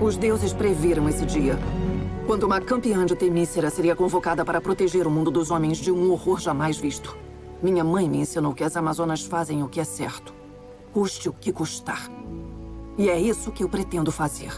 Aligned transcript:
Os 0.00 0.16
deuses 0.16 0.54
previram 0.54 1.06
esse 1.10 1.26
dia. 1.26 1.58
Quando 2.26 2.44
uma 2.44 2.58
campeã 2.58 3.04
de 3.04 3.14
Temícera 3.14 3.68
seria 3.68 3.94
convocada 3.94 4.42
para 4.46 4.58
proteger 4.58 5.06
o 5.06 5.10
mundo 5.10 5.30
dos 5.30 5.50
homens 5.50 5.76
de 5.76 5.92
um 5.92 6.10
horror 6.10 6.40
jamais 6.40 6.78
visto. 6.78 7.18
Minha 7.62 7.84
mãe 7.84 8.08
me 8.08 8.16
ensinou 8.16 8.54
que 8.54 8.64
as 8.64 8.78
Amazonas 8.78 9.20
fazem 9.20 9.62
o 9.62 9.68
que 9.68 9.78
é 9.78 9.84
certo. 9.84 10.32
Custe 10.90 11.28
o 11.28 11.34
que 11.34 11.52
custar. 11.52 12.10
E 12.96 13.10
é 13.10 13.20
isso 13.20 13.52
que 13.52 13.62
eu 13.62 13.68
pretendo 13.68 14.10
fazer. 14.10 14.50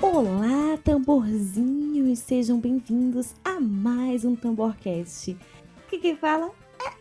Olá, 0.00 0.78
tamborzinhos! 0.84 2.20
Sejam 2.20 2.60
bem-vindos 2.60 3.34
a 3.44 3.58
mais 3.60 3.93
um 4.22 4.36
Tamborcast. 4.36 5.34
Aqui 5.86 5.98
quem 5.98 6.14
fala 6.14 6.50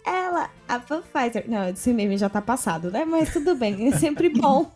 é 0.05 0.09
ela, 0.09 0.49
a 0.67 0.79
Pfizer. 0.79 1.49
Não, 1.49 1.69
esse 1.69 1.91
meme 1.93 2.17
já 2.17 2.29
tá 2.29 2.41
passado, 2.41 2.89
né? 2.89 3.03
Mas 3.03 3.33
tudo 3.33 3.55
bem, 3.55 3.87
é 3.87 3.91
sempre 3.97 4.29
bom 4.33 4.71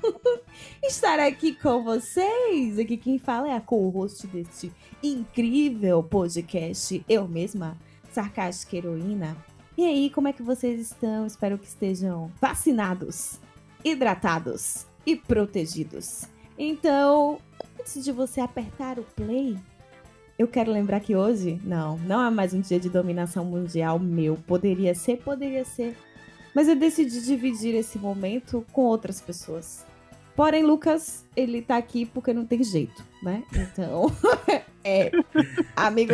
estar 0.84 1.20
aqui 1.20 1.56
com 1.56 1.84
vocês. 1.84 2.78
Aqui 2.78 2.98
quem 2.98 3.18
fala 3.18 3.50
é 3.50 3.56
a 3.56 3.62
co-host 3.62 4.28
deste 4.28 4.72
incrível 5.02 6.04
podcast, 6.04 7.04
eu 7.08 7.28
mesma, 7.28 7.78
Sarcástica 8.12 8.78
Heroína. 8.78 9.38
E 9.78 9.86
aí, 9.86 10.10
como 10.10 10.28
é 10.28 10.34
que 10.34 10.42
vocês 10.42 10.80
estão? 10.80 11.26
Espero 11.26 11.58
que 11.58 11.68
estejam 11.68 12.32
vacinados, 12.42 13.40
hidratados 13.84 14.88
e 15.06 15.16
protegidos. 15.16 16.26
Então, 16.58 17.40
antes 17.80 18.04
de 18.04 18.12
você 18.12 18.42
apertar 18.42 18.98
o 18.98 19.04
play, 19.04 19.56
eu 20.38 20.48
quero 20.48 20.72
lembrar 20.72 21.00
que 21.00 21.16
hoje, 21.16 21.60
não, 21.64 21.98
não 22.00 22.24
é 22.26 22.30
mais 22.30 22.54
um 22.54 22.62
dia 22.62 22.80
de 22.80 22.90
dominação 22.90 23.44
mundial 23.44 23.98
meu. 23.98 24.38
Poderia 24.46 24.94
ser, 24.94 25.18
poderia 25.18 25.66
ser. 25.66 25.98
Mas 26.54 26.68
eu 26.68 26.76
decidi 26.76 27.22
dividir 27.22 27.74
esse 27.74 27.98
momento 27.98 28.66
com 28.72 28.82
outras 28.82 29.20
pessoas. 29.20 29.86
Porém, 30.36 30.64
Lucas, 30.64 31.26
ele 31.36 31.64
tá 31.64 31.78
aqui 31.78 32.06
porque 32.06 32.32
não 32.34 32.46
tem 32.46 32.64
jeito, 32.64 33.04
né? 33.24 33.44
Então, 33.52 34.12
é, 34.84 35.10
amigo, 35.76 36.14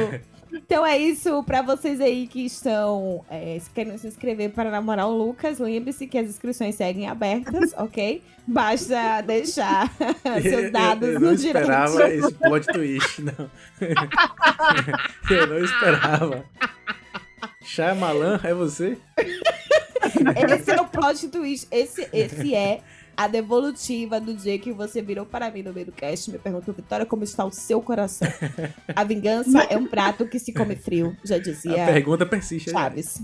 então 0.53 0.85
é 0.85 0.97
isso 0.97 1.43
para 1.43 1.61
vocês 1.61 1.99
aí 1.99 2.27
que 2.27 2.45
estão 2.45 3.25
é, 3.29 3.59
querendo 3.73 3.97
se 3.97 4.07
inscrever 4.07 4.51
para 4.51 4.69
namorar 4.69 5.07
o 5.07 5.17
Lucas. 5.17 5.59
Lembre-se 5.59 6.05
que 6.07 6.17
as 6.17 6.29
inscrições 6.29 6.75
seguem 6.75 7.07
abertas, 7.07 7.73
ok? 7.77 8.21
Basta 8.45 9.21
deixar 9.21 9.91
seus 10.41 10.71
dados 10.71 11.07
eu, 11.07 11.13
eu 11.15 11.19
no 11.19 11.25
não 11.27 11.35
direct. 11.35 11.59
esperava 11.59 12.13
esse 12.13 12.33
plot 12.33 12.67
twist, 12.67 13.21
não. 13.21 13.51
eu 15.29 15.47
não 15.47 15.57
esperava. 15.59 16.45
Shyamalan, 17.61 18.39
é 18.43 18.53
você? 18.53 18.97
Esse 20.47 20.71
é 20.71 20.81
o 20.81 20.85
plot 20.85 21.27
twist. 21.29 21.67
Esse, 21.71 22.07
esse 22.13 22.53
é 22.53 22.81
a 23.15 23.27
devolutiva 23.27 24.19
do 24.19 24.33
dia 24.33 24.57
que 24.57 24.71
você 24.71 25.01
virou 25.01 25.25
para 25.25 25.49
mim 25.51 25.61
no 25.63 25.71
meio 25.73 25.87
do 25.87 25.91
cast 25.91 26.29
e 26.29 26.33
me 26.33 26.39
perguntou, 26.39 26.73
Vitória, 26.73 27.05
como 27.05 27.23
está 27.23 27.45
o 27.45 27.51
seu 27.51 27.81
coração? 27.81 28.27
A 28.95 29.03
vingança 29.03 29.59
é 29.69 29.77
um 29.77 29.85
prato 29.85 30.27
que 30.27 30.39
se 30.39 30.51
come 30.51 30.75
frio, 30.75 31.15
já 31.23 31.37
dizia 31.37 31.83
A 31.83 31.87
pergunta 31.87 32.25
persiste. 32.25 32.71
né? 32.71 32.79
Chaves. 32.79 33.21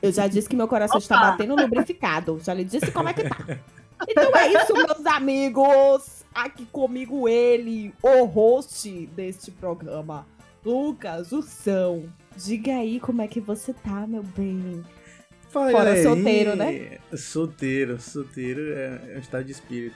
Eu 0.00 0.12
já 0.12 0.26
disse 0.26 0.48
que 0.48 0.54
meu 0.56 0.68
coração 0.68 0.98
está 0.98 1.16
Opa! 1.16 1.30
batendo 1.30 1.56
lubrificado. 1.56 2.38
Já 2.42 2.52
lhe 2.54 2.64
disse 2.64 2.90
como 2.90 3.08
é 3.08 3.14
que 3.14 3.28
tá. 3.28 3.36
Então 4.08 4.36
é 4.36 4.48
isso, 4.52 4.74
meus 4.74 5.06
amigos. 5.06 6.24
Aqui 6.34 6.66
comigo 6.66 7.28
ele, 7.28 7.94
o 8.02 8.24
host 8.24 9.06
deste 9.14 9.50
programa, 9.52 10.26
Lucas 10.64 11.32
Ursão. 11.32 12.04
Diga 12.36 12.72
aí 12.72 12.98
como 12.98 13.22
é 13.22 13.28
que 13.28 13.40
você 13.40 13.72
tá, 13.72 14.06
meu 14.06 14.22
bem. 14.22 14.84
Fala, 15.54 15.70
Fora 15.70 15.84
galerinha. 15.84 16.08
solteiro, 16.08 16.56
né? 16.56 16.98
Solteiro, 17.16 18.00
solteiro 18.00 18.72
é, 18.72 19.12
é 19.12 19.16
um 19.18 19.20
estado 19.20 19.44
de 19.44 19.52
espírito. 19.52 19.94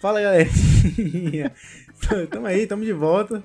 Fala, 0.00 0.20
galerinha. 0.22 1.52
tamo 2.30 2.46
aí, 2.46 2.64
tamo 2.64 2.84
de 2.84 2.92
volta. 2.92 3.42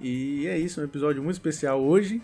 E 0.00 0.46
é 0.46 0.56
isso, 0.56 0.80
um 0.80 0.84
episódio 0.84 1.22
muito 1.22 1.34
especial 1.34 1.82
hoje. 1.82 2.22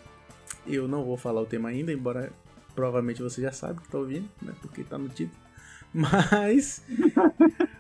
Eu 0.67 0.89
não 0.89 1.05
vou 1.05 1.19
falar 1.19 1.43
o 1.43 1.47
tema 1.47 1.69
ainda, 1.69 1.93
embora 1.93 2.33
provavelmente 2.75 3.23
você 3.23 3.43
já 3.43 3.53
sabe 3.53 3.83
que 3.83 3.89
tá 3.91 3.99
ouvindo, 3.99 4.31
né? 4.41 4.55
Porque 4.63 4.83
tá 4.83 4.97
no 4.97 5.11
título. 5.11 5.39
Mas 5.93 6.83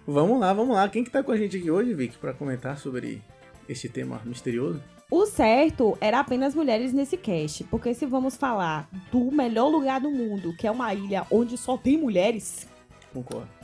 vamos 0.07 0.39
lá, 0.39 0.53
vamos 0.53 0.77
lá. 0.77 0.87
Quem 0.91 1.03
que 1.03 1.11
tá 1.11 1.23
com 1.23 1.33
a 1.33 1.37
gente 1.39 1.57
aqui 1.57 1.71
hoje, 1.71 1.95
Vic, 1.95 2.19
pra 2.19 2.35
comentar 2.35 2.77
sobre 2.77 3.23
este 3.67 3.89
tema 3.89 4.21
misterioso? 4.23 4.83
O 5.11 5.25
certo 5.25 5.97
era 6.01 6.19
apenas 6.19 6.55
mulheres 6.55 6.93
nesse 6.93 7.17
cast, 7.17 7.63
porque 7.65 7.95
se 7.95 8.05
vamos 8.05 8.37
falar 8.37 8.89
do 9.13 9.31
melhor 9.31 9.69
lugar 9.69 10.01
do 10.01 10.11
mundo, 10.11 10.53
que 10.57 10.67
é 10.67 10.71
uma 10.71 10.93
ilha 10.93 11.25
onde 11.31 11.57
só 11.57 11.77
tem 11.77 11.97
mulheres, 11.97 12.67
Concordo. 13.17 13.56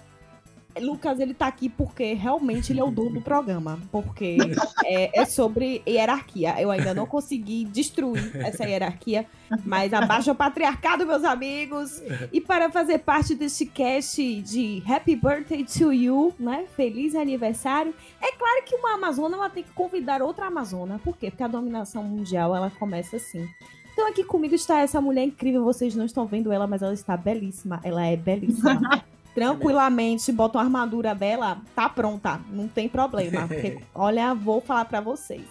Lucas, 0.80 1.20
ele 1.20 1.34
tá 1.34 1.46
aqui 1.46 1.68
porque 1.68 2.14
realmente 2.14 2.72
ele 2.72 2.80
é 2.80 2.84
o 2.84 2.90
dono 2.90 3.10
do 3.10 3.20
programa. 3.20 3.78
Porque 3.90 4.36
é, 4.84 5.20
é 5.20 5.24
sobre 5.24 5.82
hierarquia. 5.86 6.60
Eu 6.60 6.70
ainda 6.70 6.94
não 6.94 7.06
consegui 7.06 7.64
destruir 7.64 8.36
essa 8.36 8.64
hierarquia, 8.64 9.26
mas 9.64 9.92
abaixo 9.92 10.30
o 10.30 10.34
patriarcado, 10.34 11.06
meus 11.06 11.24
amigos. 11.24 12.02
E 12.32 12.40
para 12.40 12.70
fazer 12.70 12.98
parte 12.98 13.34
deste 13.34 13.66
cast 13.66 14.42
de 14.42 14.82
Happy 14.86 15.16
Birthday 15.16 15.64
to 15.64 15.92
You, 15.92 16.34
né? 16.38 16.66
Feliz 16.76 17.14
aniversário. 17.14 17.94
É 18.20 18.32
claro 18.32 18.62
que 18.64 18.74
uma 18.74 18.94
Amazona 18.94 19.36
ela 19.36 19.50
tem 19.50 19.62
que 19.62 19.72
convidar 19.72 20.22
outra 20.22 20.46
Amazona. 20.46 21.00
Por 21.02 21.16
quê? 21.16 21.30
Porque 21.30 21.42
a 21.42 21.48
dominação 21.48 22.02
mundial 22.02 22.54
ela 22.54 22.70
começa 22.70 23.16
assim. 23.16 23.48
Então 23.92 24.08
aqui 24.08 24.24
comigo 24.24 24.54
está 24.54 24.80
essa 24.80 25.00
mulher 25.00 25.24
incrível. 25.24 25.64
Vocês 25.64 25.94
não 25.94 26.04
estão 26.04 26.26
vendo 26.26 26.50
ela, 26.50 26.66
mas 26.66 26.82
ela 26.82 26.94
está 26.94 27.16
belíssima. 27.16 27.80
Ela 27.84 28.06
é 28.06 28.16
belíssima. 28.16 29.04
tranquilamente, 29.34 30.30
bota 30.32 30.58
uma 30.58 30.64
armadura 30.64 31.14
dela, 31.14 31.60
tá 31.74 31.88
pronta, 31.88 32.40
não 32.50 32.68
tem 32.68 32.88
problema. 32.88 33.46
Porque, 33.48 33.78
olha, 33.94 34.34
vou 34.34 34.60
falar 34.60 34.84
pra 34.86 35.00
vocês. 35.00 35.42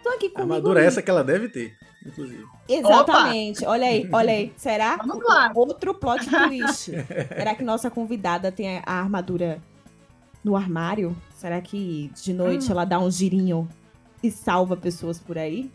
Então 0.00 0.14
aqui 0.14 0.26
A 0.26 0.30
comigo. 0.30 0.42
armadura 0.54 0.82
é 0.82 0.86
essa 0.86 1.00
que 1.02 1.10
ela 1.10 1.22
deve 1.22 1.48
ter, 1.48 1.76
inclusive. 2.04 2.44
Exatamente. 2.68 3.64
Olha 3.64 3.86
aí, 3.86 4.08
olha 4.12 4.32
aí. 4.32 4.52
Será? 4.56 4.96
Vamos 5.06 5.24
lá. 5.24 5.52
Outro 5.54 5.94
plot 5.94 6.24
twist. 6.28 6.90
Será 7.28 7.54
que 7.54 7.62
nossa 7.62 7.88
convidada 7.90 8.50
tem 8.50 8.78
a 8.78 8.92
armadura 9.00 9.60
no 10.42 10.56
armário? 10.56 11.16
Será 11.36 11.60
que 11.60 12.10
de 12.20 12.32
noite 12.32 12.68
Hum. 12.68 12.72
ela 12.72 12.84
dá 12.84 12.98
um 12.98 13.10
girinho 13.10 13.68
e 14.22 14.30
salva 14.30 14.76
pessoas 14.76 15.18
por 15.20 15.38
aí? 15.38 15.70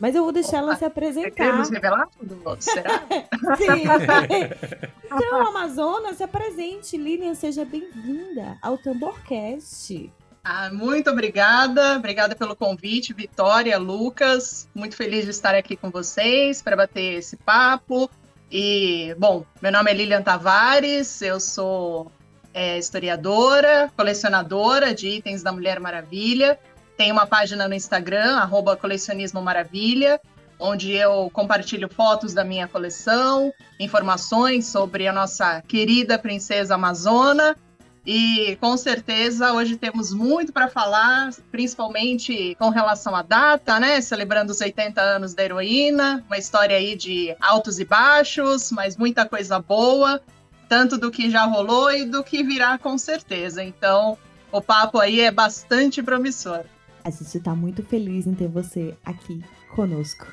Mas 0.00 0.14
eu 0.14 0.24
vou 0.24 0.32
deixar 0.32 0.58
ela 0.58 0.74
se 0.74 0.84
apresentar. 0.84 1.30
Queremos 1.30 1.68
revelar 1.68 2.08
tudo? 2.18 2.56
Será? 2.58 3.02
Sim. 3.58 3.84
então, 5.04 5.46
Amazonas, 5.46 6.16
se 6.16 6.22
apresente. 6.22 6.96
Lilian, 6.96 7.34
seja 7.34 7.66
bem-vinda 7.66 8.56
ao 8.62 8.78
Tamborcast. 8.78 10.10
Ah, 10.42 10.70
muito 10.72 11.10
obrigada. 11.10 11.96
Obrigada 11.96 12.34
pelo 12.34 12.56
convite, 12.56 13.12
Vitória, 13.12 13.76
Lucas. 13.78 14.66
Muito 14.74 14.96
feliz 14.96 15.24
de 15.24 15.32
estar 15.32 15.54
aqui 15.54 15.76
com 15.76 15.90
vocês 15.90 16.62
para 16.62 16.74
bater 16.74 17.18
esse 17.18 17.36
papo. 17.36 18.10
E, 18.50 19.14
bom, 19.18 19.44
meu 19.60 19.70
nome 19.70 19.90
é 19.90 19.94
Lilian 19.94 20.22
Tavares, 20.22 21.20
eu 21.22 21.38
sou 21.38 22.10
é, 22.52 22.78
historiadora, 22.78 23.92
colecionadora 23.96 24.94
de 24.94 25.08
itens 25.08 25.42
da 25.42 25.52
Mulher 25.52 25.78
Maravilha. 25.78 26.58
Tenho 27.00 27.14
uma 27.14 27.26
página 27.26 27.66
no 27.66 27.72
Instagram, 27.72 28.36
arroba 28.36 28.76
Colecionismo 28.76 29.40
Maravilha, 29.40 30.20
onde 30.58 30.92
eu 30.92 31.30
compartilho 31.32 31.88
fotos 31.88 32.34
da 32.34 32.44
minha 32.44 32.68
coleção, 32.68 33.50
informações 33.78 34.66
sobre 34.66 35.08
a 35.08 35.12
nossa 35.12 35.62
querida 35.62 36.18
princesa 36.18 36.74
Amazona. 36.74 37.56
E 38.04 38.54
com 38.60 38.76
certeza 38.76 39.54
hoje 39.54 39.78
temos 39.78 40.12
muito 40.12 40.52
para 40.52 40.68
falar, 40.68 41.30
principalmente 41.50 42.54
com 42.56 42.68
relação 42.68 43.16
à 43.16 43.22
data, 43.22 43.80
né? 43.80 43.98
Celebrando 44.02 44.52
os 44.52 44.60
80 44.60 45.00
anos 45.00 45.32
da 45.32 45.42
heroína, 45.42 46.22
uma 46.26 46.36
história 46.36 46.76
aí 46.76 46.94
de 46.94 47.34
altos 47.40 47.78
e 47.78 47.84
baixos, 47.86 48.70
mas 48.70 48.98
muita 48.98 49.24
coisa 49.24 49.58
boa, 49.58 50.20
tanto 50.68 50.98
do 50.98 51.10
que 51.10 51.30
já 51.30 51.44
rolou 51.44 51.90
e 51.90 52.04
do 52.04 52.22
que 52.22 52.42
virá 52.42 52.76
com 52.76 52.98
certeza. 52.98 53.64
Então, 53.64 54.18
o 54.52 54.60
papo 54.60 54.98
aí 54.98 55.22
é 55.22 55.30
bastante 55.30 56.02
promissor. 56.02 56.66
A 57.04 57.10
gente 57.10 57.40
tá 57.40 57.54
muito 57.54 57.82
feliz 57.82 58.26
em 58.26 58.34
ter 58.34 58.48
você 58.48 58.94
aqui 59.04 59.42
conosco. 59.74 60.26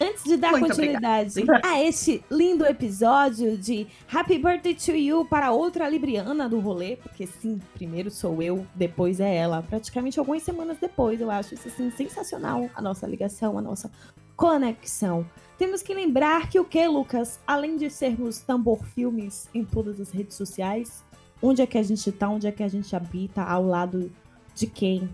Antes 0.00 0.22
de 0.22 0.36
dar 0.36 0.52
Muito 0.52 0.68
continuidade 0.68 1.34
a 1.64 1.82
este 1.82 2.22
lindo 2.30 2.64
episódio 2.64 3.58
de 3.58 3.88
Happy 4.12 4.38
Birthday 4.38 4.72
to 4.72 4.92
You 4.92 5.24
para 5.24 5.50
outra 5.50 5.88
Libriana 5.88 6.48
do 6.48 6.60
rolê, 6.60 6.96
porque 6.96 7.26
sim, 7.26 7.60
primeiro 7.74 8.08
sou 8.08 8.40
eu, 8.40 8.64
depois 8.76 9.18
é 9.18 9.34
ela. 9.34 9.60
Praticamente 9.60 10.18
algumas 10.18 10.44
semanas 10.44 10.78
depois, 10.80 11.20
eu 11.20 11.28
acho 11.30 11.54
isso 11.54 11.66
assim 11.66 11.90
sensacional, 11.90 12.70
a 12.76 12.80
nossa 12.80 13.08
ligação, 13.08 13.58
a 13.58 13.60
nossa 13.60 13.90
conexão. 14.36 15.28
Temos 15.58 15.82
que 15.82 15.92
lembrar 15.92 16.48
que 16.48 16.60
o 16.60 16.64
que, 16.64 16.86
Lucas? 16.86 17.40
Além 17.44 17.76
de 17.76 17.90
sermos 17.90 18.38
tambor 18.38 18.84
filmes 18.94 19.48
em 19.52 19.64
todas 19.64 20.00
as 20.00 20.12
redes 20.12 20.36
sociais, 20.36 21.02
onde 21.42 21.60
é 21.60 21.66
que 21.66 21.76
a 21.76 21.82
gente 21.82 22.12
tá, 22.12 22.28
onde 22.28 22.46
é 22.46 22.52
que 22.52 22.62
a 22.62 22.68
gente 22.68 22.94
habita, 22.94 23.42
ao 23.42 23.66
lado 23.66 24.12
de 24.54 24.68
quem? 24.68 25.08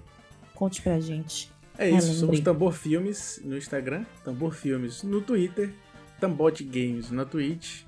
Conte 0.65 0.81
pra 0.81 0.99
gente. 0.99 1.53
É 1.77 1.91
isso, 1.91 2.15
somos 2.15 2.41
Tambor 2.41 2.73
Filmes 2.73 3.39
no 3.45 3.55
Instagram, 3.55 4.07
Tambor 4.25 4.55
Filmes 4.55 5.03
no 5.03 5.21
Twitter, 5.21 5.71
Tambot 6.19 6.65
Games 6.65 7.11
na 7.11 7.27
Twitch. 7.27 7.83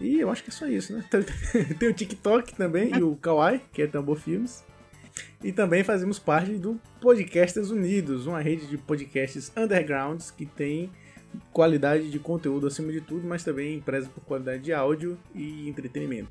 E 0.00 0.20
eu 0.20 0.30
acho 0.30 0.44
que 0.44 0.50
é 0.50 0.52
só 0.52 0.68
isso, 0.68 0.92
né? 0.92 1.04
Tem 1.80 1.88
o 1.88 1.92
TikTok 1.92 2.54
também 2.54 2.96
e 2.96 3.02
o 3.02 3.16
Kawaii, 3.16 3.60
que 3.72 3.82
é 3.82 3.88
Tambor 3.88 4.14
Filmes. 4.14 4.62
E 5.42 5.50
também 5.50 5.82
fazemos 5.82 6.20
parte 6.20 6.52
do 6.52 6.80
Podcasters 7.00 7.70
Unidos, 7.70 8.28
uma 8.28 8.40
rede 8.40 8.68
de 8.68 8.78
podcasts 8.78 9.50
undergrounds 9.56 10.30
que 10.30 10.46
tem 10.46 10.88
qualidade 11.52 12.12
de 12.12 12.18
conteúdo 12.20 12.68
acima 12.68 12.92
de 12.92 13.00
tudo, 13.00 13.26
mas 13.26 13.42
também 13.42 13.80
preza 13.80 14.08
por 14.08 14.22
qualidade 14.22 14.62
de 14.62 14.72
áudio 14.72 15.18
e 15.34 15.68
entretenimento. 15.68 16.30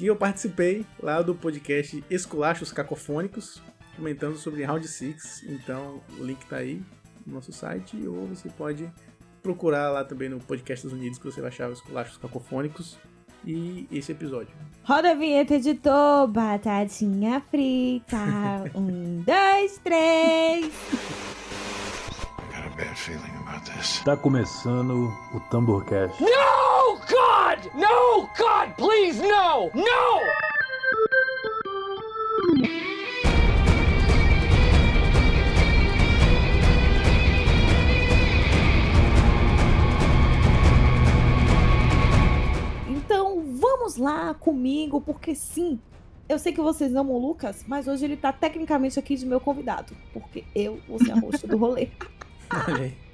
que 0.00 0.06
eu 0.06 0.16
participei 0.16 0.86
lá 0.98 1.20
do 1.20 1.34
podcast 1.34 2.02
Esculachos 2.08 2.72
Cacofônicos, 2.72 3.62
comentando 3.94 4.38
sobre 4.38 4.64
Round 4.64 4.88
6. 4.88 5.44
Então 5.46 6.00
o 6.18 6.24
link 6.24 6.42
tá 6.46 6.56
aí 6.56 6.82
no 7.26 7.34
nosso 7.34 7.52
site, 7.52 8.08
ou 8.08 8.26
você 8.26 8.48
pode 8.48 8.90
procurar 9.42 9.90
lá 9.90 10.02
também 10.02 10.30
no 10.30 10.40
Podcast 10.40 10.86
dos 10.86 10.94
Unidos 10.94 11.18
que 11.18 11.26
você 11.26 11.42
vai 11.42 11.50
achar 11.50 11.68
os 11.68 11.80
Esculachos 11.80 12.16
Cacofônicos 12.16 12.96
e 13.44 13.86
esse 13.92 14.10
episódio. 14.10 14.54
Roda 14.84 15.10
a 15.10 15.14
vinheta, 15.14 15.56
editor, 15.56 16.26
batatinha 16.28 17.42
frita. 17.50 18.16
um, 18.74 19.22
dois, 19.22 19.78
três. 19.84 20.72
Tá 24.02 24.16
começando 24.16 25.12
o 25.34 25.40
Tamborcast. 25.50 26.22
No, 26.22 26.59
God! 27.10 27.72
No, 27.74 28.28
God, 28.38 28.76
please, 28.76 29.20
no! 29.20 29.68
No! 29.74 30.20
Então, 42.88 43.42
vamos 43.56 43.96
lá 43.96 44.34
comigo, 44.34 45.00
porque 45.00 45.34
sim, 45.34 45.80
eu 46.28 46.38
sei 46.38 46.52
que 46.52 46.60
vocês 46.60 46.94
amam 46.94 47.16
o 47.16 47.18
Lucas, 47.18 47.64
mas 47.66 47.88
hoje 47.88 48.04
ele 48.04 48.16
tá 48.16 48.32
tecnicamente 48.32 49.00
aqui 49.00 49.16
de 49.16 49.26
meu 49.26 49.40
convidado, 49.40 49.96
porque 50.12 50.44
eu 50.54 50.80
vou 50.86 51.00
ser 51.00 51.10
a 51.10 51.16
host 51.18 51.44
do 51.44 51.56
rolê. 51.56 51.88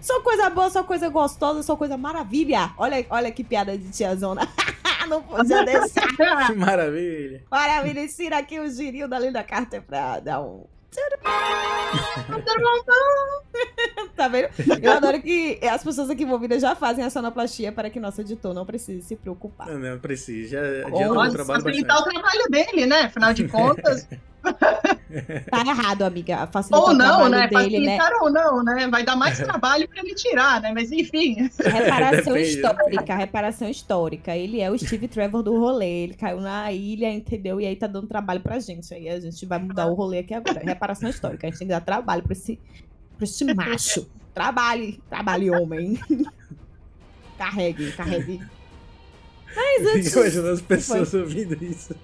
Só 0.00 0.20
coisa 0.20 0.50
boa, 0.50 0.70
só 0.70 0.84
coisa 0.84 1.08
gostosa, 1.08 1.62
só 1.62 1.76
coisa 1.76 1.96
maravilha. 1.96 2.72
Olha, 2.76 3.04
olha 3.10 3.30
que 3.30 3.42
piada 3.42 3.76
de 3.76 3.90
tiazona. 3.90 4.48
Não 5.08 5.22
podia 5.22 5.64
deixar. 5.64 6.08
que 6.46 6.54
maravilha. 6.54 7.42
Maravilha. 7.50 8.00
Ensina 8.00 8.38
aqui 8.38 8.58
o 8.58 8.70
girinho 8.70 9.08
da 9.08 9.18
Linda 9.18 9.42
Carter 9.42 9.82
pra 9.82 10.20
dar 10.20 10.40
um. 10.40 10.64
tá 14.14 14.28
vendo? 14.28 14.48
Eu 14.80 14.92
adoro 14.92 15.20
que 15.20 15.58
as 15.66 15.82
pessoas 15.82 16.08
aqui 16.08 16.22
envolvidas 16.22 16.62
já 16.62 16.76
fazem 16.76 17.04
a 17.04 17.10
sonoplastia 17.10 17.72
para 17.72 17.90
que 17.90 17.98
nosso 17.98 18.20
editor 18.20 18.54
não 18.54 18.64
precise 18.64 19.02
se 19.02 19.16
preocupar. 19.16 19.66
Não, 19.66 19.78
não 19.78 19.98
precisa. 19.98 20.50
Já 20.50 20.60
adianta 20.86 21.10
o 21.10 21.32
trabalho 21.32 21.62
facilitar 21.62 21.96
bastante. 21.96 22.16
o 22.16 22.20
trabalho 22.20 22.44
dele, 22.48 22.86
né? 22.86 23.00
Afinal 23.02 23.34
de 23.34 23.48
contas. 23.48 24.08
tá 25.50 25.60
errado, 25.60 26.02
amiga. 26.02 26.46
Facilitar 26.46 26.88
ou 26.88 26.94
não, 26.94 27.28
né? 27.28 27.48
Dele, 27.48 27.52
Facilitar 27.54 28.10
né? 28.10 28.16
ou 28.20 28.30
não, 28.30 28.62
né? 28.62 28.88
Vai 28.88 29.04
dar 29.04 29.16
mais 29.16 29.38
trabalho 29.40 29.88
para 29.88 30.00
ele 30.00 30.14
tirar, 30.14 30.60
né? 30.60 30.72
Mas 30.72 30.92
enfim. 30.92 31.48
Reparação 31.58 32.36
histórica, 32.36 33.14
reparação 33.14 33.68
histórica. 33.68 34.36
Ele 34.36 34.60
é 34.60 34.70
o 34.70 34.78
Steve 34.78 35.08
Trevor 35.08 35.42
do 35.42 35.58
rolê. 35.58 36.04
Ele 36.04 36.14
caiu 36.14 36.40
na 36.40 36.70
ilha, 36.72 37.12
entendeu? 37.12 37.60
E 37.60 37.66
aí 37.66 37.76
tá 37.76 37.86
dando 37.86 38.06
trabalho 38.06 38.40
pra 38.40 38.58
gente. 38.58 38.92
Aí 38.92 39.08
a 39.08 39.20
gente 39.20 39.44
vai 39.46 39.58
mudar 39.58 39.86
o 39.86 39.94
rolê 39.94 40.18
aqui 40.18 40.34
agora. 40.34 40.60
Reparação 40.60 41.08
histórica. 41.08 41.46
A 41.46 41.50
gente 41.50 41.58
tem 41.58 41.68
que 41.68 41.74
dar 41.74 41.80
trabalho 41.80 42.22
pra 42.22 42.32
esse, 42.32 42.60
pra 43.16 43.24
esse 43.24 43.54
macho. 43.54 44.08
Trabalhe, 44.34 45.00
trabalhe, 45.08 45.48
homem. 45.48 45.96
carregue, 47.38 47.92
carregue. 47.92 48.40
Mas 49.54 49.86
antes... 49.86 50.12
Imaginando 50.14 50.48
as 50.48 50.60
pessoas 50.60 51.10
Foi. 51.10 51.20
ouvindo 51.20 51.64
isso. 51.64 51.94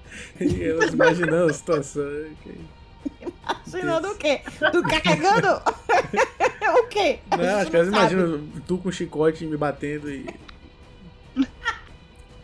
Elas 0.41 0.93
imaginando 0.93 1.51
a 1.51 1.55
situação. 1.55 2.05
Imaginando 3.67 4.09
o 4.09 4.15
quê? 4.15 4.41
Tu 4.73 4.83
carregando? 4.83 5.49
o 6.79 6.87
quê? 6.89 7.19
Não, 7.31 7.59
acho 7.59 7.71
que 7.71 7.77
elas 7.77 7.89
imaginam 7.89 8.47
tu 8.67 8.79
com 8.79 8.91
chicote 8.93 9.45
me 9.47 9.57
batendo 9.57 10.11
e. 10.11 10.27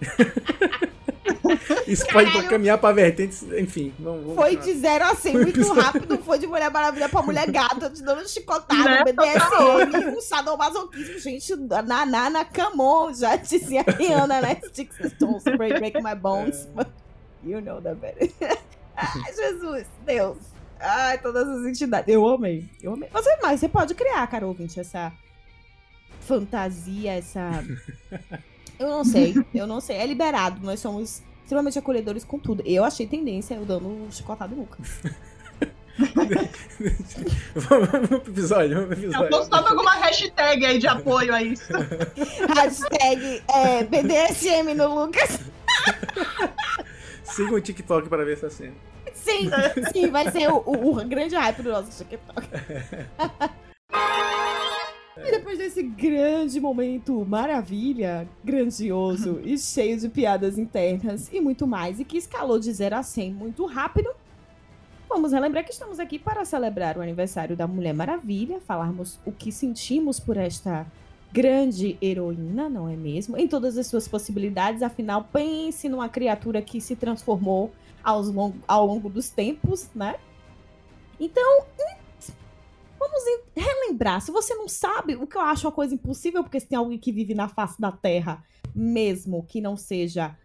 Isso 1.87 2.07
Caralho. 2.07 2.33
pode 2.33 2.49
caminhar 2.49 2.79
pra 2.79 2.93
vertentes, 2.93 3.43
enfim. 3.43 3.95
Vamos, 3.99 4.23
vamos 4.23 4.35
foi 4.37 4.57
de 4.57 4.75
zero 4.75 5.05
a 5.05 5.15
100 5.15 5.35
muito 5.35 5.73
rápido, 5.73 6.19
foi 6.19 6.39
de 6.39 6.47
Mulher 6.47 6.71
Maravilha 6.71 7.09
pra 7.09 7.23
Mulher 7.23 7.51
Gata, 7.51 7.91
te 7.91 8.03
dando 8.03 8.29
chicotada, 8.29 8.83
né? 8.83 9.05
BDSM, 9.05 10.17
um 10.17 10.21
sadomasoquismo, 10.21 11.19
gente, 11.19 11.57
na, 11.57 12.07
na, 12.07 12.31
na 12.31 12.45
Camon, 12.45 13.13
já 13.15 13.37
dizia 13.37 13.85
a 13.87 13.91
Rihanna, 13.91 14.41
né? 14.41 14.61
Sticks 14.65 15.01
and 15.01 15.11
stones, 15.11 15.45
break, 15.45 15.79
break 15.79 16.03
my 16.03 16.15
bones. 16.15 16.69
É. 16.77 16.87
You 17.45 17.61
know 17.61 17.81
that 17.81 18.01
better. 18.01 18.29
Ai, 18.97 19.33
Jesus, 19.33 19.87
Deus. 20.05 20.39
Ai, 20.81 21.17
todas 21.19 21.47
as 21.47 21.65
entidades. 21.65 22.13
Eu 22.13 22.27
amei, 22.29 22.69
eu 22.83 22.95
amei. 22.95 23.09
Você, 23.13 23.37
mas 23.41 23.61
você 23.61 23.69
pode 23.69 23.95
criar, 23.95 24.27
cara 24.27 24.45
ouvinte, 24.47 24.81
essa 24.81 25.13
fantasia, 26.21 27.13
essa... 27.13 27.63
Eu 28.79 28.89
não 28.89 29.05
sei, 29.05 29.35
eu 29.55 29.67
não 29.67 29.81
sei. 29.81 29.97
É 29.97 30.07
liberado, 30.07 30.61
nós 30.63 30.81
somos 30.81 31.23
extremamente 31.43 31.79
acolhedores 31.79 32.25
com 32.25 32.39
tudo. 32.39 32.63
Eu 32.67 32.85
achei 32.85 33.07
tendência 33.07 33.55
eu 33.55 33.65
dando 33.65 33.87
um 33.89 34.11
chicotado 34.11 34.55
no 34.55 34.63
Lucas. 34.63 35.01
vamos 37.55 38.09
pro 38.09 38.17
episódio, 38.19 38.75
vamos 38.75 38.89
pro 38.89 38.99
episódio. 38.99 39.25
Eu 39.25 39.31
posso 39.31 39.55
alguma 39.55 39.95
hashtag 39.95 40.67
aí 40.67 40.79
de 40.79 40.87
apoio 40.87 41.35
a 41.35 41.43
isso. 41.43 41.73
hashtag 42.55 43.43
é, 43.49 43.85
BDSM 43.85 44.75
no 44.75 45.03
Lucas. 45.03 45.41
Siga 47.25 47.55
o 47.55 47.61
TikTok 47.61 48.09
para 48.09 48.25
ver 48.25 48.35
essa 48.35 48.51
cena. 48.51 48.75
Sim, 49.15 49.51
sim, 49.93 50.11
vai 50.11 50.31
ser 50.31 50.49
o, 50.49 50.63
o, 50.67 50.99
o 50.99 51.05
grande 51.05 51.35
hype 51.35 51.63
do 51.63 51.71
nosso 51.71 52.05
TikTok. 52.05 52.47
E 55.19 55.31
depois 55.31 55.59
desse 55.59 55.83
grande 55.83 56.61
momento 56.61 57.25
maravilha, 57.25 58.29
grandioso 58.45 59.41
e 59.45 59.57
cheio 59.59 59.99
de 59.99 60.09
piadas 60.09 60.59
internas 60.59 61.31
e 61.33 61.41
muito 61.41 61.67
mais, 61.67 61.99
e 61.99 62.05
que 62.05 62.19
escalou 62.19 62.59
de 62.59 62.71
0 62.71 62.97
a 62.97 63.03
100 63.03 63.33
muito 63.33 63.65
rápido, 63.65 64.11
vamos 65.09 65.33
relembrar 65.33 65.65
que 65.65 65.73
estamos 65.73 65.99
aqui 65.99 66.19
para 66.19 66.45
celebrar 66.45 66.99
o 66.99 67.01
aniversário 67.01 67.57
da 67.57 67.67
Mulher 67.67 67.95
Maravilha, 67.95 68.61
falarmos 68.61 69.19
o 69.25 69.33
que 69.33 69.51
sentimos 69.51 70.21
por 70.21 70.37
esta 70.37 70.87
grande 71.33 71.97
heroína, 72.01 72.69
não 72.69 72.89
é 72.89 72.97
mesmo? 72.97 73.37
Em 73.37 73.49
todas 73.49 73.77
as 73.79 73.87
suas 73.87 74.07
possibilidades, 74.07 74.83
afinal, 74.83 75.25
pense 75.33 75.89
numa 75.89 76.09
criatura 76.09 76.61
que 76.61 76.81
se 76.81 76.95
transformou 76.95 77.73
aos 78.05 78.29
long 78.29 78.53
ao 78.69 78.87
longo 78.87 79.09
dos 79.09 79.31
tempos, 79.31 79.91
né? 79.95 80.17
Então, 81.19 81.65
Vamos 83.07 83.23
relembrar. 83.55 84.21
Se 84.21 84.33
você 84.33 84.55
não 84.55 84.67
sabe, 84.67 85.15
o 85.15 85.27
que 85.27 85.37
eu 85.37 85.41
acho 85.41 85.67
uma 85.67 85.73
coisa 85.73 85.95
impossível, 85.95 86.43
porque 86.43 86.59
se 86.59 86.67
tem 86.67 86.77
alguém 86.77 86.99
que 86.99 87.13
vive 87.13 87.35
na 87.35 87.49
face 87.49 87.81
da 87.81 87.93
Terra, 87.93 88.45
mesmo 88.75 89.45
que 89.45 89.61
não 89.61 89.77
seja 89.77 90.37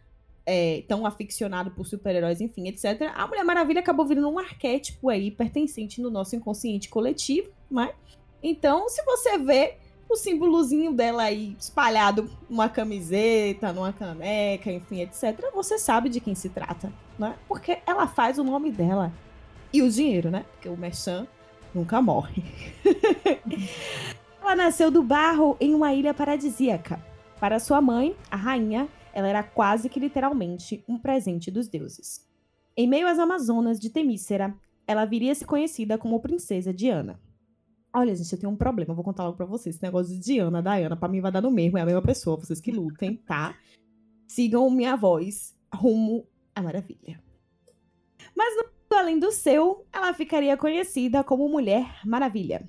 é, 0.46 0.84
tão 0.88 1.06
aficionado 1.06 1.72
por 1.72 1.86
super-heróis, 1.86 2.40
enfim, 2.40 2.68
etc. 2.68 3.12
A 3.16 3.26
Mulher 3.28 3.44
Maravilha 3.44 3.80
acabou 3.80 4.06
virando 4.06 4.30
um 4.30 4.38
arquétipo 4.38 5.10
aí, 5.10 5.32
pertencente 5.32 6.00
no 6.02 6.12
nosso 6.12 6.36
inconsciente 6.36 6.88
coletivo, 6.88 7.50
né? 7.70 7.94
Então, 8.44 8.88
se 8.90 9.04
você 9.04 9.38
vê 9.38 9.78
o 10.10 10.16
símbolozinho 10.16 10.94
dela 10.94 11.24
aí 11.24 11.56
espalhado 11.58 12.30
numa 12.50 12.68
camiseta, 12.68 13.72
numa 13.72 13.94
caneca, 13.94 14.72
enfim, 14.72 15.02
etc., 15.02 15.52
você 15.54 15.80
sabe 15.80 16.10
de 16.10 16.20
quem 16.20 16.36
se 16.36 16.50
trata, 16.50 16.92
né? 17.18 17.36
Porque 17.48 17.80
ela 17.88 18.08
faz 18.08 18.38
o 18.38 18.44
nome 18.44 18.72
dela. 18.72 19.12
E 19.74 19.82
o 19.82 19.90
dinheiro, 19.90 20.30
né? 20.30 20.46
Porque 20.52 20.68
o 20.68 20.76
Merchan 20.76 21.26
nunca 21.74 22.02
morre. 22.02 22.44
ela 24.42 24.56
nasceu 24.56 24.92
do 24.92 25.02
barro 25.02 25.56
em 25.60 25.74
uma 25.74 25.94
ilha 25.94 26.14
paradisíaca. 26.14 27.02
Para 27.40 27.60
sua 27.60 27.82
mãe, 27.82 28.16
a 28.30 28.36
rainha, 28.36 28.88
ela 29.14 29.28
era 29.28 29.44
quase 29.44 29.90
que 29.90 30.00
literalmente 30.00 30.84
um 30.88 30.98
presente 30.98 31.50
dos 31.50 31.68
deuses. 31.68 32.28
Em 32.76 32.88
meio 32.88 33.08
às 33.08 33.20
Amazonas 33.20 33.80
de 33.80 33.90
Temícera, 33.90 34.56
ela 34.88 35.06
viria 35.06 35.34
se 35.34 35.46
conhecida 35.46 35.98
como 35.98 36.20
Princesa 36.20 36.74
Diana. 36.74 37.20
Olha, 37.94 38.16
gente, 38.16 38.32
eu 38.32 38.40
tenho 38.40 38.52
um 38.52 38.56
problema, 38.56 38.94
vou 38.94 39.04
contar 39.04 39.26
logo 39.26 39.38
pra 39.38 39.46
vocês. 39.46 39.76
Esse 39.76 39.84
negócio 39.84 40.14
de 40.14 40.20
Diana, 40.20 40.62
Diana, 40.62 40.96
pra 40.96 41.10
mim 41.10 41.20
vai 41.20 41.32
dar 41.32 41.42
no 41.42 41.52
mesmo, 41.52 41.78
é 41.78 41.82
a 41.82 41.86
mesma 41.86 42.02
pessoa, 42.02 42.38
vocês 42.38 42.62
que 42.62 42.72
lutem, 42.72 43.18
tá? 43.18 43.56
Sigam 44.28 44.70
minha 44.70 44.96
voz 44.96 45.54
rumo 45.74 46.26
à 46.56 46.62
maravilha. 46.62 47.22
Mas 48.36 48.56
no, 48.56 48.71
além 48.96 49.20
do 49.20 49.32
seu, 49.32 49.86
ela 49.92 50.14
ficaria 50.14 50.58
conhecida 50.58 51.24
como 51.24 51.48
Mulher 51.48 52.00
Maravilha. 52.06 52.68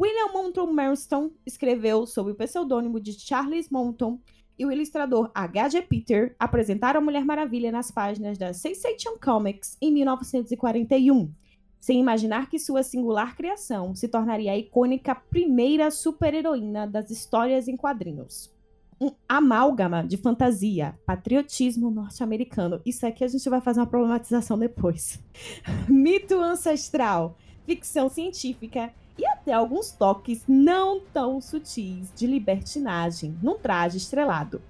William 0.00 0.32
Moulton 0.32 0.72
Marston 0.72 1.30
escreveu 1.46 2.06
sob 2.06 2.32
o 2.32 2.34
pseudônimo 2.34 2.98
de 2.98 3.12
Charles 3.12 3.70
Moulton 3.70 4.18
e 4.58 4.64
o 4.64 4.72
ilustrador 4.72 5.30
H.G. 5.34 5.82
Peter 5.82 6.34
apresentaram 6.38 7.00
a 7.00 7.04
Mulher 7.04 7.24
Maravilha 7.24 7.72
nas 7.72 7.90
páginas 7.90 8.38
da 8.38 8.52
Sensation 8.52 9.16
Comics 9.22 9.76
em 9.80 9.92
1941, 9.92 11.32
sem 11.80 12.00
imaginar 12.00 12.48
que 12.48 12.58
sua 12.58 12.82
singular 12.82 13.36
criação 13.36 13.94
se 13.94 14.08
tornaria 14.08 14.52
a 14.52 14.58
icônica 14.58 15.14
primeira 15.14 15.90
super-heroína 15.90 16.86
das 16.86 17.10
histórias 17.10 17.68
em 17.68 17.76
quadrinhos. 17.76 18.53
Um 19.00 19.10
amálgama 19.28 20.02
de 20.02 20.16
fantasia, 20.16 20.94
patriotismo 21.04 21.90
norte-americano. 21.90 22.80
Isso 22.84 23.06
aqui 23.06 23.24
a 23.24 23.28
gente 23.28 23.48
vai 23.48 23.60
fazer 23.60 23.80
uma 23.80 23.86
problematização 23.86 24.58
depois. 24.58 25.20
Mito 25.88 26.40
ancestral, 26.40 27.36
ficção 27.66 28.08
científica 28.08 28.92
e 29.18 29.26
até 29.26 29.52
alguns 29.52 29.90
toques 29.92 30.42
não 30.46 31.00
tão 31.00 31.40
sutis 31.40 32.12
de 32.14 32.26
libertinagem 32.26 33.36
num 33.42 33.58
traje 33.58 33.96
estrelado. 33.96 34.60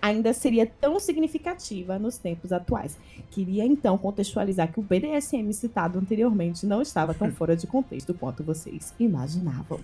Ainda 0.00 0.34
seria 0.34 0.66
tão 0.66 1.00
significativa 1.00 1.98
nos 1.98 2.18
tempos 2.18 2.52
atuais. 2.52 2.98
Queria 3.30 3.64
então 3.64 3.96
contextualizar 3.96 4.70
que 4.70 4.78
o 4.78 4.82
BDSM 4.82 5.50
citado 5.52 5.98
anteriormente 5.98 6.66
não 6.66 6.82
estava 6.82 7.14
tão 7.14 7.32
fora 7.32 7.56
de 7.56 7.66
contexto 7.66 8.12
quanto 8.12 8.44
vocês 8.44 8.92
imaginavam. 9.00 9.80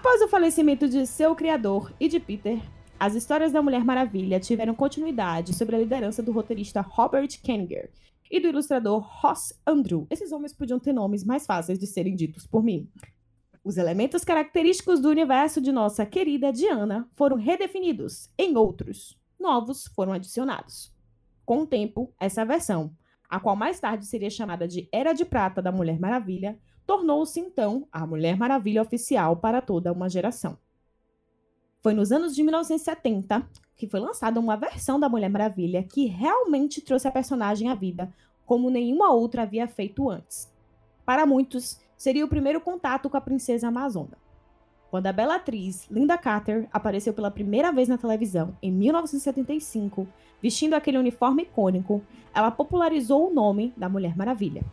Após 0.00 0.22
o 0.22 0.28
falecimento 0.28 0.88
de 0.88 1.06
seu 1.06 1.36
criador 1.36 1.92
e 2.00 2.08
de 2.08 2.18
Peter, 2.18 2.58
as 2.98 3.14
histórias 3.14 3.52
da 3.52 3.60
Mulher 3.60 3.84
Maravilha 3.84 4.40
tiveram 4.40 4.74
continuidade 4.74 5.54
sob 5.54 5.74
a 5.74 5.78
liderança 5.78 6.22
do 6.22 6.32
roteirista 6.32 6.80
Robert 6.80 7.28
Kenninger, 7.42 7.90
e 8.30 8.40
do 8.40 8.48
ilustrador 8.48 9.06
Ross 9.20 9.52
Andrew. 9.66 10.06
Esses 10.08 10.32
homens 10.32 10.54
podiam 10.54 10.78
ter 10.80 10.94
nomes 10.94 11.22
mais 11.22 11.44
fáceis 11.44 11.78
de 11.78 11.86
serem 11.86 12.16
ditos 12.16 12.46
por 12.46 12.64
mim. 12.64 12.90
Os 13.62 13.76
elementos 13.76 14.24
característicos 14.24 15.00
do 15.00 15.10
universo 15.10 15.60
de 15.60 15.70
nossa 15.70 16.06
querida 16.06 16.50
Diana 16.50 17.06
foram 17.12 17.36
redefinidos, 17.36 18.30
em 18.38 18.56
outros, 18.56 19.20
novos 19.38 19.84
foram 19.94 20.14
adicionados. 20.14 20.96
Com 21.44 21.60
o 21.60 21.66
tempo, 21.66 22.10
essa 22.18 22.42
versão, 22.42 22.96
a 23.28 23.38
qual 23.38 23.54
mais 23.54 23.78
tarde 23.78 24.06
seria 24.06 24.30
chamada 24.30 24.66
de 24.66 24.88
Era 24.90 25.12
de 25.12 25.26
Prata 25.26 25.60
da 25.60 25.70
Mulher 25.70 26.00
Maravilha, 26.00 26.58
tornou-se 26.90 27.38
então 27.38 27.86
a 27.92 28.04
Mulher 28.04 28.36
Maravilha 28.36 28.82
oficial 28.82 29.36
para 29.36 29.60
toda 29.60 29.92
uma 29.92 30.08
geração. 30.08 30.58
Foi 31.80 31.94
nos 31.94 32.10
anos 32.10 32.34
de 32.34 32.42
1970 32.42 33.48
que 33.76 33.86
foi 33.86 34.00
lançada 34.00 34.40
uma 34.40 34.56
versão 34.56 34.98
da 34.98 35.08
Mulher 35.08 35.30
Maravilha 35.30 35.84
que 35.84 36.06
realmente 36.06 36.80
trouxe 36.80 37.06
a 37.06 37.12
personagem 37.12 37.68
à 37.68 37.76
vida, 37.76 38.12
como 38.44 38.70
nenhuma 38.70 39.12
outra 39.12 39.42
havia 39.42 39.68
feito 39.68 40.10
antes. 40.10 40.52
Para 41.06 41.24
muitos, 41.24 41.78
seria 41.96 42.24
o 42.24 42.28
primeiro 42.28 42.60
contato 42.60 43.08
com 43.08 43.16
a 43.16 43.20
princesa 43.20 43.68
amazona. 43.68 44.18
Quando 44.90 45.06
a 45.06 45.12
bela 45.12 45.36
atriz 45.36 45.86
Linda 45.88 46.18
Carter 46.18 46.68
apareceu 46.72 47.14
pela 47.14 47.30
primeira 47.30 47.70
vez 47.70 47.86
na 47.86 47.98
televisão 47.98 48.58
em 48.60 48.72
1975, 48.72 50.08
vestindo 50.42 50.74
aquele 50.74 50.98
uniforme 50.98 51.44
icônico, 51.44 52.02
ela 52.34 52.50
popularizou 52.50 53.30
o 53.30 53.32
nome 53.32 53.72
da 53.76 53.88
Mulher 53.88 54.16
Maravilha. 54.16 54.64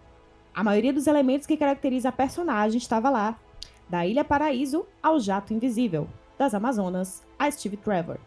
A 0.57 0.63
maioria 0.63 0.91
dos 0.91 1.05
elementos 1.05 1.45
que 1.45 1.55
caracteriza 1.55 2.09
a 2.09 2.11
personagem 2.11 2.79
estava 2.79 3.11
lá, 3.11 3.39
da 3.87 4.07
Ilha 4.07 4.25
Paraíso 4.25 4.87
ao 5.03 5.19
Jato 5.19 5.53
Invisível, 5.53 6.07
das 6.35 6.55
Amazonas 6.55 7.23
a 7.37 7.51
Steve 7.51 7.77
Trevor. 7.77 8.17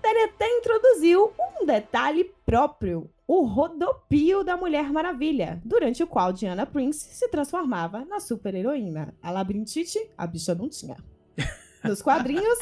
TNT 0.00 0.44
introduziu 0.60 1.32
um 1.60 1.66
detalhe 1.66 2.32
próprio, 2.46 3.10
o 3.26 3.44
rodopio 3.44 4.44
da 4.44 4.56
Mulher 4.56 4.92
Maravilha, 4.92 5.60
durante 5.64 6.00
o 6.00 6.06
qual 6.06 6.32
Diana 6.32 6.64
Prince 6.64 7.12
se 7.12 7.28
transformava 7.28 8.04
na 8.04 8.20
super-heroína. 8.20 9.12
A 9.20 9.32
labirintite, 9.32 9.98
a 10.16 10.28
bicha 10.28 10.54
não 10.54 10.68
tinha. 10.68 10.96
Nos 11.82 12.00
quadrinhos, 12.00 12.58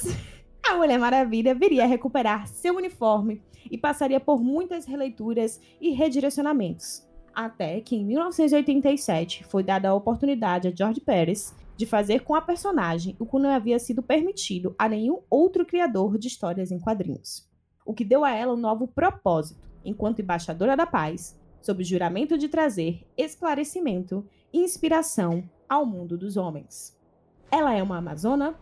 a 0.67 0.75
Mulher 0.75 0.99
Maravilha 0.99 1.55
viria 1.55 1.85
a 1.85 1.87
recuperar 1.87 2.49
seu 2.49 2.75
uniforme 2.75 3.43
e 3.71 3.77
passaria 3.77 4.19
por 4.19 4.43
muitas 4.43 4.87
releituras 4.87 5.61
e 5.83 5.91
redirecionamentos. 5.91 7.06
Até 7.37 7.83
que 7.83 7.95
em 7.95 8.03
1987 8.03 9.45
foi 9.45 9.63
dada 9.63 9.91
a 9.91 9.95
oportunidade 9.95 10.69
a 10.69 10.75
George 10.75 11.03
Pérez 11.03 11.55
de 11.77 11.85
fazer 11.85 12.21
com 12.21 12.35
a 12.35 12.41
personagem 12.41 13.15
o 13.19 13.27
que 13.27 13.39
não 13.39 13.51
havia 13.51 13.79
sido 13.79 14.03
permitido 14.03 14.75
a 14.79 14.89
nenhum 14.89 15.21
outro 15.29 15.67
criador 15.67 16.17
de 16.17 16.29
histórias 16.29 16.71
em 16.71 16.81
quadrinhos. 16.81 17.47
O 17.85 17.93
que 17.93 18.07
deu 18.07 18.25
a 18.25 18.31
ela 18.31 18.55
um 18.55 18.57
novo 18.57 18.89
propósito, 18.89 19.61
enquanto 19.85 20.23
embaixadora 20.23 20.75
da 20.75 20.87
paz, 20.87 21.39
sob 21.61 21.83
o 21.83 21.85
juramento 21.85 22.39
de 22.39 22.49
trazer 22.49 23.07
esclarecimento 23.19 24.27
e 24.51 24.61
inspiração 24.61 25.45
ao 25.69 25.85
mundo 25.85 26.17
dos 26.17 26.39
homens. 26.39 26.99
Ela 27.51 27.75
é 27.75 27.83
uma 27.83 27.99
amazona, 27.99 28.55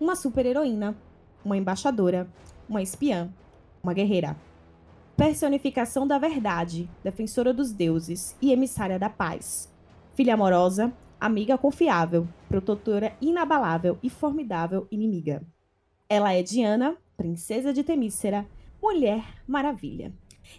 uma 0.00 0.16
super-heroína, 0.16 0.96
uma 1.44 1.58
embaixadora, 1.58 2.26
uma 2.66 2.80
espiã, 2.80 3.30
uma 3.82 3.92
guerreira. 3.92 4.34
Personificação 5.16 6.08
da 6.08 6.18
verdade, 6.18 6.90
defensora 7.04 7.54
dos 7.54 7.70
deuses 7.70 8.36
e 8.42 8.50
emissária 8.50 8.98
da 8.98 9.08
paz. 9.08 9.72
Filha 10.12 10.34
amorosa, 10.34 10.92
amiga 11.20 11.56
confiável, 11.56 12.26
protetora 12.48 13.16
inabalável 13.20 13.96
e 14.02 14.10
formidável 14.10 14.88
inimiga. 14.90 15.46
Ela 16.08 16.32
é 16.32 16.42
Diana, 16.42 16.96
princesa 17.16 17.72
de 17.72 17.84
Temícera, 17.84 18.44
mulher 18.82 19.24
maravilha. 19.46 20.12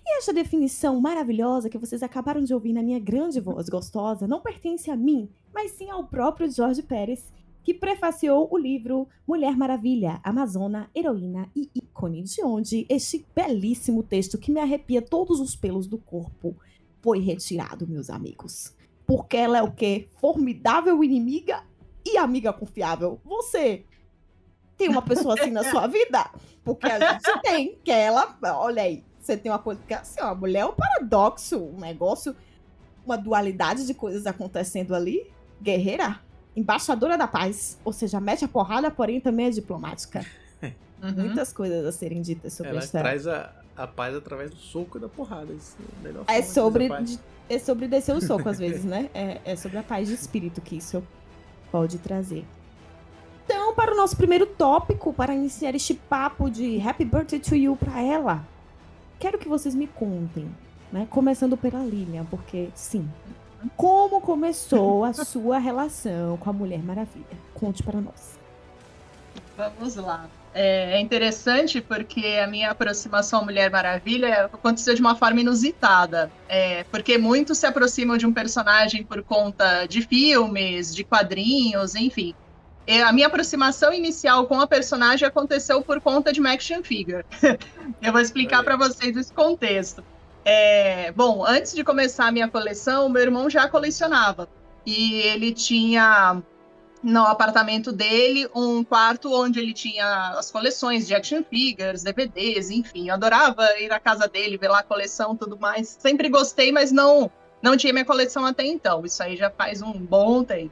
E 0.06 0.18
esta 0.18 0.32
definição 0.32 1.02
maravilhosa 1.02 1.70
que 1.70 1.78
vocês 1.78 2.02
acabaram 2.02 2.42
de 2.42 2.54
ouvir 2.54 2.72
na 2.72 2.82
minha 2.82 3.00
grande 3.00 3.42
voz 3.42 3.68
gostosa 3.68 4.26
não 4.26 4.40
pertence 4.40 4.90
a 4.90 4.96
mim, 4.96 5.30
mas 5.54 5.72
sim 5.72 5.90
ao 5.90 6.06
próprio 6.06 6.50
Jorge 6.50 6.82
Pérez, 6.82 7.30
que 7.66 7.74
prefaciou 7.74 8.48
o 8.50 8.58
livro 8.58 9.10
Mulher 9.28 9.58
Maravilha, 9.58 10.22
Amazona, 10.24 10.90
Heroína 10.96 11.52
e 11.54 11.70
Ícone, 11.76 12.24
de 12.24 12.42
onde 12.42 12.86
este 12.88 13.26
belíssimo 13.36 14.04
texto 14.04 14.38
que 14.38 14.52
me 14.52 14.62
arrepia 14.62 15.02
todos 15.02 15.42
os 15.42 15.54
pelos 15.54 15.88
do 15.88 15.98
corpo 15.98 16.56
foi 17.02 17.20
retirado, 17.20 17.86
meus 17.86 18.10
amigos 18.10 18.74
porque 19.06 19.38
ela 19.38 19.58
é 19.58 19.62
o 19.62 19.72
quê? 19.72 20.10
Formidável 20.20 21.04
inimiga 21.04 21.64
e 22.06 22.18
amiga 22.18 22.52
confiável. 22.52 23.20
Você 23.24 23.86
tem 24.78 24.90
uma 24.90 25.02
pessoa 25.02 25.36
assim 25.40 25.52
na 25.52 25.64
sua 25.64 25.88
vida? 25.88 26.30
Porque 26.64 26.88
a 26.88 27.14
gente 27.14 27.42
tem, 27.42 27.78
que 27.84 27.92
é 27.92 28.02
ela, 28.04 28.38
olha 28.44 28.82
aí, 28.82 29.04
você 29.20 29.38
tem 29.38 29.52
uma 29.52 29.60
coisa, 29.60 29.80
porque 29.80 29.94
assim, 29.94 30.20
ó, 30.22 30.28
a 30.28 30.36
mulher 30.36 30.62
é 30.62 30.66
um 30.66 30.74
paradoxo, 30.74 31.58
um 31.58 31.80
negócio, 31.80 32.36
uma 33.06 33.18
dualidade 33.18 33.86
de 33.86 33.94
coisas 33.94 34.26
acontecendo 34.26 34.96
ali. 34.96 35.32
Guerreira, 35.62 36.20
embaixadora 36.56 37.18
da 37.18 37.28
paz, 37.28 37.78
ou 37.84 37.92
seja, 37.92 38.20
mete 38.20 38.46
a 38.46 38.48
porrada, 38.48 38.90
porém 38.90 39.20
também 39.20 39.48
é 39.48 39.50
diplomática. 39.50 40.26
Uhum. 41.04 41.26
Muitas 41.26 41.52
coisas 41.52 41.86
a 41.86 41.92
serem 41.92 42.22
ditas 42.22 42.54
sobre 42.54 42.72
ela. 42.72 42.80
Ela 42.80 42.88
traz 42.88 43.28
a, 43.28 43.54
a 43.76 43.86
paz 43.86 44.16
através 44.16 44.50
do 44.50 44.56
soco 44.56 44.98
e 44.98 45.02
da 45.02 45.10
porrada. 45.10 45.54
Isso 45.54 45.76
é, 45.78 46.04
melhor 46.08 46.24
é 46.26 46.42
sobre 46.42 46.90
é 47.48 47.60
sobre 47.60 47.88
descer 47.88 48.16
o 48.16 48.22
soco 48.22 48.48
às 48.50 48.58
vezes, 48.60 48.84
né? 48.84 49.10
É, 49.14 49.40
é 49.46 49.56
sobre 49.56 49.78
a 49.78 49.84
paz 49.84 50.08
de 50.08 50.16
espírito 50.16 50.62
que 50.62 50.78
isso 50.78 51.04
pode 51.72 52.00
trazer. 52.00 52.46
Então, 53.44 53.76
para 53.76 53.94
o 53.94 53.98
nosso 53.98 54.18
primeiro 54.18 54.48
tópico, 54.48 55.14
para 55.14 55.36
iniciar 55.36 55.76
este 55.76 55.94
papo 55.94 56.50
de 56.50 56.82
Happy 56.82 57.06
Birthday 57.06 57.40
to 57.40 57.56
You 57.56 57.76
para 57.76 58.02
ela, 58.02 58.44
quero 59.20 59.38
que 59.38 59.48
vocês 59.48 59.76
me 59.76 59.86
contem, 59.86 60.50
né? 60.92 61.06
Começando 61.12 61.56
pela 61.56 61.80
Lilian, 61.84 62.26
porque 62.26 62.70
sim. 62.74 63.08
Como 63.76 64.22
começou 64.22 65.04
a 65.04 65.14
sua 65.14 65.58
relação 65.58 66.38
com 66.38 66.50
a 66.50 66.54
Mulher 66.54 66.84
Maravilha? 66.84 67.26
Conte 67.54 67.82
para 67.84 68.00
nós. 68.00 68.38
Vamos 69.58 69.96
lá. 69.96 70.30
É, 70.54 70.98
é 70.98 71.02
interessante 71.02 71.82
porque 71.82 72.40
a 72.42 72.48
minha 72.48 72.72
aproximação 72.72 73.42
à 73.42 73.44
Mulher 73.44 73.70
Maravilha 73.70 74.46
aconteceu 74.46 74.94
de 74.96 75.02
uma 75.02 75.16
forma 75.16 75.42
inusitada. 75.42 76.32
É, 76.48 76.84
porque 76.86 77.18
muitos 77.18 77.58
se 77.58 77.66
aproximam 77.66 78.18
de 78.18 78.26
um 78.26 78.34
personagem 78.34 79.04
por 79.04 79.22
conta 79.24 79.86
de 79.86 80.02
filmes, 80.02 80.96
de 80.96 81.04
quadrinhos, 81.04 81.96
enfim. 81.96 82.34
E 82.88 83.02
a 83.02 83.12
minha 83.12 83.28
aproximação 83.28 83.92
inicial 83.92 84.46
com 84.46 84.60
a 84.62 84.68
personagem 84.68 85.28
aconteceu 85.28 85.82
por 85.82 86.00
conta 86.00 86.32
de 86.32 86.40
uma 86.40 86.52
action 86.52 86.84
figure. 86.84 87.26
Eu 88.02 88.12
vou 88.12 88.22
explicar 88.22 88.64
para 88.64 88.78
vocês 88.78 89.18
esse 89.18 89.34
contexto. 89.34 90.04
É, 90.48 91.12
bom, 91.12 91.44
antes 91.44 91.74
de 91.74 91.84
começar 91.84 92.28
a 92.28 92.32
minha 92.32 92.48
coleção, 92.48 93.10
meu 93.10 93.24
irmão 93.24 93.50
já 93.50 93.68
colecionava. 93.68 94.48
E 94.86 95.16
ele 95.16 95.52
tinha 95.52 96.40
no 97.02 97.24
apartamento 97.24 97.92
dele 97.92 98.48
um 98.56 98.84
quarto 98.84 99.34
onde 99.34 99.60
ele 99.60 99.74
tinha 99.74 100.36
as 100.38 100.52
coleções 100.52 101.08
de 101.08 101.16
action 101.16 101.44
figures, 101.44 102.04
DVDs, 102.04 102.70
enfim. 102.70 103.10
Eu 103.10 103.16
adorava 103.16 103.64
ir 103.80 103.92
à 103.92 104.00
casa 104.00 104.28
dele, 104.28 104.58
ver 104.58 104.68
lá 104.68 104.80
a 104.80 104.84
coleção 104.84 105.36
tudo 105.36 105.58
mais. 105.58 105.98
Sempre 106.00 106.30
gostei, 106.30 106.72
mas 106.72 106.92
não 106.92 107.30
não 107.60 107.76
tinha 107.76 107.92
minha 107.92 108.06
coleção 108.06 108.46
até 108.46 108.64
então. 108.64 109.04
Isso 109.04 109.24
aí 109.24 109.36
já 109.36 109.50
faz 109.50 109.82
um 109.82 109.94
bom 109.94 110.44
tempo. 110.44 110.72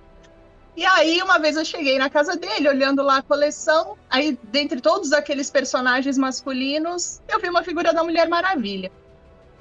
E 0.75 0.85
aí, 0.85 1.21
uma 1.21 1.39
vez 1.39 1.55
eu 1.55 1.65
cheguei 1.65 1.97
na 1.97 2.09
casa 2.09 2.35
dele, 2.35 2.67
olhando 2.69 3.01
lá 3.01 3.17
a 3.17 3.21
coleção, 3.21 3.95
aí, 4.09 4.37
dentre 4.43 4.81
todos 4.81 5.11
aqueles 5.13 5.49
personagens 5.51 6.17
masculinos, 6.17 7.21
eu 7.27 7.39
vi 7.39 7.47
uma 7.47 7.63
figura 7.63 7.93
da 7.93 8.03
Mulher 8.03 8.27
Maravilha. 8.27 8.91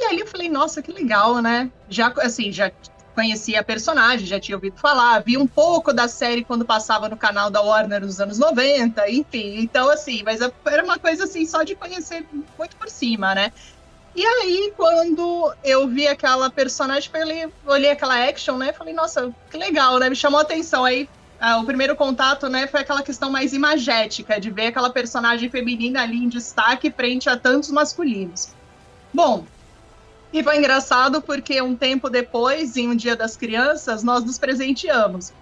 E 0.02 0.04
ali 0.04 0.20
eu 0.20 0.26
falei, 0.26 0.48
nossa, 0.48 0.82
que 0.82 0.90
legal, 0.90 1.40
né? 1.40 1.70
Já, 1.88 2.08
assim, 2.18 2.50
já 2.50 2.72
conhecia 3.14 3.60
a 3.60 3.64
personagem, 3.64 4.26
já 4.26 4.40
tinha 4.40 4.56
ouvido 4.56 4.76
falar, 4.76 5.20
vi 5.20 5.36
um 5.38 5.46
pouco 5.46 5.92
da 5.92 6.08
série 6.08 6.42
quando 6.42 6.64
passava 6.64 7.08
no 7.08 7.16
canal 7.16 7.50
da 7.50 7.60
Warner 7.60 8.00
nos 8.00 8.18
anos 8.18 8.36
90, 8.36 9.08
enfim. 9.08 9.60
Então, 9.60 9.88
assim, 9.88 10.22
mas 10.24 10.40
era 10.40 10.82
uma 10.82 10.98
coisa, 10.98 11.24
assim, 11.24 11.46
só 11.46 11.62
de 11.62 11.76
conhecer 11.76 12.26
muito 12.58 12.74
por 12.76 12.88
cima, 12.88 13.32
né? 13.32 13.52
E 14.16 14.26
aí, 14.26 14.72
quando 14.76 15.54
eu 15.62 15.86
vi 15.86 16.08
aquela 16.08 16.50
personagem, 16.50 17.08
falei, 17.08 17.48
olhei 17.64 17.90
aquela 17.90 18.28
action, 18.28 18.58
né? 18.58 18.72
Falei, 18.72 18.92
nossa, 18.92 19.32
que 19.50 19.56
legal, 19.56 20.00
né? 20.00 20.10
Me 20.10 20.16
chamou 20.16 20.40
a 20.40 20.42
atenção. 20.42 20.84
Aí, 20.84 21.08
ah, 21.40 21.58
o 21.58 21.64
primeiro 21.64 21.94
contato, 21.94 22.48
né, 22.48 22.66
foi 22.66 22.80
aquela 22.80 23.02
questão 23.02 23.30
mais 23.30 23.52
imagética, 23.52 24.40
de 24.40 24.50
ver 24.50 24.66
aquela 24.66 24.90
personagem 24.90 25.48
feminina 25.48 26.02
ali 26.02 26.16
em 26.16 26.28
destaque 26.28 26.90
frente 26.90 27.28
a 27.28 27.36
tantos 27.36 27.70
masculinos. 27.70 28.50
Bom, 29.14 29.44
e 30.32 30.42
foi 30.42 30.56
engraçado 30.56 31.20
porque 31.20 31.60
um 31.60 31.76
tempo 31.76 32.08
depois, 32.08 32.76
em 32.76 32.88
um 32.88 32.96
Dia 32.96 33.14
das 33.14 33.36
Crianças, 33.36 34.02
nós 34.02 34.24
nos 34.24 34.38
presenteamos. 34.38 35.32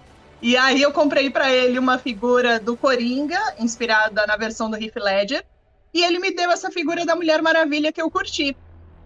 E 0.41 0.57
aí 0.57 0.81
eu 0.81 0.91
comprei 0.91 1.29
para 1.29 1.51
ele 1.51 1.79
uma 1.79 1.97
figura 1.97 2.59
do 2.59 2.75
Coringa, 2.75 3.39
inspirada 3.59 4.25
na 4.27 4.35
versão 4.35 4.69
do 4.69 4.75
Heath 4.75 4.95
Ledger, 4.97 5.45
e 5.93 6.03
ele 6.03 6.19
me 6.19 6.31
deu 6.31 6.51
essa 6.51 6.69
figura 6.71 7.05
da 7.05 7.15
Mulher 7.15 7.41
Maravilha 7.41 7.91
que 7.91 8.01
eu 8.01 8.09
curti. 8.11 8.55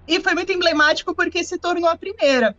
E 0.08 0.20
foi 0.22 0.34
muito 0.34 0.52
emblemático 0.52 1.14
porque 1.14 1.44
se 1.44 1.58
tornou 1.58 1.90
a 1.90 1.98
primeira. 1.98 2.56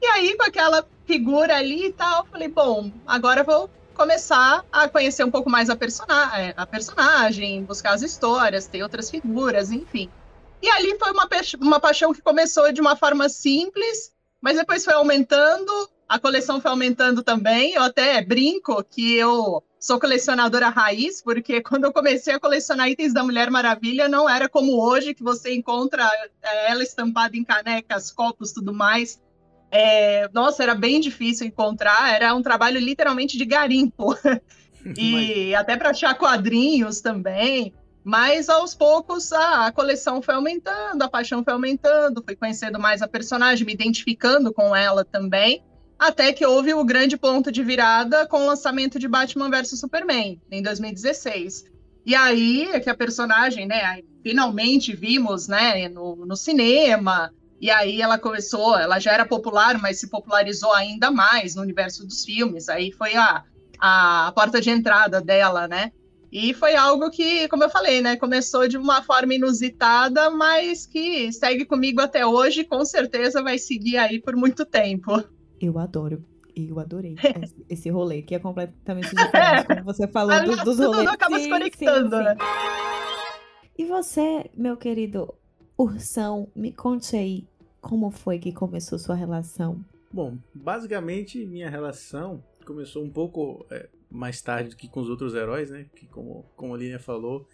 E 0.00 0.06
aí, 0.06 0.36
com 0.36 0.44
aquela 0.44 0.86
figura 1.06 1.56
ali 1.56 1.86
e 1.86 1.92
tal, 1.92 2.24
falei, 2.26 2.48
bom, 2.48 2.90
agora 3.06 3.44
vou 3.44 3.68
começar 3.94 4.64
a 4.70 4.88
conhecer 4.88 5.24
um 5.24 5.30
pouco 5.30 5.50
mais 5.50 5.68
a, 5.68 5.76
persona 5.76 6.38
é, 6.38 6.54
a 6.56 6.64
personagem, 6.64 7.64
buscar 7.64 7.94
as 7.94 8.02
histórias, 8.02 8.66
ter 8.66 8.82
outras 8.82 9.10
figuras, 9.10 9.72
enfim. 9.72 10.08
E 10.62 10.68
ali 10.68 10.96
foi 10.98 11.12
uma, 11.12 11.28
uma 11.60 11.80
paixão 11.80 12.12
que 12.12 12.22
começou 12.22 12.72
de 12.72 12.80
uma 12.80 12.96
forma 12.96 13.28
simples, 13.28 14.12
mas 14.40 14.56
depois 14.56 14.84
foi 14.84 14.94
aumentando, 14.94 15.88
a 16.08 16.18
coleção 16.18 16.60
foi 16.60 16.70
aumentando 16.70 17.22
também. 17.22 17.74
Eu 17.74 17.82
até 17.82 18.22
brinco 18.22 18.82
que 18.82 19.14
eu 19.14 19.62
sou 19.78 20.00
colecionadora 20.00 20.68
raiz, 20.68 21.22
porque 21.22 21.60
quando 21.62 21.84
eu 21.84 21.92
comecei 21.92 22.34
a 22.34 22.40
colecionar 22.40 22.88
itens 22.88 23.12
da 23.12 23.22
Mulher 23.22 23.50
Maravilha, 23.50 24.08
não 24.08 24.28
era 24.28 24.48
como 24.48 24.82
hoje, 24.82 25.14
que 25.14 25.22
você 25.22 25.54
encontra 25.54 26.08
é, 26.42 26.70
ela 26.70 26.82
estampada 26.82 27.36
em 27.36 27.44
canecas, 27.44 28.10
copos, 28.10 28.52
tudo 28.52 28.72
mais. 28.72 29.20
É, 29.70 30.28
nossa, 30.32 30.62
era 30.62 30.74
bem 30.74 30.98
difícil 30.98 31.46
encontrar, 31.46 32.12
era 32.14 32.34
um 32.34 32.42
trabalho 32.42 32.80
literalmente 32.80 33.36
de 33.36 33.44
garimpo. 33.44 34.16
e 34.96 35.54
até 35.54 35.76
para 35.76 35.90
achar 35.90 36.14
quadrinhos 36.16 37.00
também. 37.00 37.74
Mas 38.08 38.48
aos 38.48 38.74
poucos 38.74 39.34
a, 39.34 39.66
a, 39.66 39.70
coleção 39.70 40.22
foi 40.22 40.34
aumentando, 40.34 41.02
a 41.02 41.10
paixão 41.10 41.44
foi 41.44 41.52
aumentando, 41.52 42.24
fui 42.24 42.34
conhecendo 42.34 42.80
mais 42.80 43.02
a 43.02 43.06
personagem, 43.06 43.66
me 43.66 43.74
identificando 43.74 44.50
com 44.50 44.74
ela 44.74 45.04
também 45.04 45.62
até 45.98 46.32
que 46.32 46.46
houve 46.46 46.72
o 46.72 46.82
grande 46.86 47.18
ponto 47.18 47.52
de 47.52 47.62
virada 47.62 48.26
com 48.26 48.44
o 48.44 48.46
lançamento 48.46 48.98
de 48.98 49.06
Batman 49.06 49.50
vs 49.50 49.78
Superman, 49.78 50.40
em 50.50 50.62
2016. 50.62 51.66
E 52.06 52.14
aí 52.14 52.70
é 52.72 52.80
que 52.80 52.88
a 52.88 52.96
personagem, 52.96 53.66
né, 53.66 54.00
finalmente 54.22 54.96
vimos, 54.96 55.46
né, 55.46 55.86
no, 55.90 56.16
no 56.24 56.34
cinema, 56.34 57.30
e 57.60 57.70
aí 57.70 58.00
ela 58.00 58.16
começou, 58.16 58.78
ela 58.78 58.98
já 58.98 59.12
era 59.12 59.26
popular, 59.26 59.76
mas 59.78 60.00
se 60.00 60.08
popularizou 60.08 60.72
ainda 60.72 61.10
mais 61.10 61.54
no 61.54 61.60
universo 61.60 62.06
dos 62.06 62.24
filmes, 62.24 62.70
aí 62.70 62.90
foi 62.90 63.14
a, 63.16 63.44
a 63.78 64.32
porta 64.34 64.62
de 64.62 64.70
entrada 64.70 65.20
dela, 65.20 65.68
né, 65.68 65.92
e 66.30 66.52
foi 66.52 66.76
algo 66.76 67.10
que, 67.10 67.48
como 67.48 67.64
eu 67.64 67.70
falei, 67.70 68.02
né, 68.02 68.16
começou 68.16 68.68
de 68.68 68.76
uma 68.76 69.02
forma 69.02 69.34
inusitada, 69.34 70.30
mas 70.30 70.86
que 70.86 71.32
segue 71.32 71.64
comigo 71.64 72.00
até 72.00 72.26
hoje, 72.26 72.64
com 72.64 72.84
certeza 72.84 73.42
vai 73.42 73.58
seguir 73.58 73.96
aí 73.96 74.20
por 74.20 74.36
muito 74.36 74.64
tempo. 74.64 75.24
Eu 75.60 75.78
adoro. 75.78 76.22
Eu 76.54 76.80
adorei 76.80 77.14
esse 77.68 77.88
rolê, 77.90 78.20
que 78.20 78.34
é 78.34 78.38
completamente 78.38 79.10
diferente, 79.10 79.66
como 79.66 79.84
você 79.84 80.08
falou 80.08 80.42
do, 80.44 80.64
dos 80.64 80.78
rolês. 80.78 80.98
Tudo 80.98 81.10
acaba 81.10 81.36
sim, 81.36 81.44
se 81.44 81.50
conectando, 81.50 82.16
sim, 82.16 82.16
sim. 82.16 82.24
né? 82.24 82.36
E 83.78 83.84
você, 83.84 84.50
meu 84.56 84.76
querido 84.76 85.32
Ursão, 85.78 86.48
me 86.56 86.72
conte 86.72 87.16
aí 87.16 87.46
como 87.80 88.10
foi 88.10 88.40
que 88.40 88.52
começou 88.52 88.98
sua 88.98 89.14
relação? 89.14 89.84
Bom, 90.12 90.36
basicamente 90.52 91.46
minha 91.46 91.70
relação 91.70 92.42
começou 92.64 93.04
um 93.04 93.10
pouco 93.10 93.64
é, 93.70 93.88
mais 94.10 94.40
tarde 94.40 94.70
do 94.70 94.76
que 94.76 94.88
com 94.88 95.00
os 95.00 95.08
outros 95.08 95.34
heróis, 95.34 95.70
né? 95.70 95.86
Que 95.94 96.06
como, 96.06 96.44
como 96.56 96.74
a 96.74 96.78
Linha 96.78 96.98
falou, 96.98 97.46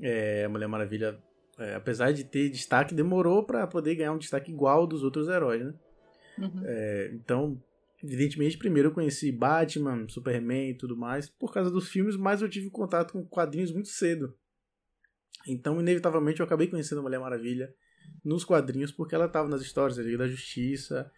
é, 0.00 0.44
a 0.44 0.48
Mulher 0.48 0.66
Maravilha, 0.66 1.18
é, 1.58 1.74
apesar 1.74 2.12
de 2.12 2.24
ter 2.24 2.48
destaque, 2.48 2.94
demorou 2.94 3.44
para 3.44 3.66
poder 3.66 3.94
ganhar 3.94 4.12
um 4.12 4.18
destaque 4.18 4.50
igual 4.50 4.86
dos 4.86 5.02
outros 5.02 5.28
heróis, 5.28 5.64
né? 5.64 5.74
Uhum. 6.38 6.62
É, 6.64 7.10
então, 7.12 7.62
evidentemente, 8.02 8.56
primeiro 8.56 8.88
eu 8.88 8.94
conheci 8.94 9.30
Batman, 9.30 10.08
Superman 10.08 10.70
e 10.70 10.74
tudo 10.74 10.96
mais 10.96 11.28
por 11.28 11.52
causa 11.52 11.70
dos 11.70 11.88
filmes, 11.88 12.16
mas 12.16 12.40
eu 12.40 12.48
tive 12.48 12.70
contato 12.70 13.12
com 13.12 13.24
quadrinhos 13.24 13.72
muito 13.72 13.88
cedo. 13.88 14.34
Então, 15.46 15.80
inevitavelmente, 15.80 16.40
eu 16.40 16.46
acabei 16.46 16.66
conhecendo 16.66 17.00
a 17.00 17.02
Mulher 17.02 17.20
Maravilha 17.20 17.72
nos 18.24 18.44
quadrinhos 18.44 18.92
porque 18.92 19.14
ela 19.14 19.26
estava 19.26 19.48
nas 19.48 19.62
histórias 19.62 19.96
da 19.96 20.02
Liga 20.02 20.18
da 20.18 20.28
Justiça. 20.28 21.10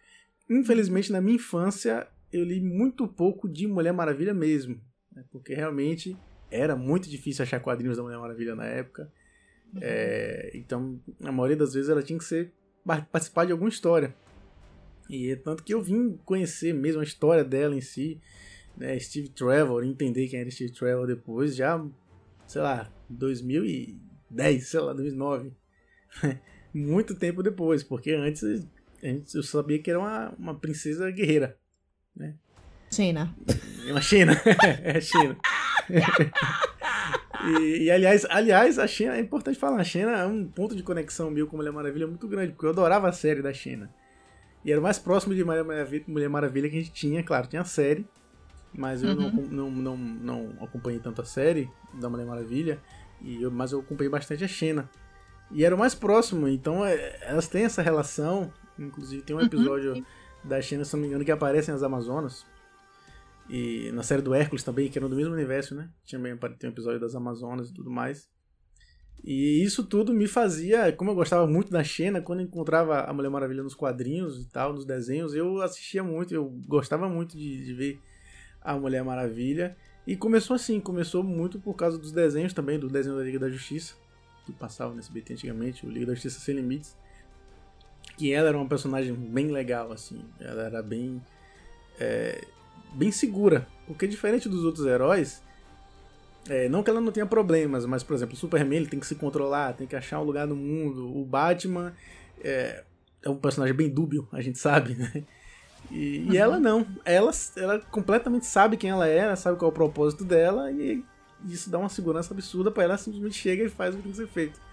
Infelizmente, 0.49 1.11
na 1.11 1.21
minha 1.21 1.35
infância, 1.35 2.07
eu 2.33 2.43
li 2.43 2.59
muito 2.59 3.07
pouco 3.07 3.47
de 3.47 3.67
Mulher 3.67 3.93
Maravilha 3.93 4.33
mesmo, 4.33 4.81
né? 5.11 5.23
porque 5.31 5.53
realmente 5.53 6.17
era 6.49 6.75
muito 6.75 7.09
difícil 7.09 7.43
achar 7.43 7.59
quadrinhos 7.59 7.97
da 7.97 8.03
Mulher 8.03 8.17
Maravilha 8.17 8.55
na 8.55 8.65
época. 8.65 9.11
É, 9.81 10.51
então, 10.53 11.01
a 11.23 11.31
maioria 11.31 11.57
das 11.57 11.73
vezes 11.73 11.89
ela 11.89 12.03
tinha 12.03 12.17
que 12.17 12.25
ser 12.25 12.51
participar 12.85 13.45
de 13.45 13.51
alguma 13.51 13.69
história. 13.69 14.13
E 15.09 15.31
é 15.31 15.35
tanto 15.35 15.63
que 15.63 15.73
eu 15.73 15.81
vim 15.81 16.17
conhecer 16.25 16.73
mesmo 16.73 17.01
a 17.01 17.03
história 17.03 17.43
dela 17.43 17.75
em 17.75 17.81
si, 17.81 18.19
né, 18.77 18.97
Steve 18.99 19.29
Trevor, 19.29 19.83
entender 19.83 20.27
quem 20.27 20.39
era 20.39 20.51
Steve 20.51 20.71
Trevor 20.71 21.07
depois, 21.07 21.55
já, 21.55 21.83
sei 22.47 22.61
lá, 22.61 22.91
2010, 23.09 24.67
sei 24.67 24.79
lá, 24.79 24.93
2009. 24.93 25.51
Muito 26.73 27.15
tempo 27.15 27.43
depois, 27.43 27.83
porque 27.83 28.11
antes 28.11 28.43
eu 29.35 29.43
sabia 29.43 29.79
que 29.79 29.89
era 29.89 29.99
uma, 29.99 30.31
uma 30.37 30.59
princesa 30.59 31.11
guerreira, 31.11 31.59
né? 32.15 32.33
China. 32.91 33.35
Uma 33.89 34.01
China, 34.01 34.33
é 34.83 35.01
China. 35.01 35.35
e, 37.45 37.83
e, 37.83 37.91
aliás, 37.91 38.25
aliás, 38.29 38.77
a 38.77 38.87
China, 38.87 39.15
é 39.15 39.19
importante 39.19 39.57
falar, 39.57 39.79
a 39.79 39.83
China 39.83 40.11
é 40.11 40.25
um 40.25 40.45
ponto 40.45 40.75
de 40.75 40.83
conexão 40.83 41.31
meu 41.31 41.47
com 41.47 41.57
Mulher 41.57 41.71
Maravilha 41.71 42.07
muito 42.07 42.27
grande, 42.27 42.51
porque 42.53 42.65
eu 42.65 42.69
adorava 42.69 43.09
a 43.09 43.11
série 43.11 43.41
da 43.41 43.51
China. 43.51 43.89
E 44.63 44.71
era 44.71 44.79
o 44.79 44.83
mais 44.83 44.97
próximo 44.97 45.35
de 45.35 45.43
Mulher 45.43 46.29
Maravilha 46.29 46.69
que 46.69 46.77
a 46.77 46.79
gente 46.79 46.93
tinha, 46.93 47.21
claro, 47.23 47.47
tinha 47.47 47.61
a 47.61 47.65
série, 47.65 48.07
mas 48.73 49.03
eu 49.03 49.09
uhum. 49.09 49.31
não, 49.31 49.69
não, 49.69 49.71
não, 49.71 49.97
não 49.97 50.63
acompanhei 50.63 50.99
tanto 50.99 51.21
a 51.21 51.25
série 51.25 51.69
da 51.93 52.09
Mulher 52.09 52.25
Maravilha, 52.25 52.79
e 53.21 53.41
eu, 53.41 53.51
mas 53.51 53.71
eu 53.71 53.79
acompanhei 53.79 54.09
bastante 54.09 54.43
a 54.43 54.47
Xena. 54.47 54.89
E 55.51 55.65
era 55.65 55.75
o 55.75 55.77
mais 55.77 55.93
próximo, 55.93 56.47
então 56.47 56.85
é, 56.85 57.19
elas 57.23 57.47
têm 57.47 57.65
essa 57.65 57.81
relação, 57.81 58.51
inclusive 58.79 59.21
tem 59.21 59.35
um 59.35 59.39
uhum. 59.39 59.45
episódio 59.45 59.93
uhum. 59.93 60.05
Da 60.43 60.61
Xena, 60.61 60.85
se 60.85 60.93
não 60.93 61.01
me 61.01 61.07
engano, 61.07 61.25
que 61.25 61.31
aparecem 61.31 61.73
as 61.73 61.83
Amazonas, 61.83 62.45
e 63.49 63.91
na 63.91 64.03
série 64.03 64.21
do 64.21 64.33
Hércules 64.33 64.63
também, 64.63 64.89
que 64.89 64.97
era 64.97 65.07
do 65.07 65.15
mesmo 65.15 65.33
universo, 65.33 65.75
né? 65.75 65.89
Tinha 66.03 66.21
tem 66.57 66.69
um 66.69 66.73
episódio 66.73 66.99
das 66.99 67.15
Amazonas 67.15 67.69
e 67.69 67.73
tudo 67.73 67.89
mais. 67.89 68.29
E 69.23 69.63
isso 69.63 69.85
tudo 69.85 70.13
me 70.13 70.27
fazia, 70.27 70.91
como 70.91 71.11
eu 71.11 71.15
gostava 71.15 71.47
muito 71.47 71.71
da 71.71 71.83
Xena, 71.83 72.21
quando 72.21 72.41
encontrava 72.41 73.01
a 73.01 73.13
Mulher 73.13 73.29
Maravilha 73.29 73.63
nos 73.63 73.73
quadrinhos 73.75 74.41
e 74.41 74.49
tal, 74.49 74.73
nos 74.73 74.85
desenhos, 74.85 75.33
eu 75.33 75.61
assistia 75.61 76.03
muito, 76.03 76.33
eu 76.33 76.49
gostava 76.67 77.07
muito 77.07 77.37
de, 77.37 77.63
de 77.63 77.73
ver 77.73 77.99
a 78.61 78.75
Mulher 78.75 79.03
Maravilha. 79.03 79.77
E 80.05 80.17
começou 80.17 80.55
assim, 80.55 80.79
começou 80.81 81.23
muito 81.23 81.59
por 81.59 81.73
causa 81.75 81.97
dos 81.97 82.11
desenhos 82.11 82.53
também, 82.53 82.77
do 82.77 82.89
desenho 82.89 83.15
da 83.15 83.23
Liga 83.23 83.39
da 83.39 83.49
Justiça, 83.49 83.95
que 84.45 84.51
passava 84.51 84.93
nesse 84.93 85.11
BT 85.11 85.33
antigamente, 85.33 85.85
o 85.85 85.89
Liga 85.89 86.07
da 86.07 86.13
Justiça 86.13 86.39
Sem 86.39 86.55
Limites. 86.55 86.97
Que 88.17 88.33
ela 88.33 88.49
era 88.49 88.57
uma 88.57 88.67
personagem 88.67 89.13
bem 89.13 89.47
legal, 89.47 89.91
assim, 89.91 90.21
ela 90.39 90.63
era 90.63 90.81
bem. 90.81 91.21
É, 91.99 92.43
bem 92.93 93.11
segura, 93.11 93.67
porque 93.87 94.07
diferente 94.07 94.47
dos 94.47 94.63
outros 94.63 94.85
heróis, 94.85 95.41
é, 96.49 96.67
não 96.67 96.83
que 96.83 96.89
ela 96.89 96.99
não 96.99 97.11
tenha 97.11 97.25
problemas, 97.25 97.85
mas, 97.85 98.03
por 98.03 98.13
exemplo, 98.13 98.35
o 98.35 98.37
Superman 98.37 98.79
ele 98.79 98.87
tem 98.89 98.99
que 98.99 99.07
se 99.07 99.15
controlar, 99.15 99.73
tem 99.73 99.87
que 99.87 99.95
achar 99.95 100.19
um 100.19 100.23
lugar 100.23 100.45
no 100.45 100.55
mundo. 100.55 101.15
O 101.17 101.23
Batman 101.23 101.93
é, 102.43 102.83
é 103.23 103.29
um 103.29 103.37
personagem 103.37 103.75
bem 103.75 103.89
dúbio, 103.89 104.27
a 104.31 104.41
gente 104.41 104.59
sabe, 104.59 104.95
né? 104.95 105.23
E, 105.89 106.19
uhum. 106.19 106.33
e, 106.33 106.37
ela 106.37 106.59
não. 106.59 106.85
Ela, 107.05 107.31
ela 107.55 107.79
completamente 107.79 108.45
sabe 108.45 108.77
quem 108.77 108.89
ela 108.89 109.07
é, 109.07 109.35
sabe 109.35 109.57
qual 109.57 109.69
é 109.69 109.71
o 109.71 109.75
propósito 109.75 110.23
dela, 110.23 110.71
e 110.71 111.03
isso 111.45 111.69
dá 111.69 111.77
uma 111.77 111.89
segurança 111.89 112.33
absurda 112.33 112.71
para 112.71 112.83
ela, 112.83 112.97
simplesmente 112.97 113.35
chega 113.35 113.63
e 113.63 113.69
faz 113.69 113.93
o 113.93 113.97
que 113.97 114.03
tem 114.03 114.11
que 114.11 114.17
ser 114.17 114.27
feito. 114.27 114.59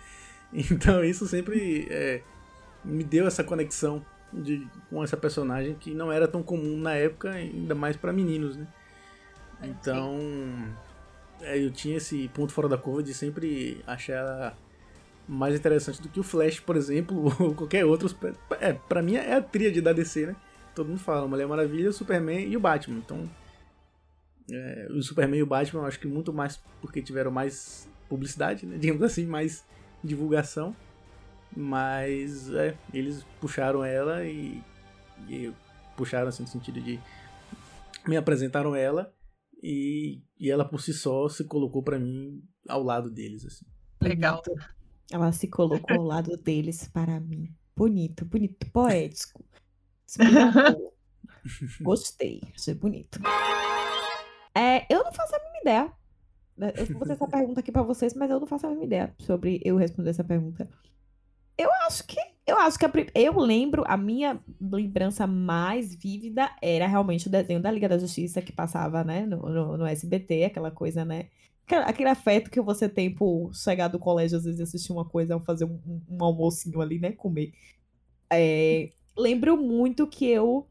Então 0.52 1.04
isso 1.04 1.28
sempre 1.28 1.86
é, 1.88 2.22
me 2.84 3.04
deu 3.04 3.26
essa 3.26 3.44
conexão 3.44 4.04
de, 4.32 4.66
com 4.88 5.02
essa 5.02 5.16
personagem 5.16 5.74
que 5.74 5.92
não 5.92 6.10
era 6.10 6.28
tão 6.28 6.42
comum 6.42 6.76
na 6.76 6.94
época, 6.94 7.30
ainda 7.30 7.74
mais 7.74 7.96
para 7.96 8.12
meninos, 8.12 8.56
né? 8.56 8.66
Então, 9.62 10.18
é, 11.42 11.62
eu 11.62 11.70
tinha 11.70 11.96
esse 11.96 12.28
ponto 12.28 12.52
fora 12.52 12.68
da 12.68 12.78
curva 12.78 13.02
de 13.02 13.12
sempre 13.12 13.82
achar 13.86 14.14
ela 14.14 14.58
mais 15.28 15.54
interessante 15.54 16.02
do 16.02 16.08
que 16.08 16.18
o 16.18 16.22
Flash, 16.22 16.60
por 16.60 16.76
exemplo, 16.76 17.32
ou 17.38 17.54
qualquer 17.54 17.84
outro. 17.84 18.14
É, 18.60 18.72
pra 18.72 19.02
mim 19.02 19.16
é 19.16 19.34
a 19.34 19.42
tríade 19.42 19.80
da 19.80 19.92
DC, 19.92 20.26
né? 20.26 20.36
Todo 20.74 20.88
mundo 20.88 21.00
fala, 21.00 21.26
Mulher 21.26 21.46
Maravilha, 21.46 21.92
Superman 21.92 22.48
e 22.48 22.56
o 22.56 22.60
Batman. 22.60 22.98
Então, 22.98 23.28
é, 24.50 24.88
o 24.90 25.02
Superman 25.02 25.38
e 25.38 25.42
o 25.42 25.46
Batman 25.46 25.82
eu 25.82 25.86
acho 25.86 26.00
que 26.00 26.06
muito 26.06 26.32
mais 26.32 26.60
porque 26.80 27.02
tiveram 27.02 27.30
mais 27.30 27.88
publicidade, 28.08 28.66
né? 28.66 28.76
Digamos 28.80 29.02
assim, 29.02 29.26
mais 29.26 29.64
divulgação. 30.02 30.74
Mas, 31.56 32.50
é, 32.52 32.76
eles 32.92 33.24
puxaram 33.40 33.84
ela 33.84 34.24
e, 34.24 34.62
e 35.28 35.52
puxaram 35.96 36.28
assim 36.28 36.42
no 36.42 36.48
sentido 36.48 36.80
de 36.80 37.00
me 38.06 38.16
apresentaram 38.16 38.74
ela 38.74 39.12
e, 39.62 40.22
e 40.38 40.50
ela 40.50 40.64
por 40.64 40.80
si 40.80 40.92
só 40.92 41.28
se 41.28 41.44
colocou 41.44 41.82
pra 41.82 41.98
mim 41.98 42.42
ao 42.68 42.82
lado 42.82 43.10
deles 43.10 43.44
assim. 43.44 43.66
Legal. 44.02 44.42
Ela 45.10 45.32
se 45.32 45.48
colocou 45.48 45.96
ao 45.96 46.04
lado 46.04 46.36
deles 46.36 46.88
para 46.88 47.20
mim. 47.20 47.54
Bonito, 47.76 48.24
bonito, 48.24 48.70
poético. 48.70 49.44
Marcou. 50.18 50.94
Gostei, 51.82 52.40
achei 52.54 52.74
bonito. 52.74 53.20
É, 54.54 54.86
eu 54.92 55.02
não 55.02 55.12
faço 55.12 55.34
a 55.34 55.38
mínima 55.38 55.60
ideia. 55.60 55.92
Eu 56.76 56.86
vou 56.86 56.98
fazer 56.98 57.12
essa 57.12 57.26
pergunta 57.26 57.60
aqui 57.60 57.72
pra 57.72 57.82
vocês, 57.82 58.14
mas 58.14 58.30
eu 58.30 58.38
não 58.38 58.46
faço 58.46 58.66
a 58.66 58.68
mínima 58.68 58.86
ideia 58.86 59.14
sobre 59.18 59.60
eu 59.64 59.76
responder 59.76 60.10
essa 60.10 60.24
pergunta. 60.24 60.68
Eu 61.60 61.70
acho 61.86 62.06
que. 62.06 62.16
Eu 62.46 62.58
acho 62.58 62.78
que 62.78 62.86
a 62.86 62.90
eu 63.14 63.38
lembro, 63.38 63.84
a 63.86 63.96
minha 63.96 64.42
lembrança 64.60 65.26
mais 65.26 65.94
vívida 65.94 66.50
era 66.60 66.86
realmente 66.86 67.28
o 67.28 67.30
desenho 67.30 67.60
da 67.60 67.70
Liga 67.70 67.88
da 67.88 67.98
Justiça 67.98 68.42
que 68.42 68.50
passava, 68.52 69.04
né, 69.04 69.24
no, 69.26 69.38
no, 69.48 69.76
no 69.76 69.86
SBT, 69.86 70.44
aquela 70.44 70.70
coisa, 70.70 71.04
né? 71.04 71.28
Aquele 71.68 72.08
afeto 72.08 72.50
que 72.50 72.60
você 72.60 72.88
tem 72.88 73.14
por 73.14 73.54
chegar 73.54 73.86
do 73.88 73.98
colégio, 74.00 74.38
às 74.38 74.44
vezes 74.44 74.60
assistir 74.60 74.90
uma 74.92 75.04
coisa, 75.04 75.38
fazer 75.40 75.64
um, 75.66 75.78
um- 76.08 76.24
almocinho 76.24 76.80
ali, 76.80 76.98
né? 76.98 77.12
Comer. 77.12 77.52
É, 78.32 78.90
lembro 79.16 79.56
muito 79.56 80.06
que 80.06 80.26
eu. 80.26 80.68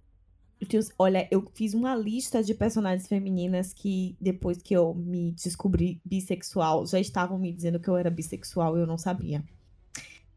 Olha, 0.98 1.28
eu 1.32 1.46
fiz 1.54 1.74
uma 1.74 1.96
lista 1.96 2.44
de 2.44 2.54
personagens 2.54 3.08
femininas 3.08 3.74
que, 3.74 4.18
depois 4.20 4.62
que 4.62 4.74
eu 4.76 4.94
me 4.94 5.32
descobri 5.32 6.02
bissexual, 6.04 6.86
já 6.86 7.00
estavam 7.00 7.38
me 7.40 7.54
dizendo 7.54 7.80
que 7.80 7.90
eu 7.90 7.96
era 7.98 8.10
bissexual 8.10 8.78
e 8.78 8.82
eu 8.82 8.88
não 8.88 8.98
sabia. 8.98 9.44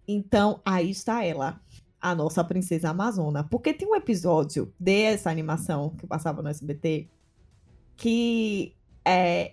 Então, 0.07 0.61
aí 0.65 0.91
está 0.91 1.25
ela, 1.25 1.61
a 2.01 2.15
nossa 2.15 2.43
princesa 2.43 2.91
amazona. 2.91 3.45
Porque 3.45 3.73
tem 3.73 3.87
um 3.88 3.95
episódio 3.95 4.73
dessa 4.79 5.31
animação 5.31 5.91
que 5.91 6.07
passava 6.07 6.43
no 6.43 6.49
SBT 6.49 7.09
que 7.97 8.75
é, 9.05 9.53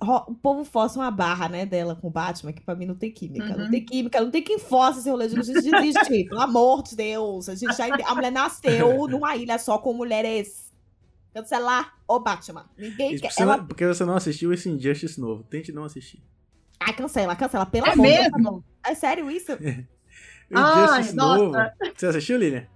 o 0.00 0.34
povo 0.34 0.64
força 0.64 0.98
uma 0.98 1.10
barra, 1.10 1.48
né, 1.48 1.66
dela 1.66 1.94
com 1.96 2.08
o 2.08 2.10
Batman, 2.10 2.52
que 2.52 2.62
pra 2.62 2.74
mim 2.74 2.86
não 2.86 2.94
tem 2.94 3.10
química. 3.10 3.56
Não 3.56 3.64
Uhum. 3.64 3.70
tem 3.70 3.84
química, 3.84 4.20
não 4.20 4.30
tem 4.30 4.42
quem 4.42 4.58
força 4.58 5.00
esse 5.00 5.10
rolê 5.10 5.28
de 5.28 5.36
justiça 5.36 5.62
de 5.62 5.70
desistir. 5.70 6.26
Pelo 6.28 6.40
amor 6.40 6.82
de 6.82 6.96
Deus. 6.96 7.48
A, 7.48 7.54
gente 7.54 7.74
já, 7.76 7.86
a 8.06 8.14
mulher 8.14 8.30
nasceu 8.32 9.06
numa 9.08 9.36
ilha 9.36 9.58
só 9.58 9.78
com 9.78 9.92
mulheres. 9.92 10.70
Cancelar 11.34 11.94
o 12.08 12.18
Batman. 12.18 12.66
Ninguém 12.76 13.14
Isso 13.14 13.22
quer. 13.22 13.28
porque 13.28 13.34
você 13.34 13.42
Ela... 13.42 13.56
não- 13.58 13.66
porque 13.66 13.86
você 13.86 14.04
não 14.04 14.14
assistiu 14.16 14.52
esse 14.52 14.68
Injustice 14.68 15.20
novo. 15.20 15.44
Tente 15.44 15.70
não 15.72 15.84
assistir. 15.84 16.22
Ai, 16.80 16.92
cancela, 16.94 17.36
cancela. 17.36 17.66
Pelo 17.66 17.86
É 17.86 17.92
amor 17.92 18.06
de 18.06 18.12
Deus. 18.12 18.30
mesmo? 18.32 18.64
É 18.86 18.94
sério 18.94 19.30
isso? 19.30 19.52
O 20.52 20.58
Ai, 20.58 20.84
Injustice 20.84 21.14
nossa. 21.16 21.38
novo. 21.44 21.56
Você 21.94 22.06
assistiu, 22.06 22.36
Lilian? 22.36 22.66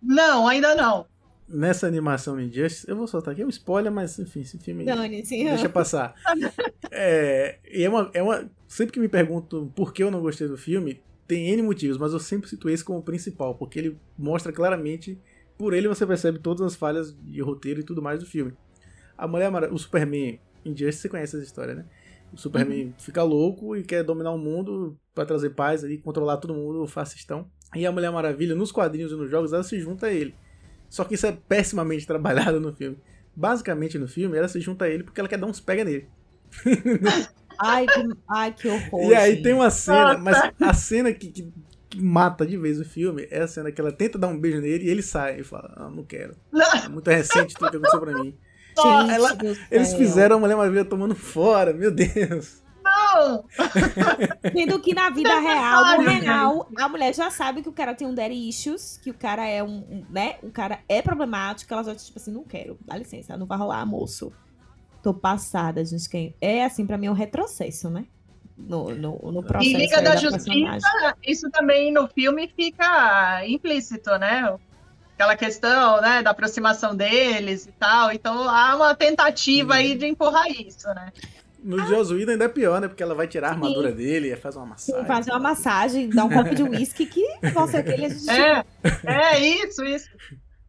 Não, 0.00 0.46
ainda 0.46 0.76
não. 0.76 1.06
Nessa 1.48 1.84
animação 1.88 2.38
Injustice, 2.40 2.88
eu 2.88 2.94
vou 2.96 3.08
soltar 3.08 3.32
aqui 3.32 3.42
é 3.42 3.44
um 3.44 3.48
spoiler, 3.48 3.90
mas 3.90 4.16
enfim, 4.20 4.42
esse 4.42 4.56
filme 4.60 4.82
aí. 4.82 4.86
Dane, 4.96 5.26
sim. 5.26 5.42
Deixa 5.44 5.68
passar. 5.68 6.14
É, 6.92 7.58
e 7.68 7.82
é 7.82 7.88
uma, 7.88 8.10
é 8.14 8.22
uma. 8.22 8.48
Sempre 8.68 8.92
que 8.92 9.00
me 9.00 9.08
perguntam 9.08 9.66
por 9.68 9.92
que 9.92 10.04
eu 10.04 10.10
não 10.10 10.20
gostei 10.20 10.46
do 10.46 10.56
filme, 10.56 11.02
tem 11.26 11.48
N 11.50 11.62
motivos, 11.62 11.98
mas 11.98 12.12
eu 12.12 12.20
sempre 12.20 12.48
cito 12.48 12.68
esse 12.70 12.84
como 12.84 13.02
principal, 13.02 13.56
porque 13.56 13.78
ele 13.80 13.98
mostra 14.16 14.52
claramente. 14.52 15.20
Por 15.58 15.74
ele 15.74 15.88
você 15.88 16.06
percebe 16.06 16.38
todas 16.38 16.64
as 16.64 16.76
falhas 16.76 17.12
de 17.24 17.40
roteiro 17.42 17.80
e 17.80 17.82
tudo 17.82 18.00
mais 18.00 18.20
do 18.20 18.26
filme. 18.26 18.52
A 19.18 19.26
Mulher 19.26 19.50
Mara- 19.50 19.72
o 19.74 19.78
Superman, 19.78 20.38
Injustice, 20.64 20.98
você 21.02 21.08
conhece 21.08 21.34
essa 21.36 21.44
história, 21.44 21.74
né? 21.74 21.84
O 22.32 22.36
Superman 22.36 22.94
fica 22.98 23.22
louco 23.22 23.76
e 23.76 23.82
quer 23.82 24.02
dominar 24.02 24.32
o 24.32 24.38
mundo 24.38 24.98
pra 25.14 25.24
trazer 25.24 25.50
paz 25.50 25.82
ali, 25.84 25.98
controlar 25.98 26.36
todo 26.36 26.54
mundo, 26.54 26.82
o 26.82 26.86
fascistão. 26.86 27.48
E 27.74 27.86
a 27.86 27.92
Mulher 27.92 28.10
Maravilha, 28.12 28.54
nos 28.54 28.70
quadrinhos 28.70 29.12
e 29.12 29.16
nos 29.16 29.30
jogos, 29.30 29.52
ela 29.52 29.62
se 29.62 29.80
junta 29.80 30.06
a 30.06 30.12
ele. 30.12 30.34
Só 30.88 31.04
que 31.04 31.14
isso 31.14 31.26
é 31.26 31.32
pessimamente 31.32 32.06
trabalhado 32.08 32.60
no 32.60 32.72
filme. 32.74 32.98
Basicamente, 33.34 33.98
no 33.98 34.06
filme, 34.08 34.36
ela 34.36 34.48
se 34.48 34.60
junta 34.60 34.84
a 34.84 34.88
ele 34.88 35.02
porque 35.04 35.20
ela 35.20 35.28
quer 35.28 35.38
dar 35.38 35.46
uns 35.46 35.60
pega 35.60 35.84
nele. 35.84 36.08
Ai, 37.58 37.86
que, 37.86 38.02
ai, 38.28 38.52
que 38.52 38.68
horror. 38.68 39.10
E 39.10 39.14
aí 39.14 39.30
gente. 39.32 39.42
tem 39.44 39.54
uma 39.54 39.70
cena, 39.70 40.18
Nossa. 40.18 40.18
mas 40.18 40.52
a 40.60 40.74
cena 40.74 41.10
que, 41.12 41.28
que- 41.30 41.50
que 41.88 42.02
mata 42.02 42.44
de 42.44 42.54
vez 42.58 42.78
o 42.78 42.84
filme 42.84 43.26
é 43.30 43.40
a 43.40 43.48
cena 43.48 43.72
que 43.72 43.80
ela 43.80 43.90
tenta 43.92 44.18
dar 44.18 44.26
um 44.28 44.38
beijo 44.38 44.60
nele 44.60 44.84
e 44.84 44.88
ele 44.90 45.00
sai 45.02 45.40
e 45.40 45.44
fala, 45.44 45.72
ah, 45.76 45.88
não 45.88 46.04
quero. 46.04 46.34
É 46.84 46.88
muito 46.88 47.08
recente 47.08 47.54
tudo 47.54 47.70
que 47.70 47.76
aconteceu 47.78 48.00
pra 48.00 48.12
mim. 48.22 48.36
Gente 48.82 49.10
ela- 49.12 49.36
Eles 49.70 49.94
fizeram 49.94 50.36
a 50.36 50.40
Mulher 50.40 50.56
Maravilha 50.56 50.84
tomando 50.84 51.14
fora, 51.14 51.72
meu 51.72 51.90
Deus. 51.90 52.62
Não! 52.84 53.44
Sendo 54.52 54.78
que 54.80 54.94
na 54.94 55.10
vida 55.10 55.40
real, 55.40 55.96
no 55.98 56.02
real, 56.08 56.68
a 56.76 56.88
mulher 56.88 57.14
já 57.14 57.30
sabe 57.30 57.62
que 57.62 57.68
o 57.68 57.72
cara 57.72 57.94
tem 57.94 58.06
um 58.06 58.14
daddy 58.14 58.48
issues, 58.48 58.98
que 59.02 59.10
o 59.10 59.14
cara 59.14 59.44
é 59.46 59.62
um, 59.62 59.78
um, 59.90 60.04
né? 60.08 60.36
O 60.42 60.50
cara 60.50 60.78
é 60.88 61.02
problemático, 61.02 61.72
ela 61.74 61.82
já, 61.82 61.94
tipo 61.94 62.18
assim, 62.18 62.30
não 62.32 62.44
quero, 62.44 62.78
dá 62.86 62.96
licença, 62.96 63.36
não 63.36 63.46
vai 63.46 63.58
rolar, 63.58 63.84
moço. 63.84 64.32
Tô 65.02 65.12
passada, 65.12 65.84
gente. 65.84 66.08
Quem... 66.08 66.34
É 66.40 66.64
assim, 66.64 66.86
pra 66.86 66.96
mim 66.98 67.06
é 67.06 67.10
um 67.10 67.14
retrocesso, 67.14 67.90
né? 67.90 68.04
No, 68.56 68.94
no, 68.94 69.18
no 69.32 69.42
processo. 69.42 69.74
E 69.74 69.76
Liga 69.76 70.00
da 70.00 70.12
personagem. 70.12 70.80
Justiça, 70.80 71.16
isso 71.26 71.50
também 71.50 71.92
no 71.92 72.06
filme 72.08 72.48
fica 72.56 73.46
implícito, 73.46 74.10
né? 74.18 74.56
Aquela 75.16 75.34
questão, 75.36 76.00
né, 76.00 76.22
da 76.22 76.30
aproximação 76.30 76.94
deles 76.94 77.66
e 77.66 77.72
tal. 77.72 78.12
Então 78.12 78.48
há 78.48 78.76
uma 78.76 78.94
tentativa 78.94 79.70
Uhum. 79.72 79.74
aí 79.78 79.94
de 79.96 80.06
empurrar 80.06 80.46
isso, 80.48 80.86
né? 80.88 81.10
No 81.64 81.78
Josuído 81.86 82.30
ainda 82.30 82.44
é 82.44 82.48
pior, 82.48 82.80
né? 82.80 82.86
Porque 82.86 83.02
ela 83.02 83.14
vai 83.14 83.26
tirar 83.26 83.48
a 83.48 83.50
armadura 83.52 83.90
dele 83.90 84.32
e 84.32 84.36
faz 84.36 84.54
uma 84.54 84.66
massagem. 84.66 85.00
Sim, 85.00 85.06
fazer 85.08 85.30
uma 85.32 85.40
massagem, 85.40 86.08
dar 86.10 86.24
um 86.26 86.28
copo 86.30 86.54
de 86.54 86.62
uísque 86.62 87.06
que, 87.06 87.26
nossa, 87.54 87.78
aquele 87.78 88.04
a 88.04 88.08
gente 88.10 88.30
É, 88.30 88.62
é 89.04 89.40
isso, 89.40 89.82
isso. 89.82 90.08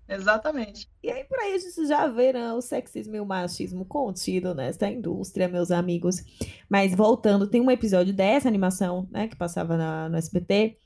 Exatamente. 0.09 0.87
E 1.03 1.11
aí, 1.11 1.25
por 1.25 1.37
aí, 1.37 1.53
a 1.53 1.57
gente 1.57 1.85
já 1.85 2.07
vê 2.07 2.31
né, 2.31 2.53
o 2.53 2.61
sexismo 2.61 3.15
e 3.15 3.19
o 3.19 3.25
machismo 3.25 3.83
contido 3.85 4.55
nesta 4.55 4.87
indústria, 4.89 5.47
meus 5.49 5.69
amigos. 5.69 6.23
Mas 6.69 6.95
voltando, 6.95 7.45
tem 7.47 7.59
um 7.61 7.69
episódio 7.69 8.13
dessa 8.13 8.47
animação, 8.47 9.05
né, 9.11 9.27
que 9.27 9.35
passava 9.35 9.75
na- 9.75 10.07
no 10.09 10.15
SBT, 10.17 10.77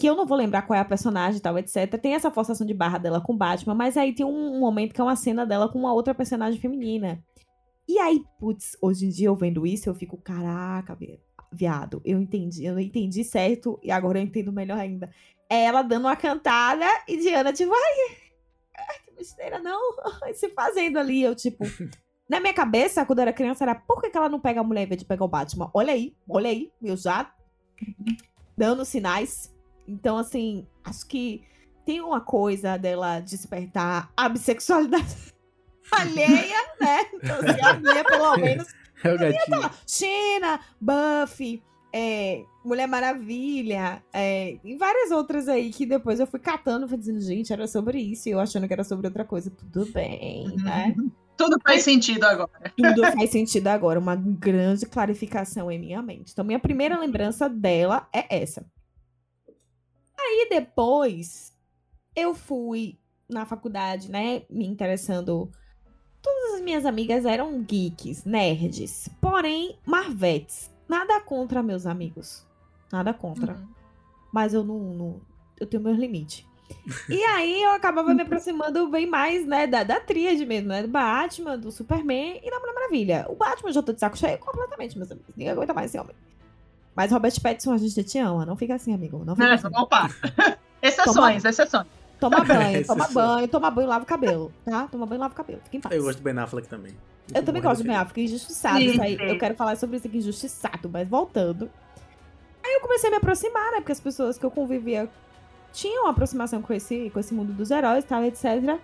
que 0.00 0.06
eu 0.08 0.16
não 0.16 0.26
vou 0.26 0.36
lembrar 0.36 0.62
qual 0.62 0.76
é 0.76 0.80
a 0.80 0.84
personagem 0.84 1.38
e 1.38 1.40
tal, 1.42 1.58
etc. 1.58 1.98
Tem 2.00 2.14
essa 2.14 2.30
forçação 2.30 2.66
de 2.66 2.72
barra 2.74 2.98
dela 2.98 3.20
com 3.20 3.36
Batman, 3.36 3.74
mas 3.74 3.96
aí 3.96 4.14
tem 4.14 4.24
um, 4.24 4.56
um 4.56 4.60
momento 4.60 4.94
que 4.94 5.00
é 5.00 5.04
uma 5.04 5.16
cena 5.16 5.44
dela 5.44 5.68
com 5.68 5.78
uma 5.78 5.92
outra 5.92 6.14
personagem 6.14 6.60
feminina. 6.60 7.22
E 7.86 7.98
aí, 7.98 8.22
putz, 8.38 8.76
hoje 8.80 9.06
em 9.06 9.10
dia 9.10 9.28
eu 9.28 9.36
vendo 9.36 9.66
isso, 9.66 9.88
eu 9.88 9.94
fico, 9.94 10.16
caraca, 10.16 10.94
vi- 10.94 11.20
viado, 11.52 12.00
eu 12.04 12.20
entendi, 12.20 12.64
eu 12.64 12.74
não 12.74 12.80
entendi 12.80 13.24
certo 13.24 13.78
e 13.82 13.90
agora 13.90 14.18
eu 14.18 14.22
entendo 14.22 14.52
melhor 14.52 14.78
ainda. 14.78 15.10
É 15.48 15.64
ela 15.64 15.82
dando 15.82 16.04
uma 16.06 16.16
cantada 16.16 16.86
e 17.08 17.16
Diana, 17.16 17.52
tipo, 17.52 17.72
ai, 17.74 18.98
que 19.04 19.12
besteira, 19.12 19.58
não. 19.58 19.80
Se 20.34 20.48
fazendo 20.50 20.98
ali, 20.98 21.22
eu, 21.22 21.34
tipo. 21.34 21.64
Na 22.28 22.38
minha 22.38 22.54
cabeça, 22.54 23.04
quando 23.04 23.18
eu 23.18 23.22
era 23.22 23.32
criança, 23.32 23.64
era 23.64 23.74
por 23.74 24.00
que, 24.00 24.08
que 24.08 24.16
ela 24.16 24.28
não 24.28 24.38
pega 24.38 24.60
a 24.60 24.64
mulher 24.64 24.84
em 24.84 24.86
vez 24.86 25.00
de 25.00 25.04
pegar 25.04 25.24
o 25.24 25.28
Batman? 25.28 25.68
Olha 25.74 25.92
aí, 25.92 26.14
olha 26.28 26.48
aí, 26.48 26.70
eu 26.80 26.96
já 26.96 27.28
dando 28.56 28.84
sinais. 28.84 29.52
Então, 29.90 30.16
assim, 30.16 30.66
acho 30.84 31.06
que 31.06 31.42
tem 31.84 32.00
uma 32.00 32.20
coisa 32.20 32.76
dela 32.76 33.20
despertar 33.20 34.12
a 34.16 34.28
bissexualidade 34.28 35.16
alheia, 35.90 36.62
né? 36.80 37.06
Então, 37.14 37.36
assim, 37.36 37.60
a 37.60 37.74
minha, 37.74 38.04
pelo 38.04 38.36
menos, 38.38 38.68
É 39.02 39.12
o 39.12 39.18
gatinho. 39.18 39.70
China, 39.86 40.60
Buffy, 40.80 41.62
é, 41.92 42.44
Mulher 42.64 42.86
Maravilha, 42.86 44.02
é, 44.12 44.58
e 44.62 44.76
várias 44.76 45.10
outras 45.10 45.48
aí 45.48 45.70
que 45.70 45.84
depois 45.84 46.20
eu 46.20 46.26
fui 46.26 46.38
catando, 46.38 46.86
fui 46.86 46.96
dizendo, 46.96 47.20
gente, 47.20 47.52
era 47.52 47.66
sobre 47.66 47.98
isso, 47.98 48.28
e 48.28 48.32
eu 48.32 48.40
achando 48.40 48.66
que 48.68 48.72
era 48.72 48.84
sobre 48.84 49.08
outra 49.08 49.24
coisa. 49.24 49.50
Tudo 49.50 49.90
bem, 49.92 50.54
né? 50.58 50.94
Tudo 51.36 51.58
faz 51.66 51.82
sentido 51.82 52.24
agora. 52.24 52.72
Tudo 52.76 53.02
faz 53.12 53.30
sentido 53.30 53.66
agora, 53.68 53.98
uma 53.98 54.14
grande 54.14 54.86
clarificação 54.86 55.70
em 55.70 55.78
minha 55.78 56.02
mente. 56.02 56.32
Então, 56.32 56.44
minha 56.44 56.60
primeira 56.60 56.98
lembrança 56.98 57.48
dela 57.48 58.06
é 58.12 58.42
essa. 58.42 58.64
Aí 60.30 60.48
depois, 60.48 61.52
eu 62.14 62.34
fui 62.34 62.98
na 63.28 63.44
faculdade, 63.44 64.08
né, 64.10 64.42
me 64.48 64.64
interessando. 64.64 65.50
Todas 66.22 66.54
as 66.54 66.60
minhas 66.60 66.86
amigas 66.86 67.24
eram 67.24 67.60
geeks, 67.62 68.24
nerds, 68.24 69.08
porém, 69.20 69.76
marvetes. 69.84 70.70
Nada 70.88 71.20
contra 71.20 71.62
meus 71.62 71.84
amigos. 71.86 72.46
Nada 72.92 73.12
contra. 73.12 73.54
Uhum. 73.54 73.68
Mas 74.32 74.54
eu 74.54 74.62
não, 74.64 74.78
não- 74.94 75.20
Eu 75.58 75.66
tenho 75.66 75.82
meus 75.82 75.98
limites. 75.98 76.44
E 77.08 77.22
aí 77.24 77.62
eu 77.62 77.72
acabava 77.72 78.14
me 78.14 78.22
aproximando 78.22 78.88
bem 78.88 79.04
mais, 79.06 79.44
né, 79.44 79.66
da, 79.66 79.82
da 79.82 79.98
tríade 79.98 80.46
mesmo, 80.46 80.68
né? 80.68 80.82
Do 80.82 80.88
Batman, 80.88 81.58
do 81.58 81.70
Superman 81.72 82.40
e 82.44 82.48
da 82.50 82.60
Mulher 82.60 82.72
Maravilha. 82.74 83.26
O 83.28 83.34
Batman 83.34 83.72
já 83.72 83.82
tô 83.82 83.92
de 83.92 83.98
saco 83.98 84.16
cheio 84.16 84.38
completamente, 84.38 84.96
meus 84.96 85.10
amigos. 85.10 85.34
Ninguém 85.36 85.52
aguenta 85.52 85.74
mais 85.74 85.90
esse 85.90 85.98
homem. 85.98 86.14
Mas 87.00 87.10
Robert 87.10 87.40
Pattinson, 87.40 87.72
a 87.72 87.78
gente 87.78 88.04
te 88.04 88.18
ama. 88.18 88.44
Não 88.44 88.54
fica 88.54 88.74
assim, 88.74 88.92
amigo. 88.92 89.24
Não 89.24 89.34
fica 89.34 89.48
Não, 89.48 89.54
assim. 89.54 89.68
opa. 89.74 90.10
Exceções, 90.82 91.42
exceções. 91.46 91.86
Toma 92.18 92.40
banho, 92.44 92.76
Esse 92.76 92.88
toma 92.88 93.08
banho, 93.08 93.48
toma 93.48 93.70
banho, 93.70 93.88
lava 93.88 94.04
o 94.04 94.06
cabelo, 94.06 94.52
tá? 94.66 94.86
Toma 94.86 95.06
banho, 95.06 95.18
lava 95.22 95.32
o 95.32 95.36
cabelo. 95.36 95.62
Fica 95.64 95.78
em 95.78 95.80
paz. 95.80 95.96
Eu 95.96 96.02
gosto 96.02 96.18
do 96.18 96.22
Ben 96.22 96.38
Affleck 96.38 96.68
também. 96.68 96.94
Eu 97.34 97.42
também 97.42 97.62
gosto 97.62 97.82
do 97.82 97.86
Ben 97.86 97.96
Affleck, 97.96 98.22
injustiçado. 98.22 98.78
Sim, 98.80 98.84
Isso 98.90 99.00
aí, 99.00 99.16
sim. 99.16 99.22
eu 99.22 99.38
quero 99.38 99.54
falar 99.54 99.78
sobre 99.78 99.96
isso 99.96 100.06
aqui, 100.06 100.18
injustiçado, 100.18 100.90
mas 100.90 101.08
voltando. 101.08 101.70
Aí 102.62 102.74
eu 102.74 102.80
comecei 102.82 103.08
a 103.08 103.12
me 103.12 103.16
aproximar, 103.16 103.72
né? 103.72 103.76
Porque 103.78 103.92
as 103.92 104.00
pessoas 104.00 104.36
que 104.36 104.44
eu 104.44 104.50
convivia 104.50 105.08
tinham 105.72 106.02
uma 106.04 106.10
aproximação 106.10 106.60
com 106.60 106.74
esse, 106.74 107.08
com 107.08 107.18
esse 107.18 107.32
mundo 107.32 107.54
dos 107.54 107.70
heróis 107.70 108.04
e 108.04 108.06
tal, 108.06 108.22
etc. 108.24 108.78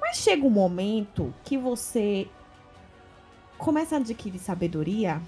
Mas 0.00 0.16
chega 0.16 0.44
um 0.44 0.50
momento 0.50 1.32
que 1.44 1.56
você 1.56 2.26
começa 3.56 3.94
a 3.94 3.98
adquirir 3.98 4.40
sabedoria 4.40 5.22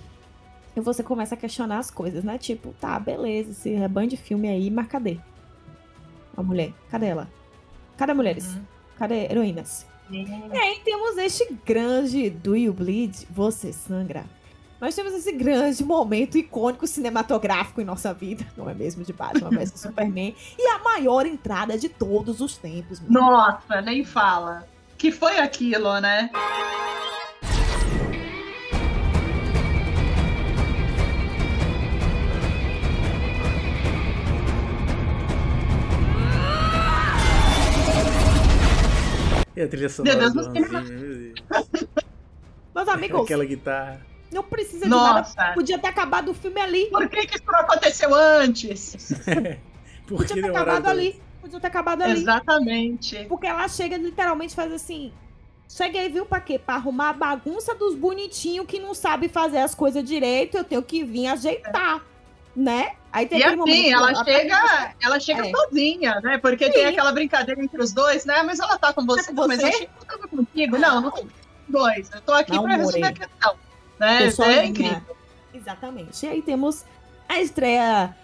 e 0.75 0.81
você 0.81 1.03
começa 1.03 1.35
a 1.35 1.39
questionar 1.39 1.79
as 1.79 1.91
coisas, 1.91 2.25
né? 2.25 2.39
Tipo, 2.39 2.75
tá, 2.81 2.99
beleza, 2.99 3.51
esse 3.51 3.71
rebanho 3.71 4.09
de 4.09 4.17
filme 4.17 4.49
aí, 4.49 4.71
mas 4.71 4.87
cadê? 4.87 5.19
A 6.37 6.43
mulher, 6.43 6.73
cadê 6.91 7.07
ela? 7.07 7.29
Cadê 7.97 8.15
mulheres? 8.15 8.55
Uhum. 8.55 8.63
Cadê 8.99 9.27
heroínas? 9.31 9.87
E 10.11 10.57
aí 10.57 10.81
temos 10.85 11.17
este 11.17 11.55
grande 11.65 12.29
Do 12.29 12.57
You 12.57 12.73
Bleed? 12.73 13.27
Você 13.31 13.73
sangra. 13.73 14.25
Nós 14.81 14.95
temos 14.97 15.15
esse 15.15 15.31
grande 15.31 15.85
momento 15.85 16.37
icônico 16.37 16.87
cinematográfico 16.89 17.81
em 17.81 17.85
nossa 17.85 18.13
vida, 18.13 18.45
não 18.57 18.69
é 18.69 18.75
mesmo? 18.75 19.05
De 19.05 19.13
Batman 19.13 19.49
vs 19.57 19.73
Superman. 19.77 20.35
E 20.59 20.67
a 20.69 20.81
maior 20.81 21.25
entrada 21.25 21.79
de 21.79 21.89
todos 21.89 22.41
os 22.41 22.57
tempos. 22.57 23.01
Nossa, 23.09 23.81
nem 23.81 24.05
fala. 24.05 24.67
Que 24.99 25.13
foi 25.13 25.39
aquilo, 25.39 26.01
né? 26.01 26.31
E 39.63 39.65
a 39.65 39.69
trilha 39.69 39.89
sonora 39.89 40.19
Deus 40.19 40.33
do. 40.33 40.53
Meus 42.75 42.89
amigos, 42.89 43.21
Aquela 43.23 43.45
guitarra. 43.45 44.01
não 44.33 44.43
precisa 44.43 44.85
de 44.85 44.91
nada. 44.91 45.21
Nossa. 45.21 45.53
Podia 45.55 45.79
ter 45.79 45.89
acabado 45.89 46.31
o 46.31 46.35
filme 46.35 46.61
ali. 46.61 46.87
Por 46.87 47.09
que, 47.09 47.27
que 47.27 47.37
isso 47.37 47.45
não 47.47 47.61
aconteceu 47.61 48.13
antes? 48.15 48.97
Por 50.07 50.19
Podia 50.27 50.43
ter 50.43 50.51
acabado 50.51 50.87
ali. 50.89 51.21
Podia 51.41 51.61
ter 51.61 51.67
acabado 51.67 52.03
ali. 52.03 52.21
Exatamente. 52.21 53.25
Porque 53.29 53.47
ela 53.47 53.69
chega 53.69 53.97
literalmente 53.97 54.55
faz 54.55 54.73
assim. 54.73 55.13
Cheguei, 55.69 56.09
viu, 56.09 56.27
pra 56.27 56.41
quê? 56.41 56.59
Pra 56.59 56.75
arrumar 56.75 57.11
a 57.11 57.13
bagunça 57.15 57.75
dos 57.75 57.95
bonitinhos 57.95 58.67
que 58.67 58.79
não 58.81 58.95
sabe 58.95 59.29
fazer 59.29 59.59
as 59.59 59.75
coisas 59.75 60.03
direito, 60.05 60.57
eu 60.57 60.65
tenho 60.65 60.83
que 60.83 61.03
vir 61.05 61.29
ajeitar, 61.29 62.05
né? 62.55 62.93
Aí 63.13 63.27
tem 63.27 63.41
E 63.41 63.45
assim, 63.45 63.65
que 63.65 63.93
ela 63.93 64.13
tá- 64.15 64.25
chega, 64.25 64.95
ela 65.03 65.21
chega 65.21 65.47
É. 65.47 65.51
sozinha, 65.51 66.21
né? 66.23 66.39
Porque 66.39 66.67
Sim. 66.67 66.73
tem 66.73 66.85
aquela 66.87 67.13
brincadeira 67.13 67.63
entre 67.63 67.81
os 67.83 67.93
dois, 67.93 68.25
né? 68.25 68.43
Mas 68.43 68.59
ela 68.59 68.79
tá 68.79 68.93
com 68.93 69.05
você, 69.05 69.33
com 69.35 69.47
mas 69.47 69.59
você? 69.61 69.65
eu 69.65 69.69
achei 69.69 69.87
que 69.87 69.93
eu 70.01 70.05
tava 70.07 70.29
contigo. 70.29 70.79
Não, 70.79 71.01
não 71.03 71.11
tô 71.11 71.27
dois. 71.69 72.11
Eu 72.11 72.21
tô 72.23 72.33
aqui 72.33 72.53
Não, 72.53 72.63
pra 72.63 72.77
resolver 72.77 73.05
a 73.05 73.13
questão. 73.13 73.55
Né? 74.01 74.29
É 74.29 74.65
incrível. 74.67 75.17
Exatamente. 75.55 76.25
E 76.25 76.29
aí 76.29 76.43
temos 76.43 76.85
a 77.29 77.41
estreia. 77.41 78.17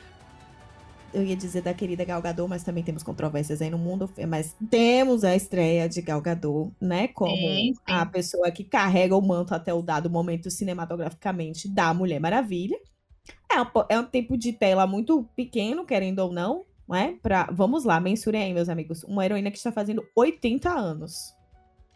Eu 1.12 1.22
ia 1.22 1.36
dizer 1.36 1.62
da 1.62 1.72
querida 1.72 2.04
Gal 2.04 2.20
Gadot, 2.20 2.48
mas 2.48 2.62
também 2.62 2.82
temos 2.84 3.02
controvérsias 3.02 3.62
aí 3.62 3.70
no 3.70 3.78
mundo. 3.78 4.10
Mas 4.26 4.54
temos 4.70 5.24
a 5.24 5.34
estreia 5.36 5.88
de 5.88 6.02
Gal 6.02 6.20
Gadot, 6.20 6.70
né? 6.80 7.08
Como 7.08 7.34
Sim, 7.34 7.74
sim. 7.74 7.80
a 7.86 8.04
pessoa 8.04 8.50
que 8.50 8.64
carrega 8.64 9.16
o 9.16 9.20
manto 9.22 9.54
até 9.54 9.72
o 9.72 9.80
dado 9.82 10.10
momento 10.10 10.50
cinematograficamente 10.50 11.68
da 11.68 11.92
Mulher 11.94 12.20
Maravilha. 12.20 12.78
É 13.50 13.60
um, 13.60 13.66
po- 13.66 13.86
é 13.88 13.98
um 13.98 14.04
tempo 14.04 14.36
de 14.36 14.52
tela 14.52 14.86
muito 14.86 15.24
pequeno, 15.34 15.84
querendo 15.84 16.20
ou 16.20 16.32
não, 16.32 16.64
né? 16.88 17.18
Pra, 17.22 17.48
vamos 17.52 17.84
lá, 17.84 17.98
mensurem 18.00 18.42
aí, 18.42 18.52
meus 18.54 18.68
amigos. 18.68 19.02
Uma 19.04 19.24
heroína 19.24 19.50
que 19.50 19.56
está 19.56 19.72
fazendo 19.72 20.04
80 20.14 20.70
anos. 20.70 21.34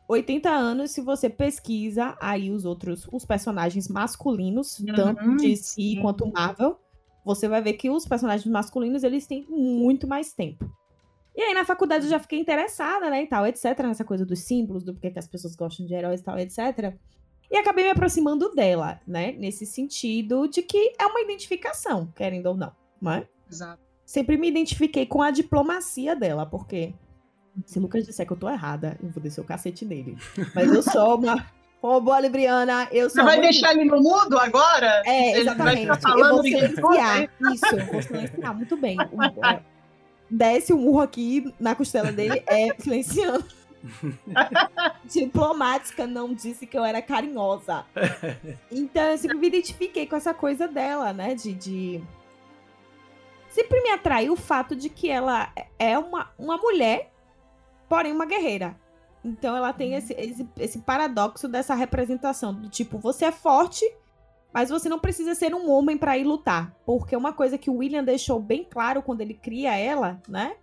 80 0.08 0.50
anos, 0.50 0.90
se 0.90 1.00
você 1.00 1.30
pesquisa 1.30 2.16
aí 2.20 2.50
os 2.50 2.64
outros, 2.64 3.08
os 3.12 3.24
personagens 3.24 3.88
masculinos, 3.88 4.78
Uhum, 4.80 4.94
tanto 4.94 5.36
DC 5.36 5.56
sim. 5.56 6.02
quanto 6.02 6.30
Marvel, 6.30 6.78
você 7.24 7.48
vai 7.48 7.62
ver 7.62 7.74
que 7.74 7.88
os 7.88 8.04
personagens 8.06 8.50
masculinos, 8.50 9.04
eles 9.04 9.26
têm 9.26 9.46
muito 9.48 10.06
mais 10.06 10.32
tempo. 10.34 10.70
E 11.34 11.40
aí, 11.40 11.54
na 11.54 11.64
faculdade, 11.64 12.04
eu 12.04 12.10
já 12.10 12.18
fiquei 12.18 12.38
interessada, 12.38 13.08
né, 13.08 13.22
e 13.22 13.26
tal, 13.26 13.46
etc, 13.46 13.64
nessa 13.84 14.04
coisa 14.04 14.26
dos 14.26 14.40
símbolos, 14.40 14.84
do 14.84 14.92
porquê 14.92 15.10
que 15.10 15.18
as 15.18 15.26
pessoas 15.26 15.56
gostam 15.56 15.86
de 15.86 15.94
heróis 15.94 16.20
e 16.20 16.24
tal, 16.24 16.38
etc. 16.38 16.94
E 17.52 17.56
acabei 17.58 17.84
me 17.84 17.90
aproximando 17.90 18.54
dela, 18.54 18.98
né, 19.06 19.32
nesse 19.32 19.66
sentido 19.66 20.48
de 20.48 20.62
que 20.62 20.94
é 20.98 21.04
uma 21.06 21.20
identificação, 21.20 22.10
querendo 22.16 22.46
ou 22.46 22.56
não, 22.56 22.72
não 23.00 23.12
é? 23.12 23.28
Exato. 23.50 23.78
sempre 24.06 24.38
me 24.38 24.48
identifiquei 24.48 25.04
com 25.04 25.20
a 25.20 25.30
diplomacia 25.30 26.16
dela, 26.16 26.46
porque 26.46 26.94
se 27.66 27.78
o 27.78 27.82
Lucas 27.82 28.06
disser 28.06 28.26
que 28.26 28.32
eu 28.32 28.36
tô 28.38 28.48
errada, 28.48 28.96
eu 29.02 29.10
vou 29.10 29.22
descer 29.22 29.42
o 29.42 29.44
cacete 29.44 29.84
nele. 29.84 30.16
Mas 30.54 30.72
eu 30.72 30.82
sou 30.82 31.18
uma, 31.18 31.46
uma 31.82 32.00
boa 32.00 32.18
libriana, 32.20 32.88
eu 32.90 33.10
Você 33.10 33.16
sou 33.16 33.24
vai 33.24 33.36
muito- 33.36 33.50
deixar 33.50 33.72
ele 33.74 33.84
no 33.84 34.00
mudo 34.00 34.38
agora? 34.38 35.02
É, 35.04 35.32
Ele 35.38 35.44
vai 35.44 35.54
exatamente. 35.54 35.80
ficar 35.82 35.94
Eu 36.10 36.14
vou 36.14 36.24
falando 36.24 36.42
silenciar. 36.42 37.30
Isso, 37.52 37.66
eu 37.76 37.86
vou 37.92 38.02
silenciar. 38.02 38.56
Muito 38.56 38.76
bem. 38.78 38.96
Desce 40.30 40.72
o 40.72 40.78
murro 40.78 41.00
aqui 41.02 41.52
na 41.60 41.74
costela 41.74 42.10
dele, 42.10 42.42
é 42.46 42.74
silenciando. 42.78 43.44
Diplomática 45.04 46.06
não 46.06 46.32
disse 46.32 46.66
que 46.66 46.76
eu 46.76 46.84
era 46.84 47.02
carinhosa. 47.02 47.84
Então, 48.70 49.02
eu 49.04 49.18
sempre 49.18 49.38
me 49.38 49.48
identifiquei 49.48 50.06
com 50.06 50.16
essa 50.16 50.32
coisa 50.32 50.66
dela, 50.66 51.12
né? 51.12 51.34
De. 51.34 51.52
de... 51.52 52.02
Sempre 53.50 53.82
me 53.82 53.90
atraiu 53.90 54.32
o 54.32 54.36
fato 54.36 54.74
de 54.74 54.88
que 54.88 55.10
ela 55.10 55.52
é 55.78 55.98
uma, 55.98 56.30
uma 56.38 56.56
mulher, 56.56 57.12
porém 57.88 58.12
uma 58.12 58.24
guerreira. 58.24 58.76
Então 59.24 59.54
ela 59.56 59.72
tem 59.72 59.94
esse, 59.94 60.14
esse, 60.14 60.48
esse 60.58 60.78
paradoxo 60.80 61.46
dessa 61.48 61.74
representação 61.74 62.52
do 62.52 62.68
tipo, 62.68 62.98
você 62.98 63.26
é 63.26 63.32
forte, 63.32 63.84
mas 64.52 64.70
você 64.70 64.88
não 64.88 64.98
precisa 64.98 65.34
ser 65.34 65.54
um 65.54 65.70
homem 65.70 65.96
pra 65.96 66.18
ir 66.18 66.24
lutar. 66.24 66.74
Porque 66.84 67.16
uma 67.16 67.32
coisa 67.32 67.56
que 67.56 67.70
o 67.70 67.76
William 67.76 68.02
deixou 68.02 68.40
bem 68.40 68.66
claro 68.68 69.02
quando 69.02 69.20
ele 69.20 69.34
cria 69.34 69.76
ela, 69.76 70.20
né? 70.28 70.56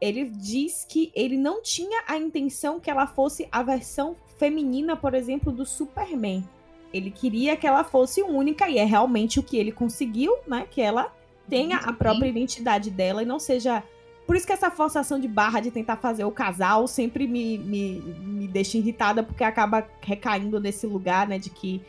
Ele 0.00 0.26
diz 0.26 0.86
que 0.88 1.10
ele 1.14 1.36
não 1.36 1.62
tinha 1.62 2.02
a 2.06 2.16
intenção 2.18 2.78
que 2.78 2.90
ela 2.90 3.06
fosse 3.06 3.48
a 3.50 3.62
versão 3.62 4.16
feminina, 4.38 4.96
por 4.96 5.14
exemplo, 5.14 5.50
do 5.50 5.64
Superman. 5.64 6.44
Ele 6.92 7.10
queria 7.10 7.56
que 7.56 7.66
ela 7.66 7.84
fosse 7.84 8.22
única, 8.22 8.68
e 8.68 8.78
é 8.78 8.84
realmente 8.84 9.40
o 9.40 9.42
que 9.42 9.56
ele 9.56 9.72
conseguiu, 9.72 10.32
né? 10.46 10.66
Que 10.70 10.80
ela 10.80 11.12
tenha 11.48 11.78
a 11.78 11.88
Sim. 11.88 11.94
própria 11.94 12.28
identidade 12.28 12.90
dela 12.90 13.22
e 13.22 13.26
não 13.26 13.38
seja. 13.38 13.82
Por 14.26 14.34
isso 14.34 14.46
que 14.46 14.52
essa 14.52 14.70
forçação 14.70 15.20
de 15.20 15.28
barra 15.28 15.60
de 15.60 15.70
tentar 15.70 15.96
fazer 15.96 16.24
o 16.24 16.32
casal 16.32 16.86
sempre 16.88 17.26
me, 17.26 17.58
me, 17.58 18.00
me 18.00 18.48
deixa 18.48 18.76
irritada, 18.76 19.22
porque 19.22 19.44
acaba 19.44 19.86
recaindo 20.00 20.58
nesse 20.60 20.86
lugar, 20.86 21.28
né? 21.28 21.38
De 21.38 21.50
que. 21.50 21.82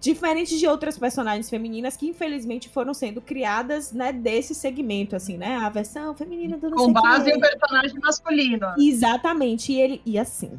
Diferente 0.00 0.58
de 0.58 0.66
outras 0.66 0.96
personagens 0.96 1.50
femininas 1.50 1.94
que, 1.94 2.08
infelizmente, 2.08 2.70
foram 2.70 2.94
sendo 2.94 3.20
criadas, 3.20 3.92
né, 3.92 4.12
desse 4.12 4.54
segmento, 4.54 5.14
assim, 5.14 5.36
né? 5.36 5.56
A 5.56 5.68
versão 5.68 6.14
feminina 6.14 6.56
do 6.56 6.70
não 6.70 6.76
Com 6.78 6.92
base 6.92 7.30
em 7.30 7.36
um 7.36 7.40
personagem 7.40 8.00
masculino. 8.00 8.66
Exatamente. 8.78 9.72
E 9.72 9.80
ele. 9.80 10.02
E 10.06 10.18
assim. 10.18 10.58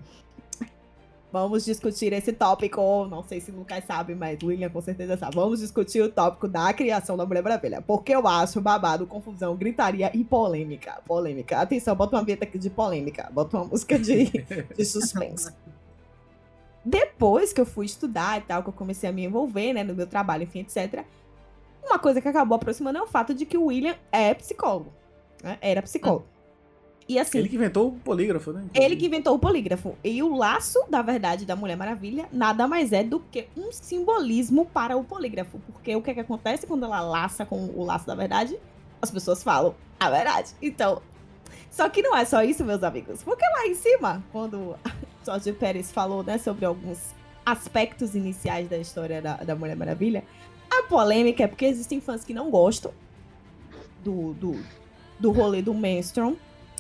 Vamos 1.31 1.63
discutir 1.63 2.11
esse 2.11 2.33
tópico. 2.33 3.07
Não 3.09 3.23
sei 3.23 3.39
se 3.39 3.51
o 3.51 3.55
Lucas 3.55 3.83
sabe, 3.85 4.13
mas 4.13 4.37
o 4.43 4.47
William 4.47 4.69
com 4.69 4.81
certeza 4.81 5.17
sabe. 5.17 5.35
Vamos 5.35 5.59
discutir 5.59 6.01
o 6.01 6.09
tópico 6.09 6.47
da 6.47 6.71
criação 6.73 7.15
da 7.15 7.25
Mulher 7.25 7.41
Maravilha. 7.41 7.81
Porque 7.81 8.13
eu 8.13 8.27
acho 8.27 8.59
babado, 8.59 9.07
confusão, 9.07 9.55
gritaria 9.55 10.11
e 10.13 10.23
polêmica. 10.25 10.99
Polêmica. 11.07 11.57
Atenção, 11.59 11.95
bota 11.95 12.17
uma 12.17 12.23
vinheta 12.23 12.43
aqui 12.43 12.59
de 12.59 12.69
polêmica. 12.69 13.29
Bota 13.31 13.57
uma 13.57 13.65
música 13.65 13.97
de, 13.97 14.25
de 14.75 14.83
suspense. 14.85 15.51
Depois 16.83 17.53
que 17.53 17.61
eu 17.61 17.65
fui 17.65 17.85
estudar 17.85 18.39
e 18.39 18.41
tal, 18.41 18.63
que 18.63 18.69
eu 18.69 18.73
comecei 18.73 19.09
a 19.09 19.13
me 19.13 19.23
envolver, 19.23 19.73
né, 19.73 19.83
no 19.83 19.93
meu 19.93 20.07
trabalho, 20.07 20.43
enfim, 20.43 20.59
etc. 20.59 21.05
Uma 21.83 21.99
coisa 21.99 22.21
que 22.21 22.27
acabou 22.27 22.55
aproximando 22.55 22.97
é 22.97 23.01
o 23.01 23.07
fato 23.07 23.33
de 23.33 23.45
que 23.45 23.57
o 23.57 23.65
William 23.65 23.95
é 24.11 24.33
psicólogo. 24.33 24.91
né? 25.43 25.57
Era 25.61 25.81
psicólogo. 25.81 26.25
E 27.07 27.19
assim. 27.19 27.39
Ele 27.39 27.49
que 27.49 27.55
inventou 27.55 27.89
o 27.89 27.91
polígrafo, 27.91 28.53
né? 28.53 28.63
Ele 28.73 28.95
que 28.95 29.05
inventou 29.05 29.35
o 29.35 29.39
polígrafo. 29.39 29.95
E 30.03 30.23
o 30.23 30.35
laço 30.35 30.79
da 30.89 31.01
verdade 31.01 31.45
da 31.45 31.55
Mulher 31.55 31.75
Maravilha 31.75 32.27
nada 32.31 32.67
mais 32.67 32.93
é 32.93 33.03
do 33.03 33.19
que 33.19 33.47
um 33.57 33.71
simbolismo 33.71 34.65
para 34.65 34.95
o 34.95 35.03
polígrafo. 35.03 35.59
Porque 35.71 35.95
o 35.95 36.01
que, 36.01 36.11
é 36.11 36.13
que 36.13 36.19
acontece 36.19 36.65
quando 36.65 36.85
ela 36.85 37.01
laça 37.01 37.45
com 37.45 37.65
o 37.75 37.83
laço 37.83 38.07
da 38.07 38.15
verdade? 38.15 38.57
As 39.01 39.11
pessoas 39.11 39.43
falam 39.43 39.75
a 39.99 40.09
verdade. 40.09 40.51
Então. 40.61 41.01
Só 41.69 41.89
que 41.89 42.01
não 42.01 42.15
é 42.15 42.23
só 42.25 42.43
isso, 42.43 42.63
meus 42.63 42.83
amigos. 42.83 43.23
Porque 43.23 43.43
lá 43.43 43.67
em 43.67 43.73
cima, 43.73 44.23
quando 44.31 44.75
Jorge 45.25 45.53
Pérez 45.53 45.91
falou 45.91 46.23
né, 46.23 46.37
sobre 46.37 46.65
alguns 46.65 47.13
aspectos 47.45 48.15
iniciais 48.15 48.69
da 48.69 48.77
história 48.77 49.21
da, 49.21 49.37
da 49.37 49.55
Mulher 49.55 49.75
Maravilha, 49.75 50.23
a 50.69 50.83
polêmica 50.83 51.43
é 51.43 51.47
porque 51.47 51.65
existem 51.65 51.99
fãs 51.99 52.23
que 52.23 52.33
não 52.33 52.49
gostam 52.49 52.91
do, 54.03 54.33
do, 54.33 54.63
do 55.19 55.31
rolê 55.31 55.61
do 55.61 55.73
Mainstream 55.73 56.35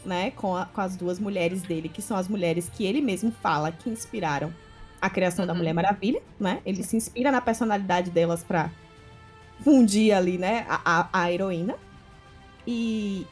né, 0.05 0.31
com, 0.31 0.55
a, 0.55 0.65
com 0.65 0.81
as 0.81 0.95
duas 0.95 1.19
mulheres 1.19 1.61
dele, 1.61 1.89
que 1.89 2.01
são 2.01 2.17
as 2.17 2.27
mulheres 2.27 2.69
que 2.69 2.85
ele 2.85 3.01
mesmo 3.01 3.31
fala 3.31 3.71
que 3.71 3.89
inspiraram 3.89 4.53
a 5.01 5.09
criação 5.09 5.45
da 5.47 5.53
Mulher 5.53 5.73
Maravilha, 5.73 6.21
né? 6.39 6.61
Ele 6.63 6.83
se 6.83 6.95
inspira 6.95 7.31
na 7.31 7.41
personalidade 7.41 8.11
delas 8.11 8.43
para 8.43 8.69
fundir 9.63 10.13
ali, 10.13 10.37
né, 10.37 10.65
a, 10.69 10.81
a, 10.85 11.23
a 11.23 11.31
heroína. 11.31 11.75
E 12.67 13.25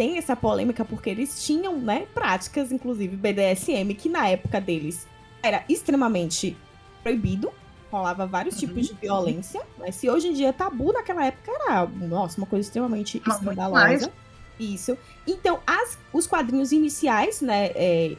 tem 0.00 0.16
essa 0.16 0.34
polêmica 0.34 0.82
porque 0.82 1.10
eles 1.10 1.44
tinham, 1.44 1.78
né, 1.78 2.06
práticas, 2.14 2.72
inclusive 2.72 3.14
BDSM, 3.14 3.94
que 3.94 4.08
na 4.08 4.28
época 4.28 4.58
deles 4.58 5.06
era 5.42 5.62
extremamente 5.68 6.56
proibido, 7.02 7.52
rolava 7.92 8.26
vários 8.26 8.54
uhum. 8.54 8.60
tipos 8.60 8.86
de 8.86 8.94
violência, 8.94 9.60
mas 9.76 9.96
se 9.96 10.08
hoje 10.08 10.28
em 10.28 10.32
dia 10.32 10.48
é 10.48 10.52
tabu, 10.52 10.90
naquela 10.90 11.26
época 11.26 11.52
era, 11.52 11.84
nossa, 11.86 12.38
uma 12.38 12.46
coisa 12.46 12.66
extremamente 12.66 13.20
Não, 13.26 13.34
escandalosa. 13.36 14.10
Isso. 14.58 14.96
Então, 15.26 15.60
as, 15.66 15.98
os 16.14 16.26
quadrinhos 16.26 16.72
iniciais, 16.72 17.42
né, 17.42 17.66
é, 17.74 18.16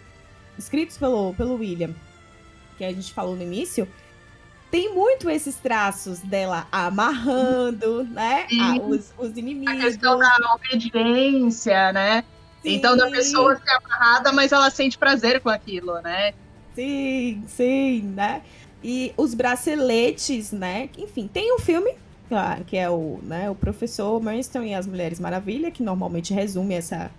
escritos 0.60 1.00
pelo, 1.00 1.34
pelo 1.34 1.56
William, 1.56 1.96
que 2.78 2.84
a 2.84 2.94
gente 2.94 3.12
falou 3.12 3.36
no 3.36 3.42
início, 3.42 3.88
tem 4.72 4.94
muito 4.94 5.30
esses 5.30 5.56
traços 5.58 6.20
dela 6.20 6.66
amarrando, 6.72 8.06
né? 8.06 8.48
A, 8.60 8.76
os, 8.78 9.14
os, 9.18 9.38
inimigos. 9.38 9.76
A 9.76 9.78
questão 9.78 10.18
da 10.18 10.56
obediência, 10.56 11.92
né? 11.92 12.24
Sim. 12.64 12.76
Então, 12.76 12.96
da 12.96 13.10
pessoa 13.10 13.56
ser 13.58 13.70
amarrada, 13.70 14.32
mas 14.32 14.52
ela 14.52 14.70
sente 14.70 14.98
prazer 14.98 15.42
com 15.42 15.50
aquilo, 15.50 16.00
né? 16.02 16.34
Sim, 16.74 17.44
sim, 17.48 18.02
né? 18.16 18.42
E 18.82 19.14
os 19.18 19.34
braceletes, 19.34 20.52
né? 20.52 20.90
Enfim, 20.98 21.28
tem 21.28 21.54
um 21.54 21.60
filme 21.60 21.94
que 22.66 22.78
é 22.78 22.90
o, 22.90 23.20
né, 23.24 23.50
o 23.50 23.56
professor 23.56 24.22
Marston 24.22 24.64
e 24.64 24.74
as 24.74 24.88
Mulheres 24.88 25.20
Maravilha, 25.20 25.70
que 25.70 25.84
normalmente 25.84 26.34
resume 26.34 26.76
essa, 26.76 27.12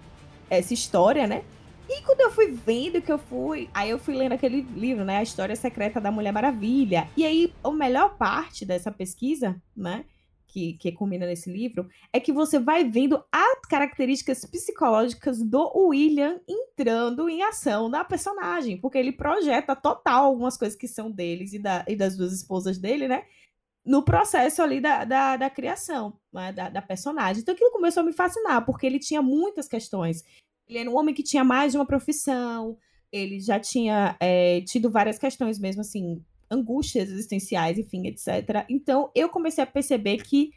essa 0.49 0.73
história, 0.73 1.27
né? 1.27 1.43
E 1.89 2.03
quando 2.03 2.21
eu 2.21 2.31
fui 2.31 2.53
vendo 2.53 3.03
que 3.03 3.13
eu 3.13 3.19
fui, 3.19 3.69
aí 3.75 3.91
eu 3.91 3.99
fui 3.99 4.15
lendo 4.15 4.33
aquele 4.33 4.63
livro, 4.63 5.05
né, 5.05 5.19
A 5.19 5.23
História 5.23 5.57
Secreta 5.57 6.01
da 6.01 6.11
Mulher 6.11 6.33
Maravilha. 6.33 7.09
E 7.17 7.25
aí 7.25 7.53
a 7.63 7.71
melhor 7.71 8.17
parte 8.17 8.65
dessa 8.65 8.91
pesquisa, 8.91 9.61
né, 9.77 10.05
que, 10.53 10.75
que 10.75 10.93
culmina 10.93 11.27
nesse 11.27 11.51
livro, 11.51 11.89
é 12.13 12.21
que 12.21 12.33
você 12.33 12.59
vai 12.59 12.85
vendo 12.85 13.25
as 13.33 13.61
características 13.69 14.45
psicológicas 14.45 15.43
do 15.43 15.73
William 15.75 16.41
entrando 16.47 17.29
em 17.29 17.43
ação 17.43 17.89
na 17.89 18.05
personagem, 18.05 18.79
porque 18.79 18.99
ele 18.99 19.13
projeta 19.13 19.75
total 19.75 20.27
algumas 20.27 20.57
coisas 20.59 20.79
que 20.79 20.87
são 20.87 21.11
deles 21.11 21.55
e, 21.55 21.59
da, 21.59 21.85
e 21.89 21.97
das 21.97 22.17
duas 22.17 22.33
esposas 22.33 22.79
dele, 22.79 23.09
né? 23.09 23.25
No 23.85 24.05
processo 24.05 24.63
ali 24.63 24.81
da, 24.81 25.05
da, 25.05 25.37
da 25.37 25.51
criação, 25.51 26.19
né, 26.33 26.53
da, 26.53 26.69
da 26.69 26.83
personagem. 26.83 27.41
Então 27.41 27.55
aquilo 27.55 27.73
começou 27.73 28.03
a 28.03 28.07
me 28.07 28.13
fascinar, 28.13 28.65
porque 28.65 28.87
ele 28.87 28.99
tinha 28.99 29.23
muitas 29.23 29.67
questões. 29.67 30.23
Ele 30.69 30.79
era 30.79 30.91
um 30.91 30.97
homem 30.97 31.15
que 31.15 31.23
tinha 31.23 31.45
mais 31.45 31.73
de 31.73 31.79
uma 31.79 31.87
profissão, 31.87 32.77
ele 33.11 33.41
já 33.41 33.61
tinha 33.61 34.17
é, 34.19 34.63
tido 34.63 34.91
várias 34.91 35.19
questões 35.19 35.59
mesmo, 35.59 35.83
assim, 35.83 36.23
angústias 36.51 37.11
existenciais, 37.11 37.79
enfim, 37.79 38.07
etc. 38.07 38.65
Então, 38.69 39.11
eu 39.15 39.29
comecei 39.29 39.63
a 39.63 39.67
perceber 39.67 40.19
que 40.19 40.53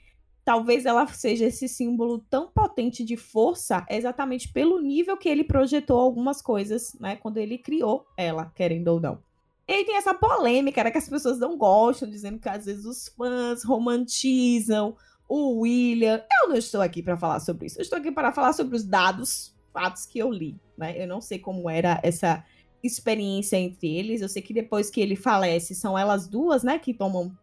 talvez 0.46 0.86
ela 0.86 1.08
seja 1.08 1.46
esse 1.46 1.68
símbolo 1.68 2.20
tão 2.30 2.52
potente 2.52 3.04
de 3.04 3.18
força 3.18 3.86
exatamente 3.90 4.52
pelo 4.54 4.80
nível 4.80 5.18
que 5.18 5.28
ele 5.28 5.44
projetou 5.44 6.00
algumas 6.00 6.42
coisas, 6.42 6.96
né, 7.00 7.16
quando 7.16 7.38
ele 7.38 7.58
criou 7.58 8.06
ela, 8.16 8.52
querendo 8.56 8.90
ou 8.90 9.00
não. 9.02 9.20
E 9.68 9.74
aí 9.74 9.84
tem 9.84 9.98
essa 9.98 10.14
polêmica, 10.14 10.84
né, 10.84 10.92
que 10.92 10.98
as 11.00 11.10
pessoas 11.10 11.40
não 11.40 11.58
gostam, 11.58 12.08
dizendo 12.08 12.40
que 12.40 12.48
às 12.48 12.66
vezes 12.66 12.86
os 12.86 13.08
fãs 13.08 13.64
romantizam 13.64 14.96
o 15.28 15.62
William. 15.62 16.24
Eu 16.44 16.50
não 16.50 16.56
estou 16.56 16.82
aqui 16.82 17.02
para 17.02 17.18
falar 17.18 17.40
sobre 17.40 17.66
isso. 17.66 17.80
Eu 17.80 17.82
estou 17.82 17.98
aqui 17.98 18.12
para 18.12 18.32
falar 18.32 18.54
sobre 18.54 18.76
os 18.76 18.84
dados, 18.84 19.55
fatos 19.76 20.06
que 20.06 20.18
eu 20.18 20.32
li, 20.32 20.56
né? 20.78 20.96
Eu 20.98 21.06
não 21.06 21.20
sei 21.20 21.38
como 21.38 21.70
era 21.70 22.00
essa 22.02 22.42
experiência 22.82 23.58
entre 23.58 23.94
eles. 23.94 24.22
Eu 24.22 24.30
sei 24.30 24.42
que 24.42 24.54
depois 24.54 24.90
que 24.90 25.02
ele 25.02 25.18
falece, 25.18 25.76
são 25.76 25.98
elas 25.98 26.28
duas, 26.28 26.64
né, 26.64 26.80
que 26.80 26.94
tomam, 26.94 27.36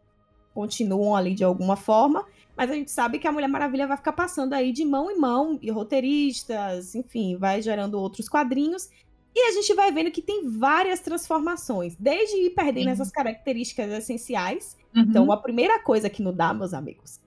continuam 0.55 1.14
ali 1.14 1.35
de 1.35 1.45
alguma 1.45 1.77
forma. 1.77 2.25
Mas 2.57 2.71
a 2.71 2.75
gente 2.75 2.90
sabe 2.90 3.18
que 3.18 3.29
a 3.29 3.33
Mulher 3.33 3.49
Maravilha 3.49 3.87
vai 3.87 3.97
ficar 3.99 4.12
passando 4.12 4.55
aí 4.55 4.73
de 4.73 4.85
mão 4.85 5.11
em 5.11 5.18
mão, 5.18 5.59
e 5.61 5.71
roteiristas, 5.71 6.95
enfim, 6.95 7.37
vai 7.37 7.61
gerando 7.61 8.01
outros 8.01 8.29
quadrinhos. 8.29 8.88
E 9.35 9.49
a 9.49 9.53
gente 9.53 9.75
vai 9.75 9.90
vendo 9.92 10.11
que 10.11 10.23
tem 10.23 10.49
várias 10.49 11.01
transformações, 11.01 11.97
desde 11.99 12.37
ir 12.37 12.51
perdendo 12.51 12.87
uhum. 12.87 12.92
essas 12.92 13.11
características 13.11 13.90
essenciais. 13.90 14.77
Uhum. 14.95 15.03
Então, 15.03 15.33
a 15.33 15.37
primeira 15.37 15.83
coisa 15.83 16.09
que 16.11 16.23
não 16.23 16.35
dá, 16.35 16.53
meus 16.55 16.75
amigos, 16.75 17.18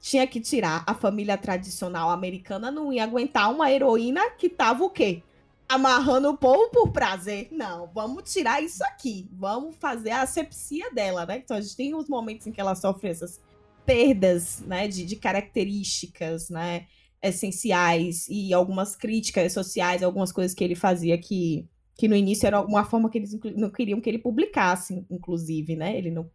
tinha 0.00 0.26
que 0.26 0.40
tirar 0.40 0.84
a 0.86 0.94
família 0.94 1.36
tradicional 1.36 2.10
americana, 2.10 2.70
não 2.70 2.92
ia 2.92 3.04
aguentar 3.04 3.50
uma 3.50 3.70
heroína 3.70 4.30
que 4.30 4.48
tava 4.48 4.84
o 4.84 4.90
quê? 4.90 5.22
amarrando 5.70 6.30
o 6.30 6.36
povo 6.36 6.68
por 6.70 6.90
prazer. 6.90 7.46
Não, 7.52 7.88
vamos 7.94 8.32
tirar 8.32 8.60
isso 8.60 8.82
aqui. 8.82 9.28
Vamos 9.32 9.76
fazer 9.76 10.10
a 10.10 10.22
asepsia 10.22 10.90
dela, 10.90 11.24
né? 11.24 11.38
Então 11.38 11.56
a 11.56 11.60
gente 11.60 11.76
tem 11.76 11.94
os 11.94 12.08
momentos 12.08 12.44
em 12.48 12.50
que 12.50 12.60
ela 12.60 12.74
sofre 12.74 13.08
essas 13.08 13.40
perdas, 13.86 14.60
né, 14.66 14.88
de, 14.88 15.04
de 15.04 15.16
características, 15.16 16.50
né, 16.50 16.86
essenciais 17.22 18.26
e 18.28 18.52
algumas 18.52 18.94
críticas 18.94 19.52
sociais, 19.52 20.02
algumas 20.02 20.32
coisas 20.32 20.54
que 20.54 20.62
ele 20.62 20.74
fazia 20.74 21.16
que, 21.18 21.66
que 21.96 22.06
no 22.06 22.16
início 22.16 22.46
era 22.46 22.60
uma 22.60 22.84
forma 22.84 23.08
que 23.08 23.18
eles 23.18 23.38
não 23.56 23.70
queriam 23.70 24.00
que 24.00 24.08
ele 24.08 24.18
publicasse, 24.18 25.04
inclusive, 25.10 25.76
né? 25.76 25.96
Ele 25.96 26.10
não 26.10 26.28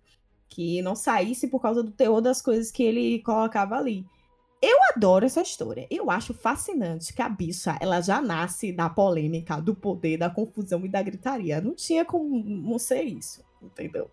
que 0.50 0.82
não 0.82 0.96
saísse 0.96 1.48
por 1.48 1.62
causa 1.62 1.84
do 1.84 1.92
teor 1.92 2.22
das 2.22 2.42
coisas 2.42 2.72
que 2.72 2.84
ele 2.84 3.20
colocava 3.24 3.76
ali. 3.76 4.06
Eu 4.62 4.78
adoro 4.96 5.26
essa 5.26 5.42
história. 5.42 5.86
Eu 5.92 6.10
acho 6.10 6.34
fascinante 6.34 7.14
que 7.14 7.22
a 7.22 7.30
bicha, 7.30 7.78
ela 7.80 8.02
já 8.02 8.22
nasce 8.22 8.72
da 8.72 8.90
polêmica, 8.90 9.62
do 9.62 9.76
poder, 9.76 10.18
da 10.18 10.30
confusão 10.30 10.86
e 10.86 10.90
da 10.90 11.04
gritaria. 11.04 11.62
Não 11.62 11.76
tinha 11.76 12.04
como 12.04 12.44
não 12.44 12.80
ser 12.80 13.04
isso, 13.04 13.44
entendeu? 13.62 14.10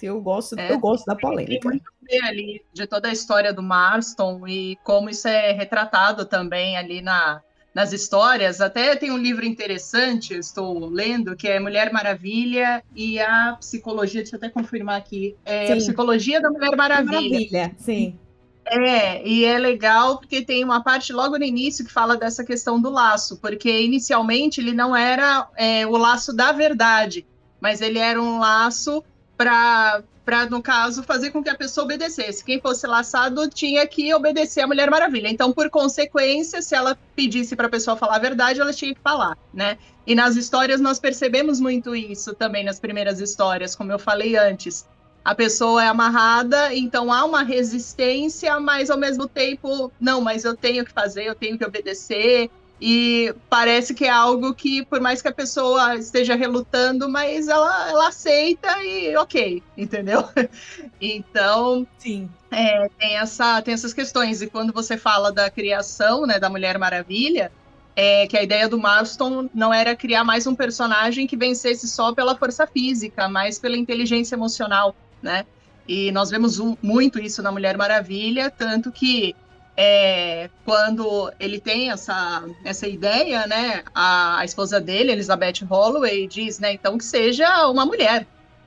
Eu 0.00 0.20
gosto, 0.20 0.58
é, 0.58 0.70
eu 0.70 0.78
gosto 0.78 1.06
da 1.06 1.16
polêmica. 1.16 1.70
Tem 2.06 2.22
ali 2.22 2.64
de 2.72 2.86
toda 2.86 3.08
a 3.08 3.12
história 3.12 3.52
do 3.52 3.62
Marston 3.62 4.46
e 4.46 4.76
como 4.84 5.08
isso 5.08 5.26
é 5.26 5.52
retratado 5.52 6.26
também 6.26 6.76
ali 6.76 7.00
na, 7.00 7.42
nas 7.76 7.92
histórias. 7.92 8.62
Até 8.62 8.96
tem 8.96 9.10
um 9.10 9.18
livro 9.18 9.44
interessante, 9.44 10.32
estou 10.32 10.88
lendo, 10.88 11.36
que 11.36 11.46
é 11.46 11.60
Mulher 11.60 11.92
Maravilha 11.92 12.82
e 12.94 13.20
a 13.20 13.54
Psicologia, 13.60 14.22
deixa 14.22 14.36
eu 14.36 14.38
até 14.38 14.48
confirmar 14.48 14.96
aqui, 14.96 15.36
é 15.44 15.70
a 15.70 15.76
Psicologia 15.76 16.40
da 16.40 16.48
Mulher 16.48 16.74
Maravilha. 16.74 17.20
Maravilha, 17.20 17.76
sim. 17.76 18.18
É, 18.64 19.28
e 19.28 19.44
é 19.44 19.58
legal 19.58 20.16
porque 20.16 20.40
tem 20.40 20.64
uma 20.64 20.82
parte 20.82 21.12
logo 21.12 21.36
no 21.36 21.44
início 21.44 21.84
que 21.84 21.92
fala 21.92 22.16
dessa 22.16 22.42
questão 22.42 22.80
do 22.80 22.88
laço, 22.88 23.36
porque 23.36 23.82
inicialmente 23.82 24.58
ele 24.58 24.72
não 24.72 24.96
era 24.96 25.46
é, 25.54 25.86
o 25.86 25.98
laço 25.98 26.34
da 26.34 26.52
verdade, 26.52 27.26
mas 27.60 27.82
ele 27.82 27.98
era 27.98 28.20
um 28.20 28.38
laço 28.38 29.04
para, 29.36 30.02
no 30.50 30.60
caso, 30.62 31.02
fazer 31.02 31.30
com 31.30 31.42
que 31.42 31.48
a 31.48 31.54
pessoa 31.54 31.84
obedecesse. 31.84 32.44
Quem 32.44 32.60
fosse 32.60 32.86
laçado 32.86 33.48
tinha 33.48 33.86
que 33.86 34.12
obedecer 34.12 34.62
a 34.62 34.66
Mulher 34.66 34.90
Maravilha. 34.90 35.28
Então, 35.28 35.52
por 35.52 35.70
consequência, 35.70 36.60
se 36.60 36.74
ela 36.74 36.98
pedisse 37.14 37.54
para 37.54 37.66
a 37.66 37.70
pessoa 37.70 37.96
falar 37.96 38.16
a 38.16 38.20
verdade, 38.20 38.60
ela 38.60 38.72
tinha 38.72 38.94
que 38.94 39.00
falar, 39.00 39.38
né? 39.54 39.78
E 40.06 40.14
nas 40.14 40.36
histórias 40.36 40.80
nós 40.80 40.98
percebemos 40.98 41.60
muito 41.60 41.94
isso 41.94 42.34
também 42.34 42.64
nas 42.64 42.80
primeiras 42.80 43.20
histórias, 43.20 43.74
como 43.74 43.92
eu 43.92 43.98
falei 43.98 44.36
antes 44.36 44.84
a 45.26 45.34
pessoa 45.34 45.82
é 45.82 45.88
amarrada, 45.88 46.72
então 46.72 47.12
há 47.12 47.24
uma 47.24 47.42
resistência, 47.42 48.60
mas 48.60 48.90
ao 48.90 48.96
mesmo 48.96 49.26
tempo, 49.26 49.90
não, 50.00 50.20
mas 50.20 50.44
eu 50.44 50.56
tenho 50.56 50.84
que 50.84 50.92
fazer, 50.92 51.24
eu 51.24 51.34
tenho 51.34 51.58
que 51.58 51.64
obedecer. 51.64 52.48
E 52.80 53.34
parece 53.48 53.94
que 53.94 54.04
é 54.04 54.10
algo 54.10 54.52
que, 54.54 54.84
por 54.84 55.00
mais 55.00 55.22
que 55.22 55.28
a 55.28 55.32
pessoa 55.32 55.96
esteja 55.96 56.34
relutando, 56.34 57.08
mas 57.08 57.48
ela, 57.48 57.88
ela 57.88 58.08
aceita 58.08 58.68
e 58.84 59.16
ok, 59.16 59.62
entendeu? 59.76 60.24
Então, 61.00 61.86
sim. 61.98 62.28
É, 62.50 62.88
tem, 62.98 63.16
essa, 63.16 63.60
tem 63.62 63.74
essas 63.74 63.92
questões. 63.92 64.40
E 64.40 64.46
quando 64.46 64.72
você 64.72 64.96
fala 64.96 65.32
da 65.32 65.50
criação 65.50 66.26
né, 66.26 66.38
da 66.38 66.48
Mulher 66.48 66.78
Maravilha, 66.78 67.50
é, 67.94 68.26
que 68.26 68.36
a 68.36 68.42
ideia 68.42 68.68
do 68.68 68.78
Marston 68.78 69.48
não 69.54 69.72
era 69.72 69.96
criar 69.96 70.24
mais 70.24 70.46
um 70.46 70.54
personagem 70.54 71.26
que 71.26 71.36
vencesse 71.36 71.88
só 71.88 72.14
pela 72.14 72.36
força 72.36 72.66
física, 72.66 73.28
mas 73.28 73.58
pela 73.58 73.76
inteligência 73.76 74.34
emocional 74.34 74.94
né? 75.22 75.44
E 75.88 76.10
nós 76.12 76.30
vemos 76.30 76.58
um, 76.58 76.76
muito 76.82 77.18
isso 77.18 77.42
na 77.42 77.52
Mulher 77.52 77.76
Maravilha, 77.76 78.50
tanto 78.50 78.90
que 78.90 79.34
é, 79.76 80.48
quando 80.64 81.32
ele 81.38 81.60
tem 81.60 81.90
essa, 81.90 82.44
essa 82.64 82.88
ideia, 82.88 83.46
né, 83.46 83.82
a, 83.94 84.38
a, 84.38 84.44
esposa 84.44 84.80
dele, 84.80 85.12
Elizabeth 85.12 85.64
Holloway, 85.68 86.26
diz, 86.26 86.58
né, 86.58 86.72
então 86.72 86.96
que 86.96 87.04
seja 87.04 87.68
uma 87.68 87.84
mulher, 87.84 88.26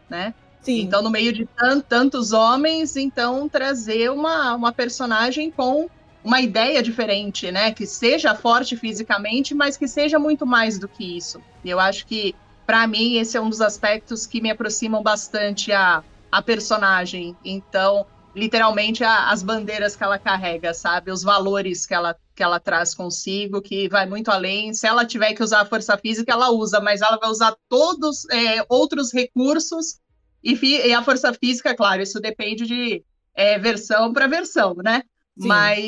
né? 0.09 0.33
Sim. 0.61 0.81
Então, 0.81 1.01
no 1.01 1.09
meio 1.09 1.31
de 1.31 1.45
tant, 1.45 1.83
tantos 1.87 2.33
homens, 2.33 2.97
então 2.97 3.47
trazer 3.47 4.11
uma, 4.11 4.53
uma 4.55 4.73
personagem 4.73 5.49
com 5.49 5.89
uma 6.21 6.41
ideia 6.41 6.83
diferente, 6.83 7.49
né, 7.51 7.71
que 7.71 7.85
seja 7.85 8.35
forte 8.35 8.75
fisicamente, 8.75 9.55
mas 9.55 9.77
que 9.77 9.87
seja 9.87 10.19
muito 10.19 10.45
mais 10.45 10.77
do 10.77 10.87
que 10.87 11.17
isso. 11.17 11.41
E 11.63 11.69
eu 11.69 11.79
acho 11.79 12.05
que, 12.05 12.35
para 12.67 12.85
mim, 12.85 13.17
esse 13.17 13.37
é 13.37 13.41
um 13.41 13.49
dos 13.49 13.61
aspectos 13.61 14.27
que 14.27 14.41
me 14.41 14.51
aproximam 14.51 15.01
bastante 15.01 15.71
a 15.71 16.03
a 16.31 16.41
personagem. 16.41 17.35
Então, 17.43 18.05
literalmente 18.35 19.03
a, 19.03 19.29
as 19.29 19.41
bandeiras 19.43 19.95
que 19.95 20.03
ela 20.03 20.19
carrega, 20.19 20.73
sabe? 20.73 21.11
Os 21.11 21.23
valores 21.23 21.85
que 21.85 21.93
ela, 21.93 22.15
que 22.35 22.43
ela 22.43 22.59
traz 22.59 22.93
consigo, 22.93 23.61
que 23.61 23.89
vai 23.89 24.05
muito 24.05 24.29
além. 24.29 24.73
Se 24.73 24.87
ela 24.87 25.05
tiver 25.05 25.33
que 25.33 25.43
usar 25.43 25.61
a 25.61 25.65
força 25.65 25.97
física, 25.97 26.31
ela 26.31 26.49
usa, 26.51 26.79
mas 26.79 27.01
ela 27.01 27.17
vai 27.17 27.29
usar 27.29 27.55
todos 27.67 28.27
é, 28.29 28.65
outros 28.69 29.13
recursos 29.13 29.99
e, 30.43 30.53
e, 30.63 30.93
a 30.93 31.03
força 31.03 31.33
física, 31.33 31.75
claro, 31.75 32.01
isso 32.01 32.19
depende 32.19 32.65
de 32.65 33.03
é, 33.35 33.59
versão 33.59 34.13
para 34.13 34.27
versão, 34.27 34.75
né? 34.75 35.03
Sim. 35.37 35.47
Mas, 35.47 35.85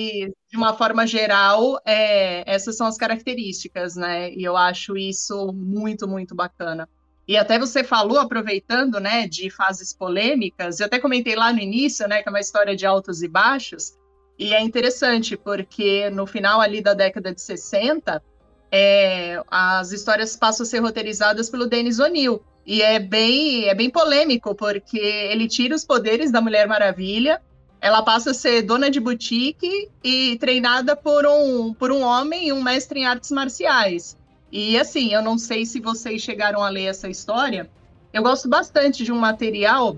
de 0.50 0.58
uma 0.58 0.74
forma 0.74 1.06
geral, 1.06 1.80
é, 1.86 2.44
essas 2.50 2.78
são 2.78 2.88
as 2.88 2.98
características, 2.98 3.96
né? 3.96 4.32
E 4.34 4.44
eu 4.44 4.56
acho 4.56 4.98
isso 4.98 5.52
muito, 5.54 6.08
muito 6.08 6.36
bacana. 6.36 6.88
E 7.32 7.38
até 7.38 7.58
você 7.58 7.82
falou, 7.82 8.20
aproveitando, 8.20 9.00
né, 9.00 9.26
de 9.26 9.50
fases 9.50 9.94
polêmicas, 9.94 10.82
eu 10.82 10.86
até 10.86 11.00
comentei 11.00 11.34
lá 11.34 11.54
no 11.54 11.60
início, 11.60 12.06
né, 12.06 12.22
que 12.22 12.28
é 12.28 12.30
uma 12.30 12.42
história 12.42 12.76
de 12.76 12.86
altos 12.86 13.24
e 13.24 13.28
baixos, 13.30 13.94
e 14.38 14.54
é 14.54 14.60
interessante, 14.60 15.38
porque 15.38 16.10
no 16.10 16.28
final 16.28 16.60
ali 16.60 16.82
da 16.82 16.94
década 16.94 17.34
de 17.34 17.42
60, 17.42 18.22
é, 18.70 19.42
as 19.50 19.94
histórias 19.94 20.36
passam 20.36 20.66
a 20.66 20.68
ser 20.68 20.80
roteirizadas 20.80 21.50
pelo 21.50 21.68
Denis 21.68 22.00
O'Neill, 22.00 22.44
e 22.66 22.82
é 22.82 23.00
bem, 23.00 23.70
é 23.70 23.74
bem 23.74 23.90
polêmico, 23.90 24.54
porque 24.54 25.00
ele 25.00 25.48
tira 25.48 25.74
os 25.74 25.86
poderes 25.86 26.34
da 26.34 26.42
Mulher 26.42 26.68
Maravilha, 26.68 27.42
ela 27.80 28.02
passa 28.02 28.32
a 28.32 28.34
ser 28.34 28.62
dona 28.64 28.92
de 28.92 29.00
boutique 29.00 29.90
e 30.04 30.38
treinada 30.38 30.98
por 30.98 31.26
um, 31.26 31.74
por 31.74 31.94
um 31.94 32.02
homem 32.02 32.50
e 32.50 32.52
um 32.52 32.62
mestre 32.62 33.00
em 33.00 33.06
artes 33.06 33.32
marciais. 33.32 34.18
E 34.52 34.78
assim, 34.78 35.14
eu 35.14 35.22
não 35.22 35.38
sei 35.38 35.66
se 35.66 35.80
vocês 35.80 36.22
chegaram 36.22 36.62
a 36.62 36.70
ler 36.70 36.86
essa 36.86 37.08
história. 37.08 37.70
Eu 38.12 38.22
gosto 38.22 38.50
bastante 38.50 39.06
de 39.06 39.12
um 39.12 39.18
material, 39.18 39.98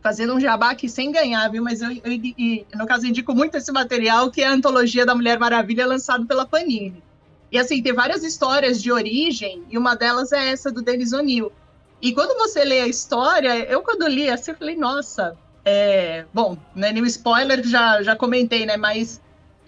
fazendo 0.00 0.34
um 0.34 0.40
jabá 0.40 0.70
aqui 0.70 0.88
sem 0.88 1.10
ganhar, 1.10 1.48
viu? 1.48 1.64
Mas 1.64 1.82
eu, 1.82 1.90
eu, 1.90 2.00
eu, 2.04 2.66
no 2.76 2.86
caso, 2.86 3.06
indico 3.06 3.34
muito 3.34 3.56
esse 3.56 3.72
material, 3.72 4.30
que 4.30 4.42
é 4.42 4.46
a 4.46 4.52
Antologia 4.52 5.04
da 5.04 5.14
Mulher 5.14 5.38
Maravilha, 5.38 5.86
lançado 5.86 6.24
pela 6.26 6.46
Panini. 6.46 7.02
E 7.50 7.58
assim, 7.58 7.82
tem 7.82 7.92
várias 7.92 8.22
histórias 8.22 8.80
de 8.80 8.92
origem, 8.92 9.64
e 9.68 9.76
uma 9.76 9.96
delas 9.96 10.30
é 10.30 10.50
essa 10.50 10.70
do 10.70 10.82
Denis 10.82 11.12
O'Neill. 11.12 11.50
E 12.00 12.12
quando 12.12 12.38
você 12.38 12.64
lê 12.64 12.80
a 12.80 12.86
história, 12.86 13.58
eu 13.64 13.82
quando 13.82 14.06
li 14.06 14.30
assim, 14.30 14.52
eu 14.52 14.56
falei, 14.56 14.76
nossa, 14.76 15.36
é... 15.64 16.24
bom, 16.32 16.56
não 16.74 16.86
é 16.86 16.92
nenhum 16.92 17.06
spoiler, 17.06 17.66
já, 17.66 18.02
já 18.02 18.14
comentei, 18.14 18.64
né? 18.64 18.76
Mas 18.76 19.20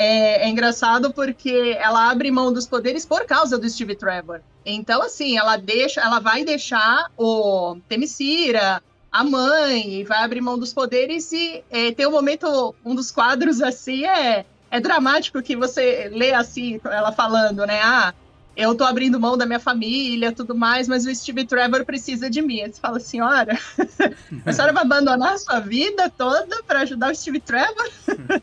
é, 0.03 0.45
é, 0.45 0.49
engraçado 0.49 1.13
porque 1.13 1.77
ela 1.79 2.11
abre 2.11 2.31
mão 2.31 2.53
dos 2.53 2.67
poderes 2.67 3.07
por 3.07 3.25
causa 3.25 3.57
do 3.57 3.69
Steve 3.69 3.95
Trevor. 3.95 4.41
Então, 4.67 5.01
assim, 5.01 5.39
ela 5.39 5.57
deixa, 5.57 6.01
ela 6.01 6.19
vai 6.19 6.45
deixar 6.45 7.11
o 7.17 7.77
Temicira, 7.89 8.83
a 9.11 9.23
mãe, 9.23 10.05
vai 10.05 10.25
abrir 10.25 10.41
mão 10.41 10.59
dos 10.59 10.73
poderes 10.73 11.31
e 11.33 11.63
é, 11.71 11.93
tem 11.93 12.07
um 12.07 12.11
momento, 12.11 12.75
um 12.85 12.95
dos 12.95 13.11
quadros 13.11 13.61
assim 13.61 14.05
é, 14.05 14.45
é 14.71 14.81
dramático 14.81 15.43
que 15.43 15.55
você 15.55 16.11
lê 16.13 16.33
assim, 16.33 16.81
ela 16.85 17.13
falando, 17.13 17.67
né? 17.67 17.81
Ah, 17.83 18.15
eu 18.57 18.75
tô 18.75 18.85
abrindo 18.85 19.19
mão 19.19 19.37
da 19.37 19.47
minha 19.47 19.59
família, 19.59 20.33
tudo 20.33 20.55
mais, 20.55 20.87
mas 20.87 21.07
o 21.07 21.15
Steve 21.15 21.45
Trevor 21.45 21.85
precisa 21.85 22.29
de 22.29 22.43
mim. 22.43 22.61
Você 22.61 22.81
fala, 22.81 23.01
senhora, 23.01 23.59
a 24.45 24.53
senhora 24.53 24.73
vai 24.73 24.83
abandonar 24.83 25.35
a 25.35 25.39
sua 25.39 25.61
vida 25.61 26.11
toda 26.11 26.63
para 26.65 26.81
ajudar 26.81 27.11
o 27.11 27.15
Steve 27.15 27.41
Trevor? 27.41 27.91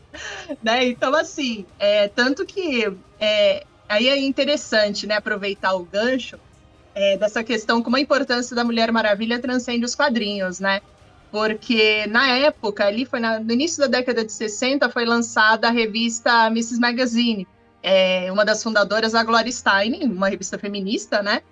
né? 0.62 0.86
Então, 0.86 1.14
assim, 1.14 1.64
é, 1.78 2.08
tanto 2.08 2.44
que 2.44 2.92
é, 3.20 3.64
aí 3.88 4.08
é 4.08 4.18
interessante, 4.18 5.06
né, 5.06 5.16
aproveitar 5.16 5.74
o 5.74 5.84
gancho 5.84 6.38
é, 6.94 7.16
dessa 7.16 7.44
questão 7.44 7.82
como 7.82 7.96
a 7.96 8.00
importância 8.00 8.54
da 8.54 8.64
Mulher 8.64 8.90
Maravilha 8.90 9.38
transcende 9.38 9.84
os 9.84 9.94
quadrinhos, 9.94 10.58
né? 10.58 10.80
Porque 11.30 12.06
na 12.08 12.26
época, 12.26 12.84
ali 12.84 13.06
foi 13.06 13.20
na, 13.20 13.38
no 13.38 13.52
início 13.52 13.80
da 13.80 13.86
década 13.86 14.24
de 14.24 14.32
60, 14.32 14.88
foi 14.88 15.04
lançada 15.04 15.68
a 15.68 15.70
revista 15.70 16.48
Mrs. 16.48 16.80
Magazine, 16.80 17.46
é 17.82 18.30
uma 18.30 18.44
das 18.44 18.62
fundadoras, 18.62 19.14
a 19.14 19.24
Gloria 19.24 19.52
Steinem, 19.52 20.04
uma 20.04 20.28
revista 20.28 20.58
feminista, 20.58 21.22
né? 21.22 21.42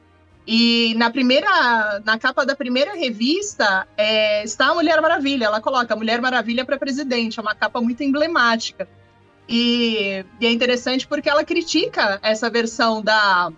E 0.51 0.95
na 0.97 1.11
primeira, 1.11 2.01
na 2.07 2.19
capa 2.19 2.47
da 2.47 2.57
primeira 2.57 2.95
revista 2.95 3.87
é, 3.97 4.43
está 4.43 4.69
a 4.69 4.75
Mulher 4.75 4.99
Maravilha. 5.03 5.45
Ela 5.45 5.61
coloca 5.61 5.93
a 5.93 5.97
Mulher 5.97 6.23
Maravilha 6.23 6.65
para 6.65 6.79
presidente, 6.79 7.39
é 7.39 7.43
uma 7.43 7.55
capa 7.55 7.83
muito 7.83 8.03
emblemática. 8.03 8.89
E, 9.47 10.25
e, 10.41 10.47
é 10.47 10.51
interessante 10.51 11.07
porque 11.07 11.29
ela 11.29 11.45
critica 11.45 12.19
essa 12.23 12.49
versão 12.49 13.03
da, 13.03 13.53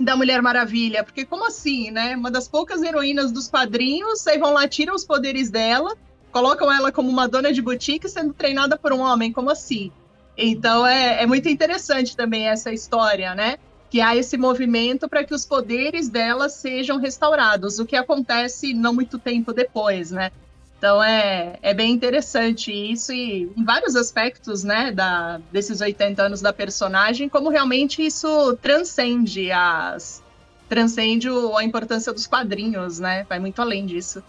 da 0.00 0.16
Mulher 0.16 0.42
Maravilha, 0.42 1.04
porque 1.04 1.24
como 1.24 1.46
assim, 1.46 1.92
né? 1.92 2.16
Uma 2.16 2.30
das 2.30 2.48
poucas 2.48 2.82
heroínas 2.82 3.30
dos 3.30 3.48
quadrinhos, 3.48 4.26
aí 4.26 4.36
vão 4.36 4.52
lá, 4.52 4.66
tiram 4.66 4.96
os 4.96 5.04
poderes 5.04 5.48
dela, 5.48 5.96
colocam 6.32 6.72
ela 6.72 6.90
como 6.90 7.08
uma 7.08 7.28
dona 7.28 7.52
de 7.52 7.62
boutique 7.62 8.08
sendo 8.08 8.34
treinada 8.34 8.76
por 8.76 8.92
um 8.92 8.98
homem, 9.00 9.32
como 9.32 9.48
assim? 9.48 9.92
Então 10.36 10.86
é, 10.86 11.22
é 11.22 11.26
muito 11.26 11.48
interessante 11.48 12.16
também 12.16 12.48
essa 12.48 12.72
história, 12.72 13.34
né? 13.34 13.56
Que 13.90 14.00
há 14.00 14.14
esse 14.14 14.36
movimento 14.36 15.08
para 15.08 15.24
que 15.24 15.34
os 15.34 15.46
poderes 15.46 16.08
dela 16.08 16.48
sejam 16.48 16.98
restaurados, 16.98 17.78
o 17.78 17.86
que 17.86 17.96
acontece 17.96 18.74
não 18.74 18.92
muito 18.92 19.18
tempo 19.18 19.52
depois, 19.52 20.10
né? 20.10 20.30
Então 20.78 21.02
é, 21.02 21.58
é 21.62 21.72
bem 21.72 21.92
interessante 21.92 22.70
isso 22.70 23.12
e 23.12 23.50
em 23.56 23.64
vários 23.64 23.96
aspectos, 23.96 24.62
né, 24.62 24.92
da, 24.92 25.40
desses 25.50 25.80
80 25.80 26.22
anos 26.22 26.42
da 26.42 26.52
personagem, 26.52 27.30
como 27.30 27.48
realmente 27.48 28.04
isso 28.04 28.54
transcende 28.60 29.50
as 29.50 30.22
transcende 30.68 31.28
a 31.56 31.62
importância 31.62 32.12
dos 32.12 32.26
quadrinhos, 32.26 32.98
né? 32.98 33.24
Vai 33.28 33.38
muito 33.38 33.62
além 33.62 33.86
disso. 33.86 34.22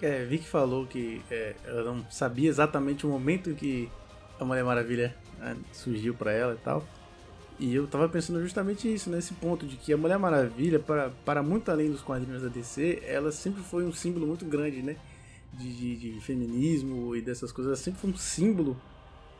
É, 0.00 0.24
Vicky 0.24 0.46
falou 0.46 0.86
que 0.86 1.20
é, 1.30 1.54
ela 1.66 1.84
não 1.84 2.06
sabia 2.10 2.48
exatamente 2.48 3.04
o 3.04 3.10
momento 3.10 3.54
que 3.54 3.90
a 4.38 4.44
Mulher 4.44 4.64
Maravilha 4.64 5.16
né, 5.38 5.56
surgiu 5.72 6.14
para 6.14 6.32
ela 6.32 6.54
e 6.54 6.58
tal. 6.58 6.86
E 7.58 7.74
eu 7.74 7.88
tava 7.88 8.08
pensando 8.08 8.40
justamente 8.40 8.92
isso, 8.92 9.10
nesse 9.10 9.34
ponto 9.34 9.66
de 9.66 9.76
que 9.76 9.92
a 9.92 9.96
Mulher 9.96 10.18
Maravilha, 10.18 10.78
para, 10.78 11.10
para 11.24 11.42
muito 11.42 11.70
além 11.70 11.90
dos 11.90 12.00
quadrinhos 12.00 12.42
da 12.42 12.48
DC, 12.48 13.02
ela 13.04 13.32
sempre 13.32 13.62
foi 13.62 13.84
um 13.84 13.92
símbolo 13.92 14.26
muito 14.26 14.44
grande, 14.44 14.80
né? 14.80 14.96
De, 15.52 15.72
de, 15.74 15.96
de 15.96 16.20
feminismo 16.20 17.16
e 17.16 17.22
dessas 17.22 17.50
coisas. 17.50 17.70
Ela 17.72 17.82
sempre 17.82 18.00
foi 18.00 18.10
um 18.10 18.16
símbolo 18.16 18.80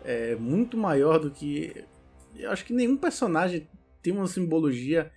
é, 0.04 0.34
muito 0.34 0.76
maior 0.76 1.20
do 1.20 1.30
que. 1.30 1.84
Eu 2.34 2.50
acho 2.50 2.64
que 2.64 2.72
nenhum 2.72 2.96
personagem 2.96 3.68
tem 4.02 4.12
uma 4.12 4.26
simbologia 4.26 5.12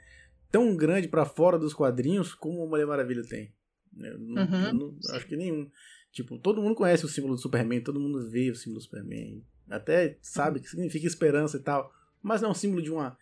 tão 0.51 0.75
grande 0.75 1.07
para 1.07 1.25
fora 1.25 1.57
dos 1.57 1.73
quadrinhos 1.73 2.36
como 2.36 2.61
a 2.63 2.67
Mulher 2.67 2.86
Maravilha 2.86 3.23
tem. 3.23 3.51
Eu 3.97 4.19
não, 4.19 4.43
uhum. 4.43 4.63
eu 4.65 4.73
não, 4.73 4.97
acho 5.15 5.25
que 5.27 5.36
nenhum. 5.36 5.69
Tipo, 6.11 6.38
todo 6.38 6.61
mundo 6.61 6.75
conhece 6.75 7.05
o 7.05 7.09
símbolo 7.09 7.36
do 7.36 7.41
Superman, 7.41 7.82
todo 7.82 7.99
mundo 7.99 8.29
vê 8.29 8.51
o 8.51 8.55
símbolo 8.55 8.79
do 8.79 8.84
Superman. 8.84 9.43
Até 9.70 10.18
sabe 10.22 10.59
que 10.59 10.70
significa 10.70 11.07
esperança 11.07 11.57
e 11.57 11.62
tal. 11.62 11.91
Mas 12.22 12.41
não 12.41 12.49
é 12.49 12.51
um 12.51 12.55
símbolo 12.55 12.82
de 12.82 12.91
uma. 12.91 13.18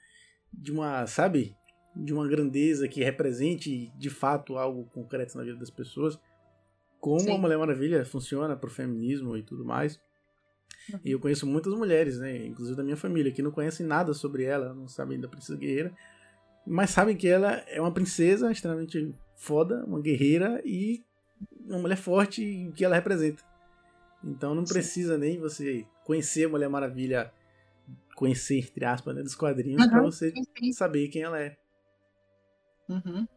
De 0.52 0.72
uma, 0.72 1.06
sabe? 1.08 1.56
De 1.96 2.14
uma 2.14 2.28
grandeza 2.28 2.88
que 2.88 3.04
represente 3.04 3.92
de 3.98 4.10
fato 4.10 4.58
algo 4.58 4.86
concreto 4.86 5.38
na 5.38 5.44
vida 5.44 5.58
das 5.58 5.70
pessoas. 5.70 6.20
Como 7.00 7.20
Sim. 7.20 7.32
a 7.34 7.38
Mulher 7.38 7.58
Maravilha 7.58 8.06
funciona 8.06 8.56
pro 8.56 8.70
feminismo 8.70 9.38
e 9.38 9.44
tudo 9.44 9.64
mais. 9.64 10.00
Uhum. 10.92 11.00
E 11.06 11.12
eu 11.12 11.20
conheço 11.20 11.48
muitas 11.48 11.74
mulheres, 11.74 12.20
né? 12.20 12.46
Inclusive 12.46 12.76
da 12.76 12.84
minha 12.84 12.98
família, 12.98 13.32
que 13.32 13.42
não 13.42 13.52
conhecem 13.52 13.86
nada 13.86 14.14
sobre 14.14 14.44
ela, 14.44 14.74
não 14.74 14.88
sabem 14.88 15.20
da 15.20 15.28
Princesa 15.28 15.58
Guerreira. 15.58 15.94
Mas 16.66 16.90
sabem 16.90 17.16
que 17.16 17.28
ela 17.28 17.54
é 17.68 17.80
uma 17.80 17.94
princesa 17.94 18.52
extremamente 18.52 19.16
foda, 19.36 19.84
uma 19.86 20.02
guerreira 20.02 20.62
e 20.66 21.04
uma 21.66 21.80
mulher 21.80 21.98
forte 21.98 22.72
que 22.76 22.84
ela 22.84 22.96
representa. 22.96 23.44
Então 24.24 24.54
não 24.54 24.66
precisa 24.66 25.14
Sim. 25.16 25.20
nem 25.22 25.40
você 25.40 25.86
conhecer 26.10 26.46
a 26.46 26.50
Mulher 26.50 26.68
Maravilha, 26.68 27.32
conhecer, 28.16 28.58
entre 28.58 28.84
aspas, 28.84 29.16
né, 29.16 29.22
dos 29.22 29.36
quadrinhos, 29.36 29.84
uhum. 29.84 29.90
pra 29.92 30.02
você 30.02 30.34
sim, 30.58 30.72
saber 30.72 31.08
quem 31.10 31.22
ela 31.22 31.40
é. 31.40 31.56
Uhum. 32.90 33.28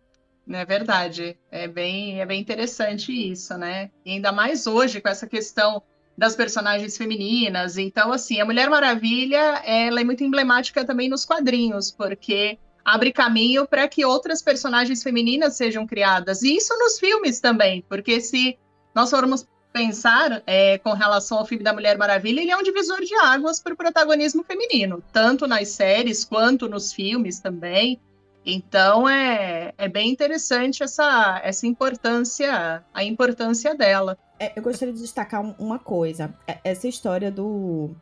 É 0.48 0.64
verdade. 0.64 1.36
É 1.50 1.68
bem, 1.68 2.18
é 2.18 2.24
bem 2.24 2.40
interessante 2.40 3.12
isso, 3.12 3.58
né? 3.58 3.90
E 4.06 4.12
ainda 4.12 4.32
mais 4.32 4.66
hoje, 4.66 5.02
com 5.02 5.08
essa 5.10 5.26
questão 5.26 5.82
das 6.16 6.34
personagens 6.34 6.96
femininas. 6.96 7.76
Então, 7.76 8.10
assim, 8.10 8.40
a 8.40 8.44
Mulher 8.46 8.70
Maravilha, 8.70 9.62
ela 9.66 10.00
é 10.00 10.04
muito 10.04 10.24
emblemática 10.24 10.82
também 10.82 11.10
nos 11.10 11.26
quadrinhos, 11.26 11.90
porque 11.90 12.58
abre 12.82 13.12
caminho 13.12 13.66
para 13.66 13.86
que 13.86 14.02
outras 14.02 14.40
personagens 14.40 15.02
femininas 15.02 15.56
sejam 15.56 15.86
criadas. 15.86 16.40
E 16.40 16.56
isso 16.56 16.74
nos 16.78 16.98
filmes 16.98 17.38
também, 17.38 17.84
porque 17.86 18.18
se 18.18 18.58
nós 18.94 19.10
formos 19.10 19.46
pensar 19.72 20.42
é, 20.46 20.78
com 20.78 20.92
relação 20.92 21.38
ao 21.38 21.46
filme 21.46 21.64
da 21.64 21.72
Mulher 21.72 21.96
Maravilha, 21.96 22.40
ele 22.40 22.50
é 22.50 22.56
um 22.56 22.62
divisor 22.62 23.00
de 23.00 23.14
águas 23.14 23.60
para 23.60 23.72
o 23.72 23.76
protagonismo 23.76 24.44
feminino, 24.44 25.02
tanto 25.12 25.46
nas 25.46 25.68
séries 25.68 26.24
quanto 26.24 26.68
nos 26.68 26.92
filmes 26.92 27.40
também. 27.40 28.00
Então 28.44 29.08
é, 29.08 29.72
é 29.78 29.88
bem 29.88 30.10
interessante 30.10 30.82
essa, 30.82 31.40
essa 31.44 31.66
importância, 31.66 32.84
a 32.92 33.04
importância 33.04 33.74
dela. 33.74 34.18
É, 34.38 34.52
eu 34.56 34.62
gostaria 34.62 34.92
de 34.92 35.00
destacar 35.00 35.40
uma 35.60 35.78
coisa, 35.78 36.34
é, 36.46 36.58
essa 36.64 36.88
história 36.88 37.30
do 37.30 37.94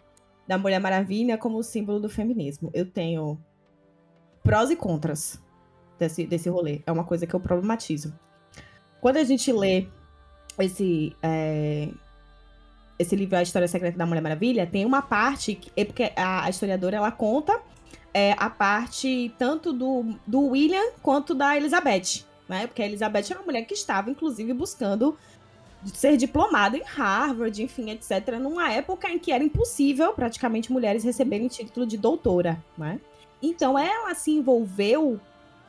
da 0.48 0.58
Mulher 0.58 0.80
Maravilha 0.80 1.38
como 1.38 1.62
símbolo 1.62 2.00
do 2.00 2.08
feminismo. 2.08 2.70
Eu 2.74 2.84
tenho 2.84 3.38
prós 4.42 4.68
e 4.68 4.74
contras 4.74 5.40
desse, 5.96 6.26
desse 6.26 6.48
rolê. 6.48 6.82
É 6.84 6.90
uma 6.90 7.04
coisa 7.04 7.24
que 7.24 7.32
eu 7.32 7.38
problematizo. 7.38 8.12
Quando 9.00 9.18
a 9.18 9.24
gente 9.24 9.52
lê 9.52 9.86
esse. 10.58 11.14
É, 11.22 11.88
esse 12.98 13.16
livro 13.16 13.34
A 13.34 13.42
História 13.42 13.66
Secreta 13.66 13.96
da 13.96 14.04
Mulher 14.04 14.20
Maravilha, 14.20 14.66
tem 14.66 14.84
uma 14.84 15.00
parte, 15.00 15.54
que, 15.54 15.72
é 15.74 15.86
porque 15.86 16.12
a, 16.14 16.44
a 16.44 16.50
historiadora 16.50 16.98
ela 16.98 17.10
conta 17.10 17.58
é, 18.12 18.32
a 18.36 18.50
parte 18.50 19.32
tanto 19.38 19.72
do, 19.72 20.14
do 20.26 20.48
William 20.48 20.92
quanto 21.02 21.34
da 21.34 21.56
Elizabeth, 21.56 22.26
né? 22.46 22.66
Porque 22.66 22.82
a 22.82 22.86
Elizabeth 22.86 23.24
era 23.30 23.38
uma 23.38 23.46
mulher 23.46 23.62
que 23.62 23.72
estava, 23.72 24.10
inclusive, 24.10 24.52
buscando 24.52 25.16
ser 25.86 26.18
diplomada 26.18 26.76
em 26.76 26.82
Harvard, 26.82 27.62
enfim, 27.62 27.90
etc., 27.90 28.36
numa 28.38 28.70
época 28.70 29.08
em 29.08 29.18
que 29.18 29.32
era 29.32 29.42
impossível 29.42 30.12
praticamente 30.12 30.70
mulheres 30.70 31.02
receberem 31.02 31.48
título 31.48 31.86
de 31.86 31.96
doutora, 31.96 32.62
né? 32.76 33.00
Então 33.42 33.78
ela 33.78 34.14
se 34.14 34.30
envolveu 34.30 35.18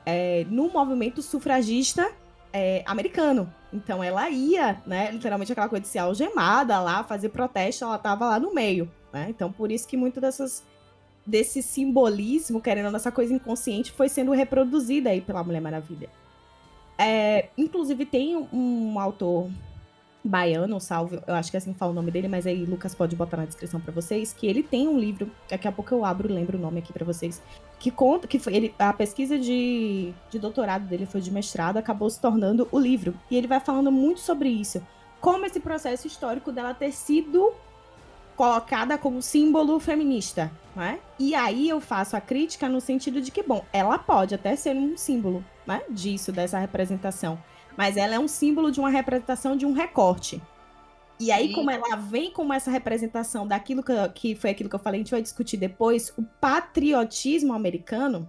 é, 0.06 0.46
no 0.50 0.70
movimento 0.70 1.22
sufragista 1.22 2.12
é, 2.54 2.84
americano. 2.86 3.54
Então 3.74 4.04
ela 4.04 4.30
ia, 4.30 4.82
né, 4.86 5.12
literalmente 5.12 5.52
aquela 5.52 5.70
coisa 5.70 5.82
de 5.82 5.88
ser 5.88 5.99
algemada 5.99 6.80
lá, 6.80 7.04
fazer 7.04 7.30
protesto, 7.30 7.86
ela 7.86 7.97
tava 7.97 8.26
lá 8.26 8.39
no 8.39 8.54
meio, 8.54 8.91
né? 9.14 9.28
Então 9.30 9.52
por 9.52 9.72
isso 9.72 9.88
que 9.88 9.95
muito 9.95 10.20
dessas 10.20 10.64
desse 11.26 11.62
simbolismo, 11.62 12.60
querendo 12.60 12.95
essa 12.95 13.12
coisa 13.12 13.34
inconsciente, 13.34 13.91
foi 13.91 14.10
sendo 14.10 14.32
reproduzida 14.32 15.12
aí 15.12 15.22
pela 15.22 15.43
Mulher 15.43 15.62
Maravilha. 15.62 16.10
É, 16.97 17.49
inclusive 17.58 18.06
tem 18.06 18.36
um, 18.36 18.47
um 18.52 18.99
autor 18.99 19.49
baiano, 20.24 20.80
salve, 20.80 21.20
eu 21.26 21.34
acho 21.34 21.50
que 21.50 21.58
é 21.58 21.60
assim 21.60 21.74
fala 21.74 21.92
o 21.92 21.96
nome 21.96 22.12
dele, 22.12 22.28
mas 22.28 22.46
aí 22.46 22.64
Lucas 22.66 22.94
pode 22.94 23.16
botar 23.16 23.38
na 23.38 23.46
descrição 23.46 23.80
para 23.80 23.92
vocês, 23.92 24.34
que 24.34 24.46
ele 24.46 24.62
tem 24.62 24.88
um 24.88 25.00
livro, 25.00 25.32
daqui 25.50 25.68
a 25.68 25.72
pouco 25.72 25.94
eu 25.94 26.06
abro 26.06 26.30
e 26.30 26.34
lembro 26.34 26.58
o 26.58 26.62
nome 26.62 26.80
aqui 26.80 26.94
para 26.94 27.06
vocês, 27.06 27.42
que 27.80 27.90
conta 27.90 28.28
que 28.28 28.38
foi 28.38 28.56
ele, 28.56 28.76
a 28.78 28.94
pesquisa 28.94 29.40
de, 29.40 30.14
de 30.30 30.40
doutorado 30.40 30.86
dele 30.86 31.06
foi 31.06 31.22
de 31.22 31.32
mestrado, 31.32 31.78
acabou 31.78 32.10
se 32.10 32.20
tornando 32.22 32.68
o 32.72 32.80
livro. 32.80 33.16
E 33.30 33.36
ele 33.36 33.48
vai 33.48 33.60
falando 33.60 33.92
muito 33.92 34.20
sobre 34.20 34.50
isso, 34.50 34.86
como 35.20 35.46
esse 35.46 35.60
processo 35.60 36.06
histórico 36.06 36.52
dela 36.52 36.74
ter 36.74 36.92
sido 36.92 37.52
colocada 38.36 38.98
como 38.98 39.22
símbolo 39.22 39.80
feminista, 39.80 40.52
né? 40.76 41.00
E 41.20 41.36
aí 41.36 41.70
eu 41.70 41.82
faço 41.82 42.16
a 42.16 42.22
crítica 42.22 42.70
no 42.70 42.80
sentido 42.80 43.22
de 43.22 43.32
que, 43.32 43.44
bom, 43.44 43.64
ela 43.74 44.00
pode 44.00 44.34
até 44.34 44.56
ser 44.56 44.76
um 44.76 44.96
símbolo, 44.96 45.44
né, 45.66 45.82
disso, 45.90 46.32
dessa 46.32 46.58
representação 46.58 47.38
mas 47.78 47.98
ela 47.98 48.16
é 48.16 48.20
um 48.20 48.28
símbolo 48.28 48.72
de 48.72 48.80
uma 48.80 48.90
representação 48.90 49.56
de 49.56 49.66
um 49.66 49.74
recorte. 49.74 50.42
E 51.20 51.32
aí, 51.32 51.50
Sim. 51.50 51.54
como 51.54 51.70
ela 51.70 51.96
vem 51.96 52.32
como 52.32 52.52
essa 52.52 52.72
representação 52.72 53.48
daquilo 53.48 53.84
que, 53.84 53.94
que 54.10 54.36
foi 54.36 54.50
aquilo 54.50 54.68
que 54.68 54.76
eu 54.76 54.80
falei, 54.80 55.00
a 55.00 55.04
gente 55.04 55.12
vai 55.12 55.22
discutir 55.22 55.56
depois, 55.56 56.12
o 56.18 56.24
patriotismo 56.24 57.54
americano, 57.54 58.28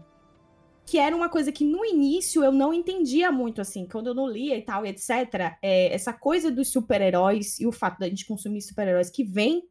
que 0.85 0.99
era 0.99 1.17
uma 1.17 1.31
coisa 1.31 1.51
que 1.51 1.65
no 1.65 1.85
início 1.87 2.45
eu 2.45 2.53
não 2.53 2.75
entendia 2.75 3.33
muito, 3.33 3.63
assim, 3.63 3.87
quando 3.87 4.09
eu 4.09 4.15
não 4.15 4.29
lia 4.29 4.59
e 4.59 4.63
tal, 4.63 4.85
e 4.85 4.91
etc. 4.91 5.57
É, 5.63 5.95
essa 5.95 6.13
coisa 6.13 6.51
dos 6.51 6.69
super-heróis 6.69 7.59
e 7.61 7.67
o 7.67 7.73
fato 7.73 7.99
da 7.99 8.09
gente 8.09 8.27
consumir 8.27 8.61
super-heróis 8.61 9.09
que 9.09 9.25
vem 9.25 9.63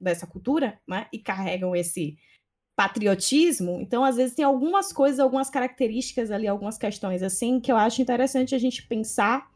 dessa 0.00 0.26
cultura, 0.26 0.80
né, 0.86 1.06
e 1.12 1.18
carregam 1.18 1.76
esse 1.76 2.16
patriotismo. 2.76 3.78
Então, 3.80 4.04
às 4.04 4.16
vezes, 4.16 4.34
tem 4.34 4.44
algumas 4.44 4.92
coisas, 4.92 5.20
algumas 5.20 5.48
características 5.48 6.30
ali, 6.30 6.46
algumas 6.46 6.76
questões 6.76 7.22
assim, 7.22 7.60
que 7.60 7.70
eu 7.70 7.76
acho 7.76 8.02
interessante 8.02 8.54
a 8.54 8.58
gente 8.58 8.86
pensar 8.86 9.50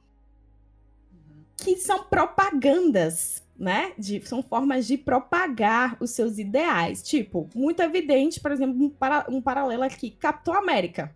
que 1.57 1.77
são 1.77 2.05
propagandas, 2.05 3.43
né? 3.59 3.93
De, 3.99 4.25
são 4.25 4.43
formas 4.43 4.87
de 4.87 4.97
propagar 4.97 5.97
os 6.01 6.11
seus 6.11 6.39
ideais. 6.39 7.03
Tipo, 7.03 7.49
muito 7.55 7.83
evidente, 7.83 8.41
por 8.41 8.53
exemplo, 8.53 8.85
um, 8.85 8.89
para, 8.89 9.27
um 9.29 9.43
paralelo 9.43 9.83
aqui: 9.83 10.11
Capitão 10.11 10.55
América. 10.55 11.15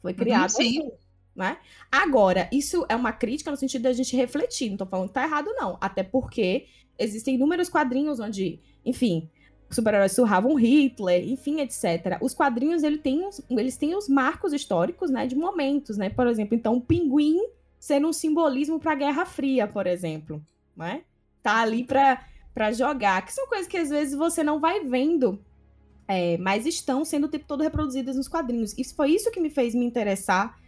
Foi 0.00 0.12
uhum, 0.12 0.18
criado 0.18 0.40
uhum, 0.40 0.46
assim. 0.46 0.90
Né? 1.34 1.58
Agora, 1.90 2.48
isso 2.52 2.84
é 2.88 2.96
uma 2.96 3.12
crítica 3.12 3.50
no 3.50 3.56
sentido 3.56 3.82
da 3.82 3.92
gente 3.92 4.16
refletir. 4.16 4.70
Não 4.70 4.76
tô 4.76 4.86
falando 4.86 5.08
que 5.08 5.14
tá 5.14 5.24
errado, 5.24 5.50
não. 5.54 5.78
Até 5.80 6.02
porque 6.02 6.66
existem 6.98 7.34
inúmeros 7.34 7.68
quadrinhos 7.68 8.20
onde, 8.20 8.60
enfim, 8.84 9.30
super-heróis 9.74 10.12
surravam 10.12 10.54
Hitler, 10.54 11.28
enfim, 11.28 11.60
etc. 11.60 12.18
Os 12.20 12.34
quadrinhos 12.34 12.82
ele 12.82 12.98
tem 12.98 13.28
eles 13.50 13.76
têm 13.76 13.94
os 13.94 14.08
marcos 14.08 14.52
históricos, 14.52 15.10
né, 15.10 15.26
de 15.26 15.34
momentos, 15.36 15.96
né? 15.96 16.10
Por 16.10 16.26
exemplo, 16.26 16.54
então 16.54 16.76
o 16.76 16.80
pinguim 16.80 17.38
sendo 17.78 18.08
um 18.08 18.12
simbolismo 18.12 18.78
para 18.78 18.92
a 18.92 18.96
Guerra 18.96 19.26
Fria, 19.26 19.66
por 19.66 19.86
exemplo, 19.86 20.42
né? 20.76 21.02
Tá 21.42 21.62
ali 21.62 21.84
para 21.84 22.24
para 22.54 22.70
jogar, 22.70 23.24
que 23.24 23.32
são 23.32 23.46
coisas 23.46 23.66
que 23.66 23.78
às 23.78 23.88
vezes 23.88 24.14
você 24.14 24.44
não 24.44 24.60
vai 24.60 24.84
vendo, 24.84 25.42
é, 26.06 26.36
mas 26.36 26.66
estão 26.66 27.02
sendo 27.02 27.24
o 27.24 27.28
tempo 27.28 27.46
todo 27.46 27.62
reproduzidas 27.62 28.14
nos 28.14 28.28
quadrinhos. 28.28 28.76
Isso 28.76 28.94
foi 28.94 29.10
isso 29.10 29.30
que 29.30 29.40
me 29.40 29.48
fez 29.48 29.74
me 29.74 29.86
interessar 29.86 30.60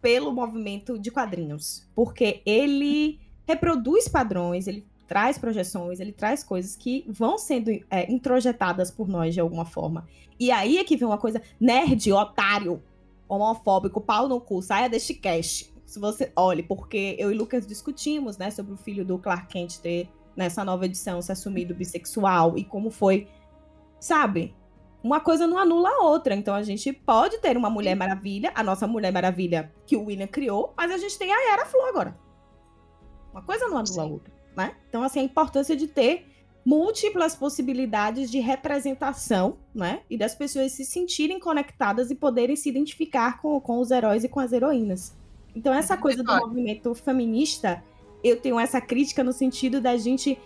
pelo 0.00 0.32
movimento 0.32 0.98
de 0.98 1.10
quadrinhos, 1.10 1.88
porque 1.94 2.42
ele 2.44 3.20
reproduz 3.46 4.08
padrões, 4.08 4.66
ele 4.66 4.84
traz 5.08 5.38
projeções, 5.38 5.98
ele 5.98 6.12
traz 6.12 6.44
coisas 6.44 6.76
que 6.76 7.04
vão 7.08 7.38
sendo 7.38 7.70
é, 7.90 8.12
introjetadas 8.12 8.90
por 8.90 9.08
nós 9.08 9.32
de 9.32 9.40
alguma 9.40 9.64
forma. 9.64 10.06
E 10.38 10.52
aí 10.52 10.76
é 10.76 10.84
que 10.84 10.96
vem 10.96 11.08
uma 11.08 11.16
coisa 11.16 11.40
nerd, 11.58 12.12
otário, 12.12 12.80
homofóbico, 13.26 14.02
pau 14.02 14.28
no 14.28 14.38
cu, 14.38 14.60
saia 14.60 14.88
deste 14.88 15.14
cast. 15.14 15.72
Se 15.86 15.98
você 15.98 16.30
olhe, 16.36 16.62
porque 16.62 17.16
eu 17.18 17.32
e 17.32 17.34
Lucas 17.34 17.66
discutimos, 17.66 18.36
né, 18.36 18.50
sobre 18.50 18.74
o 18.74 18.76
filho 18.76 19.04
do 19.04 19.18
Clark 19.18 19.48
Kent 19.48 19.78
ter 19.78 20.10
nessa 20.36 20.62
nova 20.62 20.84
edição 20.84 21.20
se 21.22 21.32
assumido 21.32 21.74
bissexual 21.74 22.58
e 22.58 22.62
como 22.62 22.90
foi, 22.90 23.26
sabe? 23.98 24.54
Uma 25.02 25.20
coisa 25.20 25.46
não 25.46 25.56
anula 25.56 25.88
a 25.88 26.02
outra. 26.04 26.34
Então 26.34 26.54
a 26.54 26.62
gente 26.62 26.92
pode 26.92 27.38
ter 27.38 27.56
uma 27.56 27.70
Mulher 27.70 27.96
Maravilha, 27.96 28.52
a 28.54 28.62
nossa 28.62 28.86
Mulher 28.86 29.10
Maravilha 29.10 29.72
que 29.86 29.96
o 29.96 30.04
William 30.04 30.26
criou, 30.26 30.74
mas 30.76 30.90
a 30.92 30.98
gente 30.98 31.18
tem 31.18 31.32
a 31.32 31.52
Era 31.52 31.64
Flor 31.64 31.88
agora. 31.88 32.18
Uma 33.32 33.42
coisa 33.42 33.66
não 33.68 33.78
anula 33.78 33.86
Sim. 33.86 34.00
a 34.00 34.04
outra 34.04 34.37
né? 34.58 34.74
Então, 34.88 35.04
assim, 35.04 35.20
a 35.20 35.22
importância 35.22 35.76
de 35.76 35.86
ter 35.86 36.26
múltiplas 36.66 37.36
possibilidades 37.36 38.28
de 38.28 38.40
representação, 38.40 39.56
né? 39.72 40.00
E 40.10 40.18
das 40.18 40.34
pessoas 40.34 40.72
se 40.72 40.84
sentirem 40.84 41.38
conectadas 41.38 42.10
e 42.10 42.16
poderem 42.16 42.56
se 42.56 42.68
identificar 42.68 43.40
com, 43.40 43.60
com 43.60 43.78
os 43.78 43.92
heróis 43.92 44.24
e 44.24 44.28
com 44.28 44.40
as 44.40 44.52
heroínas. 44.52 45.16
Então, 45.54 45.72
essa 45.72 45.96
coisa 45.96 46.24
do 46.24 46.36
movimento 46.36 46.92
feminista, 46.92 47.82
eu 48.22 48.40
tenho 48.40 48.58
essa 48.58 48.80
crítica 48.80 49.22
no 49.22 49.32
sentido 49.32 49.80
da 49.80 49.96
gente 49.96 50.36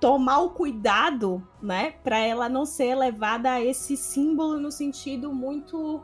tomar 0.00 0.40
o 0.40 0.50
cuidado, 0.50 1.46
né, 1.62 1.94
para 2.02 2.18
ela 2.18 2.48
não 2.48 2.66
ser 2.66 2.96
levada 2.96 3.52
a 3.52 3.64
esse 3.64 3.96
símbolo 3.96 4.58
no 4.58 4.72
sentido 4.72 5.32
muito 5.32 6.02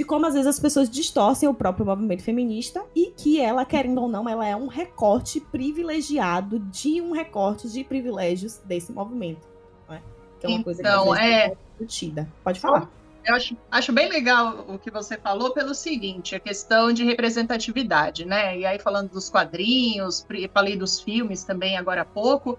de 0.00 0.04
como 0.04 0.24
às 0.24 0.32
vezes 0.32 0.46
as 0.46 0.58
pessoas 0.58 0.88
distorcem 0.88 1.46
o 1.46 1.52
próprio 1.52 1.84
movimento 1.84 2.22
feminista 2.22 2.82
e 2.96 3.10
que 3.10 3.38
ela, 3.38 3.66
querendo 3.66 4.00
ou 4.00 4.08
não, 4.08 4.26
ela 4.26 4.46
é 4.46 4.56
um 4.56 4.66
recorte 4.66 5.38
privilegiado 5.38 6.58
de 6.58 7.02
um 7.02 7.12
recorte 7.12 7.68
de 7.68 7.84
privilégios 7.84 8.56
desse 8.64 8.90
movimento. 8.92 9.46
Né? 9.86 10.00
Que 10.40 10.46
é 10.46 10.48
uma 10.48 10.64
coisa 10.64 10.80
então, 10.80 11.12
que 11.12 11.20
é 11.20 11.54
discutida. 11.72 12.26
Pode 12.42 12.58
falar. 12.58 12.88
Eu 13.22 13.34
acho, 13.34 13.54
acho 13.70 13.92
bem 13.92 14.08
legal 14.08 14.64
o 14.68 14.78
que 14.78 14.90
você 14.90 15.18
falou 15.18 15.50
pelo 15.50 15.74
seguinte, 15.74 16.34
a 16.34 16.40
questão 16.40 16.90
de 16.94 17.04
representatividade, 17.04 18.24
né? 18.24 18.56
E 18.56 18.64
aí 18.64 18.78
falando 18.78 19.10
dos 19.10 19.28
quadrinhos, 19.28 20.26
falei 20.54 20.78
dos 20.78 20.98
filmes 20.98 21.44
também 21.44 21.76
agora 21.76 22.00
há 22.00 22.06
pouco, 22.06 22.58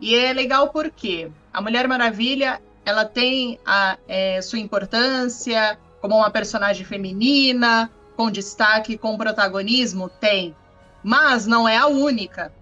e 0.00 0.14
é 0.14 0.32
legal 0.32 0.70
porque 0.70 1.30
a 1.52 1.60
Mulher 1.60 1.86
Maravilha, 1.86 2.62
ela 2.82 3.04
tem 3.04 3.60
a 3.66 3.98
é, 4.08 4.40
sua 4.40 4.58
importância, 4.58 5.78
como 6.00 6.16
uma 6.16 6.30
personagem 6.30 6.84
feminina, 6.84 7.90
com 8.16 8.30
destaque, 8.30 8.98
com 8.98 9.16
protagonismo? 9.16 10.08
Tem. 10.08 10.54
Mas 11.02 11.46
não 11.46 11.68
é 11.68 11.76
a 11.76 11.86
única. 11.86 12.52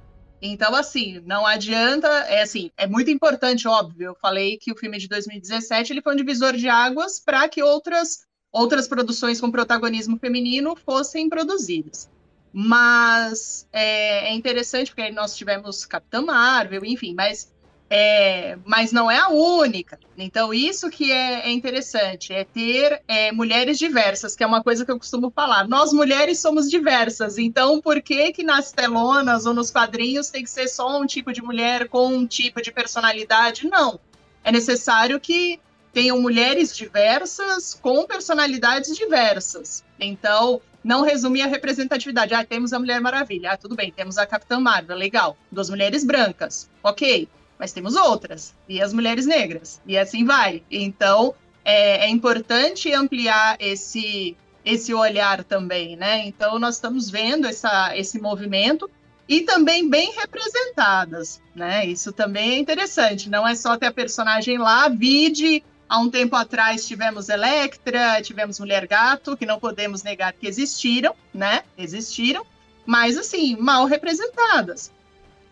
Então, 0.41 0.75
assim, 0.75 1.21
não 1.25 1.47
adianta. 1.47 2.09
É 2.29 2.43
assim, 2.43 2.71
é 2.77 2.87
muito 2.87 3.11
importante, 3.11 3.67
óbvio. 3.67 4.09
Eu 4.09 4.15
falei 4.15 4.59
que 4.59 4.73
o 4.73 4.77
filme 4.77 4.99
de 4.99 5.09
2017 5.09 5.93
ele 5.93 6.03
foi 6.03 6.13
um 6.13 6.17
divisor 6.17 6.53
de 6.55 6.69
águas 6.69 7.19
para 7.19 7.49
que 7.49 7.63
outras, 7.63 8.21
outras 8.53 8.87
produções 8.87 9.41
com 9.41 9.51
protagonismo 9.51 10.19
feminino 10.19 10.77
fossem 10.77 11.29
produzidas. 11.29 12.09
Mas 12.53 13.69
é, 13.73 14.31
é 14.31 14.35
interessante 14.35 14.95
porque 14.95 15.11
nós 15.11 15.37
tivemos 15.37 15.85
Capitã 15.85 16.23
Marvel, 16.23 16.85
enfim, 16.85 17.15
mas 17.15 17.53
é, 17.89 18.59
mas 18.65 18.91
não 18.91 19.11
é 19.11 19.19
a 19.19 19.29
única. 19.29 19.99
Então, 20.19 20.53
isso 20.53 20.91
que 20.91 21.13
é, 21.13 21.47
é 21.47 21.51
interessante, 21.51 22.33
é 22.33 22.45
ter 22.45 23.03
é, 23.07 23.31
mulheres 23.31 23.79
diversas, 23.79 24.35
que 24.35 24.43
é 24.43 24.47
uma 24.47 24.63
coisa 24.63 24.85
que 24.85 24.91
eu 24.91 24.99
costumo 24.99 25.31
falar. 25.31 25.69
Nós, 25.69 25.93
mulheres, 25.93 26.41
somos 26.41 26.69
diversas, 26.69 27.39
então 27.39 27.81
por 27.81 28.01
que 28.03 28.33
que 28.33 28.43
nas 28.43 28.73
telonas 28.73 29.47
ou 29.47 29.55
nos 29.55 29.71
quadrinhos 29.71 30.31
tem 30.31 30.43
que 30.43 30.51
ser 30.51 30.69
só 30.69 31.01
um 31.01 31.07
tipo 31.07 31.33
de 31.33 31.43
mulher 31.43 31.89
com 31.89 32.09
um 32.09 32.27
tipo 32.27 32.61
de 32.61 32.73
personalidade? 32.73 33.69
Não. 33.69 34.01
É 34.43 34.51
necessário 34.51 35.21
que 35.21 35.61
tenham 35.93 36.21
mulheres 36.21 36.77
diversas 36.77 37.75
com 37.75 38.05
personalidades 38.05 38.97
diversas. 38.97 39.85
Então, 39.99 40.61
não 40.83 41.03
resumir 41.03 41.43
a 41.43 41.47
representatividade. 41.47 42.35
Ah, 42.35 42.45
temos 42.45 42.73
a 42.73 42.79
Mulher 42.79 43.01
Maravilha. 43.01 43.53
Ah, 43.53 43.57
tudo 43.57 43.75
bem, 43.75 43.91
temos 43.91 44.19
a 44.19 44.27
Capitã 44.27 44.61
Marvel, 44.61 44.97
legal. 44.97 45.37
Duas 45.51 45.71
mulheres 45.71 46.05
brancas. 46.05 46.69
Ok 46.83 47.29
mas 47.59 47.73
temos 47.73 47.97
outras, 47.97 48.55
e 48.69 48.81
as 48.81 48.93
mulheres 48.93 49.27
negras, 49.27 49.81
e 49.87 49.97
assim 49.97 50.25
vai. 50.25 50.63
Então, 50.71 51.35
é, 51.65 52.07
é 52.07 52.09
importante 52.09 52.93
ampliar 52.93 53.57
esse, 53.59 54.37
esse 54.65 54.93
olhar 54.95 55.43
também, 55.45 55.97
né? 55.97 56.27
Então, 56.27 56.59
nós 56.59 56.77
estamos 56.77 57.11
vendo 57.11 57.47
essa, 57.47 57.97
esse 57.97 58.21
movimento, 58.21 58.91
e 59.29 59.41
também 59.43 59.89
bem 59.89 60.13
representadas, 60.13 61.43
né? 61.55 61.85
Isso 61.85 62.13
também 62.13 62.53
é 62.53 62.59
interessante. 62.59 63.29
Não 63.29 63.47
é 63.47 63.55
só 63.55 63.77
ter 63.77 63.87
a 63.87 63.93
personagem 63.93 64.59
lá, 64.59 64.89
vide. 64.89 65.65
Há 65.89 65.99
um 65.99 66.11
tempo 66.11 66.35
atrás 66.37 66.87
tivemos 66.87 67.29
Electra, 67.29 68.21
tivemos 68.23 68.59
Mulher 68.59 68.87
Gato, 68.87 69.37
que 69.37 69.47
não 69.47 69.59
podemos 69.59 70.03
negar 70.03 70.33
que 70.33 70.47
existiram, 70.47 71.15
né? 71.33 71.63
Existiram, 71.77 72.45
mas 72.85 73.17
assim, 73.17 73.57
mal 73.57 73.85
representadas. 73.85 74.93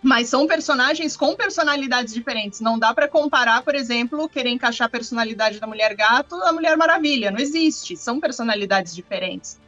Mas 0.05 0.29
são 0.29 0.47
personagens 0.47 1.17
com 1.17 1.35
personalidades 1.35 2.13
diferentes. 2.13 2.61
Não 2.61 2.79
dá 2.79 2.93
para 2.93 3.09
comparar, 3.09 3.63
por 3.63 3.75
exemplo, 3.75 4.29
querer 4.29 4.51
encaixar 4.51 4.87
a 4.87 4.91
personalidade 4.91 5.59
da 5.59 5.67
Mulher 5.67 5.97
Gato 5.97 6.35
à 6.43 6.53
Mulher 6.53 6.77
Maravilha. 6.77 7.31
Não 7.31 7.39
existe. 7.41 7.97
São 7.97 8.21
personalidades 8.21 8.95
diferentes 8.95 9.59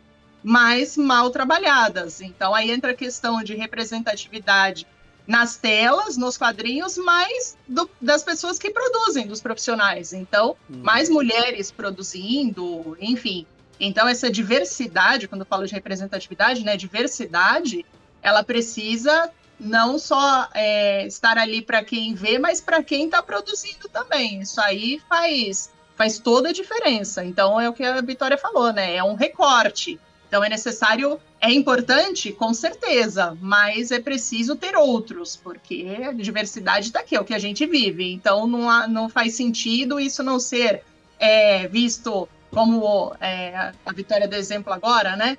mas 0.48 0.96
mal 0.96 1.28
trabalhadas. 1.30 2.20
Então 2.20 2.54
aí 2.54 2.70
entra 2.70 2.92
a 2.92 2.94
questão 2.94 3.42
de 3.42 3.56
representatividade 3.56 4.86
nas 5.26 5.56
telas, 5.56 6.16
nos 6.16 6.38
quadrinhos, 6.38 6.96
mas 6.96 7.56
do, 7.66 7.90
das 8.00 8.22
pessoas 8.22 8.56
que 8.56 8.70
produzem, 8.70 9.26
dos 9.26 9.40
profissionais. 9.40 10.12
Então, 10.12 10.56
hum. 10.70 10.82
mais 10.84 11.10
mulheres 11.10 11.72
produzindo, 11.72 12.96
enfim. 13.00 13.44
Então, 13.80 14.06
essa 14.06 14.30
diversidade, 14.30 15.26
quando 15.26 15.40
eu 15.40 15.46
falo 15.46 15.66
de 15.66 15.74
representatividade, 15.74 16.64
né, 16.64 16.76
diversidade, 16.76 17.84
ela 18.22 18.44
precisa 18.44 19.30
não 19.58 19.98
só 19.98 20.48
é, 20.54 21.06
estar 21.06 21.38
ali 21.38 21.62
para 21.62 21.84
quem 21.84 22.14
vê, 22.14 22.38
mas 22.38 22.60
para 22.60 22.82
quem 22.82 23.06
está 23.06 23.22
produzindo 23.22 23.88
também. 23.88 24.40
Isso 24.40 24.60
aí 24.60 25.00
faz, 25.08 25.70
faz 25.96 26.18
toda 26.18 26.50
a 26.50 26.52
diferença. 26.52 27.24
Então, 27.24 27.60
é 27.60 27.68
o 27.68 27.72
que 27.72 27.82
a 27.82 28.00
Vitória 28.00 28.36
falou, 28.36 28.72
né? 28.72 28.96
É 28.96 29.02
um 29.02 29.14
recorte. 29.14 29.98
Então 30.28 30.42
é 30.42 30.48
necessário, 30.48 31.20
é 31.40 31.52
importante, 31.52 32.32
com 32.32 32.52
certeza, 32.52 33.36
mas 33.40 33.90
é 33.90 34.00
preciso 34.00 34.56
ter 34.56 34.76
outros, 34.76 35.36
porque 35.36 35.86
a 36.04 36.12
diversidade 36.12 36.88
está 36.88 37.00
aqui, 37.00 37.14
é 37.14 37.20
o 37.20 37.24
que 37.24 37.34
a 37.34 37.38
gente 37.38 37.64
vive. 37.64 38.12
Então 38.12 38.46
não, 38.46 38.68
há, 38.68 38.88
não 38.88 39.08
faz 39.08 39.34
sentido 39.34 40.00
isso 40.00 40.22
não 40.22 40.40
ser 40.40 40.82
é, 41.18 41.68
visto 41.68 42.28
como 42.50 43.14
é, 43.20 43.72
a 43.84 43.92
Vitória 43.92 44.26
do 44.26 44.34
exemplo 44.34 44.72
agora, 44.72 45.16
né? 45.16 45.38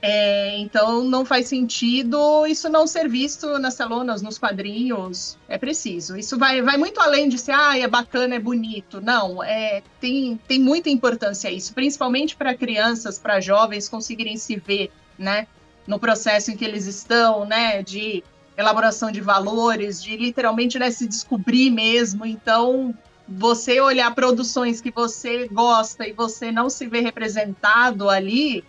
É, 0.00 0.56
então 0.58 1.02
não 1.02 1.24
faz 1.24 1.48
sentido 1.48 2.46
isso 2.46 2.68
não 2.68 2.86
ser 2.86 3.08
visto 3.08 3.58
nas 3.58 3.74
telonas, 3.74 4.22
nos 4.22 4.38
quadrinhos. 4.38 5.36
É 5.48 5.58
preciso. 5.58 6.16
Isso 6.16 6.38
vai, 6.38 6.62
vai 6.62 6.76
muito 6.76 7.00
além 7.00 7.28
de 7.28 7.38
ser, 7.38 7.52
ah, 7.52 7.76
é 7.76 7.86
bacana, 7.88 8.36
é 8.36 8.38
bonito. 8.38 9.00
Não, 9.00 9.42
é, 9.42 9.82
tem, 10.00 10.38
tem 10.46 10.60
muita 10.60 10.88
importância 10.88 11.50
isso, 11.50 11.74
principalmente 11.74 12.36
para 12.36 12.54
crianças, 12.54 13.18
para 13.18 13.40
jovens 13.40 13.88
conseguirem 13.88 14.36
se 14.36 14.56
ver, 14.56 14.92
né? 15.18 15.46
No 15.86 15.98
processo 15.98 16.50
em 16.50 16.56
que 16.56 16.64
eles 16.64 16.86
estão, 16.86 17.44
né? 17.44 17.82
De 17.82 18.22
elaboração 18.56 19.10
de 19.10 19.20
valores, 19.20 20.02
de 20.02 20.16
literalmente 20.16 20.78
né, 20.78 20.90
se 20.90 21.06
descobrir 21.06 21.70
mesmo. 21.70 22.26
Então, 22.26 22.94
você 23.28 23.80
olhar 23.80 24.12
produções 24.14 24.80
que 24.80 24.90
você 24.90 25.46
gosta 25.48 26.06
e 26.06 26.12
você 26.12 26.50
não 26.50 26.68
se 26.68 26.86
vê 26.88 27.00
representado 27.00 28.10
ali, 28.10 28.64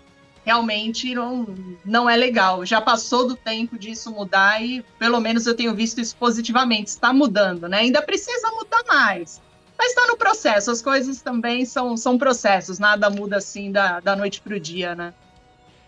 realmente 0.50 1.14
não, 1.14 1.46
não 1.86 2.10
é 2.10 2.18
legal. 2.18 2.66
Já 2.66 2.82
passou 2.82 3.28
do 3.28 3.36
tempo 3.36 3.78
disso 3.78 4.12
mudar 4.12 4.60
e 4.64 4.84
pelo 4.98 5.20
menos 5.20 5.46
eu 5.46 5.56
tenho 5.56 5.76
visto 5.76 6.02
isso 6.02 6.16
positivamente. 6.16 6.88
Está 6.88 7.14
mudando, 7.14 7.70
né? 7.70 7.78
Ainda 7.78 8.02
precisa 8.02 8.50
mudar 8.52 8.84
mais. 8.88 9.40
Mas 9.78 9.90
está 9.90 10.08
no 10.08 10.18
processo, 10.18 10.72
as 10.72 10.82
coisas 10.82 11.22
também 11.22 11.66
são, 11.66 11.96
são 11.96 12.18
processos, 12.18 12.80
nada 12.80 13.10
muda 13.10 13.38
assim 13.38 13.72
da, 13.72 14.00
da 14.00 14.16
noite 14.16 14.42
para 14.42 14.56
o 14.56 14.60
dia, 14.60 14.94
né? 14.96 15.14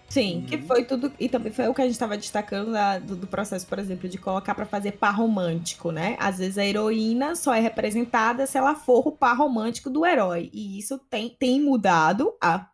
Sim, 0.08 0.38
uhum. 0.38 0.46
que 0.46 0.58
foi 0.60 0.84
tudo. 0.84 1.12
E 1.20 1.28
também 1.28 1.52
foi 1.52 1.68
o 1.68 1.74
que 1.74 1.82
a 1.82 1.86
gente 1.86 1.94
estava 1.94 2.16
destacando 2.16 2.72
da, 2.72 3.00
do, 3.00 3.16
do, 3.16 3.28
processo, 3.28 3.66
por 3.66 3.80
exemplo, 3.80 4.08
de 4.08 4.18
colocar 4.18 4.54
para 4.54 4.66
fazer 4.66 4.92
par 4.92 5.16
romântico, 5.16 5.92
né? 5.92 6.16
Às 6.20 6.38
vezes 6.38 6.58
a 6.58 6.66
heroína 6.66 7.36
só 7.36 7.54
é 7.54 7.60
representada 7.60 8.46
se 8.46 8.58
ela 8.58 8.76
for 8.76 9.08
o 9.08 9.12
par 9.12 9.38
romântico 9.38 9.90
do 9.90 10.06
herói. 10.06 10.50
E 10.54 10.78
isso 10.78 11.00
tem, 11.10 11.36
tem 11.40 11.62
mudado 11.62 12.34
a 12.42 12.68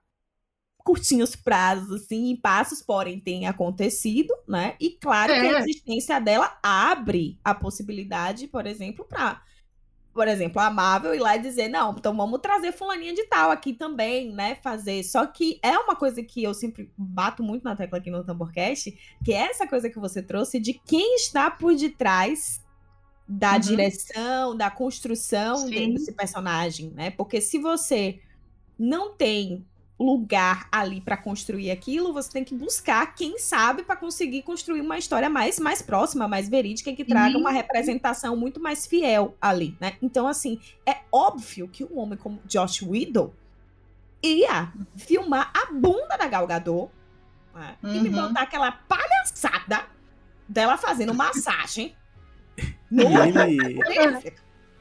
curtinhos 0.87 1.35
prazos, 1.35 2.03
assim, 2.03 2.29
em 2.29 2.35
passos, 2.37 2.81
porém 2.81 3.19
tem 3.19 3.45
acontecido, 3.45 4.33
né? 4.47 4.77
E 4.79 4.91
claro 4.91 5.33
é. 5.33 5.41
que 5.41 5.47
a 5.47 5.59
existência 5.59 6.17
dela 6.17 6.57
abre 6.63 7.37
a 7.43 7.53
possibilidade, 7.53 8.47
por 8.47 8.65
exemplo, 8.65 9.03
para 9.03 9.41
por 10.13 10.27
exemplo, 10.27 10.59
a 10.59 10.71
Marvel 10.71 11.13
ir 11.13 11.19
lá 11.19 11.35
e 11.35 11.41
dizer, 11.41 11.67
não, 11.67 11.91
então 11.95 12.15
vamos 12.15 12.39
trazer 12.39 12.71
fulaninha 12.71 13.13
de 13.13 13.25
tal 13.25 13.51
aqui 13.51 13.71
também, 13.71 14.33
né? 14.33 14.55
Fazer. 14.55 15.03
Só 15.03 15.27
que 15.27 15.59
é 15.61 15.77
uma 15.77 15.95
coisa 15.95 16.23
que 16.23 16.41
eu 16.41 16.55
sempre 16.55 16.91
bato 16.97 17.43
muito 17.43 17.63
na 17.63 17.75
tecla 17.75 17.99
aqui 17.99 18.09
no 18.09 18.23
Tamborcast, 18.23 18.97
que 19.23 19.31
é 19.31 19.51
essa 19.51 19.67
coisa 19.67 19.91
que 19.91 19.99
você 19.99 20.23
trouxe 20.23 20.59
de 20.59 20.73
quem 20.73 21.17
está 21.17 21.51
por 21.51 21.75
detrás 21.75 22.65
da 23.27 23.53
uhum. 23.53 23.59
direção, 23.59 24.57
da 24.57 24.71
construção 24.71 25.57
Sim. 25.57 25.93
desse 25.93 26.11
personagem, 26.13 26.89
né? 26.95 27.11
Porque 27.11 27.39
se 27.39 27.59
você 27.59 28.19
não 28.79 29.15
tem 29.15 29.67
lugar 29.99 30.67
ali 30.71 31.01
para 31.01 31.17
construir 31.17 31.71
aquilo, 31.71 32.13
você 32.13 32.31
tem 32.31 32.43
que 32.43 32.53
buscar 32.53 33.15
quem 33.15 33.39
sabe 33.39 33.81
para 33.81 33.95
conseguir 33.95 34.43
construir 34.43 34.81
uma 34.81 34.97
história 34.97 35.29
mais 35.29 35.59
mais 35.59 35.81
próxima, 35.81 36.27
mais 36.27 36.47
verídica 36.47 36.93
que 36.93 37.03
traga 37.03 37.35
uhum. 37.35 37.41
uma 37.41 37.51
representação 37.51 38.35
muito 38.35 38.59
mais 38.59 38.85
fiel 38.85 39.35
ali, 39.41 39.75
né? 39.79 39.93
Então 40.01 40.27
assim, 40.27 40.59
é 40.85 40.97
óbvio 41.11 41.67
que 41.67 41.83
um 41.83 41.97
homem 41.97 42.17
como 42.17 42.39
Josh 42.45 42.83
Whedon 42.83 43.31
ia 44.21 44.71
filmar 44.95 45.51
a 45.53 45.71
bunda 45.73 46.15
da 46.17 46.27
Gal 46.27 46.45
Gadot 46.45 46.91
né? 47.55 47.75
uhum. 47.81 47.95
e 47.95 47.99
me 48.01 48.09
uhum. 48.09 48.27
botar 48.27 48.41
aquela 48.41 48.71
palhaçada 48.71 49.85
dela 50.47 50.77
fazendo 50.77 51.13
massagem 51.13 51.95
no 52.89 53.03
ele... 53.03 54.33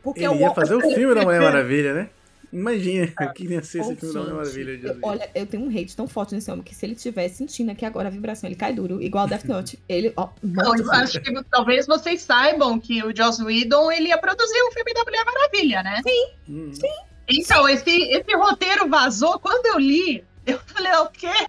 Porque 0.02 0.24
ele 0.24 0.36
ia 0.36 0.54
fazer 0.54 0.74
o 0.76 0.80
filme 0.94 1.14
da 1.16 1.22
Mulher 1.22 1.40
Maravilha, 1.40 1.92
né? 1.92 2.10
Imagina 2.56 3.12
ah, 3.18 3.26
que 3.26 3.44
ia 3.44 3.62
ser 3.62 3.80
esse 3.80 3.96
filme 3.96 4.14
da 4.14 4.32
Maravilha. 4.32 4.80
Eu, 4.82 4.98
olha, 5.02 5.30
eu 5.34 5.46
tenho 5.46 5.62
um 5.62 5.68
hate 5.68 5.94
tão 5.94 6.08
forte 6.08 6.34
nesse 6.34 6.50
homem 6.50 6.64
que 6.64 6.74
se 6.74 6.86
ele 6.86 6.94
estiver 6.94 7.28
sentindo 7.28 7.70
aqui 7.70 7.84
agora 7.84 8.08
a 8.08 8.10
vibração, 8.10 8.48
ele 8.48 8.56
cai 8.56 8.72
duro, 8.72 9.02
igual 9.02 9.26
Death 9.26 9.44
Note. 9.44 9.78
Ele, 9.86 10.10
ó, 10.16 10.30
não, 10.42 10.74
eu 10.74 10.90
acho 10.92 11.20
que 11.20 11.44
talvez 11.50 11.86
vocês 11.86 12.22
saibam 12.22 12.80
que 12.80 13.04
o 13.04 13.14
Joss 13.14 13.42
Whedon 13.42 13.92
ele 13.92 14.08
ia 14.08 14.16
produzir 14.16 14.58
um 14.62 14.72
filme 14.72 14.94
da 14.94 15.04
Mulher 15.04 15.24
Maravilha, 15.26 15.82
né? 15.82 16.00
Sim, 16.02 16.32
hum. 16.48 16.72
sim. 16.72 16.94
Então, 17.28 17.68
esse, 17.68 17.90
esse 17.90 18.34
roteiro 18.34 18.88
vazou, 18.88 19.38
quando 19.38 19.66
eu 19.66 19.78
li, 19.78 20.24
eu 20.46 20.58
falei, 20.60 20.92
o 20.92 21.08
quê? 21.08 21.46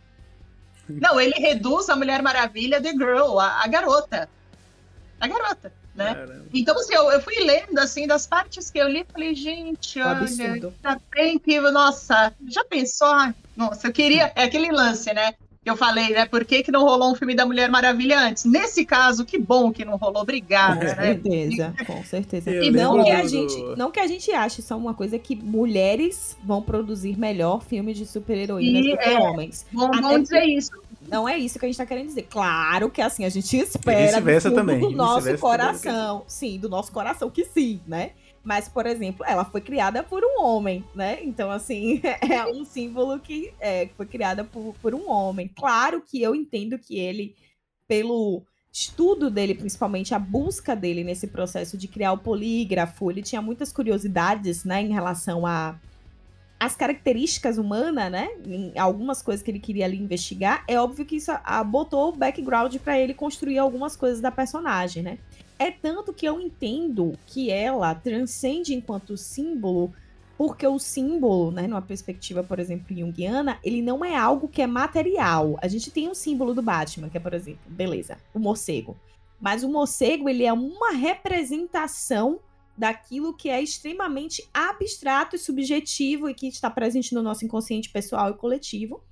Não, 0.90 1.18
ele 1.22 1.40
reduz 1.40 1.88
a 1.88 1.96
Mulher 1.96 2.22
Maravilha 2.22 2.82
The 2.82 2.92
Girl, 2.92 3.40
a, 3.40 3.64
a 3.64 3.68
garota. 3.68 4.30
A 5.22 5.28
garota 5.28 5.72
né? 5.98 6.28
Então, 6.54 6.76
assim, 6.76 6.94
eu, 6.94 7.12
eu, 7.12 7.22
fui 7.22 7.36
lendo, 7.44 7.78
assim, 7.80 8.06
das 8.06 8.28
partes 8.28 8.70
que 8.70 8.78
eu 8.78 8.88
li, 8.88 9.06
falei, 9.12 9.34
gente, 9.34 10.00
olha, 10.00 10.72
tá 10.82 11.00
bem 11.14 11.40
que, 11.40 11.60
nossa, 11.60 12.32
já 12.48 12.64
pensou? 12.64 13.34
Nossa, 13.56 13.88
eu 13.88 13.92
queria, 13.92 14.32
é 14.36 14.44
aquele 14.44 14.72
lance, 14.72 15.12
né? 15.12 15.34
Que 15.64 15.72
eu 15.72 15.76
falei, 15.76 16.10
né? 16.10 16.26
Por 16.26 16.46
que, 16.46 16.64
que 16.64 16.72
não 16.72 16.84
rolou 16.84 17.12
um 17.12 17.16
filme 17.16 17.36
da 17.36 17.46
Mulher 17.46 17.70
Maravilha 17.70 18.20
antes? 18.20 18.46
Nesse 18.46 18.86
caso, 18.86 19.26
que 19.26 19.38
bom 19.38 19.72
que 19.72 19.84
não 19.84 19.98
rolou, 19.98 20.22
obrigada, 20.22 20.80
com 20.80 21.02
né? 21.02 21.14
Certeza, 21.14 21.74
com 21.86 22.04
certeza. 22.06 22.52
Eu 22.52 22.64
e 22.64 22.72
não 22.72 23.04
que, 23.04 23.12
a 23.12 23.28
gente, 23.28 23.62
não 23.76 23.92
que 23.92 24.00
a 24.00 24.08
gente 24.08 24.32
ache 24.32 24.62
só 24.62 24.78
uma 24.78 24.94
coisa 24.94 25.20
que 25.20 25.36
mulheres 25.36 26.38
vão 26.44 26.62
produzir 26.62 27.18
melhor 27.18 27.64
filmes 27.64 27.98
de 27.98 28.06
super-heroínas 28.06 28.86
do 28.86 28.98
que 28.98 29.10
é, 29.10 29.20
homens. 29.20 29.66
Vamos 29.74 30.22
dizer 30.22 30.46
isso 30.46 30.72
não 31.08 31.28
é 31.28 31.38
isso 31.38 31.58
que 31.58 31.66
a 31.66 31.68
gente 31.70 31.78
tá 31.78 31.86
querendo 31.86 32.08
dizer. 32.08 32.24
Claro 32.24 32.90
que 32.90 33.02
assim, 33.02 33.26
a 33.26 33.30
gente 33.30 33.58
espera 33.58 34.22
do, 34.22 34.56
também. 34.56 34.80
do 34.80 34.92
nosso 34.92 35.38
coração. 35.38 36.24
Sim, 36.28 36.60
do 36.60 36.70
nosso 36.70 36.92
coração 36.92 37.30
que 37.30 37.46
sim, 37.46 37.80
né? 37.88 38.12
Mas, 38.44 38.70
por 38.70 38.86
exemplo, 38.86 39.26
ela 39.28 39.44
foi 39.44 39.60
criada 39.60 40.02
por 40.04 40.24
um 40.24 40.42
homem, 40.42 40.82
né? 40.96 41.20
Então, 41.22 41.52
assim, 41.52 42.02
é 42.32 42.46
um 42.46 42.64
símbolo 42.64 43.20
que 43.20 43.54
é, 43.60 43.90
foi 43.98 44.06
criada 44.06 44.44
por, 44.46 44.74
por 44.82 44.96
um 44.96 45.10
homem. 45.10 45.52
Claro 45.54 46.02
que 46.02 46.22
eu 46.22 46.34
entendo 46.34 46.80
que 46.80 46.98
ele, 46.98 47.36
pelo 47.86 48.42
estudo 48.72 49.30
dele, 49.30 49.54
principalmente 49.54 50.14
a 50.14 50.20
busca 50.20 50.76
dele 50.76 51.04
nesse 51.04 51.28
processo 51.28 51.78
de 51.78 51.90
criar 51.90 52.14
o 52.14 52.18
polígrafo, 52.18 53.12
ele 53.12 53.22
tinha 53.22 53.42
muitas 53.42 53.74
curiosidades, 53.74 54.64
né, 54.64 54.82
em 54.82 54.94
relação 54.94 55.46
a 55.46 55.76
as 56.60 56.76
características 56.76 57.58
humanas, 57.58 58.12
né? 58.12 58.30
Em 58.46 58.78
algumas 58.78 59.22
coisas 59.22 59.44
que 59.44 59.52
ele 59.52 59.60
queria 59.60 59.86
ali 59.86 59.98
investigar, 59.98 60.64
é 60.68 60.80
óbvio 60.80 61.06
que 61.06 61.18
isso 61.18 61.32
botou 61.68 62.10
o 62.10 62.16
background 62.16 62.76
para 62.78 63.00
ele 63.00 63.14
construir 63.14 63.60
algumas 63.60 63.96
coisas 63.96 64.20
da 64.20 64.32
personagem, 64.32 65.04
né? 65.04 65.20
É 65.60 65.72
tanto 65.72 66.14
que 66.14 66.28
eu 66.28 66.40
entendo 66.40 67.14
que 67.26 67.52
ela 67.52 67.94
transcende 67.94 68.74
enquanto 68.74 69.18
símbolo, 69.18 69.94
porque 70.38 70.68
o 70.68 70.78
símbolo, 70.78 71.50
né, 71.52 71.68
numa 71.68 71.82
perspectiva, 71.82 72.44
por 72.44 72.60
exemplo, 72.60 72.96
junguiana, 72.96 73.60
ele 73.64 73.82
não 73.82 74.06
é 74.06 74.16
algo 74.16 74.48
que 74.48 74.62
é 74.62 74.68
material. 74.68 75.58
A 75.62 75.68
gente 75.68 75.90
tem 75.90 76.08
um 76.08 76.14
símbolo 76.14 76.54
do 76.54 76.62
Batman, 76.62 77.10
que 77.10 77.18
é, 77.18 77.20
por 77.20 77.34
exemplo, 77.34 77.62
beleza, 77.68 78.18
o 78.34 78.40
morcego. 78.40 78.96
Mas 79.40 79.64
o 79.64 79.70
morcego, 79.70 80.30
ele 80.30 80.44
é 80.44 80.54
uma 80.54 80.92
representação 80.92 82.40
daquilo 82.78 83.36
que 83.36 83.50
é 83.50 83.62
extremamente 83.62 84.48
abstrato 84.54 85.36
e 85.36 85.40
subjetivo 85.40 86.30
e 86.30 86.34
que 86.34 86.48
está 86.48 86.70
presente 86.70 87.14
no 87.14 87.24
nosso 87.24 87.44
inconsciente 87.44 87.90
pessoal 87.90 88.30
e 88.30 88.34
coletivo. 88.36 89.04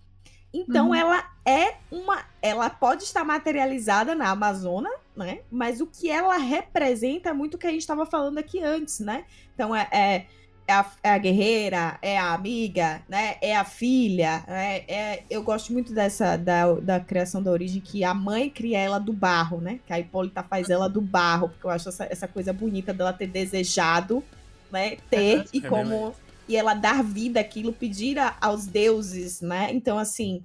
Então 0.54 0.90
uhum. 0.90 0.96
ela 0.96 1.30
é 1.46 1.76
uma, 1.92 2.24
ela 2.42 2.70
pode 2.70 3.04
estar 3.04 3.26
materializada 3.26 4.16
na 4.16 4.30
Amazônia, 4.30 4.92
né? 5.16 5.42
Mas 5.52 5.82
o 5.82 5.88
que 5.88 6.10
ela 6.10 6.38
representa 6.38 7.30
é 7.30 7.34
muito 7.34 7.56
o 7.56 7.58
que 7.58 7.68
a 7.68 7.72
gente 7.72 7.82
estava 7.82 8.06
falando 8.06 8.38
aqui 8.38 8.62
antes, 8.62 9.00
né? 9.00 9.26
Então 9.54 9.76
é, 9.76 9.90
é, 9.92 10.28
é, 10.68 10.74
a, 10.74 10.92
é, 11.04 11.10
a, 11.12 11.18
guerreira, 11.18 12.00
é 12.02 12.18
a 12.18 12.34
amiga, 12.34 13.02
né? 13.08 13.36
É 13.42 13.56
a 13.56 13.64
filha, 13.64 14.44
né? 14.48 14.78
É, 14.88 15.24
eu 15.30 15.44
gosto 15.44 15.72
muito 15.72 15.94
dessa 15.94 16.38
da, 16.38 16.74
da 16.74 17.00
criação 17.00 17.42
da 17.42 17.52
origem 17.52 17.82
que 17.82 18.04
a 18.04 18.14
mãe 18.14 18.50
cria 18.50 18.80
ela 18.80 19.00
do 19.00 19.14
barro, 19.14 19.62
né? 19.62 19.80
Que 19.86 19.94
a 19.94 20.00
Hipólita 20.00 20.42
faz 20.44 20.70
ela 20.70 20.88
do 20.88 21.02
barro, 21.02 21.50
porque 21.50 21.68
eu 21.68 21.70
acho 21.70 21.90
essa, 21.90 22.08
essa 22.10 22.28
coisa 22.28 22.52
bonita 22.52 22.94
dela 22.94 23.14
ter 23.14 23.28
desejado, 23.28 24.24
né? 24.72 24.98
Ter 25.10 25.42
é, 25.42 25.46
e 25.54 25.62
como 25.62 26.16
e 26.48 26.56
ela 26.56 26.74
dar 26.74 27.04
vida 27.04 27.40
àquilo, 27.40 27.74
pedir 27.74 28.18
a, 28.18 28.36
aos 28.42 28.66
deuses, 28.66 29.42
né? 29.42 29.70
Então 29.72 30.00
assim 30.00 30.44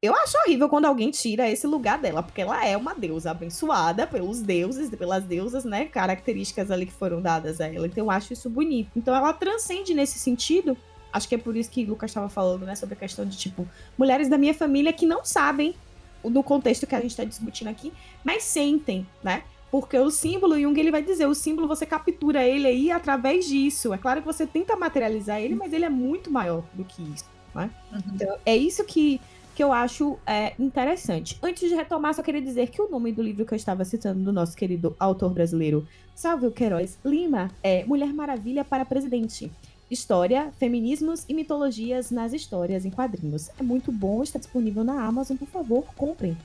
eu 0.00 0.14
acho 0.14 0.38
horrível 0.38 0.68
quando 0.68 0.84
alguém 0.84 1.10
tira 1.10 1.50
esse 1.50 1.66
lugar 1.66 1.98
dela, 1.98 2.22
porque 2.22 2.40
ela 2.40 2.64
é 2.64 2.76
uma 2.76 2.94
deusa 2.94 3.32
abençoada 3.32 4.06
pelos 4.06 4.40
deuses, 4.40 4.90
pelas 4.90 5.24
deusas, 5.24 5.64
né? 5.64 5.86
Características 5.86 6.70
ali 6.70 6.86
que 6.86 6.92
foram 6.92 7.20
dadas 7.20 7.60
a 7.60 7.66
ela. 7.66 7.86
Então 7.86 8.04
eu 8.04 8.10
acho 8.10 8.32
isso 8.32 8.48
bonito. 8.48 8.90
Então 8.94 9.14
ela 9.14 9.32
transcende 9.32 9.92
nesse 9.94 10.18
sentido. 10.18 10.76
Acho 11.12 11.28
que 11.28 11.34
é 11.34 11.38
por 11.38 11.56
isso 11.56 11.70
que 11.70 11.84
o 11.84 11.88
Lucas 11.88 12.10
estava 12.10 12.28
falando, 12.28 12.64
né? 12.64 12.76
Sobre 12.76 12.94
a 12.94 12.98
questão 12.98 13.26
de, 13.26 13.36
tipo, 13.36 13.66
mulheres 13.96 14.28
da 14.28 14.38
minha 14.38 14.54
família 14.54 14.92
que 14.92 15.04
não 15.04 15.24
sabem 15.24 15.74
no 16.22 16.44
contexto 16.44 16.86
que 16.86 16.94
a 16.94 17.00
gente 17.00 17.10
está 17.10 17.24
discutindo 17.24 17.68
aqui, 17.68 17.92
mas 18.22 18.44
sentem, 18.44 19.06
né? 19.22 19.42
Porque 19.70 19.98
o 19.98 20.10
símbolo, 20.10 20.58
Jung 20.60 20.78
ele 20.78 20.90
vai 20.90 21.02
dizer, 21.02 21.26
o 21.26 21.34
símbolo 21.34 21.66
você 21.66 21.84
captura 21.84 22.44
ele 22.44 22.68
aí 22.68 22.90
através 22.90 23.46
disso. 23.46 23.92
É 23.92 23.98
claro 23.98 24.20
que 24.20 24.26
você 24.26 24.46
tenta 24.46 24.76
materializar 24.76 25.40
ele, 25.40 25.56
mas 25.56 25.72
ele 25.72 25.84
é 25.84 25.90
muito 25.90 26.30
maior 26.30 26.62
do 26.72 26.84
que 26.84 27.02
isso. 27.02 27.24
Né? 27.54 27.70
Uhum. 27.92 28.00
Então, 28.14 28.38
é 28.46 28.56
isso 28.56 28.84
que 28.84 29.20
que 29.58 29.64
eu 29.64 29.72
acho 29.72 30.16
é, 30.24 30.54
interessante. 30.56 31.36
Antes 31.42 31.68
de 31.68 31.74
retomar, 31.74 32.14
só 32.14 32.22
queria 32.22 32.40
dizer 32.40 32.68
que 32.68 32.80
o 32.80 32.88
nome 32.88 33.10
do 33.10 33.20
livro 33.20 33.44
que 33.44 33.52
eu 33.52 33.56
estava 33.56 33.84
citando 33.84 34.22
do 34.22 34.32
nosso 34.32 34.56
querido 34.56 34.94
autor 35.00 35.30
brasileiro 35.30 35.84
Salvio 36.14 36.52
Queiroz 36.52 36.96
Lima 37.04 37.50
é 37.60 37.84
Mulher 37.84 38.12
Maravilha 38.14 38.64
para 38.64 38.84
Presidente. 38.84 39.50
História, 39.90 40.52
feminismos 40.60 41.24
e 41.28 41.34
mitologias 41.34 42.12
nas 42.12 42.32
histórias 42.32 42.84
em 42.84 42.90
quadrinhos. 42.90 43.50
É 43.58 43.62
muito 43.64 43.90
bom, 43.90 44.22
está 44.22 44.38
disponível 44.38 44.84
na 44.84 45.04
Amazon, 45.04 45.36
por 45.36 45.48
favor, 45.48 45.84
comprem. 45.96 46.38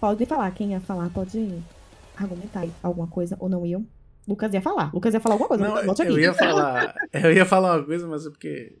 Pode 0.00 0.24
falar, 0.24 0.50
quem 0.52 0.70
ia 0.70 0.80
falar 0.80 1.10
pode 1.10 1.62
argumentar 2.16 2.66
alguma 2.82 3.08
coisa 3.08 3.36
ou 3.38 3.50
não 3.50 3.66
iam. 3.66 3.86
Lucas 4.26 4.54
ia 4.54 4.62
falar. 4.62 4.90
Lucas 4.94 5.12
ia 5.12 5.20
falar 5.20 5.34
alguma 5.34 5.48
coisa. 5.48 5.68
Não, 5.68 5.94
eu 6.02 6.18
ia 6.18 6.32
falar. 6.32 6.94
Eu 7.12 7.30
ia 7.30 7.44
falar 7.44 7.76
uma 7.76 7.84
coisa, 7.84 8.06
mas 8.06 8.24
é 8.24 8.30
porque 8.30 8.74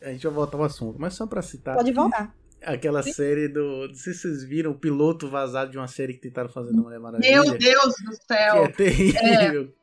a 0.00 0.10
gente 0.12 0.22
vai 0.26 0.32
voltar 0.32 0.56
ao 0.56 0.64
assunto, 0.64 0.98
mas 0.98 1.12
só 1.12 1.26
pra 1.26 1.42
citar. 1.42 1.76
Pode 1.76 1.92
voltar. 1.92 2.37
Aquela 2.62 3.02
Sim. 3.02 3.12
série 3.12 3.48
do. 3.48 3.88
Não 3.88 3.94
sei 3.94 4.12
se 4.12 4.20
vocês 4.20 4.44
viram 4.44 4.72
o 4.72 4.78
piloto 4.78 5.28
vazado 5.28 5.70
de 5.70 5.78
uma 5.78 5.86
série 5.86 6.14
que 6.14 6.20
tentaram 6.20 6.48
fazer 6.48 6.72
da 6.72 6.82
Mulher 6.82 6.98
Maravilha. 6.98 7.42
Meu 7.42 7.56
Deus 7.56 7.94
do 8.04 8.14
céu! 8.26 8.54
Que 8.54 8.58
é 8.58 8.68
terrível. 8.68 9.62
É. 9.74 9.78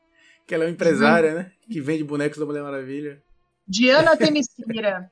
Que 0.45 0.53
ela 0.53 0.65
é 0.65 0.67
uma 0.67 0.73
empresária, 0.73 1.29
uhum. 1.29 1.35
né? 1.37 1.51
Que 1.69 1.81
vende 1.81 2.03
bonecos 2.03 2.37
da 2.37 2.45
Mulher 2.45 2.63
Maravilha. 2.63 3.21
Diana 3.67 4.15
Temissira. 4.15 5.09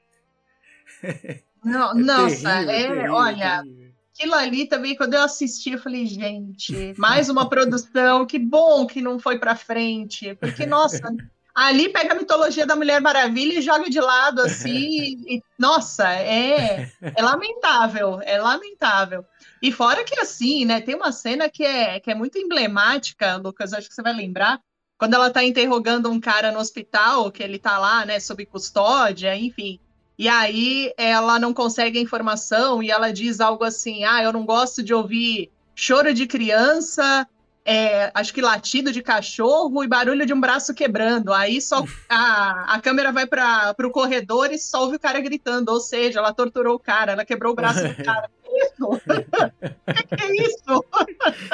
Não, 1.63 1.91
é 1.91 1.93
nossa, 1.95 2.49
terrível, 2.49 2.69
é, 2.69 2.87
terrível, 2.87 3.13
olha, 3.13 3.63
terrível. 3.63 3.91
aquilo 4.13 4.33
ali 4.35 4.67
também, 4.67 4.95
quando 4.95 5.13
eu 5.13 5.21
assisti, 5.21 5.71
eu 5.71 5.79
falei, 5.79 6.05
gente, 6.05 6.93
mais 6.97 7.29
uma 7.29 7.49
produção, 7.49 8.25
que 8.25 8.37
bom 8.37 8.85
que 8.85 9.01
não 9.01 9.17
foi 9.17 9.39
pra 9.39 9.55
frente, 9.55 10.35
porque, 10.35 10.65
nossa, 10.65 11.09
Ali 11.53 11.89
pega 11.89 12.13
a 12.13 12.17
mitologia 12.17 12.65
da 12.65 12.75
Mulher 12.75 12.99
Maravilha 12.99 13.59
e 13.59 13.61
joga 13.61 13.89
de 13.89 13.99
lado, 13.99 14.41
assim. 14.41 15.21
e, 15.27 15.41
nossa, 15.57 16.11
é, 16.11 16.91
é 17.01 17.21
lamentável, 17.21 18.19
é 18.23 18.39
lamentável. 18.39 19.23
E 19.61 19.71
fora 19.71 20.03
que, 20.03 20.19
assim, 20.19 20.65
né, 20.65 20.81
tem 20.81 20.95
uma 20.95 21.11
cena 21.11 21.49
que 21.49 21.63
é, 21.63 21.99
que 21.99 22.09
é 22.09 22.15
muito 22.15 22.37
emblemática, 22.37 23.35
Lucas, 23.35 23.71
acho 23.71 23.87
que 23.87 23.93
você 23.93 24.01
vai 24.01 24.13
lembrar, 24.13 24.59
quando 24.97 25.13
ela 25.13 25.29
tá 25.29 25.43
interrogando 25.43 26.09
um 26.09 26.19
cara 26.19 26.51
no 26.51 26.59
hospital, 26.59 27.31
que 27.31 27.43
ele 27.43 27.59
tá 27.59 27.77
lá, 27.77 28.05
né, 28.05 28.19
sob 28.19 28.45
custódia, 28.45 29.35
enfim. 29.35 29.79
E 30.17 30.29
aí 30.29 30.93
ela 30.97 31.39
não 31.39 31.53
consegue 31.53 31.97
a 31.99 32.01
informação 32.01 32.81
e 32.81 32.91
ela 32.91 33.11
diz 33.11 33.39
algo 33.39 33.63
assim: 33.63 34.03
ah, 34.03 34.23
eu 34.23 34.31
não 34.31 34.45
gosto 34.45 34.83
de 34.83 34.93
ouvir 34.93 35.51
choro 35.75 36.13
de 36.13 36.27
criança, 36.27 37.27
é, 37.65 38.11
acho 38.13 38.33
que 38.33 38.41
latido 38.41 38.91
de 38.91 39.01
cachorro 39.01 39.83
e 39.83 39.87
barulho 39.87 40.25
de 40.25 40.33
um 40.33 40.39
braço 40.39 40.73
quebrando. 40.73 41.33
Aí 41.33 41.61
só 41.61 41.83
a, 42.09 42.75
a 42.75 42.81
câmera 42.81 43.11
vai 43.11 43.25
para 43.25 43.73
o 43.83 43.91
corredor 43.91 44.51
e 44.51 44.59
só 44.59 44.81
ouve 44.81 44.97
o 44.97 44.99
cara 44.99 45.21
gritando. 45.21 45.69
Ou 45.71 45.79
seja, 45.79 46.19
ela 46.19 46.33
torturou 46.33 46.75
o 46.75 46.79
cara, 46.79 47.13
ela 47.13 47.25
quebrou 47.25 47.53
o 47.53 47.55
braço 47.55 47.87
do 47.87 47.95
cara. 48.03 48.29
Que 48.43 48.49
isso? 48.65 49.01
que 50.15 50.23
é 50.23 50.47
isso? 50.47 50.85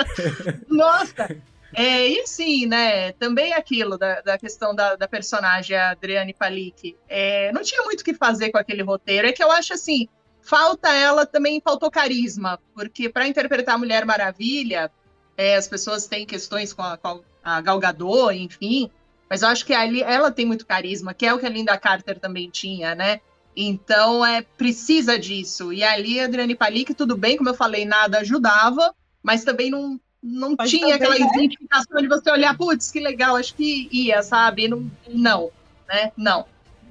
Nossa! 0.67 1.35
É, 1.73 2.09
e 2.09 2.21
assim, 2.21 2.65
né? 2.65 3.11
Também 3.13 3.53
aquilo 3.53 3.95
da, 3.95 4.21
da 4.21 4.37
questão 4.39 4.73
da, 4.73 4.95
da 4.95 5.07
personagem, 5.07 5.77
Adriane 5.77 6.33
Palik. 6.33 6.97
É, 7.07 7.51
não 7.51 7.61
tinha 7.61 7.83
muito 7.83 8.01
o 8.01 8.03
que 8.03 8.15
fazer 8.15 8.49
com 8.49 8.57
aquele 8.57 8.81
roteiro. 8.81 9.27
É 9.27 9.31
que 9.31 9.43
eu 9.43 9.51
acho 9.51 9.73
assim, 9.75 10.07
falta 10.41 10.91
ela 10.91 11.27
também, 11.27 11.61
faltou 11.61 11.91
carisma. 11.91 12.59
Porque 12.73 13.07
para 13.07 13.27
interpretar 13.27 13.75
a 13.75 13.77
Mulher 13.77 14.03
Maravilha, 14.03 14.91
é, 15.39 15.55
as 15.55 15.69
pessoas 15.69 16.05
têm 16.05 16.25
questões 16.25 16.73
com 16.73 16.81
a, 16.81 16.97
com 16.97 17.21
a 17.41 17.61
Gal 17.61 17.79
Gadot, 17.79 18.35
enfim, 18.35 18.91
mas 19.29 19.41
eu 19.41 19.47
acho 19.47 19.65
que 19.65 19.73
ali 19.73 20.03
ela 20.03 20.29
tem 20.29 20.45
muito 20.45 20.65
carisma, 20.65 21.13
que 21.13 21.25
é 21.25 21.33
o 21.33 21.39
que 21.39 21.45
a 21.45 21.49
Linda 21.49 21.77
Carter 21.77 22.19
também 22.19 22.49
tinha, 22.49 22.93
né? 22.93 23.21
Então, 23.55 24.25
é 24.25 24.41
precisa 24.41 25.17
disso. 25.17 25.71
E 25.71 25.81
ali, 25.81 26.19
a 26.19 26.25
Adriane 26.25 26.55
Palik, 26.55 26.93
tudo 26.93 27.15
bem, 27.15 27.37
como 27.37 27.49
eu 27.49 27.53
falei, 27.53 27.85
nada 27.85 28.19
ajudava, 28.19 28.93
mas 29.23 29.45
também 29.45 29.71
não, 29.71 29.97
não 30.21 30.57
tinha 30.57 30.95
aquela 30.95 31.15
é. 31.15 31.21
identificação 31.21 32.01
de 32.01 32.09
você 32.09 32.29
olhar, 32.29 32.57
putz, 32.57 32.91
que 32.91 32.99
legal, 32.99 33.37
acho 33.37 33.55
que 33.55 33.87
ia, 33.93 34.21
sabe? 34.21 34.67
Não, 34.67 34.91
não 35.07 35.49
né? 35.87 36.11
Não. 36.17 36.41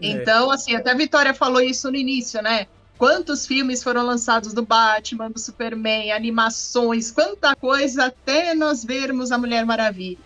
É. 0.00 0.08
Então, 0.08 0.50
assim, 0.50 0.74
até 0.74 0.92
a 0.92 0.96
Vitória 0.96 1.34
falou 1.34 1.60
isso 1.60 1.90
no 1.90 1.96
início, 1.98 2.40
né? 2.40 2.66
Quantos 2.98 3.46
filmes 3.46 3.80
foram 3.80 4.04
lançados 4.04 4.52
do 4.52 4.66
Batman, 4.66 5.30
do 5.30 5.38
Superman, 5.38 6.10
animações, 6.10 7.12
quanta 7.12 7.54
coisa 7.54 8.06
até 8.06 8.54
nós 8.54 8.84
vermos 8.84 9.30
a 9.30 9.38
Mulher 9.38 9.64
Maravilha. 9.64 10.18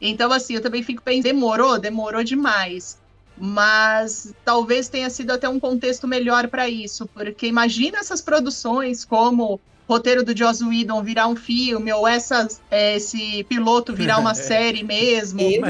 Então, 0.00 0.32
assim, 0.32 0.54
eu 0.54 0.62
também 0.62 0.82
fico 0.82 1.02
pensando, 1.02 1.24
demorou? 1.24 1.76
Demorou 1.76 2.22
demais. 2.22 2.98
Mas 3.36 4.32
talvez 4.44 4.88
tenha 4.88 5.10
sido 5.10 5.32
até 5.32 5.48
um 5.48 5.58
contexto 5.58 6.06
melhor 6.06 6.46
para 6.48 6.68
isso, 6.68 7.06
porque 7.06 7.46
imagina 7.46 7.98
essas 7.98 8.20
produções 8.20 9.04
como 9.04 9.60
roteiro 9.90 10.24
do 10.24 10.36
Joss 10.36 10.62
Whedon 10.62 11.02
virar 11.02 11.26
um 11.26 11.34
filme, 11.34 11.92
ou 11.92 12.06
essas, 12.06 12.62
é, 12.70 12.96
esse 12.96 13.42
piloto 13.44 13.92
virar 13.92 14.18
uma 14.18 14.34
série 14.36 14.84
mesmo. 14.84 15.40
Eu, 15.40 15.60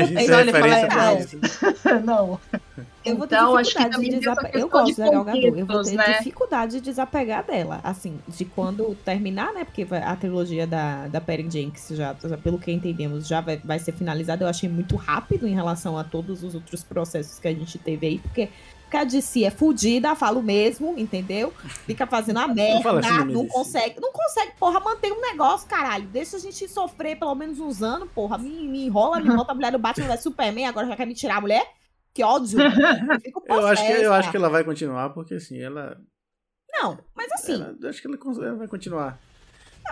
falar, 0.53 2.01
não. 2.05 2.39
Eu 3.03 3.17
vou 3.17 3.27
ter 3.27 3.37
então, 3.37 3.63
dificuldade 3.63 4.05
de 4.05 4.19
desapegar. 4.19 4.61
Eu 4.61 4.69
gosto 4.69 4.97
da 4.99 5.11
Gal 5.11 5.25
Gadot. 5.25 5.59
Eu 5.59 5.67
vou 5.67 5.83
ter 5.83 5.97
né? 5.97 6.19
dificuldade 6.19 6.73
de 6.73 6.81
desapegar 6.83 7.47
dela. 7.47 7.81
Assim, 7.83 8.19
de 8.29 8.45
quando 8.45 8.95
terminar, 9.05 9.55
né? 9.55 9.65
Porque 9.65 9.87
a 9.91 10.15
trilogia 10.17 10.67
da, 10.67 11.09
da 11.09 11.21
Perry 11.21 11.49
Jenkins, 11.51 11.89
já, 11.97 12.15
pelo 12.43 12.59
que 12.59 12.71
entendemos, 12.71 13.27
já 13.27 13.41
vai, 13.41 13.57
vai 13.57 13.79
ser 13.79 13.93
finalizada. 13.93 14.45
Eu 14.45 14.49
achei 14.49 14.69
muito 14.69 14.97
rápido 14.97 15.49
em 15.49 15.55
relação 15.55 15.97
a 15.97 16.05
todos 16.05 16.45
os 16.45 16.55
outros 16.55 16.85
processos 16.85 17.39
que 17.39 17.49
a 17.49 17.55
gente 17.55 17.79
teve 17.79 18.07
aí, 18.07 18.19
porque 18.19 18.51
a 18.97 19.05
DC 19.05 19.45
é 19.45 19.51
fudida, 19.51 20.15
falo 20.15 20.43
mesmo, 20.43 20.95
entendeu? 20.99 21.53
Fica 21.87 22.07
fazendo 22.07 22.39
a 22.39 22.49
merda, 22.49 22.99
assim, 22.99 23.25
não 23.25 23.47
consegue, 23.47 24.01
não 24.01 24.13
consegue, 24.13 24.53
porra, 24.59 24.81
manter 24.81 25.13
um 25.13 25.21
negócio, 25.21 25.69
caralho. 25.69 26.07
Deixa 26.07 26.37
a 26.37 26.41
gente 26.41 26.69
sofrer 26.69 27.19
pelo 27.19 27.35
menos 27.35 27.59
uns 27.59 27.83
anos, 27.83 28.09
porra. 28.13 28.39
Me, 28.39 28.69
me 28.69 28.87
enrola, 28.87 29.21
me 29.21 29.35
bota 29.35 29.53
a 29.53 29.55
mulher 29.55 29.73
do 29.73 29.79
Batman, 29.79 30.13
é 30.13 30.17
Superman, 30.17 30.67
agora 30.67 30.87
já 30.87 30.97
quer 30.97 31.07
me 31.07 31.15
tirar 31.15 31.37
a 31.37 31.41
mulher? 31.41 31.67
Que 32.13 32.23
ódio. 32.25 32.59
Eu, 33.49 33.57
eu 33.57 33.67
acho 33.67 33.87
que 33.87 33.93
eu 33.93 34.13
acho 34.13 34.31
que 34.31 34.37
ela 34.37 34.49
vai 34.49 34.65
continuar, 34.65 35.11
porque 35.11 35.35
assim, 35.35 35.61
ela. 35.61 35.97
Não, 36.73 36.99
mas 37.15 37.31
assim. 37.33 37.55
Ela, 37.55 37.77
eu 37.81 37.89
acho 37.89 38.01
que 38.01 38.09
ela, 38.09 38.19
ela 38.47 38.57
vai 38.57 38.69
continuar. 38.69 39.21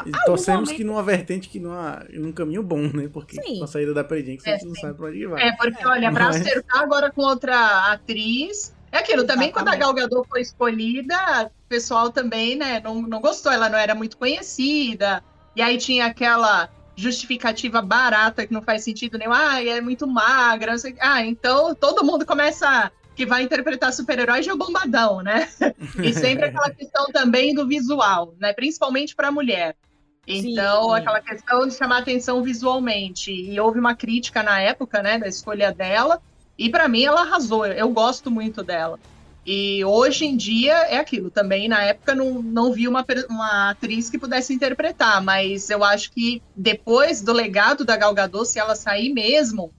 E 0.06 0.12
torcemos 0.24 0.60
momento... 0.60 0.76
que 0.76 0.84
numa 0.84 1.02
vertente 1.02 1.48
que 1.48 1.58
numa, 1.58 2.04
num 2.10 2.32
caminho 2.32 2.62
bom, 2.62 2.82
né? 2.92 3.08
Porque 3.12 3.40
sim. 3.42 3.58
com 3.58 3.64
a 3.64 3.66
saída 3.66 3.92
da 3.92 4.04
Predinx 4.04 4.46
é, 4.46 4.50
a 4.50 4.56
gente 4.56 4.68
não 4.68 4.74
sabe 4.74 4.96
pra 4.96 5.06
onde 5.06 5.26
vai. 5.26 5.48
É, 5.48 5.56
porque, 5.56 5.86
olha, 5.86 6.12
pra 6.12 6.26
mas... 6.26 6.36
acertar 6.36 6.82
agora 6.82 7.10
com 7.10 7.22
outra 7.22 7.92
atriz, 7.92 8.74
é 8.90 8.98
aquilo, 8.98 9.24
também 9.24 9.52
quando 9.52 9.68
a 9.68 9.76
Gal 9.76 9.92
Gadot 9.92 10.26
foi 10.28 10.40
escolhida, 10.40 11.50
o 11.66 11.68
pessoal 11.68 12.10
também, 12.10 12.56
né, 12.56 12.80
não, 12.80 13.02
não 13.02 13.20
gostou, 13.20 13.52
ela 13.52 13.68
não 13.68 13.78
era 13.78 13.94
muito 13.94 14.16
conhecida, 14.16 15.22
e 15.54 15.62
aí 15.62 15.76
tinha 15.78 16.06
aquela 16.06 16.70
justificativa 16.96 17.80
barata 17.80 18.46
que 18.46 18.52
não 18.52 18.62
faz 18.62 18.82
sentido 18.82 19.18
nenhum, 19.18 19.32
ah, 19.32 19.62
é 19.62 19.80
muito 19.80 20.06
magra, 20.06 20.72
não 20.72 20.78
sei 20.78 20.96
Ah, 21.00 21.24
então 21.24 21.74
todo 21.74 22.04
mundo 22.04 22.26
começa 22.26 22.90
que 23.14 23.26
vai 23.26 23.42
interpretar 23.42 23.92
super-herói 23.92 24.42
já 24.42 24.52
é 24.52 24.54
o 24.54 24.56
bombadão, 24.56 25.20
né? 25.22 25.48
e 26.02 26.12
sempre 26.12 26.46
aquela 26.46 26.70
questão 26.70 27.06
também 27.06 27.52
do 27.52 27.66
visual, 27.66 28.34
né, 28.38 28.52
principalmente 28.52 29.14
para 29.14 29.30
mulher. 29.30 29.76
Então, 30.24 30.90
Sim. 30.90 30.94
aquela 30.94 31.20
questão 31.20 31.66
de 31.66 31.74
chamar 31.74 31.98
atenção 31.98 32.42
visualmente. 32.42 33.32
E 33.32 33.58
houve 33.58 33.80
uma 33.80 33.94
crítica 33.94 34.42
na 34.42 34.60
época, 34.60 35.02
né, 35.02 35.18
da 35.18 35.26
escolha 35.26 35.72
dela, 35.72 36.20
e 36.58 36.68
para 36.68 36.88
mim 36.88 37.04
ela 37.04 37.20
arrasou, 37.20 37.64
eu 37.66 37.88
gosto 37.90 38.30
muito 38.30 38.62
dela. 38.62 38.98
E 39.46 39.82
hoje 39.82 40.26
em 40.26 40.36
dia 40.36 40.74
é 40.88 40.98
aquilo. 40.98 41.30
Também 41.30 41.68
na 41.68 41.82
época 41.82 42.14
não, 42.14 42.42
não 42.42 42.70
vi 42.70 42.86
uma, 42.86 43.02
uma 43.30 43.70
atriz 43.70 44.10
que 44.10 44.18
pudesse 44.18 44.52
interpretar, 44.52 45.22
mas 45.22 45.70
eu 45.70 45.82
acho 45.82 46.10
que 46.10 46.42
depois 46.54 47.22
do 47.22 47.32
legado 47.32 47.82
da 47.82 47.96
Gal 47.96 48.12
Gadot, 48.12 48.46
se 48.46 48.58
ela 48.58 48.74
sair 48.74 49.10
mesmo, 49.10 49.72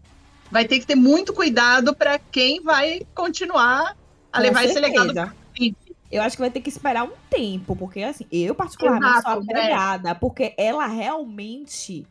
vai 0.49 0.65
ter 0.65 0.79
que 0.79 0.87
ter 0.87 0.95
muito 0.95 1.33
cuidado 1.33 1.95
para 1.95 2.17
quem 2.17 2.63
vai 2.63 3.01
continuar 3.13 3.95
a 4.33 4.37
Com 4.37 4.43
levar 4.43 4.63
esse 4.63 4.73
certeza. 4.73 5.03
legado 5.03 5.13
pra 5.13 5.33
frente. 5.55 5.77
Eu 6.11 6.23
acho 6.23 6.35
que 6.35 6.41
vai 6.41 6.49
ter 6.49 6.61
que 6.61 6.69
esperar 6.69 7.03
um 7.03 7.11
tempo, 7.29 7.75
porque 7.75 8.01
assim, 8.01 8.25
eu 8.31 8.55
particularmente 8.55 9.19
Exato, 9.19 9.29
sou 9.29 9.41
apegada, 9.43 10.15
porque 10.15 10.55
ela 10.57 10.87
realmente 10.87 12.07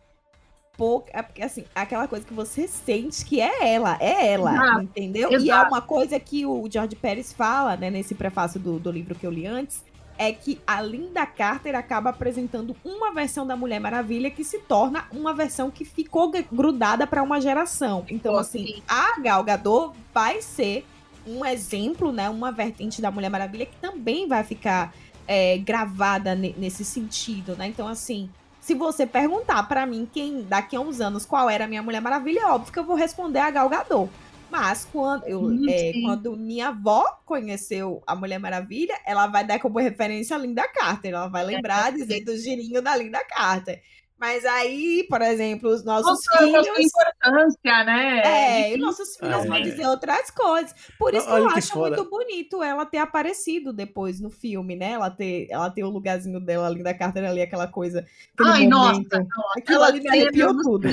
pouca, 0.78 1.10
é 1.14 1.22
porque 1.22 1.42
assim, 1.42 1.66
aquela 1.74 2.08
coisa 2.08 2.24
que 2.26 2.34
você 2.34 2.68
sente 2.68 3.24
que 3.26 3.40
é 3.40 3.74
ela, 3.74 3.98
é 4.00 4.28
ela, 4.32 4.64
Exato, 4.64 4.78
entendeu? 4.78 5.34
E 5.36 5.50
é 5.50 5.56
exato. 5.56 5.66
uma 5.66 5.82
coisa 5.82 6.20
que 6.20 6.46
o 6.46 6.68
George 6.70 6.96
Pérez 6.96 7.32
fala, 7.34 7.76
né, 7.76 7.90
nesse 7.90 8.14
prefácio 8.14 8.60
do, 8.60 8.78
do 8.80 8.90
livro 8.92 9.16
que 9.16 9.26
eu 9.26 9.32
li 9.32 9.46
antes, 9.46 9.84
é 10.16 10.32
que 10.32 10.62
a 10.66 10.80
Linda 10.82 11.26
Carter 11.26 11.76
acaba 11.76 12.10
apresentando 12.10 12.76
uma 12.84 13.12
versão 13.14 13.46
da 13.46 13.56
Mulher 13.56 13.80
Maravilha 13.80 14.30
que 14.30 14.44
se 14.44 14.60
torna 14.60 15.06
uma 15.12 15.34
versão 15.34 15.70
que 15.70 15.84
ficou 15.84 16.30
gr- 16.30 16.44
grudada 16.52 17.06
para 17.06 17.22
uma 17.22 17.40
geração. 17.40 18.04
Então, 18.08 18.36
Ficou, 18.36 18.38
assim, 18.38 18.58
sim. 18.64 18.82
a 18.88 19.20
Gal 19.20 19.44
Gadot 19.44 19.96
vai 20.14 20.42
ser 20.42 20.90
um 21.26 21.44
exemplo, 21.44 22.12
né, 22.12 22.28
uma 22.30 22.50
vertente 22.52 23.02
da 23.02 23.10
Mulher 23.10 23.30
Maravilha 23.30 23.66
que 23.66 23.76
também 23.76 24.26
vai 24.28 24.44
ficar 24.44 24.94
é, 25.26 25.58
gravada 25.58 26.34
ne- 26.34 26.54
nesse 26.56 26.84
sentido, 26.84 27.56
né? 27.56 27.66
Então, 27.68 27.86
assim, 27.86 28.32
se 28.68 28.74
você 28.74 29.06
perguntar 29.06 29.66
pra 29.66 29.86
mim 29.86 30.06
quem 30.12 30.42
daqui 30.42 30.76
a 30.76 30.80
uns 30.80 31.00
anos 31.00 31.24
qual 31.24 31.48
era 31.48 31.64
a 31.64 31.66
minha 31.66 31.82
Mulher 31.82 32.02
Maravilha, 32.02 32.40
é 32.40 32.46
óbvio 32.48 32.70
que 32.70 32.78
eu 32.78 32.84
vou 32.84 32.96
responder 32.96 33.38
a 33.38 33.50
Gal 33.50 33.66
Gadot. 33.66 34.10
Mas 34.50 34.86
quando, 34.92 35.24
eu, 35.24 35.50
é, 35.66 35.92
quando 36.02 36.36
minha 36.36 36.68
avó 36.68 37.02
conheceu 37.24 38.02
a 38.06 38.14
Mulher 38.14 38.38
Maravilha, 38.38 38.94
ela 39.06 39.26
vai 39.26 39.42
dar 39.42 39.58
como 39.58 39.78
referência 39.78 40.36
a 40.36 40.38
Linda 40.38 40.68
Carter. 40.68 41.14
Ela 41.14 41.28
vai 41.28 41.46
lembrar, 41.46 41.92
dizer 41.92 42.22
do 42.26 42.36
girinho 42.36 42.82
da 42.82 42.94
Linda 42.94 43.24
Carter. 43.24 43.82
Mas 44.18 44.44
aí, 44.44 45.06
por 45.08 45.22
exemplo, 45.22 45.70
os 45.70 45.84
nossos 45.84 46.04
Nossa, 46.06 46.34
a 46.34 46.38
filhos. 46.38 46.66
importância, 46.66 47.84
né? 47.84 48.20
É, 48.24 48.58
e 48.60 48.62
difícil. 48.64 48.84
nossos 48.86 49.16
filhos 49.16 49.44
vão 49.46 49.56
É. 49.56 49.60
dizer 49.60 49.86
outras 49.86 50.28
coisas. 50.32 50.74
Por 50.98 51.14
isso 51.14 51.24
que 51.24 51.32
Olha 51.32 51.42
eu 51.44 51.48
que 51.52 51.58
acho 51.60 51.72
foda. 51.72 51.96
muito 51.96 52.10
bonito 52.10 52.60
ela 52.62 52.84
ter 52.84 52.98
aparecido 52.98 53.72
depois 53.72 54.20
no 54.20 54.28
filme, 54.28 54.74
né? 54.74 54.92
Ela 54.92 55.08
ter, 55.08 55.46
ela 55.50 55.70
ter 55.70 55.84
o 55.84 55.88
lugarzinho 55.90 56.40
dela 56.40 56.66
ali 56.66 56.82
da 56.82 56.92
Carter 56.92 57.24
ali, 57.24 57.40
aquela 57.40 57.68
coisa. 57.68 58.04
Ai, 58.40 58.66
nossa, 58.66 58.92
momento. 58.94 59.12
não, 59.12 59.22
Aquilo 59.56 59.82
aquela 59.82 59.86
ali 59.86 60.00
me 60.00 60.08
arrepiou 60.08 60.56
tudo. 60.62 60.88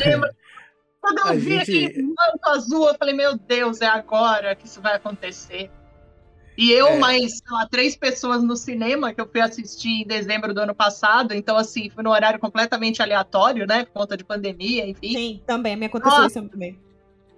Quando 1.01 1.17
eu 1.19 1.25
A 1.27 1.33
vi 1.33 1.59
gente- 1.59 1.85
aquele 1.85 2.03
manto 2.03 2.47
azul, 2.49 2.87
eu 2.89 2.95
falei, 2.95 3.13
meu 3.15 3.37
Deus, 3.37 3.81
é 3.81 3.85
agora 3.87 4.55
que 4.55 4.65
isso 4.67 4.81
vai 4.81 4.95
acontecer. 4.95 5.69
E 6.57 6.71
eu, 6.71 6.87
É. 6.87 6.99
mais, 6.99 7.37
sei 7.39 7.51
lá, 7.51 7.67
três 7.69 7.95
pessoas 7.95 8.41
no 8.41 8.55
cinema, 8.55 9.13
que 9.13 9.19
eu 9.19 9.27
fui 9.29 9.41
assistir 9.41 10.03
em 10.03 10.07
dezembro 10.07 10.53
do 10.53 10.61
ano 10.61 10.73
passado, 10.73 11.33
então, 11.33 11.57
assim, 11.57 11.89
foi 11.89 12.03
num 12.03 12.11
horário 12.11 12.39
completamente 12.39 13.01
aleatório, 13.01 13.67
né, 13.67 13.83
por 13.85 13.91
conta 14.01 14.15
de 14.15 14.23
pandemia, 14.23 14.87
enfim. 14.87 15.13
Sim, 15.13 15.41
também, 15.45 15.75
me 15.75 15.87
aconteceu 15.87 16.21
Nossa. 16.21 16.39
isso 16.39 16.49
também. 16.49 16.79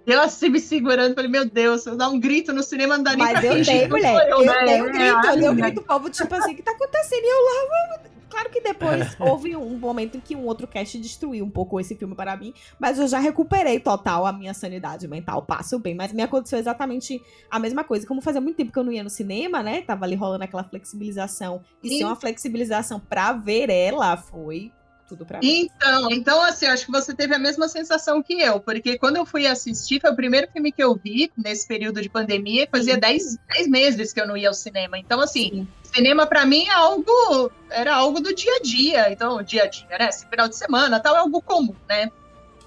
Eu, 0.06 0.22
assim, 0.22 0.48
me 0.48 0.58
segurando, 0.60 1.14
falei, 1.14 1.30
meu 1.30 1.44
Deus, 1.44 1.82
se 1.82 1.90
eu 1.90 1.96
dar 1.96 2.08
um 2.08 2.18
grito 2.18 2.50
no 2.52 2.62
cinema, 2.62 2.96
não 2.96 3.04
dá 3.04 3.10
nem 3.10 3.18
Mas 3.26 3.40
pra 3.40 3.46
eu 3.46 3.54
fingir 3.56 3.74
dei, 3.80 3.88
mulher. 3.88 4.18
sou 4.30 4.40
Eu, 4.40 4.46
né? 4.46 4.64
dei 4.64 4.82
um 4.82 4.86
É, 4.86 4.90
grito, 4.92 5.26
eu 5.26 5.36
dei 5.36 5.48
um 5.48 5.52
ai, 5.52 5.56
grito, 5.56 5.80
o 5.80 5.84
povo, 5.84 6.08
tipo 6.08 6.34
assim, 6.34 6.52
o 6.52 6.56
que 6.56 6.62
tá 6.62 6.70
acontecendo? 6.70 7.24
E 7.24 7.28
eu 7.28 7.44
lá. 7.44 8.00
Claro 8.38 8.50
que 8.50 8.60
depois 8.60 9.16
houve 9.18 9.56
um 9.56 9.76
momento 9.76 10.16
em 10.16 10.20
que 10.20 10.36
um 10.36 10.46
outro 10.46 10.68
cast 10.68 10.96
destruiu 11.00 11.44
um 11.44 11.50
pouco 11.50 11.80
esse 11.80 11.96
filme 11.96 12.14
para 12.14 12.36
mim, 12.36 12.54
mas 12.78 12.96
eu 12.96 13.08
já 13.08 13.18
recuperei 13.18 13.80
total 13.80 14.24
a 14.24 14.32
minha 14.32 14.54
sanidade 14.54 15.08
mental, 15.08 15.42
passo 15.42 15.76
bem. 15.80 15.92
Mas 15.92 16.12
me 16.12 16.22
aconteceu 16.22 16.56
exatamente 16.56 17.20
a 17.50 17.58
mesma 17.58 17.82
coisa. 17.82 18.06
Como 18.06 18.20
fazia 18.20 18.40
muito 18.40 18.56
tempo 18.56 18.70
que 18.70 18.78
eu 18.78 18.84
não 18.84 18.92
ia 18.92 19.02
no 19.02 19.10
cinema, 19.10 19.60
né? 19.60 19.82
Tava 19.82 20.04
ali 20.04 20.14
rolando 20.14 20.44
aquela 20.44 20.62
flexibilização. 20.62 21.62
E 21.82 21.88
Sim. 21.88 21.98
ser 21.98 22.04
uma 22.04 22.14
flexibilização 22.14 23.00
pra 23.00 23.32
ver 23.32 23.70
ela 23.70 24.16
foi 24.16 24.70
tudo 25.08 25.24
pra 25.24 25.40
mim. 25.40 25.68
Então, 25.74 26.10
então, 26.10 26.42
assim, 26.42 26.66
acho 26.66 26.84
que 26.84 26.92
você 26.92 27.14
teve 27.14 27.34
a 27.34 27.38
mesma 27.38 27.66
sensação 27.66 28.22
que 28.22 28.34
eu, 28.34 28.60
porque 28.60 28.98
quando 28.98 29.16
eu 29.16 29.24
fui 29.24 29.46
assistir, 29.46 30.00
foi 30.00 30.10
o 30.10 30.16
primeiro 30.16 30.46
filme 30.52 30.70
que 30.70 30.82
eu 30.82 30.94
vi 30.94 31.32
nesse 31.36 31.66
período 31.66 32.02
de 32.02 32.08
pandemia, 32.08 32.68
fazia 32.70 32.94
Sim. 32.94 33.00
10, 33.00 33.38
10 33.56 33.68
meses 33.68 34.12
que 34.12 34.20
eu 34.20 34.26
não 34.26 34.36
ia 34.36 34.48
ao 34.48 34.54
cinema. 34.54 34.98
Então, 34.98 35.20
assim, 35.20 35.50
Sim. 35.50 35.68
cinema 35.94 36.26
pra 36.26 36.44
mim 36.44 36.66
é 36.66 36.72
algo, 36.72 37.50
era 37.70 37.94
algo 37.96 38.20
do 38.20 38.34
dia 38.34 38.54
a 38.56 38.62
dia. 38.62 39.12
Então, 39.12 39.42
dia 39.42 39.64
a 39.64 39.66
dia, 39.66 39.98
né? 39.98 40.08
Esse 40.08 40.26
final 40.26 40.46
de 40.46 40.56
semana, 40.56 41.00
tal, 41.00 41.16
é 41.16 41.20
algo 41.20 41.40
comum, 41.40 41.74
né? 41.88 42.10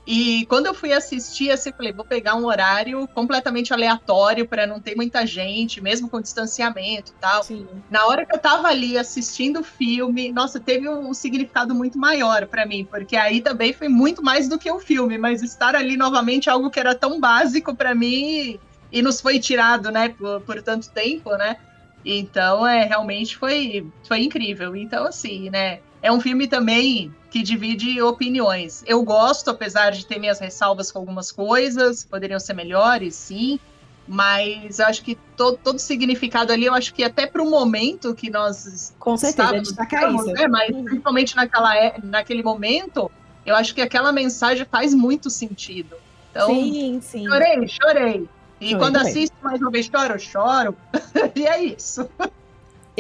E 0.06 0.46
quando 0.48 0.66
eu 0.66 0.74
fui 0.74 0.92
assistir, 0.92 1.52
assim, 1.52 1.70
eu 1.70 1.76
falei, 1.76 1.94
vou 1.94 2.04
pegar 2.04 2.36
um 2.36 2.46
horário 2.46 3.08
completamente 3.10 3.72
aleatório 3.72 4.48
para 4.48 4.66
não 4.66 4.80
ter 4.80 4.96
muita 4.96 5.26
gente, 5.26 5.80
mesmo 5.80 6.10
com 6.10 6.20
distanciamento 6.20 7.12
e 7.12 7.16
tal. 7.20 7.44
Sim. 7.44 7.68
Na 7.90 8.08
hora 8.08 8.26
que 8.26 8.36
eu 8.36 8.40
tava 8.40 8.68
ali 8.68 8.98
assistindo 8.98 9.60
o 9.60 9.64
filme, 9.64 10.32
nossa, 10.32 10.60
teve 10.60 10.90
um 10.90 11.14
significado 11.14 11.76
muito 11.76 12.00
maior 12.00 12.48
pra 12.48 12.66
mim, 12.66 12.86
porque 12.90 13.16
aí 13.16 13.42
também 13.42 13.74
foi 13.74 13.88
muito 13.88 14.24
mais 14.24 14.50
do 14.50 14.58
que 14.58 14.72
o 14.72 14.80
filme, 14.80 15.18
mas 15.20 15.44
estar 15.44 15.76
ali 15.76 15.96
novamente 15.96 16.50
é 16.50 16.52
algo 16.52 16.72
que 16.72 16.80
era 16.80 16.96
tão 16.96 17.20
básico 17.20 17.76
pra 17.76 17.94
mim 17.94 18.60
e 18.92 19.02
nos 19.02 19.22
foi 19.22 19.40
tirado, 19.40 19.92
né, 19.92 20.10
por, 20.10 20.42
por 20.42 20.62
tanto 20.64 20.92
tempo, 20.92 21.30
né? 21.38 21.56
Então, 22.04 22.66
é, 22.66 22.84
realmente 22.86 23.38
foi, 23.38 23.88
foi 24.08 24.22
incrível. 24.22 24.76
Então, 24.76 25.06
assim, 25.06 25.50
né, 25.52 25.82
é 26.02 26.12
um 26.12 26.20
filme 26.20 26.48
também 26.48 27.12
que 27.30 27.44
divide 27.44 28.02
opiniões. 28.02 28.84
Eu 28.86 29.04
gosto, 29.04 29.50
apesar 29.50 29.92
de 29.92 30.06
ter 30.06 30.20
minhas 30.20 30.40
ressalvas 30.40 30.92
com 30.92 31.00
algumas 31.00 31.32
coisas, 31.32 32.04
poderiam 32.04 32.40
ser 32.40 32.54
melhores, 32.54 33.16
sim, 33.16 33.60
mas 34.08 34.80
eu 34.80 34.86
acho 34.88 35.02
que 35.04 35.18
todo, 35.38 35.58
todo 35.64 35.80
significado 35.80 36.52
ali, 36.52 36.66
eu 36.66 36.74
acho 36.74 36.94
que 36.94 37.04
até 37.04 37.26
para 37.26 37.42
o 37.42 37.50
momento 37.50 38.14
que 38.16 38.30
nós 38.30 38.94
Com 39.00 39.16
certeza, 39.16 39.56
estávamos, 39.56 40.26
isso. 40.26 40.34
né, 40.34 40.48
mas 40.48 40.76
Uhum. 40.76 40.84
principalmente 40.84 41.36
naquela, 41.36 41.78
é- 41.78 41.96
naquele 42.04 42.44
momento, 42.44 43.10
eu 43.46 43.56
acho 43.56 43.74
que 43.74 43.82
aquela 43.82 44.12
mensagem 44.12 44.66
faz 44.70 44.94
muito 44.94 45.30
sentido. 45.30 45.96
Então, 46.32 46.48
sim, 46.54 47.00
sim. 47.02 47.28
chorei, 47.28 47.68
chorei. 47.68 48.30
E 48.60 48.66
Chorei 48.66 48.78
quando 48.78 48.96
também. 48.96 49.10
assisto 49.12 49.36
mais 49.42 49.60
uma 49.62 49.72
vez, 49.72 49.86
choro, 49.88 50.20
choro. 50.20 50.78
e 51.36 51.48
é 51.48 51.64
isso. 51.64 52.08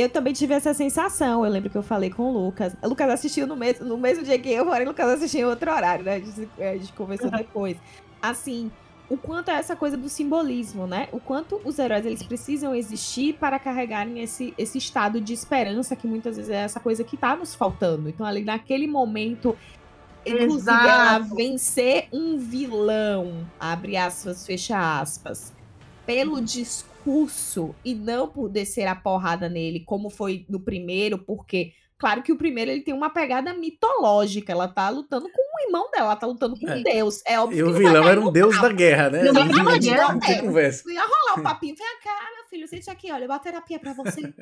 Eu 0.01 0.09
também 0.09 0.33
tive 0.33 0.53
essa 0.53 0.73
sensação. 0.73 1.45
Eu 1.45 1.51
lembro 1.51 1.69
que 1.69 1.77
eu 1.77 1.83
falei 1.83 2.09
com 2.09 2.23
o 2.23 2.31
Lucas. 2.31 2.75
O 2.81 2.87
Lucas 2.87 3.09
assistiu 3.09 3.45
no 3.45 3.55
mesmo, 3.55 3.85
no 3.85 3.97
mesmo 3.97 4.23
dia 4.23 4.37
que 4.39 4.49
eu, 4.49 4.65
porém 4.65 4.85
o 4.85 4.89
Lucas 4.89 5.07
assistiu 5.09 5.41
em 5.41 5.45
outro 5.45 5.71
horário, 5.71 6.03
né? 6.03 6.15
A 6.15 6.19
gente, 6.19 6.49
a 6.59 6.77
gente 6.77 6.93
conversou 6.93 7.29
depois. 7.29 7.77
Assim, 8.21 8.71
o 9.07 9.17
quanto 9.17 9.51
é 9.51 9.55
essa 9.55 9.75
coisa 9.75 9.95
do 9.95 10.09
simbolismo, 10.09 10.87
né? 10.87 11.07
O 11.11 11.19
quanto 11.19 11.61
os 11.63 11.77
heróis 11.77 12.05
eles 12.05 12.23
precisam 12.23 12.73
existir 12.73 13.33
para 13.33 13.59
carregarem 13.59 14.21
esse, 14.21 14.53
esse 14.57 14.77
estado 14.77 15.21
de 15.21 15.33
esperança 15.33 15.95
que 15.95 16.07
muitas 16.07 16.37
vezes 16.37 16.51
é 16.51 16.63
essa 16.63 16.79
coisa 16.79 17.03
que 17.03 17.15
tá 17.15 17.35
nos 17.35 17.53
faltando. 17.53 18.09
Então, 18.09 18.25
ali 18.25 18.43
naquele 18.43 18.87
momento. 18.87 19.55
Inclusive, 20.25 20.69
ela 20.69 21.17
Exato. 21.17 21.35
vencer 21.35 22.07
um 22.13 22.37
vilão, 22.37 23.47
abre 23.59 23.97
aspas, 23.97 24.45
fecha 24.45 24.99
aspas, 24.99 25.51
pelo 26.05 26.39
discurso 26.39 26.90
e 27.83 27.93
não 27.95 28.27
por 28.27 28.49
descer 28.49 28.87
a 28.87 28.95
porrada 28.95 29.49
nele, 29.49 29.81
como 29.85 30.09
foi 30.09 30.45
no 30.49 30.59
primeiro, 30.59 31.17
porque, 31.17 31.73
claro 31.97 32.21
que 32.23 32.31
o 32.31 32.37
primeiro 32.37 32.71
ele 32.71 32.81
tem 32.81 32.93
uma 32.93 33.09
pegada 33.09 33.53
mitológica, 33.53 34.51
ela 34.51 34.67
tá 34.67 34.89
lutando 34.89 35.29
com 35.31 35.41
o 35.41 35.67
irmão 35.67 35.89
dela, 35.91 36.05
ela 36.07 36.15
tá 36.15 36.27
lutando 36.27 36.59
com 36.59 36.69
É. 36.69 36.81
Deus. 36.81 37.21
É 37.25 37.39
óbvio 37.39 37.57
E 37.59 37.63
o 37.63 37.69
não 37.71 37.77
vilão 37.77 38.07
era 38.07 38.19
um 38.21 38.31
deus 38.31 38.59
da 38.61 38.71
guerra, 38.71 39.09
né? 39.09 39.23
Não, 39.23 39.33
Não, 39.33 39.45
não, 39.45 39.51
não, 39.51 39.63
não, 39.63 40.13
não 40.13 40.19
tem 40.19 40.35
é. 40.35 40.41
conversa. 40.41 40.83
Não 40.85 40.93
ia 40.93 41.01
rolar 41.01 41.39
um 41.39 41.43
papinho, 41.43 41.75
vem 41.75 41.87
cá, 42.03 42.19
meu 42.35 42.45
filho, 42.49 42.67
sente 42.67 42.89
aqui, 42.89 43.11
olha, 43.11 43.25
uma 43.25 43.39
terapia 43.39 43.79
pra 43.79 43.93
você. 43.93 44.33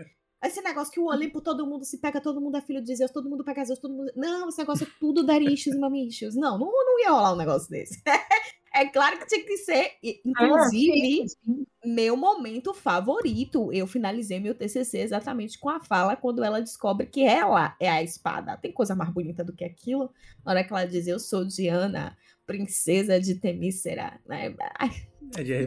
Esse 0.43 0.61
negócio 0.61 0.93
que 0.93 0.99
o 0.99 1.07
Olimpo 1.07 1.41
todo 1.41 1.67
mundo 1.67 1.83
se 1.83 1.97
pega, 1.97 2.21
todo 2.21 2.39
mundo 2.39 2.55
é 2.55 2.61
filho 2.61 2.81
de 2.81 2.95
Zeus, 2.95 3.11
todo 3.11 3.29
mundo 3.29 3.43
pega 3.43 3.65
Zeus, 3.65 3.79
todo 3.79 3.93
mundo. 3.93 4.11
Não, 4.15 4.47
esse 4.47 4.57
negócio 4.57 4.87
é 4.87 4.91
tudo 4.99 5.21
issues 5.43 5.75
e 5.75 6.07
issues. 6.07 6.35
Não, 6.35 6.57
não, 6.57 6.71
não 6.71 6.99
ia 6.99 7.11
rolar 7.11 7.33
um 7.33 7.37
negócio 7.37 7.69
desse. 7.69 8.01
É 8.73 8.85
claro 8.85 9.17
que 9.17 9.25
tinha 9.25 9.43
que 9.43 9.57
ser. 9.57 9.93
e, 10.01 10.21
Inclusive, 10.23 11.27
sim. 11.27 11.65
meu 11.83 12.15
momento 12.15 12.73
favorito. 12.73 13.73
Eu 13.73 13.87
finalizei 13.87 14.39
meu 14.39 14.55
TCC 14.55 14.99
exatamente 14.99 15.59
com 15.59 15.69
a 15.69 15.79
fala 15.79 16.15
quando 16.15 16.43
ela 16.43 16.61
descobre 16.61 17.07
que 17.07 17.23
ela 17.23 17.75
é 17.79 17.89
a 17.89 18.03
espada. 18.03 18.57
Tem 18.57 18.71
coisa 18.71 18.95
mais 18.95 19.11
bonita 19.11 19.43
do 19.43 19.53
que 19.53 19.65
aquilo? 19.65 20.11
Na 20.45 20.51
hora 20.51 20.63
que 20.63 20.71
ela 20.71 20.85
diz: 20.85 21.07
Eu 21.07 21.19
sou 21.19 21.43
Diana, 21.43 22.15
princesa 22.53 23.19
de 23.19 23.35
Temícera, 23.35 24.19
né? 24.27 24.55
Ai, 24.79 24.89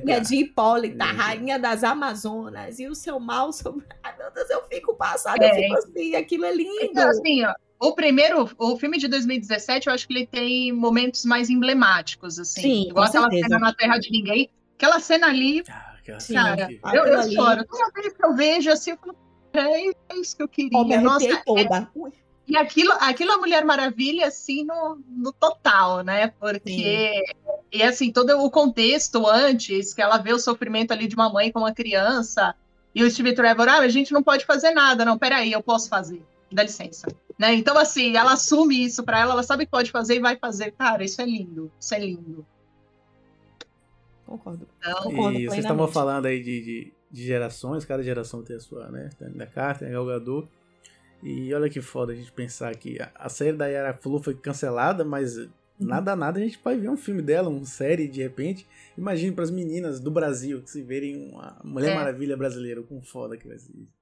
É 0.08 0.18
de 0.18 0.34
Hipólita, 0.36 1.04
É. 1.04 1.12
rainha 1.12 1.56
das 1.56 1.84
Amazonas, 1.84 2.80
e 2.80 2.88
o 2.88 2.94
seu 2.96 3.20
mal 3.20 3.52
sobre. 3.52 3.86
Ai, 4.02 4.12
meu 4.18 4.32
Deus, 4.32 4.50
eu 4.50 4.64
fico 4.64 4.92
passada, 4.96 5.44
eu 5.44 5.48
É. 5.50 5.54
fico 5.54 5.74
assim, 5.78 6.16
aquilo 6.16 6.44
é 6.44 6.52
lindo. 6.52 6.80
Então, 6.82 7.08
assim, 7.08 7.44
ó, 7.44 7.54
o 7.80 7.94
primeiro, 7.94 8.50
o 8.58 8.76
filme 8.76 8.98
de 8.98 9.06
2017, 9.06 9.86
eu 9.86 9.92
acho 9.94 10.08
que 10.08 10.12
ele 10.14 10.26
tem 10.26 10.72
momentos 10.72 11.24
mais 11.24 11.48
emblemáticos, 11.48 12.40
assim. 12.40 12.62
Sim, 12.62 12.88
igual 12.88 13.04
aquela 13.04 13.30
certeza. 13.30 13.48
cena 13.48 13.58
na 13.60 13.72
Terra 13.74 13.98
de 13.98 14.10
Ninguém. 14.10 14.50
Aquela 14.76 14.98
cena 14.98 15.28
ali, 15.28 15.62
Ah, 15.68 15.94
aquela 16.00 16.18
Sim. 16.18 16.32
cena 16.34 16.56
cara, 16.56 16.68
Ah, 16.82 16.96
eu, 16.96 17.06
eu 17.06 17.20
ali- 17.20 17.34
choro. 17.36 17.64
Toda 17.64 17.90
vez 17.94 18.12
que 18.12 18.24
eu 18.26 18.34
vejo, 18.34 18.70
assim, 18.72 18.90
eu 18.90 18.96
falo, 18.96 19.16
é 19.54 19.86
é 20.08 20.16
isso 20.16 20.36
que 20.36 20.42
eu 20.42 20.48
queria. 20.48 20.70
Me 20.84 20.94
arrepiei 20.94 21.30
Nossa, 21.30 21.42
toda. 21.46 21.90
Ui. 21.94 22.10
E 22.46 22.56
aquilo, 22.56 22.92
aquilo 23.00 23.32
é 23.32 23.36
Mulher 23.36 23.64
Maravilha, 23.64 24.26
assim, 24.26 24.64
no, 24.64 24.98
no 25.08 25.32
total, 25.32 26.02
né? 26.02 26.28
Porque, 26.40 27.22
e 27.70 27.82
assim, 27.82 28.12
todo 28.12 28.30
o 28.38 28.50
contexto 28.50 29.26
antes, 29.26 29.94
que 29.94 30.02
ela 30.02 30.18
vê 30.18 30.32
o 30.32 30.38
sofrimento 30.38 30.92
ali 30.92 31.06
de 31.06 31.14
uma 31.14 31.32
mãe 31.32 31.52
com 31.52 31.60
uma 31.60 31.72
criança, 31.72 32.54
E 32.94 33.02
o 33.02 33.10
Steve 33.10 33.34
Trevor, 33.34 33.68
ah, 33.68 33.78
a 33.78 33.88
gente 33.88 34.12
não 34.12 34.22
pode 34.22 34.44
fazer 34.44 34.72
nada. 34.72 35.04
Não, 35.04 35.16
peraí, 35.16 35.52
eu 35.52 35.62
posso 35.62 35.88
fazer. 35.88 36.22
Dá 36.50 36.62
licença. 36.62 37.08
Né? 37.38 37.54
Então, 37.54 37.78
assim, 37.78 38.16
ela 38.16 38.34
assume 38.34 38.84
isso 38.84 39.02
para 39.02 39.20
ela, 39.20 39.32
ela 39.32 39.42
sabe 39.42 39.64
que 39.64 39.70
pode 39.70 39.90
fazer 39.90 40.16
e 40.16 40.20
vai 40.20 40.36
fazer. 40.36 40.72
Cara, 40.72 41.02
isso 41.02 41.22
é 41.22 41.24
lindo. 41.24 41.72
Isso 41.80 41.94
é 41.94 41.98
lindo. 41.98 42.46
Concordo. 44.26 44.66
Então, 44.78 45.02
Concordo 45.02 45.38
E 45.38 45.48
vocês 45.48 45.60
estavam 45.60 45.88
falando 45.88 46.26
aí 46.26 46.42
de, 46.42 46.60
de, 46.60 46.92
de 47.10 47.24
gerações, 47.24 47.84
cada 47.84 48.02
geração 48.02 48.42
tem 48.42 48.56
a 48.56 48.60
sua, 48.60 48.88
né? 48.90 49.08
Tem 49.18 49.28
a 49.40 49.46
Carter, 49.46 49.88
tem 49.88 49.96
a 49.96 49.98
Gal 49.98 50.06
Gadot. 50.06 50.48
E 51.22 51.54
olha 51.54 51.70
que 51.70 51.80
foda 51.80 52.12
a 52.12 52.16
gente 52.16 52.32
pensar 52.32 52.74
que 52.76 52.98
a, 53.14 53.28
série 53.28 53.56
da 53.56 53.66
Yara 53.66 53.94
Flu 53.94 54.22
foi 54.22 54.34
cancelada, 54.34 55.04
mas 55.04 55.36
Uhum. 55.36 55.88
nada 55.88 56.14
nada 56.14 56.38
a 56.38 56.42
gente 56.42 56.58
pode 56.58 56.80
ver 56.80 56.88
um 56.90 56.96
filme 56.96 57.22
dela, 57.22 57.48
uma 57.48 57.64
série 57.64 58.06
de 58.08 58.22
repente. 58.22 58.66
Imagine 58.98 59.32
para 59.32 59.44
as 59.44 59.50
meninas 59.50 59.98
do 60.00 60.10
Brasil 60.10 60.62
que 60.62 60.70
se 60.70 60.82
verem 60.82 61.30
uma 61.30 61.58
Mulher 61.64 61.92
É. 61.92 61.94
Maravilha 61.94 62.36
brasileira, 62.36 62.82
com 62.82 63.00
foda 63.00 63.36
que 63.36 63.48
vai 63.48 63.58
ser 63.58 63.72
isso. 63.72 63.92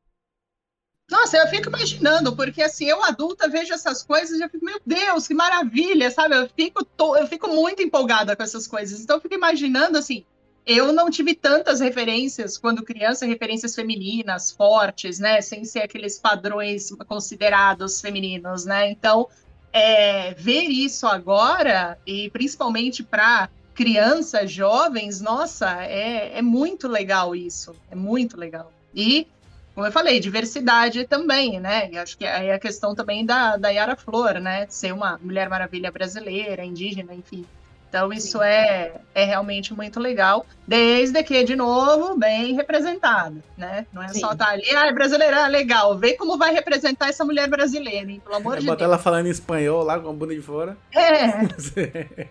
Nossa, 1.10 1.36
eu 1.38 1.46
fico 1.48 1.68
imaginando, 1.68 2.36
porque 2.36 2.62
assim, 2.62 2.84
eu 2.86 3.02
adulta 3.02 3.48
vejo 3.48 3.72
essas 3.74 4.02
coisas 4.02 4.38
e 4.38 4.42
eu 4.44 4.48
fico, 4.48 4.64
meu 4.64 4.80
Deus, 4.86 5.26
que 5.26 5.34
maravilha, 5.34 6.08
sabe? 6.10 6.36
Eu 6.36 6.48
fico, 6.48 6.84
to- 6.84 7.16
eu 7.16 7.26
fico 7.26 7.48
muito 7.48 7.82
empolgada 7.82 8.36
com 8.36 8.42
essas 8.44 8.66
coisas. 8.68 9.00
Então 9.00 9.16
eu 9.16 9.20
fico 9.20 9.34
imaginando 9.34 9.98
assim, 9.98 10.24
eu 10.70 10.92
não 10.92 11.10
tive 11.10 11.34
tantas 11.34 11.80
referências 11.80 12.56
quando 12.56 12.84
criança, 12.84 13.26
referências 13.26 13.74
femininas, 13.74 14.52
fortes, 14.52 15.18
né? 15.18 15.40
Sem 15.40 15.64
ser 15.64 15.80
aqueles 15.80 16.18
padrões 16.18 16.90
considerados 17.08 18.00
femininos, 18.00 18.64
né? 18.64 18.88
Então, 18.88 19.26
é, 19.72 20.32
ver 20.34 20.62
isso 20.62 21.06
agora, 21.06 21.98
e 22.06 22.30
principalmente 22.30 23.02
para 23.02 23.48
crianças, 23.74 24.50
jovens, 24.52 25.20
nossa, 25.20 25.82
é, 25.84 26.38
é 26.38 26.42
muito 26.42 26.86
legal 26.86 27.34
isso. 27.34 27.74
É 27.90 27.96
muito 27.96 28.36
legal. 28.36 28.72
E 28.94 29.26
como 29.74 29.86
eu 29.86 29.92
falei, 29.92 30.20
diversidade 30.20 31.04
também, 31.06 31.58
né? 31.58 31.90
E 31.90 31.98
acho 31.98 32.16
que 32.16 32.24
aí 32.26 32.48
é 32.48 32.54
a 32.54 32.60
questão 32.60 32.94
também 32.94 33.24
da, 33.26 33.56
da 33.56 33.70
Yara 33.70 33.96
Flor, 33.96 34.34
né? 34.34 34.66
Ser 34.68 34.92
uma 34.92 35.18
Mulher 35.22 35.48
Maravilha 35.48 35.90
brasileira, 35.90 36.64
indígena, 36.64 37.14
enfim. 37.14 37.44
Então, 37.90 38.12
isso 38.12 38.40
é, 38.40 39.00
é 39.12 39.24
realmente 39.24 39.74
muito 39.74 39.98
legal, 39.98 40.46
desde 40.64 41.20
que, 41.24 41.42
de 41.42 41.56
novo, 41.56 42.16
bem 42.16 42.54
representada, 42.54 43.42
né? 43.58 43.84
Não 43.92 44.00
é 44.00 44.08
só 44.10 44.28
Sim. 44.28 44.32
estar 44.32 44.48
ali, 44.48 44.76
ah, 44.76 44.86
é 44.86 44.92
brasileira, 44.92 45.44
ah, 45.44 45.48
legal, 45.48 45.98
vê 45.98 46.14
como 46.14 46.38
vai 46.38 46.54
representar 46.54 47.08
essa 47.08 47.24
mulher 47.24 47.50
brasileira, 47.50 48.08
hein? 48.08 48.22
Pelo 48.22 48.36
amor 48.36 48.58
É 48.58 48.60
de 48.60 48.66
botar 48.66 48.76
Deus. 48.76 48.92
ela 48.92 48.98
falando 48.98 49.26
em 49.26 49.30
espanhol 49.30 49.82
lá 49.82 49.98
com 49.98 50.08
a 50.08 50.12
bunda 50.12 50.32
de 50.32 50.40
fora. 50.40 50.78
É, 50.94 52.28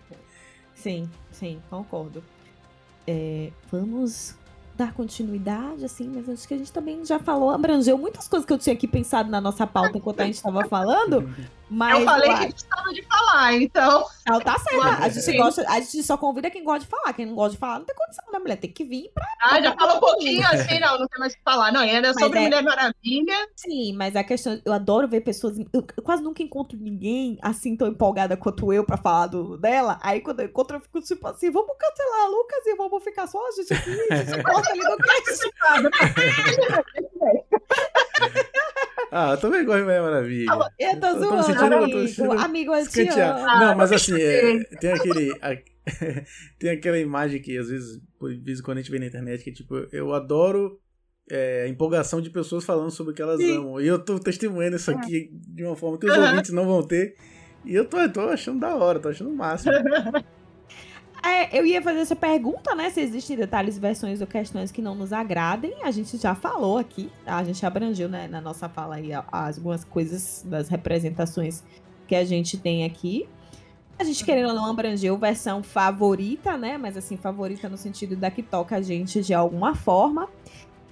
Sim, 0.74 1.10
sim, 1.30 1.60
concordo. 1.68 2.24
É, 3.06 3.50
vamos 3.70 4.34
dar 4.74 4.94
continuidade, 4.94 5.84
assim, 5.84 6.08
mas 6.08 6.26
acho 6.26 6.48
que 6.48 6.54
a 6.54 6.56
gente 6.56 6.72
também 6.72 7.04
já 7.04 7.18
falou, 7.18 7.50
abrangeu 7.50 7.98
muitas 7.98 8.26
coisas 8.26 8.46
que 8.46 8.52
eu 8.54 8.56
tinha 8.56 8.72
aqui 8.72 8.88
pensado 8.88 9.30
na 9.30 9.42
nossa 9.42 9.66
pauta 9.66 9.98
enquanto 9.98 10.20
a 10.20 10.24
gente 10.24 10.36
estava 10.36 10.64
falando. 10.64 11.28
Mas 11.70 12.00
eu 12.00 12.04
falei 12.04 12.28
que 12.34 12.46
precisava 12.48 12.92
de 12.92 13.02
falar, 13.02 13.54
então. 13.54 14.06
Ah, 14.28 14.40
tá 14.40 14.58
certo. 14.58 14.82
A 14.82 15.08
gente, 15.08 15.22
Sim. 15.22 15.36
gosta, 15.36 15.64
a 15.68 15.80
gente 15.80 16.02
só 16.02 16.16
convida 16.16 16.50
quem 16.50 16.64
gosta 16.64 16.80
de 16.80 16.86
falar. 16.86 17.12
Quem 17.12 17.26
não 17.26 17.34
gosta 17.36 17.52
de 17.52 17.58
falar, 17.58 17.78
não 17.78 17.86
tem 17.86 17.94
condição, 17.94 18.24
né, 18.32 18.38
mulher? 18.40 18.56
Tem 18.56 18.72
que 18.72 18.84
vir 18.84 19.10
pra. 19.14 19.24
Ah, 19.40 19.62
já 19.62 19.72
falou 19.76 19.96
um 19.96 20.00
pouquinho 20.00 20.44
assim, 20.48 20.80
não, 20.80 20.98
não 20.98 21.06
tem 21.06 21.20
mais 21.20 21.32
o 21.32 21.36
que 21.36 21.42
falar. 21.44 21.72
Não, 21.72 21.82
era 21.82 22.08
Mas 22.12 22.18
sobre 22.20 22.38
é- 22.38 22.42
Mulher 22.42 22.62
Maravilha. 22.62 23.48
Sim, 23.54 23.92
mas 23.94 24.16
a 24.16 24.24
questão. 24.24 24.60
Eu 24.64 24.72
adoro 24.72 25.06
ver 25.06 25.20
pessoas. 25.20 25.56
Eu, 25.72 25.86
eu 25.96 26.02
quase 26.02 26.22
nunca 26.22 26.42
encontro 26.42 26.76
ninguém 26.76 27.38
assim 27.40 27.76
tão 27.76 27.86
empolgada 27.86 28.36
quanto 28.36 28.72
eu 28.72 28.84
pra 28.84 28.96
falar 28.96 29.28
do, 29.28 29.56
dela. 29.56 29.98
Aí 30.02 30.20
quando 30.20 30.40
eu 30.40 30.46
encontro, 30.46 30.76
eu 30.76 30.80
fico 30.80 31.00
tipo 31.00 31.26
assim: 31.28 31.50
vamos 31.50 31.76
cancelar 31.78 32.22
a 32.22 32.28
Lucas 32.28 32.66
e 32.66 32.74
vamos 32.74 33.04
ficar 33.04 33.26
só 33.28 33.38
a 33.46 33.50
gente 33.52 33.72
aqui. 33.72 34.06
A 34.10 34.16
gente 34.16 34.42
corta 34.42 34.70
ali 34.70 34.80
no 34.82 34.96
cast. 34.96 35.50
Ah, 39.12 39.32
eu 39.32 39.36
também 39.38 39.64
gosto 39.64 39.78
de 39.78 39.84
Mulher 39.84 40.02
Maravilha. 40.02 40.50
Eu 40.52 40.58
tô 40.58 40.64
Eu 40.78 41.00
tô 41.00 41.18
zoando, 41.18 41.42
sentindo- 41.42 41.64
eu 41.64 41.70
tô 41.70 41.76
amigo. 41.84 42.08
sentindo 42.08 42.32
amigo, 42.32 42.74
eu 42.74 42.86
te 42.88 43.00
Escantear. 43.02 43.36
amo. 43.38 43.64
Não, 43.64 43.76
mas 43.76 43.92
assim, 43.92 44.20
é, 44.20 44.58
tem 44.80 44.92
aquele. 44.92 45.32
a- 45.42 45.56
tem 46.58 46.70
aquela 46.70 46.98
imagem 46.98 47.40
que 47.42 47.56
às 47.58 47.68
vezes, 47.68 48.00
por 48.18 48.32
vezes 48.38 48.60
quando 48.62 48.78
a 48.78 48.80
gente 48.82 48.90
vê 48.90 48.98
na 48.98 49.06
internet, 49.06 49.42
que 49.42 49.50
tipo, 49.52 49.74
eu 49.92 50.12
adoro 50.14 50.78
é, 51.30 51.62
a 51.64 51.68
empolgação 51.68 52.20
de 52.20 52.30
pessoas 52.30 52.64
falando 52.64 52.90
sobre 52.90 53.12
o 53.12 53.14
que 53.16 53.22
elas 53.22 53.40
Sim. 53.40 53.56
amam. 53.56 53.80
E 53.80 53.86
eu 53.86 53.98
tô 53.98 54.18
testemunhando 54.18 54.76
isso 54.76 54.90
aqui 54.90 55.30
de 55.32 55.64
uma 55.64 55.74
forma 55.76 55.98
que 55.98 56.06
os 56.06 56.16
ouvintes 56.16 56.52
não 56.52 56.66
vão 56.66 56.82
ter. 56.86 57.14
E 57.64 57.74
eu 57.74 57.84
tô, 57.84 57.98
eu 57.98 58.12
tô 58.12 58.20
achando 58.20 58.60
da 58.60 58.74
hora, 58.76 58.98
tô 59.00 59.08
achando 59.08 59.30
o 59.30 59.36
máximo. 59.36 59.72
É, 61.22 61.58
eu 61.58 61.66
ia 61.66 61.82
fazer 61.82 62.00
essa 62.00 62.16
pergunta, 62.16 62.74
né? 62.74 62.88
Se 62.90 63.00
existem 63.00 63.36
detalhes, 63.36 63.76
versões 63.78 64.20
ou 64.20 64.26
questões 64.26 64.72
que 64.72 64.80
não 64.80 64.94
nos 64.94 65.12
agradem. 65.12 65.74
A 65.82 65.90
gente 65.90 66.16
já 66.16 66.34
falou 66.34 66.78
aqui, 66.78 67.10
tá? 67.24 67.36
a 67.36 67.44
gente 67.44 67.64
abrangeu 67.64 68.08
né, 68.08 68.26
na 68.26 68.40
nossa 68.40 68.68
fala 68.68 68.96
aí 68.96 69.10
algumas 69.12 69.84
coisas 69.84 70.44
das 70.46 70.68
representações 70.68 71.62
que 72.06 72.14
a 72.14 72.24
gente 72.24 72.56
tem 72.56 72.84
aqui. 72.84 73.28
A 73.98 74.04
gente 74.04 74.24
querendo 74.24 74.48
ou 74.48 74.54
não 74.54 74.64
abrangeu 74.64 75.16
versão 75.18 75.62
favorita, 75.62 76.56
né? 76.56 76.78
Mas 76.78 76.96
assim, 76.96 77.18
favorita 77.18 77.68
no 77.68 77.76
sentido 77.76 78.16
da 78.16 78.30
que 78.30 78.42
toca 78.42 78.76
a 78.76 78.80
gente 78.80 79.20
de 79.20 79.34
alguma 79.34 79.74
forma. 79.74 80.26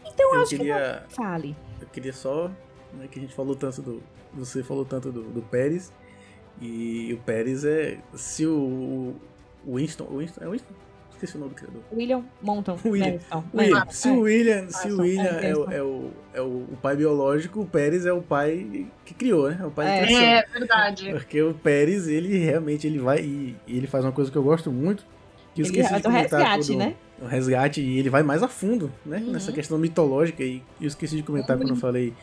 Então 0.05 0.35
eu 0.35 0.43
acho 0.43 0.51
que 0.51 0.57
queria, 0.59 1.03
não 1.03 1.11
fale. 1.11 1.57
eu 1.81 1.89
queria 1.89 2.13
só. 2.13 2.51
Né, 2.93 3.09
que 3.11 3.19
a 3.19 3.23
gente 3.23 3.35
falou 3.35 3.57
tanto 3.57 3.81
do. 3.81 4.03
Você 4.35 4.63
falou 4.63 4.85
tanto 4.85 5.11
do, 5.11 5.23
do 5.23 5.41
Pérez. 5.41 5.91
E 6.61 7.15
o 7.15 7.19
Pérez 7.25 7.65
é. 7.65 7.99
Se 8.15 8.47
o. 8.47 9.15
Winston. 9.67 10.05
O 10.11 10.19
Winston 10.19 10.45
é 10.45 10.49
Winston? 10.49 10.75
Esqueci 11.11 11.37
o 11.37 11.41
nome 11.41 11.51
do 11.51 11.57
criador. 11.57 11.83
William 11.93 12.25
Monton. 12.41 12.79
William. 12.87 13.19
Madison. 13.53 13.53
William, 13.53 13.75
Madison, 13.81 13.91
se 13.99 14.09
é. 14.09 14.13
o 14.13 14.21
William, 14.21 14.71
se 14.71 14.93
o 14.93 15.01
William 15.01 15.23
é, 15.25 15.51
é, 15.51 15.55
o, 15.55 15.59
Madison. 15.59 15.73
é, 15.73 15.83
o, 15.83 16.11
é 16.35 16.41
o, 16.43 16.45
o 16.73 16.79
pai 16.81 16.97
biológico, 16.97 17.61
o 17.61 17.67
Pérez 17.67 18.07
é 18.07 18.13
o 18.13 18.23
pai 18.23 18.87
que 19.05 19.15
criou, 19.15 19.51
né? 19.51 19.59
É 19.61 19.67
o 19.67 19.71
pai 19.71 19.99
É. 19.99 20.07
criação. 20.07 20.25
É 20.25 20.47
verdade. 20.59 21.11
Porque 21.13 21.43
o 21.43 21.55
Pérez, 21.55 22.07
ele 22.07 22.39
realmente 22.39 22.87
ele 22.87 22.99
vai 23.01 23.19
e, 23.21 23.57
e 23.67 23.77
ele 23.77 23.87
faz 23.89 24.05
uma 24.05 24.13
coisa 24.13 24.31
que 24.31 24.37
eu 24.39 24.43
gosto 24.45 24.71
muito. 24.71 25.05
Que 25.55 25.63
eu 25.63 25.67
Ele 25.67 25.73
esqueci 25.73 25.89
faz 25.91 26.03
de 26.03 26.09
o 26.09 26.11
comentar 26.13 26.41
resgate, 26.41 26.67
quando- 26.69 26.79
né? 26.79 26.95
O 27.21 27.27
resgate, 27.27 27.81
e 27.81 27.99
ele 27.99 28.09
vai 28.11 28.23
mais 28.23 28.45
a 28.45 28.49
fundo, 28.49 28.93
né? 29.05 29.17
Uhum. 29.19 29.33
Nessa 29.33 29.51
questão 29.51 29.77
mitológica. 29.77 30.45
E 30.45 30.63
eu 30.81 30.87
esqueci 30.87 31.17
de 31.17 31.25
comentar 31.25 31.57
quando 31.57 31.71
eu 31.71 31.77
falei 31.77 32.15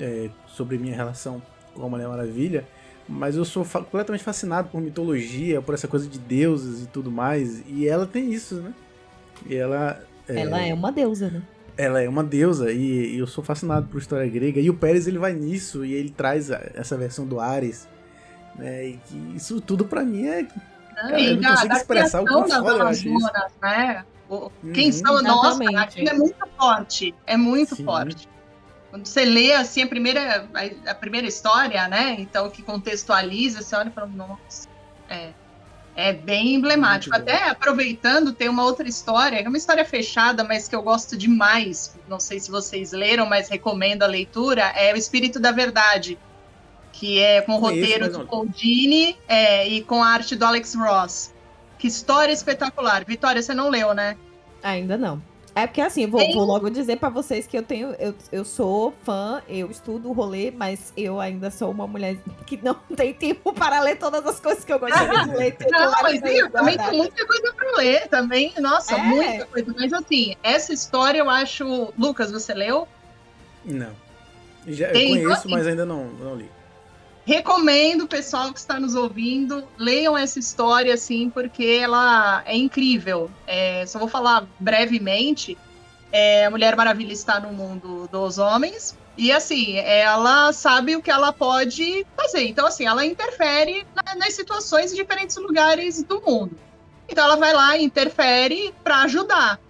é, 0.00 0.30
sobre 0.46 0.78
minha 0.78 0.96
relação 0.96 1.42
com 1.74 1.84
a 1.84 1.88
Mulher 1.90 2.08
Maravilha. 2.08 2.64
Mas 3.08 3.36
eu 3.36 3.44
sou 3.44 3.64
fa- 3.64 3.80
completamente 3.82 4.22
fascinado 4.22 4.68
por 4.68 4.80
mitologia, 4.80 5.62
por 5.62 5.72
essa 5.74 5.88
coisa 5.88 6.06
de 6.06 6.18
deuses 6.18 6.84
e 6.84 6.86
tudo 6.88 7.10
mais. 7.10 7.62
E 7.66 7.88
ela 7.88 8.06
tem 8.06 8.30
isso, 8.32 8.56
né? 8.56 8.74
E 9.46 9.54
ela. 9.56 10.02
Ela 10.28 10.60
é 10.60 10.74
uma 10.74 10.92
deusa, 10.92 11.30
né? 11.30 11.42
Ela 11.76 12.02
é 12.02 12.08
uma 12.08 12.22
deusa 12.24 12.70
e, 12.72 13.14
e 13.14 13.18
eu 13.18 13.26
sou 13.26 13.42
fascinado 13.42 13.86
por 13.86 13.98
história 13.98 14.28
grega. 14.28 14.60
E 14.60 14.68
o 14.68 14.74
Pérez 14.74 15.06
ele 15.06 15.16
vai 15.18 15.32
nisso 15.32 15.84
e 15.84 15.94
ele 15.94 16.10
traz 16.10 16.50
a- 16.50 16.60
essa 16.74 16.96
versão 16.98 17.24
do 17.24 17.40
Ares. 17.40 17.88
Né? 18.56 18.88
E 18.88 18.96
que 19.06 19.32
isso 19.36 19.60
tudo 19.60 19.84
pra 19.86 20.02
mim 20.02 20.26
é. 20.26 20.46
Cara, 20.94 21.20
eu 21.20 21.36
não 21.40 21.50
consigo 21.50 21.68
da 21.68 21.76
expressar 21.76 22.20
o 22.22 22.26
quão 22.26 22.42
das 22.48 22.58
foda 22.58 22.78
eu 22.78 22.86
acho 22.88 23.08
isso. 23.08 23.30
Né? 23.62 24.04
Quem 24.74 24.86
Uhum. 24.86 24.92
são, 24.92 25.16
aquilo 25.78 26.08
é 26.08 26.12
muito 26.12 26.36
forte. 26.58 27.14
É 27.26 27.36
muito 27.36 27.74
Sim. 27.76 27.84
forte. 27.84 28.28
Quando 28.90 29.06
você 29.06 29.24
lê 29.24 29.52
assim 29.52 29.82
a 29.82 29.86
primeira, 29.86 30.48
a, 30.54 30.90
a 30.90 30.94
primeira 30.94 31.26
história, 31.26 31.86
né? 31.88 32.16
Então, 32.18 32.50
que 32.50 32.62
contextualiza, 32.62 33.62
você 33.62 33.76
olha 33.76 33.88
e 33.88 33.92
fala, 33.92 34.06
nossa, 34.06 34.66
é, 35.10 35.30
é 35.94 36.12
bem 36.12 36.54
emblemático. 36.54 37.14
Muito 37.14 37.26
bom. 37.26 37.32
Até 37.34 37.50
aproveitando, 37.50 38.32
tem 38.32 38.48
uma 38.48 38.64
outra 38.64 38.88
história, 38.88 39.38
que 39.40 39.44
é 39.44 39.48
uma 39.48 39.58
história 39.58 39.84
fechada, 39.84 40.42
mas 40.42 40.68
que 40.68 40.74
eu 40.74 40.82
gosto 40.82 41.18
demais. 41.18 41.94
Não 42.08 42.18
sei 42.18 42.40
se 42.40 42.50
vocês 42.50 42.92
leram, 42.92 43.26
mas 43.26 43.48
recomendo 43.50 44.04
a 44.04 44.06
leitura. 44.06 44.62
É 44.74 44.92
O 44.94 44.96
Espírito 44.96 45.38
da 45.38 45.52
Verdade, 45.52 46.18
que 46.92 47.18
é 47.18 47.42
com 47.42 47.56
o 47.56 47.58
roteiro 47.58 48.06
mas 48.06 48.12
do 48.12 48.18
não- 48.20 48.26
Paul 48.26 48.48
Dini 48.48 49.18
é, 49.28 49.68
e 49.68 49.82
com 49.82 50.02
a 50.02 50.08
arte 50.08 50.34
do 50.34 50.46
Alex 50.46 50.74
Ross. 50.74 51.34
Que 51.78 51.86
história 51.88 52.32
espetacular. 52.32 53.04
Vitória, 53.04 53.42
você 53.42 53.54
não 53.54 53.68
leu, 53.68 53.92
né? 53.92 54.16
Ainda 54.62 54.96
não. 54.96 55.22
É 55.62 55.66
porque 55.66 55.80
assim, 55.80 56.02
eu 56.04 56.08
vou, 56.08 56.20
Tem- 56.20 56.34
vou 56.34 56.44
logo 56.44 56.68
dizer 56.70 56.96
pra 56.96 57.08
vocês 57.08 57.46
que 57.46 57.56
eu 57.58 57.62
tenho, 57.62 57.94
eu, 57.98 58.14
eu 58.30 58.44
sou 58.44 58.92
fã, 59.04 59.42
eu 59.48 59.70
estudo 59.70 60.08
o 60.08 60.12
rolê, 60.12 60.50
mas 60.50 60.92
eu 60.96 61.20
ainda 61.20 61.50
sou 61.50 61.70
uma 61.70 61.86
mulher 61.86 62.16
que 62.46 62.58
não 62.62 62.74
tem 62.96 63.12
tempo 63.14 63.52
para 63.52 63.80
ler 63.80 63.96
todas 63.96 64.24
as 64.26 64.38
coisas 64.40 64.64
que 64.64 64.72
eu 64.72 64.78
gostaria 64.78 65.24
de 65.24 65.30
ler. 65.36 65.56
Não, 65.70 65.92
mas 66.02 66.14
eu 66.22 66.50
também 66.50 66.76
guardadas. 66.76 66.86
tenho 66.90 66.96
muita 66.96 67.26
coisa 67.26 67.52
pra 67.54 67.70
ler 67.76 68.08
também. 68.08 68.52
Nossa, 68.60 68.94
É. 68.94 69.02
muita 69.02 69.46
coisa. 69.46 69.74
Mas 69.76 69.92
assim, 69.92 70.34
essa 70.42 70.72
história 70.72 71.18
eu 71.18 71.28
acho. 71.30 71.92
Lucas, 71.98 72.30
você 72.30 72.54
leu? 72.54 72.86
Não. 73.64 73.90
Já, 74.66 74.88
eu 74.88 74.92
Tem, 74.92 75.08
conheço, 75.08 75.32
assim- 75.32 75.50
mas 75.50 75.66
ainda 75.66 75.84
não, 75.86 76.04
não 76.06 76.34
li. 76.34 76.50
Recomendo, 77.28 78.08
pessoal 78.08 78.54
que 78.54 78.58
está 78.58 78.80
nos 78.80 78.94
ouvindo, 78.94 79.62
leiam 79.76 80.16
essa 80.16 80.38
história, 80.38 80.94
assim, 80.94 81.28
porque 81.28 81.78
ela 81.82 82.42
é 82.46 82.56
incrível. 82.56 83.30
É, 83.46 83.84
só 83.84 83.98
vou 83.98 84.08
falar 84.08 84.46
brevemente. 84.58 85.58
É, 86.10 86.46
a 86.46 86.50
Mulher 86.50 86.74
Maravilha 86.74 87.12
está 87.12 87.38
no 87.38 87.52
mundo 87.52 88.08
dos 88.10 88.38
homens. 88.38 88.96
E 89.14 89.30
assim, 89.30 89.76
ela 89.76 90.54
sabe 90.54 90.96
o 90.96 91.02
que 91.02 91.10
ela 91.10 91.30
pode 91.30 92.06
fazer. 92.16 92.48
Então, 92.48 92.66
assim, 92.66 92.86
ela 92.86 93.04
interfere 93.04 93.86
na- 93.94 94.14
nas 94.14 94.32
situações 94.32 94.90
em 94.90 94.96
diferentes 94.96 95.36
lugares 95.36 96.02
do 96.02 96.22
mundo. 96.26 96.58
Então 97.06 97.26
ela 97.26 97.36
vai 97.36 97.52
lá 97.52 97.76
e 97.76 97.84
interfere 97.84 98.74
para 98.82 99.02
ajudar. 99.02 99.60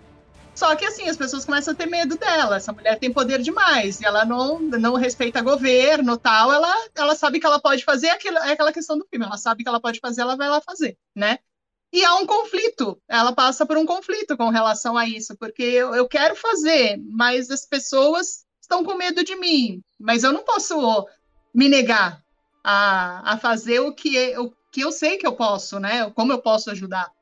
Só 0.59 0.75
que 0.75 0.85
assim, 0.85 1.09
as 1.09 1.17
pessoas 1.17 1.45
começam 1.45 1.73
a 1.73 1.77
ter 1.77 1.87
medo 1.87 2.19
dela. 2.19 2.57
Essa 2.57 2.73
mulher 2.73 2.99
tem 2.99 3.13
poder 3.13 3.41
demais. 3.41 4.01
E 4.01 4.05
ela 4.05 4.25
não, 4.25 4.59
não 4.59 4.95
respeita 4.97 5.41
governo 5.41 6.17
tal. 6.17 6.53
Ela, 6.53 6.75
ela 6.97 7.15
sabe 7.15 7.39
que 7.39 7.47
ela 7.47 7.61
pode 7.61 7.85
fazer 7.85 8.09
aquilo, 8.09 8.39
é 8.39 8.51
aquela 8.51 8.73
questão 8.73 8.99
do 8.99 9.07
filme. 9.09 9.25
Ela 9.25 9.37
sabe 9.37 9.63
que 9.63 9.69
ela 9.69 9.81
pode 9.81 10.01
fazer, 10.01 10.23
ela 10.23 10.37
vai 10.37 10.49
lá 10.49 10.61
fazer, 10.61 10.99
né? 11.15 11.39
E 11.93 12.05
há 12.05 12.17
um 12.17 12.27
conflito. 12.27 13.01
Ela 13.07 13.33
passa 13.33 13.65
por 13.65 13.79
um 13.79 13.87
conflito 13.87 14.37
com 14.37 14.49
relação 14.49 14.99
a 14.99 15.07
isso, 15.07 15.37
porque 15.39 15.63
eu, 15.63 15.95
eu 15.95 16.09
quero 16.09 16.35
fazer, 16.35 17.01
mas 17.09 17.53
as 17.53 17.65
pessoas 17.65 18.45
estão 18.61 18.83
com 18.83 18.97
medo 18.97 19.23
de 19.23 19.37
mim. 19.37 19.81
Mas 19.97 20.25
eu 20.25 20.33
não 20.33 20.43
posso 20.43 21.07
me 21.55 21.69
negar 21.69 22.21
a, 22.65 23.35
a 23.35 23.39
fazer 23.39 23.79
o 23.79 23.95
que, 23.95 24.37
o 24.37 24.53
que 24.73 24.81
eu 24.81 24.91
sei 24.91 25.19
que 25.19 25.27
eu 25.27 25.37
posso, 25.37 25.79
né? 25.79 26.11
Como 26.11 26.33
eu 26.33 26.43
posso 26.43 26.69
ajudar. 26.73 27.13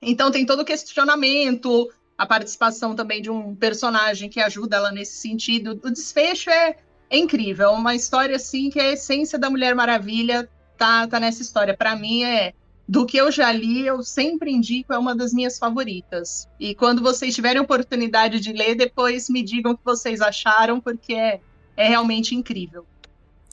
Então 0.00 0.30
tem 0.30 0.46
todo 0.46 0.60
o 0.60 0.64
questionamento, 0.64 1.92
a 2.20 2.26
participação 2.26 2.94
também 2.94 3.22
de 3.22 3.30
um 3.30 3.54
personagem 3.54 4.28
que 4.28 4.40
ajuda 4.40 4.76
ela 4.76 4.92
nesse 4.92 5.14
sentido. 5.14 5.80
O 5.82 5.90
desfecho 5.90 6.50
é, 6.50 6.76
é 7.08 7.16
incrível, 7.16 7.68
é 7.68 7.70
uma 7.70 7.94
história 7.94 8.36
assim 8.36 8.68
que 8.68 8.78
a 8.78 8.92
essência 8.92 9.38
da 9.38 9.48
Mulher 9.48 9.74
Maravilha 9.74 10.46
tá, 10.76 11.06
tá 11.06 11.18
nessa 11.18 11.40
história. 11.40 11.74
Para 11.74 11.96
mim 11.96 12.22
é 12.22 12.52
do 12.86 13.06
que 13.06 13.16
eu 13.16 13.32
já 13.32 13.50
li, 13.50 13.86
eu 13.86 14.02
sempre 14.02 14.52
indico, 14.52 14.92
é 14.92 14.98
uma 14.98 15.16
das 15.16 15.32
minhas 15.32 15.58
favoritas. 15.58 16.46
E 16.60 16.74
quando 16.74 17.00
vocês 17.00 17.34
tiverem 17.34 17.62
oportunidade 17.62 18.38
de 18.38 18.52
ler, 18.52 18.74
depois 18.74 19.30
me 19.30 19.42
digam 19.42 19.72
o 19.72 19.78
que 19.78 19.84
vocês 19.84 20.20
acharam, 20.20 20.78
porque 20.78 21.14
é, 21.14 21.40
é 21.74 21.88
realmente 21.88 22.34
incrível. 22.34 22.84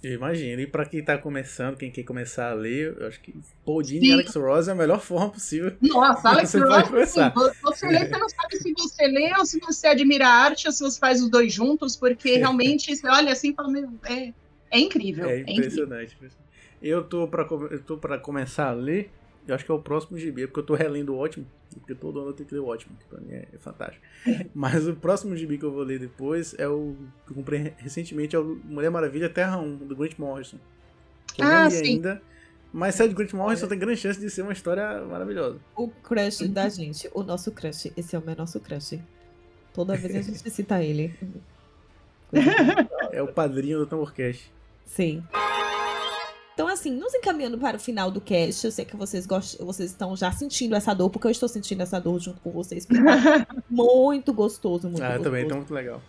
Eu 0.04 0.14
imagino. 0.14 0.62
E 0.62 0.68
pra 0.68 0.86
quem 0.86 1.04
tá 1.04 1.18
começando, 1.18 1.76
quem 1.76 1.90
quer 1.92 2.04
começar 2.04 2.52
a 2.52 2.54
ler, 2.54 2.96
eu 3.00 3.08
acho 3.08 3.20
que 3.20 3.34
Paul 3.66 3.82
Dini 3.82 4.08
e 4.08 4.14
Alex 4.14 4.36
Ross 4.36 4.68
é 4.68 4.72
a 4.72 4.76
melhor 4.76 5.02
forma 5.02 5.30
possível. 5.30 5.76
Nossa, 5.82 6.30
Alex 6.30 6.52
você 6.52 6.60
Ross, 6.60 6.88
começar. 6.90 7.34
você 7.64 7.88
lê, 7.88 8.00
você 8.06 8.18
não 8.18 8.30
sabe 8.30 8.58
se 8.58 8.74
você 8.74 9.08
lê 9.08 9.34
ou 9.38 9.46
se 9.46 9.60
você 9.60 9.88
admira 9.88 10.28
a 10.28 10.32
arte 10.32 10.68
ou 10.68 10.74
se 10.74 10.84
você 10.84 11.00
faz 11.00 11.22
os 11.22 11.30
dois 11.30 11.52
juntos, 11.52 11.96
porque 11.96 12.38
realmente 12.38 12.96
você 12.96 13.08
olha 13.08 13.32
assim 13.32 13.52
e 13.52 13.54
fala, 13.56 13.70
meu, 13.70 13.90
é, 14.06 14.34
é 14.70 14.80
incrível. 14.80 15.28
É 15.30 15.40
impressionante. 15.42 16.12
É 16.12 16.16
incrível. 16.16 16.38
Eu 16.80 17.04
tô 17.04 17.28
pra, 17.28 17.48
eu 17.72 17.82
tô 17.82 17.98
pra 17.98 18.20
começar 18.20 18.70
a 18.70 18.74
ler, 18.74 19.10
eu 19.48 19.56
acho 19.56 19.66
que 19.66 19.72
é 19.72 19.74
o 19.74 19.80
próximo 19.80 20.18
gibi, 20.18 20.46
porque 20.48 20.60
eu 20.60 20.66
tô 20.66 20.76
relendo 20.76 21.14
o 21.14 21.18
ótimo, 21.18 21.46
porque 21.80 21.96
todo 21.96 22.20
ano 22.20 22.30
eu 22.30 22.34
tenho 22.34 22.48
que 22.48 22.56
ler 22.56 22.62
o 22.62 22.68
ótimo, 22.68 22.96
que 22.98 23.06
pra 23.06 23.20
mim 23.20 23.32
é, 23.32 23.48
é 23.54 23.58
fantástico. 23.58 24.04
Mas 24.54 24.88
o 24.88 24.96
próximo 24.96 25.36
gibi 25.36 25.58
que 25.58 25.66
eu 25.66 25.72
vou 25.72 25.84
ler 25.84 26.00
depois 26.00 26.56
é 26.58 26.68
o 26.68 26.96
que 27.26 27.32
eu 27.32 27.36
comprei 27.36 27.74
recentemente, 27.78 28.36
é 28.36 28.40
o 28.40 28.60
Mulher 28.64 28.90
Maravilha 28.90 29.30
Terra 29.30 29.58
1, 29.58 29.78
do 29.78 29.96
Grant 29.96 30.18
Morrison. 30.18 30.58
Que 31.34 31.42
eu 31.42 31.46
ah, 31.46 31.64
não 31.64 31.70
li 31.70 31.72
sim. 31.72 31.86
ainda. 31.86 32.22
Mas 32.74 32.96
se 32.96 33.04
é 33.04 33.08
de 33.08 33.14
Grant 33.14 33.34
Morrison, 33.34 33.68
tem 33.68 33.80
grande 33.80 34.00
chance 34.00 34.20
de 34.20 34.30
ser 34.30 34.42
uma 34.42 34.54
história 34.54 35.02
maravilhosa. 35.06 35.60
O 35.76 35.88
crush 35.88 36.48
da 36.48 36.68
gente, 36.70 37.10
o 37.14 37.24
nosso 37.24 37.52
crush. 37.52 37.92
Esse 37.96 38.16
é 38.16 38.20
o 38.20 38.36
nosso 38.36 38.60
crush. 38.60 39.00
Toda 39.74 39.96
vez 39.96 40.16
a 40.16 40.22
gente 40.22 40.50
cita 40.52 40.84
ele. 40.84 41.14
É 43.12 43.22
o 43.22 43.28
padrinho 43.28 43.80
do 43.80 43.86
Tamborcast. 43.86 44.52
Sim. 44.86 45.24
Então, 46.58 46.68
assim, 46.68 46.90
nos 46.90 47.14
encaminhando 47.14 47.56
para 47.60 47.78
o 47.78 47.80
final 47.80 48.10
do 48.10 48.20
cast, 48.20 48.66
eu 48.66 48.72
sei 48.72 48.84
que 48.84 48.96
vocês 48.96 49.28
gostam, 49.28 49.64
vocês 49.64 49.92
estão 49.92 50.18
já 50.18 50.32
sentindo 50.32 50.74
essa 50.74 50.92
dor, 50.92 51.12
porque 51.12 51.28
eu 51.28 51.32
estou 51.32 51.48
sentindo 51.48 51.84
essa 51.84 52.00
dor 52.02 52.20
junto 52.20 52.42
com 52.42 52.50
vocês. 52.50 52.84
Tá 52.84 52.96
muito 53.70 54.34
gostoso, 54.34 54.90
muito 54.90 55.04
ah, 55.04 55.10
gostoso. 55.10 55.24
também, 55.24 55.48
tá 55.48 55.54
muito 55.54 55.72
legal. 55.72 56.02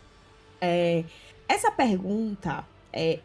É, 0.58 1.04
essa 1.46 1.70
pergunta 1.70 2.64
é, 2.90 3.18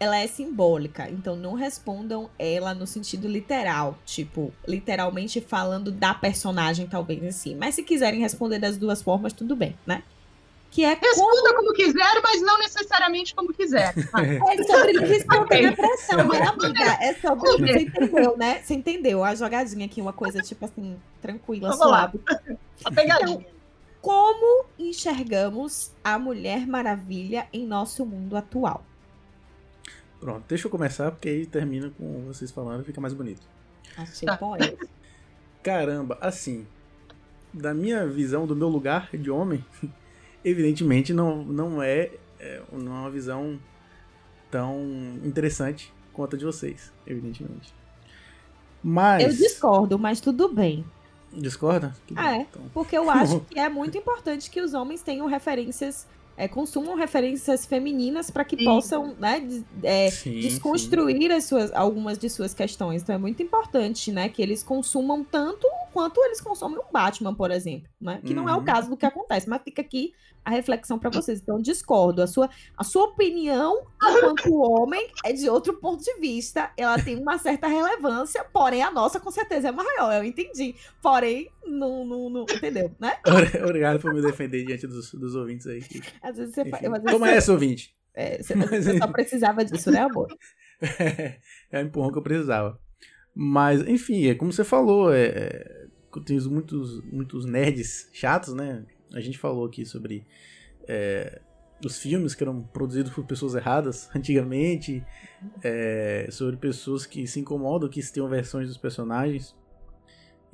ela 0.00 0.16
é 0.16 0.26
simbólica, 0.26 1.10
então 1.10 1.36
não 1.36 1.52
respondam 1.52 2.30
ela 2.38 2.72
no 2.72 2.86
sentido 2.86 3.28
literal, 3.28 3.98
tipo, 4.06 4.50
literalmente 4.66 5.42
falando 5.42 5.92
da 5.92 6.14
personagem, 6.14 6.86
talvez 6.86 7.22
em 7.22 7.32
si. 7.32 7.54
Mas 7.54 7.74
se 7.74 7.82
quiserem 7.82 8.18
responder 8.18 8.58
das 8.58 8.78
duas 8.78 9.02
formas, 9.02 9.34
tudo 9.34 9.54
bem, 9.54 9.76
né? 9.86 10.02
Que 10.74 10.84
é 10.84 10.94
Responda 10.94 11.54
como... 11.54 11.54
como 11.54 11.72
quiser, 11.72 12.20
mas 12.20 12.42
não 12.42 12.58
necessariamente 12.58 13.32
como 13.32 13.54
quiser. 13.54 13.94
é 14.18 14.62
sobre 14.64 15.06
responder 15.06 15.66
a 15.66 15.72
pressão, 15.72 16.28
né, 16.28 16.42
amiga? 16.42 16.98
É 17.00 17.14
sobre. 17.14 17.48
Você 17.48 17.82
entendeu, 17.82 18.36
né? 18.36 18.60
Você 18.60 18.74
entendeu 18.74 19.22
a 19.22 19.36
jogadinha 19.36 19.86
aqui, 19.86 20.00
uma 20.00 20.12
coisa 20.12 20.42
tipo 20.42 20.64
assim, 20.64 21.00
tranquila, 21.22 21.68
Vamos 21.68 21.86
suave. 21.86 22.20
Lá. 22.28 22.40
A 22.86 22.90
pegadinha. 22.90 23.36
Então, 23.36 23.46
como 24.00 24.66
enxergamos 24.76 25.92
a 26.02 26.18
Mulher 26.18 26.66
Maravilha 26.66 27.46
em 27.52 27.64
nosso 27.64 28.04
mundo 28.04 28.36
atual? 28.36 28.84
Pronto, 30.18 30.42
deixa 30.48 30.66
eu 30.66 30.70
começar, 30.72 31.12
porque 31.12 31.28
aí 31.28 31.46
termina 31.46 31.92
com 31.96 32.24
vocês 32.24 32.50
falando 32.50 32.82
e 32.82 32.84
fica 32.84 33.00
mais 33.00 33.14
bonito. 33.14 33.46
Achei 33.96 34.26
tá. 34.26 34.36
poético. 34.36 34.88
Caramba, 35.62 36.18
assim, 36.20 36.66
da 37.52 37.72
minha 37.72 38.04
visão, 38.08 38.44
do 38.44 38.56
meu 38.56 38.68
lugar 38.68 39.08
de 39.14 39.30
homem, 39.30 39.64
evidentemente 40.44 41.12
não, 41.12 41.44
não 41.44 41.82
é, 41.82 42.10
é 42.38 42.62
não 42.72 42.96
é 42.96 43.00
uma 43.00 43.10
visão 43.10 43.58
tão 44.50 44.80
interessante 45.24 45.92
quanto 46.12 46.36
a 46.36 46.38
de 46.38 46.44
vocês, 46.44 46.92
evidentemente. 47.06 47.74
Mas. 48.82 49.22
Eu 49.22 49.30
discordo, 49.30 49.98
mas 49.98 50.20
tudo 50.20 50.48
bem. 50.48 50.84
Discorda? 51.32 51.92
É, 52.16 52.42
então. 52.42 52.62
porque 52.72 52.96
eu 52.96 53.10
acho 53.10 53.40
que 53.50 53.58
é 53.58 53.68
muito 53.68 53.98
importante 53.98 54.50
que 54.50 54.60
os 54.60 54.74
homens 54.74 55.02
tenham 55.02 55.26
referências 55.26 56.06
é, 56.36 56.48
consumam 56.48 56.94
referências 56.96 57.64
femininas 57.66 58.30
para 58.30 58.44
que 58.44 58.56
sim. 58.56 58.64
possam 58.64 59.14
né, 59.18 59.46
é, 59.82 60.10
sim, 60.10 60.40
desconstruir 60.40 61.30
sim. 61.30 61.32
As 61.32 61.44
suas, 61.44 61.72
algumas 61.72 62.18
de 62.18 62.28
suas 62.28 62.52
questões. 62.52 63.02
Então 63.02 63.14
é 63.14 63.18
muito 63.18 63.42
importante 63.42 64.12
né, 64.12 64.28
que 64.28 64.42
eles 64.42 64.62
consumam 64.62 65.24
tanto 65.24 65.66
quanto 65.92 66.20
eles 66.24 66.40
consomem 66.40 66.78
um 66.78 66.92
Batman, 66.92 67.32
por 67.32 67.50
exemplo. 67.52 67.88
Né? 68.00 68.20
Que 68.24 68.30
uhum. 68.32 68.42
não 68.42 68.48
é 68.48 68.52
o 68.52 68.58
uhum. 68.58 68.64
caso 68.64 68.90
do 68.90 68.96
que 68.96 69.06
acontece, 69.06 69.48
mas 69.48 69.62
fica 69.62 69.80
aqui 69.80 70.12
a 70.44 70.50
reflexão 70.50 70.98
para 70.98 71.08
vocês. 71.08 71.40
Então, 71.40 71.60
discordo. 71.60 72.20
A 72.20 72.26
sua, 72.26 72.50
a 72.76 72.84
sua 72.84 73.04
opinião, 73.04 73.86
enquanto 74.02 74.54
homem, 74.54 75.08
é 75.24 75.32
de 75.32 75.48
outro 75.48 75.74
ponto 75.74 76.04
de 76.04 76.12
vista. 76.20 76.70
Ela 76.76 76.98
tem 76.98 77.16
uma 77.16 77.38
certa 77.38 77.66
relevância, 77.66 78.44
porém 78.52 78.82
a 78.82 78.90
nossa 78.90 79.18
com 79.18 79.30
certeza 79.30 79.68
é 79.68 79.72
maior. 79.72 80.12
Eu 80.12 80.24
entendi. 80.24 80.74
Porém, 81.00 81.48
não, 81.64 82.04
não, 82.04 82.28
não 82.28 82.42
entendeu, 82.42 82.90
né? 83.00 83.16
Obrigado 83.64 84.00
por 84.00 84.12
me 84.12 84.20
defender 84.20 84.66
diante 84.66 84.86
dos, 84.86 85.12
dos 85.14 85.34
ouvintes 85.34 85.66
aí. 85.66 85.82
Às 86.24 86.38
vezes 86.38 86.54
você 86.54 86.64
faz. 86.64 86.82
Toma 87.04 87.30
essa, 87.30 87.52
ouvinte. 87.52 87.94
É, 88.14 88.42
você, 88.42 88.54
você 88.54 88.98
só 88.98 89.06
precisava 89.12 89.62
disso, 89.62 89.90
né, 89.90 90.00
amor? 90.00 90.26
é, 90.80 91.38
é 91.70 91.82
o 91.82 91.86
empurrão 91.86 92.10
que 92.10 92.18
eu 92.18 92.22
precisava. 92.22 92.80
Mas, 93.34 93.86
enfim, 93.86 94.26
é 94.26 94.34
como 94.34 94.50
você 94.50 94.64
falou, 94.64 95.12
é, 95.12 95.26
é, 95.26 95.86
tem 96.24 96.40
muitos, 96.42 97.02
muitos 97.04 97.44
nerds 97.44 98.08
chatos, 98.12 98.54
né? 98.54 98.86
A 99.12 99.20
gente 99.20 99.36
falou 99.36 99.66
aqui 99.66 99.84
sobre 99.84 100.24
é, 100.88 101.42
os 101.84 101.98
filmes 101.98 102.34
que 102.34 102.42
eram 102.42 102.62
produzidos 102.62 103.12
por 103.12 103.26
pessoas 103.26 103.54
erradas 103.54 104.08
antigamente, 104.16 105.04
é, 105.62 106.28
sobre 106.30 106.56
pessoas 106.56 107.04
que 107.04 107.26
se 107.26 107.38
incomodam 107.38 107.88
que 107.88 108.00
tenham 108.12 108.28
versões 108.30 108.68
dos 108.68 108.78
personagens. 108.78 109.54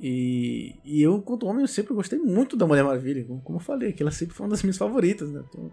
E, 0.01 0.75
e 0.83 1.01
eu, 1.01 1.15
enquanto 1.15 1.45
homem, 1.45 1.61
eu 1.61 1.67
sempre 1.67 1.93
gostei 1.93 2.17
muito 2.17 2.57
da 2.57 2.65
Mulher 2.65 2.83
Maravilha. 2.83 3.23
Como 3.43 3.57
eu 3.57 3.61
falei, 3.61 3.93
que 3.93 4.01
ela 4.01 4.11
sempre 4.11 4.35
foi 4.35 4.45
uma 4.45 4.51
das 4.51 4.63
minhas 4.63 4.77
favoritas. 4.77 5.29
Né? 5.29 5.43
Tem, 5.51 5.71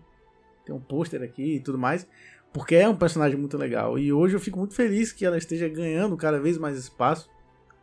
tem 0.66 0.74
um 0.74 0.80
pôster 0.80 1.22
aqui 1.22 1.56
e 1.56 1.60
tudo 1.60 1.78
mais. 1.78 2.06
Porque 2.52 2.74
é 2.74 2.88
um 2.88 2.96
personagem 2.96 3.38
muito 3.38 3.56
legal. 3.56 3.98
E 3.98 4.12
hoje 4.12 4.36
eu 4.36 4.40
fico 4.40 4.58
muito 4.58 4.74
feliz 4.74 5.12
que 5.12 5.24
ela 5.24 5.38
esteja 5.38 5.68
ganhando 5.68 6.16
cada 6.16 6.38
vez 6.38 6.58
mais 6.58 6.76
espaço. 6.76 7.30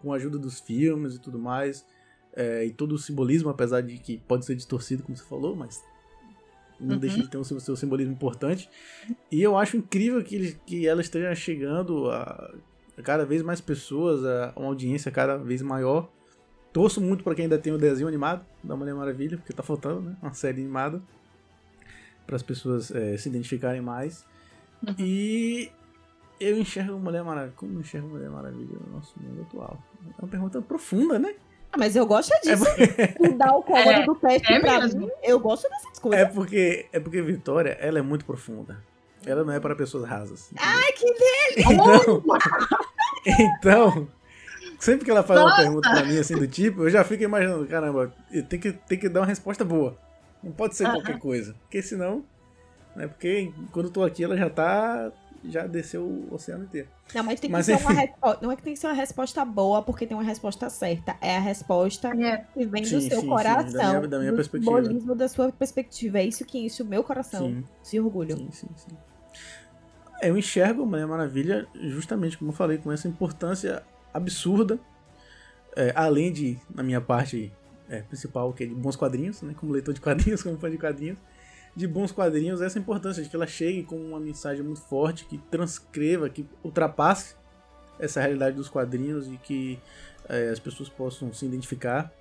Com 0.01 0.13
a 0.13 0.17
ajuda 0.17 0.38
dos 0.38 0.59
filmes 0.59 1.15
e 1.15 1.19
tudo 1.19 1.39
mais 1.39 1.84
é, 2.35 2.65
e 2.65 2.72
todo 2.72 2.93
o 2.93 2.97
simbolismo, 2.97 3.49
apesar 3.49 3.81
de 3.81 3.97
que 3.97 4.17
pode 4.17 4.45
ser 4.45 4.55
distorcido, 4.55 5.03
como 5.03 5.17
você 5.17 5.23
falou, 5.23 5.55
mas 5.55 5.81
não 6.80 6.95
uhum. 6.95 6.99
deixa 6.99 7.22
de 7.22 7.30
ter 7.30 7.38
um 7.38 7.43
seu 7.43 7.76
simbolismo 7.76 8.11
importante. 8.11 8.69
E 9.31 9.41
eu 9.41 9.57
acho 9.57 9.77
incrível 9.77 10.22
que, 10.23 10.35
ele, 10.35 10.59
que 10.65 10.85
ela 10.85 11.01
esteja 11.01 11.34
chegando 11.34 12.09
a, 12.11 12.53
a 12.97 13.01
cada 13.01 13.26
vez 13.26 13.41
mais 13.41 13.61
pessoas, 13.61 14.23
a 14.26 14.53
uma 14.57 14.67
audiência 14.67 15.09
cada 15.09 15.38
vez 15.38 15.61
maior. 15.61 16.11
Torço 16.76 16.99
muito 16.99 17.23
para 17.23 17.34
quem 17.34 17.43
ainda 17.43 17.57
tem 17.57 17.72
o 17.72 17.77
desenho 17.77 18.06
animado 18.06 18.45
da 18.61 18.76
Mulher 18.76 18.93
Maravilha, 18.93 19.38
porque 19.38 19.53
tá 19.53 19.64
faltando, 19.64 20.02
né? 20.02 20.18
Uma 20.22 20.34
série 20.34 20.60
animada 20.60 21.02
para 22.27 22.35
as 22.35 22.43
pessoas 22.43 22.91
é, 22.91 23.15
se 23.15 23.30
identificarem 23.30 23.80
mais. 23.80 24.26
Uhum. 24.85 24.93
E 24.99 25.72
eu 26.38 26.60
enxergo 26.60 26.99
Mulher 26.99 27.23
Maravilha. 27.23 27.53
Como 27.56 27.76
eu 27.76 27.80
enxergo 27.80 28.10
Mulher 28.10 28.30
Maravilha 28.30 28.77
no 28.85 28.97
nosso 28.97 29.18
mundo 29.18 29.43
atual? 29.43 29.81
É 30.06 30.22
uma 30.22 30.27
pergunta 30.27 30.61
profunda, 30.61 31.18
né? 31.18 31.35
Ah, 31.72 31.77
mas 31.77 31.95
eu 31.95 32.06
gosto 32.06 32.34
disso. 32.43 32.68
É 32.68 33.07
porque... 33.07 33.30
Dar 33.39 33.56
o 33.56 33.64
cômodo 33.64 33.89
é, 33.89 34.06
do 34.06 34.15
teste 34.15 34.52
é 34.52 34.60
pra 34.60 34.81
mesmo. 34.81 34.99
mim, 34.99 35.10
eu 35.23 35.39
gosto 35.39 35.69
dessas 35.69 35.97
coisas. 35.97 36.19
É 36.19 36.26
porque, 36.26 36.88
é 36.91 36.99
porque 36.99 37.22
Vitória, 37.22 37.77
ela 37.80 37.99
é 37.99 38.02
muito 38.02 38.26
profunda. 38.26 38.84
Ela 39.26 39.45
não 39.45 39.53
é 39.53 39.61
para 39.61 39.77
pessoas 39.77 40.03
rasas. 40.03 40.52
Entendeu? 40.52 40.73
Ai, 40.76 40.91
que 40.91 41.06
delícia! 41.06 42.22
Então, 43.27 44.06
então, 44.06 44.07
sempre 44.80 45.06
que 45.06 45.11
ela 45.11 45.23
faz 45.23 45.39
Nossa. 45.39 45.53
uma 45.56 45.64
pergunta 45.64 45.89
pra 45.91 46.03
mim 46.06 46.18
assim 46.18 46.35
do 46.35 46.47
tipo, 46.47 46.84
eu 46.84 46.89
já 46.89 47.03
fico 47.03 47.23
imaginando, 47.23 47.65
caramba, 47.68 48.14
tem 48.49 48.60
que, 48.60 48.72
tem 48.72 48.97
que 48.99 49.10
dar 49.10 49.22
uma 49.22 49.26
resposta 49.27 49.64
boa. 49.65 49.97
Não 50.43 50.52
pode 50.52 50.76
ser 50.76 50.84
uh 50.85 50.89
-huh. 50.89 50.93
qualquer 50.93 51.19
coisa. 51.19 51.56
Porque 51.61 51.81
senão. 51.81 52.23
Né, 52.95 53.07
porque 53.07 53.52
quando 53.72 53.88
eu 53.88 53.91
tô 53.91 54.03
aqui, 54.03 54.23
ela 54.23 54.38
já 54.38 54.49
tá 54.49 55.11
já 55.47 55.68
desceu 55.68 56.02
o 56.03 56.34
oceano 56.34 56.64
inteiro. 56.64 56.88
Não, 57.14 57.23
mas 57.23 57.39
tem 57.39 57.49
que 57.49 57.52
Mas, 57.52 57.65
ser 57.68 57.76
uma 57.76 57.91
resposta. 57.91 58.39
Não 58.41 58.52
é 58.52 58.56
que 58.56 58.64
tem 58.64 58.73
que 58.73 58.80
ser 58.80 58.88
uma 58.88 58.93
resposta 58.93 59.45
boa, 59.45 59.81
porque 59.84 60.07
tem 60.07 60.18
uma 60.18 60.23
resposta 60.23 60.69
certa. 60.72 61.15
É 61.22 61.38
a 61.38 61.39
resposta 61.39 62.07
É. 62.19 62.38
que 62.53 62.65
vem 62.65 62.84
Sim, 62.84 62.95
do 62.95 63.02
sim, 63.02 63.10
seu 63.10 63.22
sim, 63.22 63.27
coração. 63.27 63.72
da 63.72 63.88
minha- 63.99 64.07
da 64.07 64.19
minha 64.19 64.31
do 64.31 64.35
perspectiva. 64.38 64.77
simbolismo 64.81 65.14
da 65.15 65.27
sua 65.27 65.52
perspectiva. 65.52 66.18
É 66.19 66.23
isso 66.26 66.43
que 66.45 66.57
enche 66.57 66.81
o 66.81 66.85
meu 66.85 67.03
coração 67.03 67.47
Sim. 67.47 67.64
de 67.91 67.99
orgulho. 67.99 68.35
Sim, 68.38 68.49
sim, 68.52 68.68
sim. 68.76 68.97
Eu 70.22 70.38
enxergo 70.38 70.84
a 70.84 70.85
Mulher 70.85 71.06
Maravilha 71.06 71.68
justamente, 71.76 72.38
como 72.38 72.49
eu 72.52 72.56
falei, 72.56 72.77
com 72.80 72.91
essa 72.91 73.07
importância 73.07 73.84
absurda, 74.15 74.79
é, 75.75 75.91
além 75.95 76.31
de, 76.31 76.57
na 76.73 76.81
minha 76.81 77.01
parte 77.01 77.51
é, 77.89 78.01
principal, 78.01 78.53
que 78.53 78.63
é 78.63 78.67
de 78.67 78.73
bons 78.73 78.95
quadrinhos, 78.95 79.41
né, 79.41 79.53
como 79.57 79.71
leitor 79.71 79.93
de 79.93 79.99
quadrinhos, 80.01 80.41
como 80.41 80.57
fã 80.57 80.69
de 80.69 80.77
quadrinhos, 80.77 81.17
de 81.75 81.87
bons 81.87 82.11
quadrinhos, 82.11 82.61
essa 82.61 82.79
importância 82.79 83.21
de 83.21 83.29
que 83.29 83.35
ela 83.35 83.45
chegue 83.45 83.83
com 83.83 83.97
uma 83.97 84.19
mensagem 84.19 84.63
muito 84.63 84.81
forte, 84.81 85.25
que 85.25 85.37
transcreva, 85.37 86.29
que 86.29 86.45
ultrapasse 86.63 87.35
essa 87.99 88.21
realidade 88.21 88.55
dos 88.55 88.69
quadrinhos 88.69 89.27
e 89.27 89.37
que 89.37 89.79
é, 90.29 90.49
as 90.49 90.59
pessoas 90.59 90.87
possam 90.87 91.33
se 91.33 91.45
identificar 91.45 92.11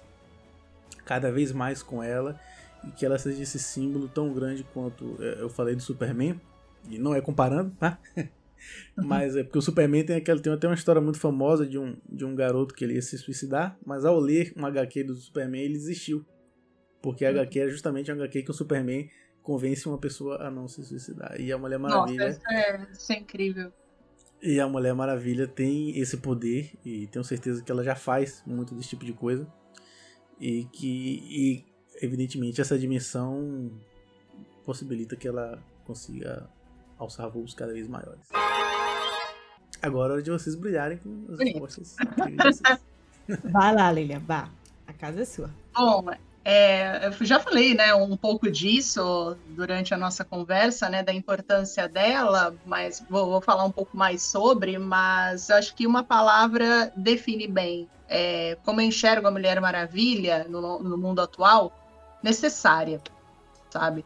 cada 1.04 1.30
vez 1.30 1.52
mais 1.52 1.82
com 1.82 2.02
ela 2.02 2.38
e 2.86 2.90
que 2.90 3.06
ela 3.06 3.18
seja 3.18 3.42
esse 3.42 3.58
símbolo 3.58 4.08
tão 4.08 4.32
grande 4.32 4.64
quanto 4.74 5.16
é, 5.20 5.40
eu 5.40 5.48
falei 5.48 5.74
do 5.74 5.82
Superman, 5.82 6.40
e 6.88 6.98
não 6.98 7.14
é 7.14 7.20
comparando, 7.20 7.70
tá? 7.78 7.98
mas 8.96 9.36
é 9.36 9.42
porque 9.42 9.58
o 9.58 9.62
Superman 9.62 10.04
tem, 10.04 10.16
aquela, 10.16 10.40
tem 10.40 10.52
até 10.52 10.66
uma 10.66 10.74
história 10.74 11.00
muito 11.00 11.18
famosa 11.18 11.66
de 11.66 11.78
um, 11.78 11.96
de 12.08 12.24
um 12.24 12.34
garoto 12.34 12.74
que 12.74 12.84
ele 12.84 12.94
ia 12.94 13.02
se 13.02 13.18
suicidar, 13.18 13.78
mas 13.84 14.04
ao 14.04 14.18
ler 14.18 14.52
um 14.56 14.64
HQ 14.64 15.04
do 15.04 15.14
Superman 15.14 15.62
ele 15.62 15.74
desistiu. 15.74 16.24
Porque 17.02 17.24
a 17.24 17.30
HQ 17.30 17.60
é 17.60 17.68
justamente 17.68 18.10
um 18.10 18.14
HQ 18.14 18.42
que 18.42 18.50
o 18.50 18.54
Superman 18.54 19.08
convence 19.42 19.86
uma 19.86 19.98
pessoa 19.98 20.42
a 20.42 20.50
não 20.50 20.66
se 20.66 20.82
suicidar. 20.82 21.38
E 21.38 21.52
a 21.52 21.58
Mulher 21.58 21.78
Nossa, 21.78 21.96
Maravilha. 21.98 22.28
isso 22.28 22.40
é, 22.48 22.86
isso 22.90 23.12
é 23.12 23.16
incrível. 23.16 23.72
E 24.42 24.58
a 24.58 24.66
Mulher 24.66 24.94
Maravilha 24.94 25.46
tem 25.46 25.98
esse 25.98 26.16
poder, 26.16 26.72
e 26.84 27.06
tenho 27.06 27.24
certeza 27.24 27.62
que 27.62 27.70
ela 27.70 27.84
já 27.84 27.94
faz 27.94 28.42
muito 28.46 28.74
desse 28.74 28.90
tipo 28.90 29.04
de 29.04 29.12
coisa. 29.12 29.46
E 30.40 30.64
que, 30.64 31.20
e, 31.30 31.64
evidentemente, 32.02 32.60
essa 32.60 32.78
dimensão 32.78 33.70
possibilita 34.64 35.14
que 35.14 35.28
ela 35.28 35.62
consiga 35.84 36.48
alçar 36.98 37.30
voos 37.30 37.54
cada 37.54 37.72
vez 37.72 37.86
maiores. 37.86 38.28
Agora 39.85 40.12
é 40.12 40.15
hora 40.15 40.23
de 40.23 40.31
vocês 40.31 40.55
brilharem 40.55 40.97
com 40.97 41.27
as 41.31 41.39
respostas. 41.39 41.97
Vai 43.44 43.74
lá, 43.74 43.93
Lilian, 43.93 44.20
vá. 44.20 44.48
A 44.86 44.93
casa 44.94 45.20
é 45.20 45.24
sua. 45.27 45.51
Bom, 45.74 46.06
é, 46.43 47.06
eu 47.06 47.12
já 47.27 47.39
falei, 47.39 47.74
né, 47.74 47.94
um 47.94 48.16
pouco 48.16 48.51
disso 48.51 49.36
durante 49.48 49.93
a 49.93 49.97
nossa 49.98 50.24
conversa, 50.24 50.89
né, 50.89 51.02
da 51.02 51.12
importância 51.12 51.86
dela, 51.86 52.55
mas 52.65 53.05
vou, 53.11 53.27
vou 53.27 53.40
falar 53.43 53.65
um 53.65 53.70
pouco 53.70 53.94
mais 53.94 54.23
sobre, 54.23 54.78
mas 54.78 55.51
acho 55.51 55.74
que 55.74 55.86
uma 55.86 56.02
palavra 56.02 56.90
define 56.97 57.47
bem 57.47 57.86
é, 58.09 58.56
como 58.65 58.81
eu 58.81 58.86
enxergo 58.86 59.27
a 59.27 59.31
Mulher 59.31 59.61
Maravilha 59.61 60.47
no, 60.48 60.82
no 60.82 60.97
mundo 60.97 61.20
atual, 61.20 61.73
necessária, 62.23 63.02
sabe? 63.69 64.05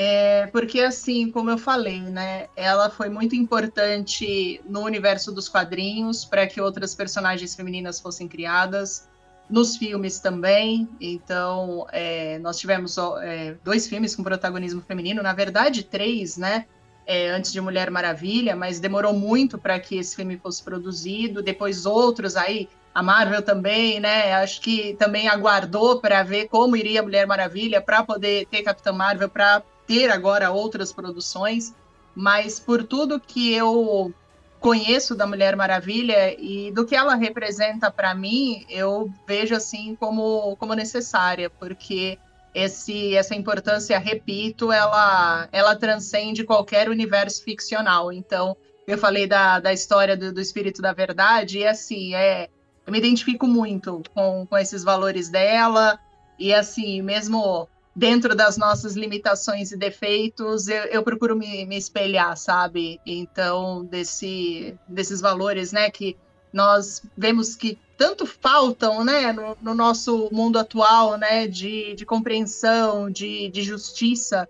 É, 0.00 0.46
porque 0.52 0.80
assim, 0.80 1.28
como 1.28 1.50
eu 1.50 1.58
falei, 1.58 2.00
né, 2.00 2.46
ela 2.54 2.88
foi 2.88 3.08
muito 3.08 3.34
importante 3.34 4.60
no 4.68 4.82
universo 4.82 5.32
dos 5.32 5.48
quadrinhos 5.48 6.24
para 6.24 6.46
que 6.46 6.60
outras 6.60 6.94
personagens 6.94 7.56
femininas 7.56 7.98
fossem 7.98 8.28
criadas 8.28 9.08
nos 9.50 9.76
filmes 9.76 10.20
também. 10.20 10.88
Então, 11.00 11.84
é, 11.90 12.38
nós 12.38 12.58
tivemos 12.58 12.96
é, 13.22 13.56
dois 13.64 13.88
filmes 13.88 14.14
com 14.14 14.22
protagonismo 14.22 14.80
feminino, 14.80 15.20
na 15.20 15.32
verdade, 15.32 15.82
três, 15.82 16.36
né? 16.36 16.66
é, 17.08 17.30
antes 17.30 17.50
de 17.50 17.58
Mulher 17.58 17.90
Maravilha, 17.90 18.54
mas 18.54 18.78
demorou 18.78 19.14
muito 19.14 19.56
para 19.56 19.80
que 19.80 19.96
esse 19.96 20.14
filme 20.14 20.36
fosse 20.36 20.62
produzido. 20.62 21.42
Depois 21.42 21.86
outros 21.86 22.36
aí, 22.36 22.68
a 22.94 23.02
Marvel 23.02 23.40
também, 23.40 23.98
né? 23.98 24.34
Acho 24.34 24.60
que 24.60 24.94
também 24.98 25.26
aguardou 25.26 26.00
para 26.02 26.22
ver 26.22 26.48
como 26.48 26.76
iria 26.76 27.02
Mulher 27.02 27.26
Maravilha 27.26 27.80
para 27.80 28.04
poder 28.04 28.46
ter 28.50 28.62
Capitã 28.62 28.92
Marvel 28.92 29.30
para 29.30 29.62
ter 29.88 30.10
agora 30.10 30.52
outras 30.52 30.92
produções. 30.92 31.74
Mas 32.14 32.60
por 32.60 32.84
tudo 32.84 33.18
que 33.18 33.52
eu 33.52 34.14
conheço 34.60 35.14
da 35.14 35.26
Mulher 35.26 35.56
Maravilha 35.56 36.34
e 36.38 36.70
do 36.72 36.84
que 36.84 36.94
ela 36.94 37.14
representa 37.14 37.90
para 37.90 38.14
mim, 38.14 38.64
eu 38.68 39.10
vejo 39.26 39.54
assim 39.54 39.96
como, 39.96 40.56
como 40.56 40.74
necessária, 40.74 41.48
porque 41.48 42.18
esse, 42.54 43.14
essa 43.14 43.34
importância, 43.34 43.98
repito, 43.98 44.72
ela, 44.72 45.48
ela 45.52 45.76
transcende 45.76 46.44
qualquer 46.44 46.88
universo 46.88 47.42
ficcional. 47.44 48.12
Então, 48.12 48.56
eu 48.86 48.98
falei 48.98 49.26
da, 49.26 49.60
da 49.60 49.72
história 49.72 50.16
do, 50.16 50.32
do 50.32 50.40
Espírito 50.40 50.82
da 50.82 50.92
Verdade, 50.92 51.58
e 51.58 51.66
assim, 51.66 52.14
é, 52.14 52.48
eu 52.86 52.92
me 52.92 52.98
identifico 52.98 53.46
muito 53.46 54.02
com, 54.12 54.46
com 54.46 54.58
esses 54.58 54.82
valores 54.82 55.28
dela, 55.28 55.98
e 56.38 56.52
assim, 56.52 57.00
mesmo 57.00 57.68
dentro 57.98 58.32
das 58.32 58.56
nossas 58.56 58.94
limitações 58.94 59.72
e 59.72 59.76
defeitos, 59.76 60.68
eu, 60.68 60.84
eu 60.84 61.02
procuro 61.02 61.34
me, 61.36 61.66
me, 61.66 61.76
espelhar, 61.76 62.36
sabe? 62.36 63.00
Então, 63.04 63.84
desse, 63.84 64.78
desses 64.86 65.20
valores, 65.20 65.72
né, 65.72 65.90
que 65.90 66.16
nós 66.52 67.02
vemos 67.16 67.56
que 67.56 67.76
tanto 67.96 68.24
faltam, 68.24 69.04
né, 69.04 69.32
no, 69.32 69.58
no 69.60 69.74
nosso 69.74 70.28
mundo 70.30 70.60
atual, 70.60 71.18
né, 71.18 71.48
de, 71.48 71.96
de 71.96 72.06
compreensão, 72.06 73.10
de, 73.10 73.48
de 73.48 73.62
justiça, 73.62 74.48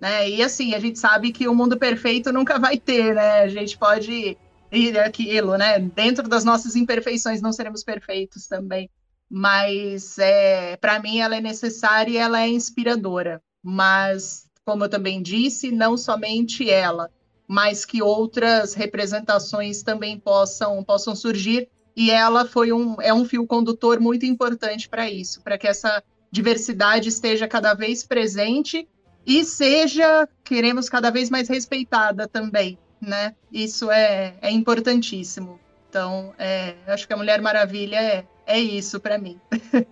né? 0.00 0.28
E 0.28 0.42
assim, 0.42 0.74
a 0.74 0.80
gente 0.80 0.98
sabe 0.98 1.30
que 1.30 1.46
o 1.46 1.54
mundo 1.54 1.78
perfeito 1.78 2.32
nunca 2.32 2.58
vai 2.58 2.78
ter, 2.78 3.14
né? 3.14 3.42
A 3.42 3.48
gente 3.48 3.78
pode 3.78 4.36
ir 4.72 4.98
aquilo, 4.98 5.56
né? 5.56 5.78
Dentro 5.78 6.28
das 6.28 6.44
nossas 6.44 6.74
imperfeições 6.74 7.40
não 7.40 7.52
seremos 7.52 7.84
perfeitos 7.84 8.48
também 8.48 8.90
mas 9.30 10.18
é, 10.18 10.76
para 10.76 10.98
mim 11.00 11.18
ela 11.18 11.36
é 11.36 11.40
necessária 11.40 12.10
e 12.10 12.16
ela 12.16 12.40
é 12.40 12.48
inspiradora. 12.48 13.42
Mas, 13.62 14.46
como 14.64 14.84
eu 14.84 14.88
também 14.88 15.22
disse, 15.22 15.70
não 15.70 15.96
somente 15.96 16.68
ela, 16.70 17.10
mas 17.46 17.84
que 17.84 18.02
outras 18.02 18.74
representações 18.74 19.82
também 19.82 20.18
possam, 20.18 20.82
possam 20.84 21.14
surgir. 21.14 21.68
E 21.96 22.10
ela 22.10 22.44
foi 22.44 22.72
um, 22.72 22.96
é 23.00 23.12
um 23.12 23.24
fio 23.24 23.46
condutor 23.46 23.98
muito 23.98 24.24
importante 24.24 24.88
para 24.88 25.10
isso, 25.10 25.42
para 25.42 25.58
que 25.58 25.66
essa 25.66 26.02
diversidade 26.30 27.08
esteja 27.08 27.48
cada 27.48 27.74
vez 27.74 28.04
presente 28.04 28.86
e 29.26 29.44
seja, 29.44 30.28
queremos, 30.44 30.88
cada 30.88 31.10
vez 31.10 31.28
mais 31.28 31.48
respeitada 31.48 32.28
também, 32.28 32.78
né? 33.00 33.34
Isso 33.52 33.90
é, 33.90 34.34
é 34.40 34.50
importantíssimo. 34.50 35.58
Então, 35.88 36.32
é, 36.38 36.76
acho 36.86 37.06
que 37.06 37.12
a 37.12 37.16
Mulher 37.16 37.40
Maravilha 37.42 37.96
é, 37.96 38.24
é 38.48 38.58
isso 38.58 38.98
para 38.98 39.18
mim. 39.18 39.38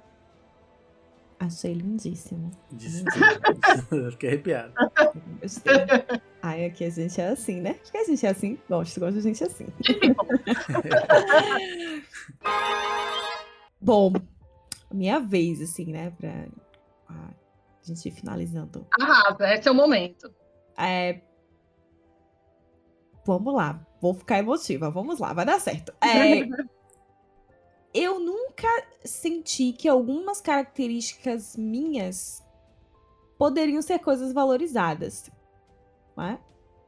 Achei 1.39 1.75
lindíssimo. 1.75 2.51
Fiquei 4.11 4.31
arrepiado. 4.31 4.73
Gostei. 5.41 5.75
Ai, 6.43 6.65
aqui 6.65 6.85
a 6.85 6.91
gente 6.91 7.21
é 7.21 7.29
assim, 7.29 7.61
né? 7.61 7.79
Acho 7.83 7.93
que 7.93 7.99
a 7.99 8.05
gente 8.05 8.27
é 8.27 8.31
assim. 8.31 8.59
Gosto, 8.69 8.99
gosto 8.99 9.17
de 9.17 9.21
gente 9.21 9.45
assim. 9.45 9.67
Bom, 13.81 14.13
minha 14.91 15.21
vez, 15.21 15.61
assim, 15.61 15.93
né? 15.93 16.11
Pra 16.19 16.47
a 17.11 17.35
gente 17.83 18.09
ir 18.09 18.13
finalizando. 18.13 18.87
Arrasa, 18.99 19.55
esse 19.55 19.69
é 19.69 19.71
o 19.71 19.75
momento. 19.75 20.33
É... 20.77 21.21
Vamos 23.25 23.55
lá. 23.55 23.87
Vou 24.01 24.15
ficar 24.15 24.39
emotiva. 24.39 24.91
Vamos 24.91 25.21
lá, 25.21 25.33
vai 25.33 25.45
dar 25.45 25.61
certo. 25.61 25.93
É... 26.03 26.49
eu 27.97 28.21
nunca 28.21 28.69
senti 29.05 29.73
que 29.73 29.89
algumas 29.89 30.41
características 30.41 31.57
minhas 31.57 32.45
poderiam 33.39 33.81
ser 33.81 33.99
coisas 33.99 34.33
valorizadas. 34.33 35.31
É? 36.19 36.39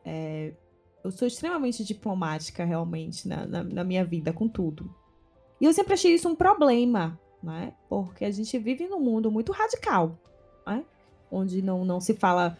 É, 0.05 0.52
eu 1.05 1.10
sou 1.10 1.26
extremamente 1.26 1.85
diplomática, 1.85 2.64
realmente, 2.64 3.28
na, 3.28 3.47
na, 3.47 3.62
na, 3.62 3.85
minha 3.85 4.05
vida, 4.05 4.32
com 4.32 4.48
tudo. 4.48 4.94
E 5.60 5.64
eu 5.64 5.72
sempre 5.72 5.94
achei 5.94 6.14
isso 6.14 6.28
um 6.28 6.35
problema, 6.35 7.18
né? 7.43 7.74
Porque 7.89 8.24
a 8.24 8.30
gente 8.30 8.59
vive 8.59 8.86
num 8.86 9.01
mundo 9.01 9.30
muito 9.30 9.52
radical, 9.52 10.18
né? 10.66 10.85
Onde 11.30 11.60
não, 11.60 11.85
não 11.85 12.01
se 12.01 12.14
fala 12.14 12.56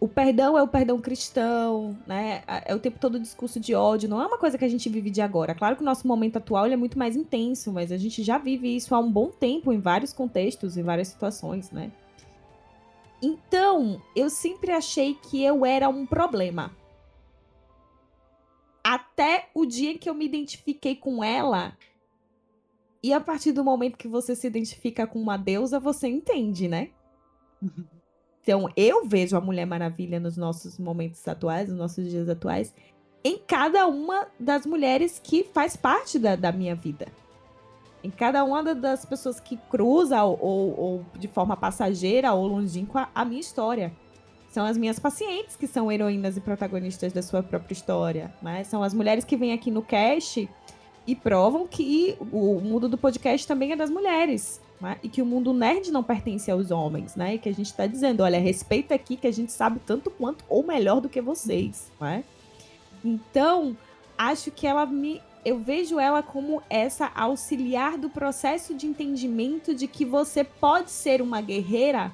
o 0.00 0.06
perdão 0.06 0.56
é 0.56 0.62
o 0.62 0.68
perdão 0.68 1.00
cristão, 1.00 1.98
né? 2.06 2.42
É 2.64 2.74
o 2.74 2.78
tempo 2.78 2.98
todo 3.00 3.16
o 3.16 3.20
discurso 3.20 3.58
de 3.58 3.74
ódio. 3.74 4.08
Não 4.08 4.22
é 4.22 4.26
uma 4.26 4.38
coisa 4.38 4.56
que 4.56 4.64
a 4.64 4.68
gente 4.68 4.88
vive 4.88 5.10
de 5.10 5.20
agora. 5.20 5.54
Claro 5.54 5.74
que 5.74 5.82
o 5.82 5.84
nosso 5.84 6.06
momento 6.06 6.36
atual 6.36 6.66
é 6.66 6.76
muito 6.76 6.96
mais 6.98 7.16
intenso, 7.16 7.72
mas 7.72 7.90
a 7.90 7.96
gente 7.96 8.22
já 8.22 8.38
vive 8.38 8.74
isso 8.74 8.94
há 8.94 9.00
um 9.00 9.10
bom 9.10 9.28
tempo 9.28 9.72
em 9.72 9.80
vários 9.80 10.12
contextos, 10.12 10.76
em 10.76 10.82
várias 10.84 11.08
situações, 11.08 11.72
né? 11.72 11.90
Então, 13.20 14.00
eu 14.14 14.30
sempre 14.30 14.70
achei 14.70 15.14
que 15.14 15.42
eu 15.42 15.66
era 15.66 15.88
um 15.88 16.06
problema. 16.06 16.70
Até 18.84 19.48
o 19.52 19.66
dia 19.66 19.98
que 19.98 20.08
eu 20.08 20.14
me 20.14 20.24
identifiquei 20.24 20.94
com 20.94 21.24
ela. 21.24 21.76
E 23.02 23.12
a 23.12 23.20
partir 23.20 23.50
do 23.50 23.64
momento 23.64 23.98
que 23.98 24.06
você 24.06 24.36
se 24.36 24.46
identifica 24.46 25.08
com 25.08 25.20
uma 25.20 25.36
deusa, 25.36 25.80
você 25.80 26.06
entende, 26.06 26.68
né? 26.68 26.90
Então, 28.48 28.66
eu 28.74 29.06
vejo 29.06 29.36
a 29.36 29.42
Mulher 29.42 29.66
Maravilha 29.66 30.18
nos 30.18 30.38
nossos 30.38 30.78
momentos 30.78 31.28
atuais, 31.28 31.68
nos 31.68 31.76
nossos 31.76 32.08
dias 32.08 32.30
atuais, 32.30 32.74
em 33.22 33.36
cada 33.46 33.86
uma 33.86 34.26
das 34.40 34.64
mulheres 34.64 35.20
que 35.22 35.44
faz 35.44 35.76
parte 35.76 36.18
da, 36.18 36.34
da 36.34 36.50
minha 36.50 36.74
vida. 36.74 37.08
Em 38.02 38.08
cada 38.08 38.42
uma 38.44 38.74
das 38.74 39.04
pessoas 39.04 39.38
que 39.38 39.58
cruza 39.70 40.24
ou, 40.24 40.38
ou, 40.40 40.80
ou 40.80 41.06
de 41.18 41.28
forma 41.28 41.58
passageira 41.58 42.32
ou 42.32 42.46
longínqua 42.46 43.10
a 43.14 43.22
minha 43.22 43.42
história. 43.42 43.92
São 44.50 44.64
as 44.64 44.78
minhas 44.78 44.98
pacientes 44.98 45.54
que 45.54 45.66
são 45.66 45.92
heroínas 45.92 46.38
e 46.38 46.40
protagonistas 46.40 47.12
da 47.12 47.20
sua 47.20 47.42
própria 47.42 47.74
história. 47.74 48.32
Né? 48.40 48.64
São 48.64 48.82
as 48.82 48.94
mulheres 48.94 49.26
que 49.26 49.36
vêm 49.36 49.52
aqui 49.52 49.70
no 49.70 49.82
cast 49.82 50.48
e 51.06 51.14
provam 51.14 51.66
que 51.66 52.16
o 52.18 52.58
mundo 52.62 52.88
do 52.88 52.96
podcast 52.96 53.46
também 53.46 53.72
é 53.72 53.76
das 53.76 53.90
mulheres. 53.90 54.58
Né? 54.80 54.96
E 55.02 55.08
que 55.08 55.20
o 55.20 55.26
mundo 55.26 55.52
nerd 55.52 55.90
não 55.90 56.02
pertence 56.04 56.50
aos 56.50 56.70
homens, 56.70 57.16
né? 57.16 57.34
E 57.34 57.38
que 57.38 57.48
a 57.48 57.54
gente 57.54 57.66
está 57.66 57.86
dizendo, 57.86 58.22
olha, 58.22 58.38
respeita 58.38 58.94
aqui 58.94 59.16
que 59.16 59.26
a 59.26 59.32
gente 59.32 59.50
sabe 59.50 59.80
tanto 59.84 60.08
quanto 60.10 60.44
ou 60.48 60.64
melhor 60.64 61.00
do 61.00 61.08
que 61.08 61.20
vocês, 61.20 61.90
né? 62.00 62.22
Então, 63.04 63.76
acho 64.16 64.50
que 64.50 64.66
ela 64.66 64.86
me 64.86 65.20
eu 65.44 65.58
vejo 65.58 65.98
ela 65.98 66.22
como 66.22 66.62
essa 66.68 67.10
auxiliar 67.14 67.96
do 67.96 68.10
processo 68.10 68.74
de 68.74 68.86
entendimento 68.86 69.74
de 69.74 69.86
que 69.86 70.04
você 70.04 70.44
pode 70.44 70.90
ser 70.90 71.22
uma 71.22 71.40
guerreira, 71.40 72.12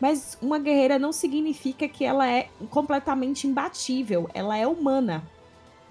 mas 0.00 0.38
uma 0.40 0.58
guerreira 0.58 0.98
não 0.98 1.12
significa 1.12 1.88
que 1.88 2.04
ela 2.04 2.28
é 2.28 2.48
completamente 2.70 3.46
imbatível, 3.46 4.30
ela 4.32 4.56
é 4.56 4.66
humana. 4.66 5.24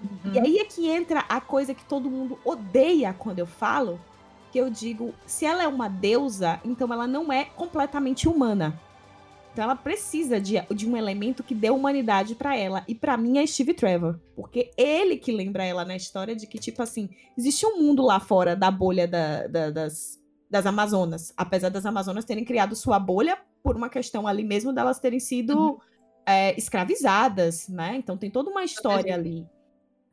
Uhum. 0.00 0.32
E 0.32 0.38
aí 0.38 0.58
é 0.58 0.64
que 0.64 0.88
entra 0.88 1.24
a 1.28 1.40
coisa 1.40 1.74
que 1.74 1.84
todo 1.84 2.08
mundo 2.08 2.38
odeia 2.44 3.12
quando 3.12 3.40
eu 3.40 3.46
falo, 3.46 4.00
que 4.50 4.58
eu 4.58 4.70
digo, 4.70 5.14
se 5.26 5.44
ela 5.44 5.62
é 5.62 5.68
uma 5.68 5.88
deusa, 5.88 6.60
então 6.64 6.92
ela 6.92 7.06
não 7.06 7.32
é 7.32 7.44
completamente 7.44 8.28
humana. 8.28 8.78
Então 9.52 9.64
ela 9.64 9.74
precisa 9.74 10.40
de, 10.40 10.54
de 10.72 10.88
um 10.88 10.96
elemento 10.96 11.42
que 11.42 11.54
dê 11.54 11.68
humanidade 11.68 12.36
para 12.36 12.56
ela. 12.56 12.84
E 12.86 12.94
para 12.94 13.16
mim 13.16 13.38
é 13.38 13.46
Steve 13.46 13.74
Trevor. 13.74 14.20
Porque 14.36 14.70
ele 14.76 15.16
que 15.16 15.32
lembra 15.32 15.64
ela 15.64 15.84
na 15.84 15.96
história 15.96 16.36
de 16.36 16.46
que, 16.46 16.58
tipo 16.58 16.80
assim, 16.80 17.08
existe 17.36 17.66
um 17.66 17.76
mundo 17.76 18.04
lá 18.04 18.20
fora 18.20 18.54
da 18.54 18.70
bolha 18.70 19.08
da, 19.08 19.48
da, 19.48 19.70
das, 19.70 20.18
das 20.48 20.64
Amazonas. 20.64 21.32
Apesar 21.36 21.70
das 21.70 21.84
Amazonas 21.84 22.24
terem 22.24 22.44
criado 22.44 22.76
sua 22.76 23.00
bolha 23.00 23.36
por 23.60 23.74
uma 23.74 23.88
questão 23.88 24.28
ali 24.28 24.44
mesmo 24.44 24.72
delas 24.72 25.00
terem 25.00 25.18
sido 25.18 25.58
uhum. 25.58 25.78
é, 26.24 26.56
escravizadas, 26.56 27.68
né? 27.68 27.96
Então 27.96 28.16
tem 28.16 28.30
toda 28.30 28.50
uma 28.50 28.62
história 28.62 29.12
ali. 29.12 29.44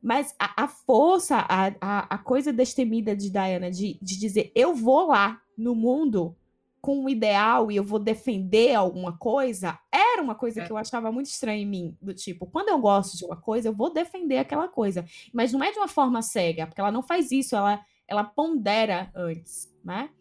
Mas 0.06 0.36
a, 0.38 0.66
a 0.66 0.68
força, 0.68 1.38
a, 1.50 1.74
a, 1.82 2.00
a, 2.14 2.18
coisa 2.20 2.54
destemida 2.54 3.16
de 3.16 3.32
Diana 3.32 3.72
de, 3.72 3.98
de 4.00 4.20
dizer 4.20 4.52
eu 4.54 4.76
vou 4.76 5.08
lá 5.08 5.42
no 5.58 5.74
mundo 5.74 6.38
com 6.80 7.00
um 7.00 7.10
ideal 7.10 7.72
e 7.72 7.76
eu 7.76 7.84
vou 7.84 7.98
defender 7.98 8.76
alguma 8.76 9.18
coisa, 9.18 9.80
era 9.92 10.22
uma 10.22 10.36
coisa 10.36 10.62
é. 10.62 10.64
que 10.64 10.72
eu 10.72 10.78
achava 10.78 11.12
muito 11.12 11.26
estranha 11.26 11.64
em 11.64 11.66
mim. 11.66 11.98
Do 12.00 12.14
tipo, 12.14 12.46
quando 12.46 12.70
eu 12.70 12.78
gosto 12.78 13.18
de 13.18 13.26
uma 13.26 13.36
coisa, 13.36 13.70
eu 13.70 13.74
vou 13.74 13.92
defender 13.92 14.38
aquela 14.38 14.68
coisa. 14.68 15.04
Mas 15.34 15.52
não 15.52 15.64
é 15.64 15.72
de 15.72 15.80
uma 15.80 15.88
forma 15.88 16.22
cega, 16.22 16.68
porque 16.68 16.80
ela 16.80 16.92
não 16.92 17.02
faz 17.02 17.32
isso, 17.32 17.56
ela, 17.56 17.84
ela 18.08 18.24
pondera 18.24 19.10
antes, 19.16 19.76
né? 19.84 20.12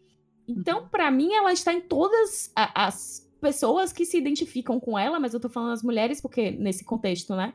Então, 0.47 0.79
uhum. 0.79 0.87
para 0.87 1.11
mim, 1.11 1.31
ela 1.31 1.53
está 1.53 1.71
em 1.71 1.81
todas 1.81 2.51
as 2.55 3.31
pessoas 3.39 3.93
que 3.93 4.03
se 4.03 4.17
identificam 4.17 4.79
com 4.79 4.97
ela, 4.97 5.19
mas 5.19 5.35
eu 5.35 5.39
tô 5.39 5.47
falando 5.47 5.73
as 5.73 5.83
mulheres, 5.83 6.19
porque 6.19 6.49
nesse 6.49 6.83
contexto, 6.83 7.35
né? 7.35 7.53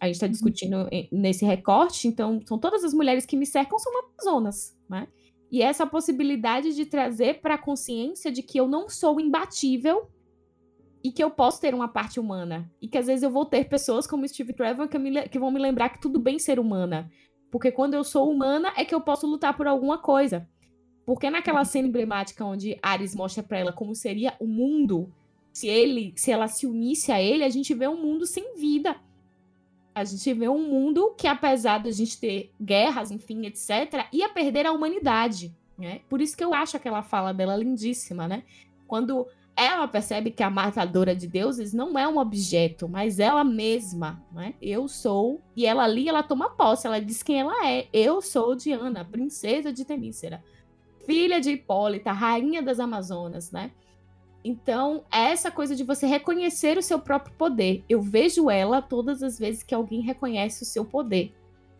A 0.00 0.06
gente 0.06 0.20
tá 0.20 0.26
uhum. 0.26 0.32
discutindo 0.32 0.88
nesse 1.10 1.44
recorte, 1.44 2.06
então 2.06 2.40
são 2.46 2.58
todas 2.58 2.84
as 2.84 2.94
mulheres 2.94 3.26
que 3.26 3.36
me 3.36 3.46
cercam 3.46 3.78
são 3.78 3.92
amazonas, 3.98 4.76
né? 4.88 5.08
E 5.50 5.62
essa 5.62 5.86
possibilidade 5.86 6.74
de 6.74 6.84
trazer 6.84 7.40
para 7.40 7.54
a 7.54 7.58
consciência 7.58 8.30
de 8.30 8.42
que 8.42 8.58
eu 8.58 8.68
não 8.68 8.88
sou 8.88 9.18
imbatível 9.18 10.08
e 11.02 11.10
que 11.10 11.24
eu 11.24 11.30
posso 11.30 11.60
ter 11.60 11.74
uma 11.74 11.88
parte 11.88 12.20
humana. 12.20 12.70
E 12.82 12.88
que 12.88 12.98
às 12.98 13.06
vezes 13.06 13.22
eu 13.22 13.30
vou 13.30 13.46
ter 13.46 13.68
pessoas 13.68 14.06
como 14.06 14.28
Steve 14.28 14.52
Trevor 14.52 14.88
que, 14.88 14.98
me, 14.98 15.28
que 15.28 15.38
vão 15.38 15.50
me 15.50 15.58
lembrar 15.58 15.88
que 15.88 16.00
tudo 16.00 16.18
bem 16.18 16.38
ser 16.38 16.60
humana. 16.60 17.10
Porque 17.50 17.72
quando 17.72 17.94
eu 17.94 18.04
sou 18.04 18.30
humana 18.30 18.72
é 18.76 18.84
que 18.84 18.94
eu 18.94 19.00
posso 19.00 19.26
lutar 19.26 19.56
por 19.56 19.66
alguma 19.66 19.96
coisa. 19.96 20.46
Porque 21.06 21.30
naquela 21.30 21.64
cena 21.64 21.88
emblemática 21.88 22.44
onde 22.44 22.78
Ares 22.82 23.14
mostra 23.14 23.42
para 23.42 23.58
ela 23.58 23.72
como 23.72 23.94
seria 23.94 24.34
o 24.38 24.46
mundo, 24.46 25.10
se 25.50 25.66
ele, 25.66 26.12
se 26.14 26.30
ela 26.30 26.46
se 26.46 26.66
unisse 26.66 27.10
a 27.10 27.20
ele, 27.20 27.42
a 27.42 27.48
gente 27.48 27.72
vê 27.72 27.88
um 27.88 28.00
mundo 28.00 28.26
sem 28.26 28.54
vida. 28.56 28.94
A 29.94 30.04
gente 30.04 30.32
vê 30.32 30.48
um 30.48 30.62
mundo 30.62 31.14
que, 31.16 31.26
apesar 31.26 31.82
de 31.82 31.88
a 31.88 31.92
gente 31.92 32.18
ter 32.18 32.52
guerras, 32.60 33.10
enfim, 33.10 33.46
etc., 33.46 34.06
ia 34.12 34.28
perder 34.28 34.66
a 34.66 34.72
humanidade. 34.72 35.54
Né? 35.76 36.00
Por 36.08 36.20
isso 36.20 36.36
que 36.36 36.44
eu 36.44 36.54
acho 36.54 36.76
aquela 36.76 37.02
fala 37.02 37.32
dela 37.32 37.56
lindíssima, 37.56 38.26
né? 38.26 38.42
Quando 38.86 39.26
ela 39.58 39.88
percebe 39.88 40.30
que 40.30 40.42
a 40.42 40.48
matadora 40.48 41.16
de 41.16 41.26
deuses 41.26 41.72
não 41.72 41.98
é 41.98 42.06
um 42.06 42.18
objeto, 42.18 42.88
mas 42.88 43.18
ela 43.18 43.42
mesma, 43.42 44.22
né? 44.32 44.54
Eu 44.62 44.86
sou. 44.86 45.40
E 45.56 45.66
ela 45.66 45.82
ali, 45.82 46.08
ela 46.08 46.22
toma 46.22 46.50
posse, 46.50 46.86
ela 46.86 47.00
diz 47.00 47.24
quem 47.24 47.40
ela 47.40 47.66
é. 47.66 47.88
Eu 47.92 48.22
sou 48.22 48.54
Diana, 48.54 49.04
princesa 49.04 49.72
de 49.72 49.84
Temícera, 49.84 50.42
filha 51.04 51.40
de 51.40 51.50
Hipólita, 51.50 52.12
rainha 52.12 52.62
das 52.62 52.78
Amazonas, 52.78 53.50
né? 53.50 53.72
Então, 54.48 55.04
é 55.12 55.30
essa 55.30 55.50
coisa 55.50 55.76
de 55.76 55.84
você 55.84 56.06
reconhecer 56.06 56.78
o 56.78 56.82
seu 56.82 56.98
próprio 56.98 57.34
poder. 57.34 57.84
Eu 57.86 58.00
vejo 58.00 58.48
ela 58.48 58.80
todas 58.80 59.22
as 59.22 59.38
vezes 59.38 59.62
que 59.62 59.74
alguém 59.74 60.00
reconhece 60.00 60.62
o 60.62 60.66
seu 60.66 60.86
poder. 60.86 61.34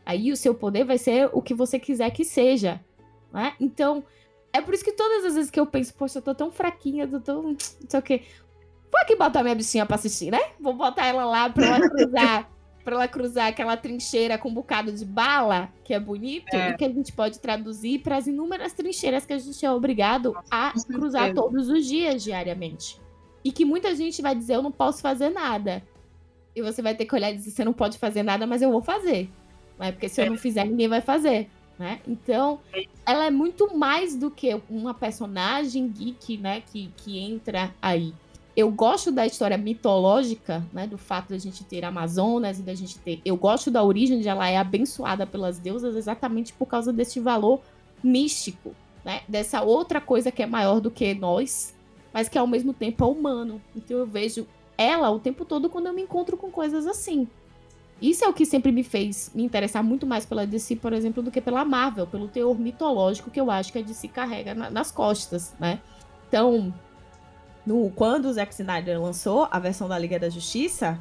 Aí 0.05 0.31
o 0.31 0.36
seu 0.36 0.55
poder 0.55 0.85
vai 0.85 0.99
ser 0.99 1.31
o 1.32 1.40
que 1.40 1.55
você 1.55 1.78
quiser 1.78 2.11
que 2.11 2.27
seja. 2.27 2.78
Né? 3.32 3.55
Então, 3.59 4.05
é 4.53 4.61
por 4.61 4.74
isso 4.74 4.85
que 4.85 4.93
todas 4.93 5.24
as 5.24 5.35
vezes 5.35 5.51
que 5.51 5.59
eu 5.59 5.65
penso, 5.65 5.95
poxa, 5.95 6.19
eu 6.19 6.23
tô 6.23 6.35
tão 6.35 6.53
fraquinha, 6.53 7.05
eu 7.05 7.11
tô 7.12 7.20
tão. 7.20 7.43
Não 7.43 7.57
sei 7.59 8.01
o 8.01 8.03
quê. 8.03 8.23
Vou 8.93 9.01
aqui 9.01 9.16
botar 9.16 9.43
minha 9.43 9.55
bichinha 9.55 9.86
pra 9.86 9.95
assistir, 9.97 10.31
né? 10.31 10.40
Vou 10.61 10.74
botar 10.74 11.07
ela 11.07 11.24
lá 11.24 11.49
pra 11.49 11.65
ela 11.65 11.89
cruzar 11.89 12.51
para 12.89 12.97
ela 12.97 13.09
cruzar 13.09 13.48
aquela 13.48 13.77
trincheira 13.77 14.39
com 14.39 14.48
um 14.48 14.55
bocado 14.55 14.90
de 14.90 15.05
bala, 15.05 15.70
que 15.85 15.93
é 15.93 16.01
bonito, 16.01 16.55
é. 16.55 16.70
e 16.70 16.74
que 16.74 16.85
a 16.86 16.89
gente 16.89 17.12
pode 17.12 17.39
traduzir 17.39 17.98
para 17.98 18.16
as 18.16 18.27
inúmeras 18.27 18.73
trincheiras 18.73 19.27
que 19.27 19.35
a 19.35 19.39
gente 19.39 19.62
é 19.62 19.70
obrigado 19.70 20.35
a 20.51 20.73
cruzar 20.86 21.35
todos 21.35 21.69
os 21.69 21.85
dias, 21.85 22.24
diariamente. 22.24 22.98
E 23.44 23.52
que 23.52 23.62
muita 23.62 23.94
gente 23.94 24.23
vai 24.23 24.35
dizer: 24.35 24.55
eu 24.55 24.62
não 24.62 24.73
posso 24.73 25.02
fazer 25.02 25.28
nada. 25.28 25.82
E 26.56 26.62
você 26.62 26.81
vai 26.81 26.94
ter 26.94 27.05
que 27.05 27.15
olhar 27.15 27.31
e 27.31 27.36
dizer: 27.36 27.51
você 27.51 27.62
não 27.62 27.74
pode 27.74 27.98
fazer 27.98 28.23
nada, 28.23 28.47
mas 28.47 28.62
eu 28.62 28.73
vou 28.73 28.81
fazer. 28.81 29.28
Né? 29.78 29.93
Porque 29.93 30.09
se 30.09 30.23
eu 30.23 30.27
não 30.27 30.36
é. 30.36 30.39
fizer, 30.39 30.65
ninguém 30.65 30.89
vai 30.89 31.02
fazer. 31.02 31.51
Né? 31.78 32.01
Então, 32.09 32.59
é 32.73 32.85
ela 33.05 33.27
é 33.27 33.31
muito 33.31 33.77
mais 33.77 34.16
do 34.16 34.31
que 34.31 34.59
uma 34.70 34.94
personagem 34.94 35.86
geek, 35.89 36.39
né, 36.39 36.62
que, 36.62 36.90
que 36.97 37.19
entra 37.19 37.73
aí 37.82 38.15
eu 38.59 38.72
gosto 38.72 39.12
da 39.12 39.24
história 39.24 39.56
mitológica, 39.56 40.66
né, 40.72 40.85
do 40.85 40.98
fato 40.98 41.28
da 41.28 41.39
gente 41.39 41.62
ter 41.62 41.85
Amazonas 41.85 42.59
e 42.59 42.62
da 42.62 42.74
gente 42.74 42.98
ter. 42.98 43.20
Eu 43.24 43.36
gosto 43.36 43.70
da 43.70 43.85
origem 43.85 44.18
de 44.18 44.28
ela 44.28 44.51
é 44.51 44.56
abençoada 44.56 45.24
pelas 45.24 45.60
deusas 45.60 45.94
exatamente 45.94 46.52
por 46.52 46.66
causa 46.66 46.93
desse 46.93 47.20
valor 47.20 47.60
místico, 48.02 48.74
né, 49.05 49.20
dessa 49.28 49.62
outra 49.62 50.01
coisa 50.01 50.32
que 50.32 50.43
é 50.43 50.47
maior 50.47 50.80
do 50.80 50.90
que 50.90 51.14
nós, 51.14 51.72
mas 52.12 52.28
que 52.28 52.36
ao 52.36 52.48
mesmo 52.48 52.72
tempo 52.72 53.05
é 53.05 53.06
humano. 53.06 53.62
Então 53.76 53.97
eu 53.97 54.06
vejo 54.09 54.44
ela 54.76 55.09
o 55.09 55.20
tempo 55.20 55.44
todo 55.44 55.70
quando 55.70 55.86
eu 55.86 55.93
me 55.93 56.02
encontro 56.02 56.36
com 56.36 56.51
coisas 56.51 56.85
assim. 56.85 57.28
Isso 58.02 58.24
é 58.24 58.28
o 58.28 58.35
que 58.35 58.44
sempre 58.44 58.72
me 58.72 58.82
fez 58.82 59.30
me 59.32 59.44
interessar 59.44 59.85
muito 59.85 60.05
mais 60.05 60.26
pela 60.26 60.44
DC, 60.44 60.74
por 60.74 60.93
exemplo, 60.93 61.22
do 61.22 61.30
que 61.30 61.40
pela 61.40 61.64
Marvel, 61.64 62.09
pelo 62.09 62.26
teor 62.26 62.59
mitológico 62.59 63.30
que 63.30 63.40
eu 63.40 63.52
acho 63.52 63.72
que 63.72 63.78
a 63.78 63.82
DC 63.82 64.09
carrega 64.09 64.52
na, 64.52 64.68
nas 64.68 64.90
costas, 64.90 65.55
né? 65.60 65.80
Então, 66.26 66.74
no, 67.69 67.90
quando 67.90 68.24
o 68.24 68.32
Zack 68.32 68.55
Snyder 68.55 68.99
lançou 68.99 69.47
a 69.51 69.59
versão 69.59 69.86
da 69.86 69.99
Liga 69.99 70.19
da 70.19 70.31
Justiça, 70.31 70.99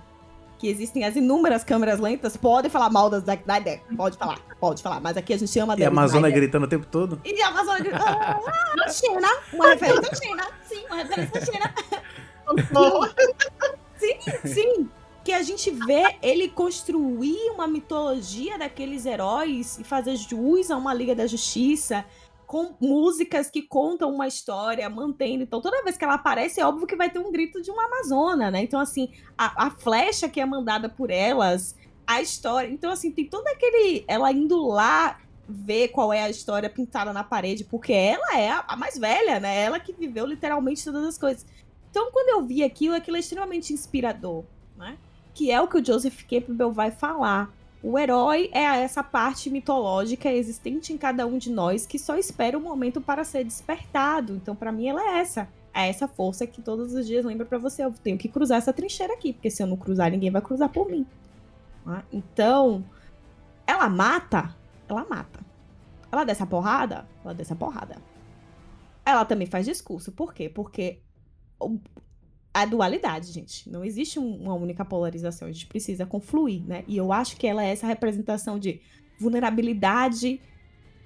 que 0.60 0.68
existem 0.68 1.06
as 1.06 1.16
inúmeras 1.16 1.64
câmeras 1.64 1.98
lentas, 1.98 2.36
pode 2.36 2.70
falar 2.70 2.90
mal 2.90 3.10
da 3.10 3.22
Zack 3.22 3.44
Snyder, 3.44 3.82
pode 3.96 4.18
falar, 4.18 4.38
pode 4.60 4.84
falar, 4.84 5.00
mas 5.00 5.16
aqui 5.16 5.34
a 5.34 5.38
gente 5.38 5.50
chama 5.50 5.78
E 5.78 5.86
a 5.86 5.88
Amazônia 5.88 6.30
gritando 6.30 6.66
o 6.66 6.68
tempo 6.68 6.86
todo? 6.86 7.22
E 7.24 7.42
a 7.42 7.48
Amazônia 7.48 7.80
gritando, 7.80 8.04
ah, 8.06 8.90
China, 8.92 9.30
uma 9.54 9.70
referência 9.70 10.12
à 10.12 10.16
China, 10.16 10.48
sim, 10.68 10.86
uma 10.88 10.98
referência 10.98 11.42
à 11.42 11.46
China. 11.46 11.74
sim, 13.98 14.20
sim, 14.46 14.90
que 15.24 15.32
a 15.32 15.42
gente 15.42 15.72
vê 15.72 16.18
ele 16.22 16.50
construir 16.50 17.50
uma 17.52 17.66
mitologia 17.66 18.58
daqueles 18.58 19.06
heróis 19.06 19.80
e 19.80 19.86
fazer 19.86 20.18
jus 20.18 20.70
a 20.70 20.76
uma 20.76 20.94
Liga 20.94 21.16
da 21.16 21.28
Justiça, 21.28 22.04
com 22.48 22.78
músicas 22.80 23.52
que 23.52 23.62
contam 23.62 24.10
uma 24.10 24.26
história, 24.26 24.90
mantendo. 24.90 25.44
Então, 25.44 25.60
toda 25.60 25.84
vez 25.84 25.98
que 25.98 26.06
ela 26.06 26.14
aparece, 26.14 26.62
é 26.62 26.66
óbvio 26.66 26.88
que 26.88 26.96
vai 26.96 27.10
ter 27.10 27.20
um 27.20 27.30
grito 27.30 27.62
de 27.62 27.70
uma 27.70 27.86
Amazona, 27.86 28.50
né? 28.50 28.64
Então, 28.64 28.80
assim, 28.80 29.12
a, 29.38 29.68
a 29.68 29.70
flecha 29.70 30.30
que 30.30 30.40
é 30.40 30.46
mandada 30.46 30.88
por 30.88 31.12
elas, 31.12 31.76
a 32.08 32.22
história. 32.22 32.70
Então, 32.70 32.90
assim, 32.90 33.12
tem 33.12 33.26
todo 33.26 33.46
aquele. 33.48 34.06
Ela 34.08 34.32
indo 34.32 34.66
lá 34.66 35.20
ver 35.48 35.90
qual 35.90 36.14
é 36.14 36.24
a 36.24 36.30
história 36.30 36.70
pintada 36.70 37.12
na 37.12 37.24
parede, 37.24 37.66
porque 37.66 37.92
ela 37.92 38.38
é 38.38 38.50
a, 38.50 38.64
a 38.66 38.78
mais 38.78 38.98
velha, 38.98 39.42
né? 39.42 39.64
Ela 39.64 39.78
que 39.78 39.92
viveu 39.92 40.26
literalmente 40.26 40.86
todas 40.86 41.04
as 41.04 41.18
coisas. 41.18 41.46
Então, 41.92 42.10
quando 42.14 42.30
eu 42.30 42.46
vi 42.46 42.64
aquilo, 42.64 42.96
aquilo 42.96 43.18
é 43.18 43.20
extremamente 43.20 43.74
inspirador, 43.74 44.46
né? 44.78 44.98
Que 45.34 45.52
é 45.52 45.60
o 45.60 45.68
que 45.68 45.78
o 45.78 45.86
Joseph 45.86 46.24
Campbell 46.24 46.72
vai 46.72 46.92
falar. 46.92 47.54
O 47.82 47.98
herói 47.98 48.50
é 48.54 48.64
essa 48.64 49.04
parte 49.04 49.50
mitológica 49.50 50.32
existente 50.32 50.92
em 50.92 50.98
cada 50.98 51.26
um 51.28 51.38
de 51.38 51.52
nós 51.52 51.86
que 51.86 52.00
só 52.00 52.18
espera 52.18 52.58
o 52.58 52.62
um 52.62 52.64
momento 52.64 53.00
para 53.00 53.24
ser 53.24 53.44
despertado. 53.44 54.36
Então, 54.36 54.56
para 54.56 54.72
mim, 54.72 54.88
ela 54.88 55.02
é 55.02 55.20
essa. 55.20 55.48
É 55.74 55.88
essa 55.88 56.08
força 56.08 56.48
que 56.48 56.62
todos 56.62 56.94
os 56.94 57.06
dias 57.06 57.24
lembra 57.24 57.46
para 57.46 57.60
você: 57.60 57.86
eu 57.86 57.92
tenho 57.92 58.18
que 58.18 58.28
cruzar 58.28 58.58
essa 58.58 58.74
trincheira 58.74 59.14
aqui, 59.14 59.32
porque 59.34 59.52
se 59.52 59.62
eu 59.62 59.68
não 59.68 59.78
cruzar, 59.78 60.10
ninguém 60.10 60.32
vai 60.32 60.42
cruzar 60.42 60.70
por 60.70 60.90
mim. 60.90 61.06
né? 61.86 62.04
Então, 62.12 62.84
ela 63.66 63.88
mata, 63.88 64.56
ela 64.90 65.06
mata. 65.08 65.40
Ela 66.12 66.24
desce 66.24 66.42
a 66.42 66.48
porrada, 66.48 67.08
ela 67.24 67.34
desce 67.34 67.54
a 67.54 67.56
porrada. 67.56 67.98
Ela 69.06 69.24
também 69.24 69.46
faz 69.46 69.66
discurso. 69.66 70.12
Por 70.12 70.34
quê? 70.34 70.50
Porque 70.50 71.02
a 72.62 72.66
dualidade, 72.66 73.32
gente. 73.32 73.70
Não 73.70 73.84
existe 73.86 74.20
um- 74.20 74.36
uma 74.44 74.54
única 74.56 74.84
polarização. 74.84 75.48
A 75.48 75.52
gente 75.52 75.68
precisa 75.68 76.06
confluir, 76.06 76.64
né? 76.66 76.84
E 76.88 76.98
eu 76.98 77.12
acho 77.14 77.38
que 77.38 77.46
ela 77.46 77.64
é 77.64 77.72
essa 77.72 77.86
representação 77.88 78.58
de 78.58 78.82
vulnerabilidade, 79.20 80.42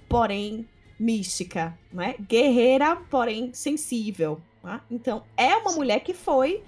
porém 0.07 0.67
mística, 0.99 1.77
né? 1.91 2.15
Guerreira, 2.19 2.95
porém 3.09 3.53
sensível. 3.53 4.41
né? 4.63 4.79
Então, 4.91 5.23
é 5.35 5.55
uma 5.55 5.71
mulher 5.71 6.01
que 6.01 6.13
foi 6.13 6.63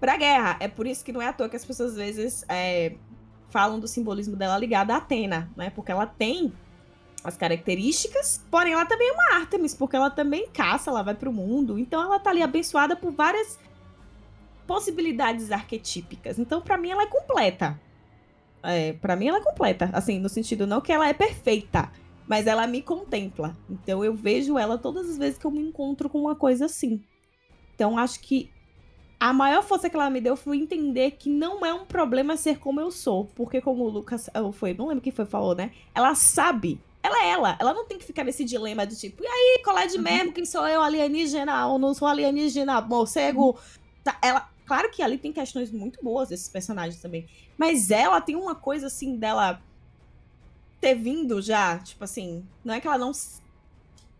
pra 0.00 0.16
guerra. 0.16 0.56
É 0.58 0.66
por 0.68 0.86
isso 0.86 1.04
que 1.04 1.12
não 1.12 1.20
é 1.20 1.28
à 1.28 1.32
toa 1.34 1.50
que 1.50 1.56
as 1.56 1.64
pessoas 1.66 1.90
às 1.90 1.96
vezes 1.98 2.44
é, 2.48 2.94
falam 3.50 3.78
do 3.78 3.86
simbolismo 3.86 4.36
dela 4.36 4.56
ligado 4.56 4.90
a 4.90 4.96
Atena, 4.96 5.50
né? 5.54 5.68
Porque 5.68 5.92
ela 5.92 6.06
tem 6.06 6.50
as 7.22 7.36
características, 7.36 8.42
porém 8.50 8.72
ela 8.72 8.86
também 8.86 9.10
é 9.10 9.12
uma 9.12 9.34
Artemis, 9.40 9.74
porque 9.74 9.94
ela 9.94 10.08
também 10.08 10.48
caça, 10.48 10.88
ela 10.90 11.02
vai 11.02 11.14
pro 11.14 11.30
mundo. 11.30 11.78
Então 11.78 12.00
ela 12.02 12.18
tá 12.18 12.30
ali 12.30 12.42
abençoada 12.42 12.96
por 12.96 13.12
várias 13.12 13.58
possibilidades 14.70 15.50
arquetípicas. 15.50 16.38
Então, 16.38 16.60
pra 16.60 16.78
mim, 16.78 16.90
ela 16.90 17.02
é 17.02 17.06
completa. 17.06 17.76
É, 18.62 18.92
para 18.92 19.16
mim, 19.16 19.26
ela 19.26 19.38
é 19.38 19.42
completa. 19.42 19.90
Assim, 19.92 20.20
no 20.20 20.28
sentido 20.28 20.64
não 20.64 20.80
que 20.80 20.92
ela 20.92 21.08
é 21.08 21.12
perfeita, 21.12 21.90
mas 22.28 22.46
ela 22.46 22.68
me 22.68 22.80
contempla. 22.80 23.56
Então, 23.68 24.04
eu 24.04 24.14
vejo 24.14 24.56
ela 24.56 24.78
todas 24.78 25.10
as 25.10 25.18
vezes 25.18 25.36
que 25.36 25.44
eu 25.44 25.50
me 25.50 25.60
encontro 25.60 26.08
com 26.08 26.20
uma 26.20 26.36
coisa 26.36 26.66
assim. 26.66 27.02
Então, 27.74 27.98
acho 27.98 28.20
que 28.20 28.48
a 29.18 29.32
maior 29.32 29.64
força 29.64 29.90
que 29.90 29.96
ela 29.96 30.08
me 30.08 30.20
deu 30.20 30.36
foi 30.36 30.58
entender 30.58 31.16
que 31.18 31.28
não 31.28 31.66
é 31.66 31.74
um 31.74 31.84
problema 31.84 32.36
ser 32.36 32.60
como 32.60 32.80
eu 32.80 32.92
sou. 32.92 33.24
Porque, 33.34 33.60
como 33.60 33.82
o 33.82 33.88
Lucas 33.88 34.30
foi, 34.52 34.72
não 34.72 34.86
lembro 34.86 35.02
quem 35.02 35.12
foi 35.12 35.26
falou, 35.26 35.52
né? 35.52 35.72
Ela 35.92 36.14
sabe. 36.14 36.80
Ela 37.02 37.24
é 37.24 37.30
ela. 37.30 37.56
Ela 37.58 37.74
não 37.74 37.86
tem 37.86 37.98
que 37.98 38.04
ficar 38.04 38.22
nesse 38.22 38.44
dilema 38.44 38.86
de 38.86 38.96
tipo, 38.96 39.24
e 39.24 39.26
aí, 39.26 39.62
é 39.78 39.86
de 39.88 39.98
mesmo? 39.98 40.32
Quem 40.32 40.44
sou 40.44 40.64
eu, 40.68 40.80
alienígena? 40.80 41.66
Ou 41.66 41.76
não 41.76 41.92
sou 41.92 42.06
alienígena? 42.06 42.80
Morcego? 42.82 43.58
Tá, 44.04 44.16
ela, 44.22 44.48
claro 44.70 44.88
que 44.88 45.02
ali 45.02 45.18
tem 45.18 45.32
questões 45.32 45.72
muito 45.72 45.98
boas 46.00 46.28
desses 46.28 46.48
personagens 46.48 47.02
também. 47.02 47.26
Mas 47.58 47.90
ela 47.90 48.20
tem 48.20 48.36
uma 48.36 48.54
coisa 48.54 48.86
assim 48.86 49.16
dela 49.16 49.60
ter 50.80 50.94
vindo 50.94 51.42
já, 51.42 51.76
tipo 51.80 52.04
assim, 52.04 52.46
não 52.64 52.72
é 52.72 52.80
que 52.80 52.86
ela 52.86 52.96
não 52.96 53.10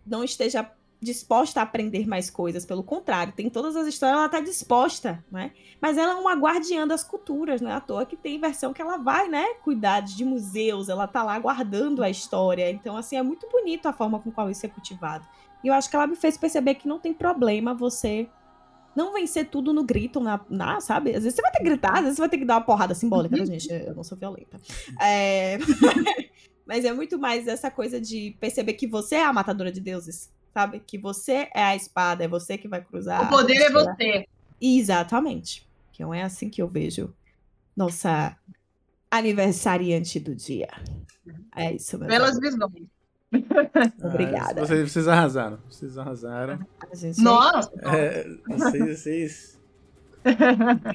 não 0.05 0.24
esteja 0.24 0.68
disposta 1.01 1.60
a 1.60 1.62
aprender 1.62 2.05
mais 2.05 2.28
coisas, 2.28 2.66
pelo 2.66 2.82
contrário, 2.82 3.32
tem 3.32 3.48
todas 3.48 3.77
as 3.77 3.86
histórias, 3.86 4.18
ela 4.18 4.28
tá 4.28 4.40
disposta, 4.40 5.24
né? 5.31 5.52
Mas 5.81 5.97
ela 5.97 6.14
é 6.14 6.16
uma 6.16 6.35
guardiã 6.35 6.85
das 6.85 7.05
culturas, 7.05 7.60
não 7.60 7.70
é 7.70 7.74
à 7.74 7.81
toa 7.81 8.05
que 8.05 8.16
tem 8.16 8.40
versão 8.40 8.72
que 8.72 8.82
ela 8.82 8.97
vai, 8.97 9.28
né, 9.28 9.55
cuidar 9.62 10.01
de 10.01 10.24
museus, 10.24 10.89
ela 10.89 11.06
tá 11.06 11.22
lá 11.22 11.39
guardando 11.39 12.02
a 12.02 12.10
história. 12.10 12.68
Então, 12.72 12.97
assim, 12.97 13.14
é 13.14 13.22
muito 13.22 13.48
bonito 13.48 13.86
a 13.86 13.93
forma 13.93 14.18
com 14.18 14.32
qual 14.32 14.51
isso 14.51 14.66
é 14.66 14.68
cultivado. 14.68 15.24
E 15.62 15.68
eu 15.68 15.74
acho 15.74 15.89
que 15.89 15.94
ela 15.94 16.09
me 16.09 16.16
fez 16.16 16.36
perceber 16.36 16.74
que 16.74 16.89
não 16.89 16.98
tem 16.98 17.14
problema 17.14 17.72
você 17.72 18.28
não 18.96 19.12
vencer 19.12 19.48
tudo 19.48 19.72
no 19.72 19.84
grito, 19.84 20.20
na, 20.20 20.40
na- 20.48 20.80
sabe? 20.80 21.10
Às 21.10 21.22
vezes 21.22 21.34
você 21.36 21.42
vai 21.42 21.50
ter 21.52 21.58
que 21.58 21.64
gritar, 21.64 21.94
às 21.94 22.00
vezes 22.02 22.16
você 22.16 22.22
vai 22.22 22.28
ter 22.28 22.38
que 22.38 22.44
dar 22.44 22.54
uma 22.56 22.64
porrada 22.64 22.94
simbólica, 22.94 23.36
né, 23.36 23.46
gente? 23.46 23.70
Eu 23.70 23.94
não 23.94 24.04
sou 24.04 24.16
violenta. 24.18 24.60
É, 25.00 25.58
Mas 26.66 26.84
é 26.84 26.92
muito 26.92 27.18
mais 27.18 27.48
essa 27.48 27.68
coisa 27.68 28.00
de 28.00 28.36
perceber 28.38 28.74
que 28.74 28.86
você 28.86 29.16
é 29.16 29.24
a 29.24 29.32
matadora 29.32 29.72
de 29.72 29.80
deuses, 29.80 30.30
sabe? 30.54 30.78
Que 30.78 30.96
você 30.98 31.48
é 31.52 31.64
a 31.64 31.74
espada, 31.74 32.22
é 32.22 32.28
você 32.28 32.56
que 32.56 32.68
vai 32.68 32.80
cruzar. 32.80 33.24
O 33.24 33.28
poder 33.28 33.56
é 33.56 33.70
você. 33.70 34.26
Exatamente. 34.60 35.68
Que 35.92 36.02
não 36.02 36.14
é 36.14 36.22
assim 36.22 36.48
que 36.48 36.62
eu 36.62 36.68
vejo 36.68 37.12
nossa 37.76 38.36
aniversariante 39.10 40.20
do 40.20 40.34
dia. 40.34 40.68
É 41.56 41.72
isso, 41.74 41.98
meu 41.98 42.06
Pelas 42.06 42.38
visões. 42.38 42.86
Obrigada. 44.02 44.62
Ah, 44.62 44.66
vocês, 44.66 44.90
vocês 44.93 45.09
arrasaram. 45.09 45.59
Vocês 45.69 45.97
arrasaram. 45.98 46.59
Gente- 46.94 47.20
Nossa! 47.23 47.70
É, 47.82 48.27
vocês, 48.48 48.98
vocês. 49.01 49.61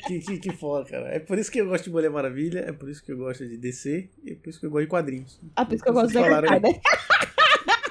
Que, 0.08 0.20
que, 0.20 0.38
que 0.40 0.52
foda, 0.52 0.90
cara. 0.90 1.08
É 1.16 1.20
por 1.20 1.38
isso 1.38 1.52
que 1.52 1.60
eu 1.60 1.68
gosto 1.68 1.86
de 1.86 1.90
Mulher 1.90 2.12
Maravilha, 2.12 2.60
é 2.60 2.72
por 2.72 2.90
isso 2.90 3.04
que 3.04 3.12
eu 3.12 3.18
gosto 3.18 3.48
de 3.48 3.58
DC 3.58 4.10
e 4.24 4.32
é 4.34 4.36
por 4.36 4.50
isso 4.50 4.60
que 4.60 4.66
eu 4.66 4.70
gosto 4.70 4.84
de 4.84 4.90
quadrinhos. 4.90 5.40
Ah, 5.56 5.66
por 5.66 5.74
isso 5.76 5.84
que 5.84 5.90
eu 5.90 5.94
gosto 5.94 6.12
de. 6.12 6.18
Snyder. 6.20 6.62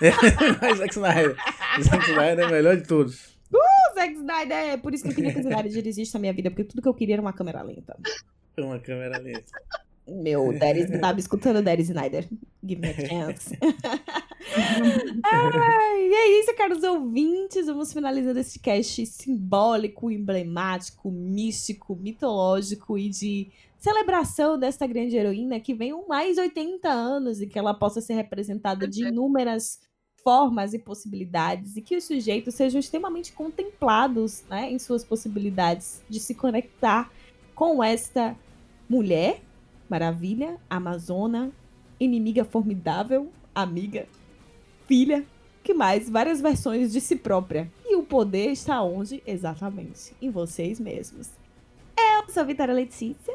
É, 0.03 0.11
Zack 0.75 0.93
Snyder. 0.93 1.37
Zack 1.81 2.11
Snyder 2.11 2.41
é 2.41 2.47
o 2.47 2.51
melhor 2.51 2.77
de 2.77 2.83
todos. 2.83 3.39
O 3.51 3.95
Zack 3.95 4.13
Snyder, 4.15 4.57
é 4.57 4.77
por 4.77 4.93
isso 4.93 5.05
que 5.05 5.11
eu 5.11 5.15
queria 5.15 5.33
que 5.33 5.39
o 5.39 5.41
Snyder 5.43 5.71
dirigisse 5.73 6.17
a 6.17 6.21
minha 6.21 6.33
vida, 6.33 6.51
porque 6.51 6.65
tudo 6.65 6.83
que 6.83 6.89
eu 6.89 6.95
queria 6.95 7.15
era 7.15 7.23
uma 7.23 7.33
câmera 7.33 7.63
lenta. 7.63 7.97
Uma 8.59 8.79
câmera 8.81 9.19
lenta. 9.19 9.45
Meu, 10.07 10.53
Daddy, 10.59 10.99
tava 10.99 11.19
escutando 11.21 11.63
Daddy 11.63 11.83
Snyder. 11.83 12.29
Give 12.63 12.81
me 12.81 12.89
a 12.91 13.09
chance. 13.09 13.57
Ai, 15.25 16.09
e 16.09 16.15
é 16.15 16.41
isso, 16.41 16.55
caros 16.55 16.83
ouvintes. 16.83 17.67
Vamos 17.67 17.93
finalizando 17.93 18.39
esse 18.39 18.59
cast 18.59 19.05
simbólico, 19.07 20.11
emblemático, 20.11 21.11
místico, 21.11 21.97
mitológico 21.97 22.99
e 22.99 23.09
de 23.09 23.51
celebração 23.79 24.59
desta 24.59 24.87
grande 24.87 25.17
heroína 25.17 25.61
que 25.61 25.75
vem 25.75 25.93
um 25.93 26.07
mais 26.07 26.39
80 26.39 26.89
anos 26.89 27.41
e 27.41 27.47
que 27.47 27.59
ela 27.59 27.75
possa 27.75 28.01
ser 28.01 28.15
representada 28.15 28.89
de 28.89 29.07
inúmeras 29.07 29.81
formas 30.23 30.73
e 30.73 30.79
possibilidades 30.79 31.77
e 31.77 31.83
que 31.83 31.97
os 31.97 32.05
sujeitos 32.05 32.55
sejam 32.55 32.81
extremamente 32.81 33.33
contemplados 33.33 34.43
né, 34.49 34.73
em 34.73 34.79
suas 34.79 35.05
possibilidades 35.05 36.03
de 36.09 36.19
se 36.19 36.35
conectar 36.35 37.13
com 37.55 37.85
esta 37.85 38.35
mulher 38.89 39.43
maravilha, 39.89 40.59
amazona, 40.69 41.53
inimiga 42.01 42.43
formidável, 42.43 43.31
amiga, 43.55 44.09
filha, 44.87 45.25
que 45.63 45.73
mais? 45.75 46.09
Várias 46.09 46.41
versões 46.41 46.93
de 46.93 47.01
si 47.01 47.17
própria. 47.17 47.71
E 47.85 47.97
o 47.97 48.03
poder 48.03 48.51
está 48.51 48.83
onde? 48.83 49.23
Exatamente, 49.27 50.15
em 50.21 50.31
vocês 50.31 50.79
mesmos. 50.81 51.31
Eu 51.99 52.33
sou 52.33 52.43
a 52.43 52.47
Vitória 52.47 52.75
Letícia. 52.75 53.35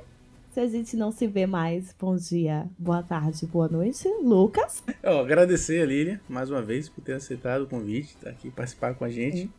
Se 0.51 0.59
a 0.59 0.67
gente 0.67 0.97
não 0.97 1.11
se 1.11 1.27
vê 1.27 1.45
mais, 1.45 1.95
bom 1.99 2.15
dia, 2.15 2.67
boa 2.77 3.03
tarde, 3.03 3.45
boa 3.45 3.67
noite. 3.67 4.07
Lucas. 4.23 4.83
Ó, 5.03 5.21
agradecer 5.21 5.81
a 5.81 5.85
Lilian, 5.85 6.19
mais 6.27 6.49
uma 6.49 6.61
vez, 6.61 6.89
por 6.89 7.01
ter 7.03 7.13
aceitado 7.13 7.61
o 7.63 7.67
convite, 7.67 8.15
estar 8.15 8.31
aqui 8.31 8.49
participar 8.49 8.95
com 8.95 9.05
a 9.05 9.09
gente. 9.09 9.49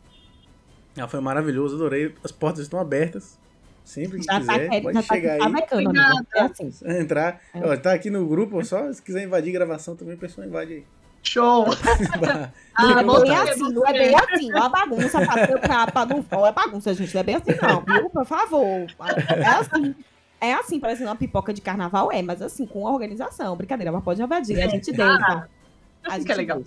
Ela 0.95 1.07
foi 1.07 1.21
maravilhoso, 1.21 1.75
adorei. 1.75 2.13
As 2.23 2.31
portas 2.33 2.63
estão 2.63 2.77
abertas. 2.79 3.39
Sempre 3.85 4.19
que 4.19 4.25
Já 4.25 4.33
tá, 4.33 4.39
quiser, 4.41 4.69
querendo- 4.69 4.83
pode 4.83 4.93
já 4.95 5.03
tá 5.03 5.15
chegar 5.15 5.33
aí. 5.33 5.39
sabecando, 5.39 5.89
amigo. 5.89 6.27
É 6.35 6.41
assim. 6.41 6.71
Entrar. 6.85 7.41
É. 7.53 7.59
Ó, 7.65 7.77
tá 7.77 7.93
aqui 7.93 8.09
no 8.09 8.27
grupo, 8.27 8.63
só 8.65 8.91
se 8.91 9.01
quiser 9.01 9.23
invadir 9.23 9.53
gravação 9.53 9.95
também, 9.95 10.15
o 10.15 10.17
pessoal 10.19 10.45
invade 10.45 10.73
aí. 10.73 10.83
Show! 11.23 11.65
Ah, 12.73 13.03
Não 13.03 13.17
é 13.17 13.21
bem 13.21 13.35
saber 13.35 13.51
assim, 13.51 13.73
não 13.73 13.85
é 13.85 13.91
bem 13.93 14.15
assim. 14.15 14.49
Não 14.49 14.65
é 14.65 14.69
bagunça 14.69 15.19
pra, 15.19 15.59
pra, 15.59 15.87
pra 15.87 16.05
não, 16.05 16.25
não 16.31 16.47
é 16.47 16.51
bagunça, 16.53 16.93
gente. 16.93 17.13
Não 17.13 17.19
é 17.19 17.23
bem 17.23 17.35
assim, 17.35 17.51
não, 17.61 17.81
viu? 17.81 18.09
Por 18.09 18.25
favor. 18.25 18.87
É 19.29 19.45
assim. 19.45 19.95
É 20.39 20.53
assim, 20.53 20.79
parecendo 20.79 21.09
uma 21.09 21.15
pipoca 21.17 21.53
de 21.53 21.59
carnaval, 21.61 22.09
é, 22.13 22.21
mas 22.21 22.41
assim, 22.41 22.65
com 22.65 22.83
organização. 22.83 23.57
Brincadeira, 23.57 23.91
mas 23.91 24.03
pode 24.03 24.21
invadir. 24.21 24.59
A 24.61 24.67
gente 24.67 24.89
deixa. 24.89 25.03
A 25.05 25.47
Assim 26.07 26.17
gente 26.19 26.25
que 26.25 26.31
é 26.31 26.35
legal. 26.35 26.63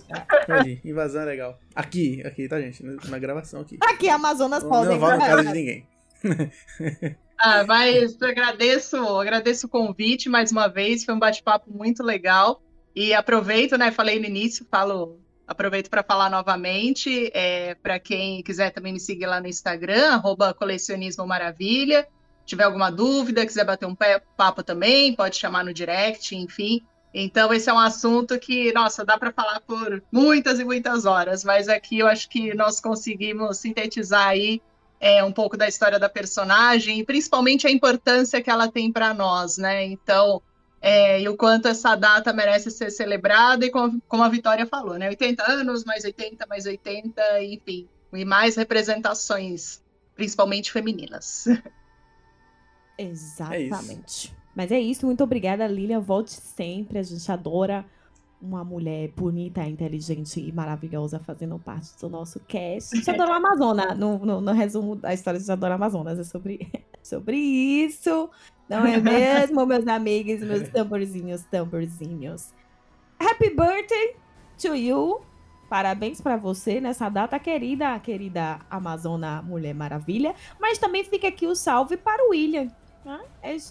Pode. 0.47 0.81
Invasão 0.85 1.23
é 1.23 1.25
legal. 1.25 1.59
Aqui, 1.75 2.23
aqui, 2.25 2.49
tá, 2.49 2.61
gente? 2.61 2.85
Na 3.09 3.19
gravação 3.19 3.63
aqui. 3.63 3.79
Aqui, 3.81 4.09
Amazonas 4.09 4.63
podem. 4.63 4.91
não 4.93 5.01
vá 5.01 5.17
na 5.17 5.27
casa 5.27 5.45
de 5.45 5.53
ninguém. 5.53 5.87
Ah, 7.37 7.65
mas 7.67 8.17
eu 8.21 8.29
agradeço, 8.29 8.97
agradeço 9.19 9.67
o 9.67 9.69
convite 9.69 10.29
mais 10.29 10.53
uma 10.53 10.69
vez, 10.69 11.05
foi 11.05 11.13
um 11.15 11.19
bate-papo 11.19 11.69
muito 11.69 12.03
legal. 12.03 12.63
E 12.95 13.13
aproveito, 13.13 13.77
né? 13.77 13.91
Falei 13.91 14.21
no 14.21 14.27
início, 14.27 14.67
falo, 14.71 15.19
aproveito 15.47 15.91
para 15.91 16.03
falar 16.03 16.31
novamente. 16.31 17.31
É, 17.35 17.75
para 17.77 17.99
quem 17.99 18.43
quiser 18.43 18.71
também 18.71 18.93
me 18.93 19.01
seguir 19.01 19.27
lá 19.27 19.41
no 19.41 19.49
Instagram, 19.49 20.13
arroba 20.13 20.55
colecionismo 20.55 21.27
maravilha. 21.27 22.07
Tiver 22.47 22.65
alguma 22.65 22.91
dúvida, 22.91 23.47
quiser 23.47 23.65
bater 23.65 23.87
um 23.87 23.97
papo 24.37 24.63
também, 24.63 25.15
pode 25.15 25.37
chamar 25.37 25.65
no 25.65 25.73
direct, 25.73 26.37
enfim. 26.37 26.83
Então, 27.13 27.55
esse 27.55 27.71
é 27.71 27.73
um 27.73 27.79
assunto 27.79 28.39
que, 28.39 28.73
nossa, 28.73 29.05
dá 29.05 29.17
para 29.17 29.33
falar 29.33 29.61
por 29.61 30.03
muitas 30.11 30.59
e 30.59 30.65
muitas 30.65 31.07
horas, 31.07 31.45
mas 31.45 31.69
aqui 31.69 32.01
eu 32.01 32.09
acho 32.09 32.29
que 32.29 32.53
nós 32.55 32.81
conseguimos 32.81 33.59
sintetizar 33.59 34.29
aí 34.29 34.61
é, 35.01 35.23
um 35.23 35.31
pouco 35.31 35.57
da 35.57 35.69
história 35.69 35.99
da 35.99 36.09
personagem 36.09 36.99
e 36.99 37.05
principalmente 37.05 37.67
a 37.67 37.71
importância 37.71 38.43
que 38.43 38.51
ela 38.51 38.69
tem 38.69 38.91
para 38.91 39.15
nós, 39.15 39.57
né? 39.57 39.85
Então, 39.85 40.43
é, 40.87 41.19
e 41.19 41.27
o 41.31 41.35
quanto 41.35 41.67
essa 41.67 41.97
data 41.97 42.31
merece 42.31 42.71
ser 42.71 42.91
celebrada 42.91 43.65
e 43.65 43.71
como, 43.71 44.03
como 44.07 44.23
a 44.23 44.29
Vitória 44.29 44.67
falou, 44.67 44.99
né? 44.99 45.09
80 45.09 45.51
anos, 45.51 45.83
mais 45.83 46.05
80, 46.05 46.47
mais 46.47 46.67
80, 46.67 47.43
enfim, 47.43 47.89
e 48.13 48.23
mais 48.23 48.55
representações, 48.57 49.83
principalmente 50.15 50.71
femininas. 50.71 51.47
Exatamente. 52.99 54.37
Mas 54.55 54.71
é 54.71 54.79
isso, 54.79 55.07
muito 55.07 55.25
obrigada, 55.25 55.67
Lilian. 55.67 56.01
Volte 56.01 56.33
sempre. 56.33 56.99
A 56.99 57.03
gente 57.03 57.33
adora 57.33 57.83
uma 58.39 58.63
mulher 58.63 59.09
bonita, 59.17 59.67
inteligente 59.67 60.39
e 60.39 60.53
maravilhosa 60.53 61.19
fazendo 61.19 61.59
parte 61.59 61.99
do 61.99 62.11
nosso 62.11 62.39
cast. 62.41 62.95
A 62.95 62.99
gente 62.99 63.11
adora 63.11 63.31
o 63.31 63.35
Amazonas. 63.35 63.99
No, 63.99 64.19
no, 64.19 64.41
no 64.43 64.53
resumo 64.53 64.97
da 64.97 65.15
história, 65.15 65.39
a 65.39 65.41
gente 65.41 65.51
adora 65.51 65.77
Amazonas. 65.77 66.19
É 66.19 66.25
sobre, 66.25 66.71
sobre 67.03 67.39
isso. 67.39 68.29
Não 68.69 68.87
é 68.87 68.99
mesmo, 69.01 69.67
meus 69.67 69.87
amigos, 69.87 70.41
meus 70.41 70.69
tamborzinhos, 70.71 71.43
tamborzinhos? 71.45 72.53
Happy 73.19 73.51
birthday 73.51 74.17
to 74.61 74.75
you. 74.75 75.21
Parabéns 75.69 76.21
para 76.21 76.37
você 76.37 76.81
nessa 76.81 77.09
data 77.09 77.39
querida, 77.39 77.99
querida 77.99 78.61
Amazona 78.71 79.43
Mulher 79.43 79.75
Maravilha. 79.75 80.35
Mas 80.61 80.79
também 80.79 81.05
fica 81.05 81.29
aqui 81.29 81.47
o 81.47 81.55
salve 81.55 81.97
para 81.97 82.25
o 82.27 82.31
William. 82.31 82.71
né? 83.05 83.21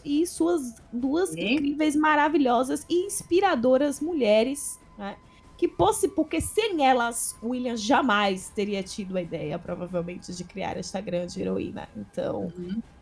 E 0.04 0.26
suas 0.28 0.76
duas 0.92 1.34
incríveis, 1.54 1.96
maravilhosas 1.96 2.86
e 2.90 3.06
inspiradoras 3.06 4.00
mulheres. 4.00 4.80
né? 4.98 5.16
Que 5.58 5.68
fosse 5.68 6.08
porque 6.10 6.42
sem 6.42 6.86
elas, 6.86 7.38
William 7.42 7.76
jamais 7.76 8.50
teria 8.50 8.84
tido 8.84 9.18
a 9.18 9.22
ideia, 9.22 9.58
provavelmente, 9.58 10.34
de 10.34 10.44
criar 10.44 10.78
esta 10.78 11.00
grande 11.00 11.42
heroína. 11.42 11.88
Então, 11.96 12.52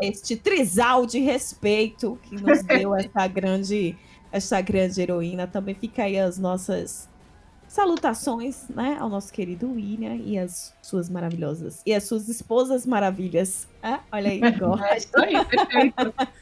este 0.02 0.36
trisal 0.36 1.06
de 1.06 1.20
respeito 1.20 2.20
que 2.24 2.36
nos 2.36 2.62
deu 2.64 2.96
essa 2.96 3.28
grande, 3.28 3.98
essa 4.32 4.62
grande 4.62 5.02
heroína. 5.02 5.48
Também 5.48 5.76
fica 5.76 6.04
aí 6.04 6.20
as 6.20 6.38
nossas 6.38 7.11
salutações, 7.72 8.68
né, 8.68 8.98
ao 9.00 9.08
nosso 9.08 9.32
querido 9.32 9.72
William 9.72 10.16
e 10.16 10.38
as 10.38 10.74
suas 10.82 11.10
maravilhosas 11.10 11.82
e 11.86 11.94
as 11.94 12.04
suas 12.04 12.28
esposas 12.28 12.86
maravilhas. 12.86 13.66
Ah, 13.82 14.02
olha 14.12 14.30
aí, 14.30 14.42
gosto. 14.52 14.84
É 14.86 14.98
isso. 14.98 15.12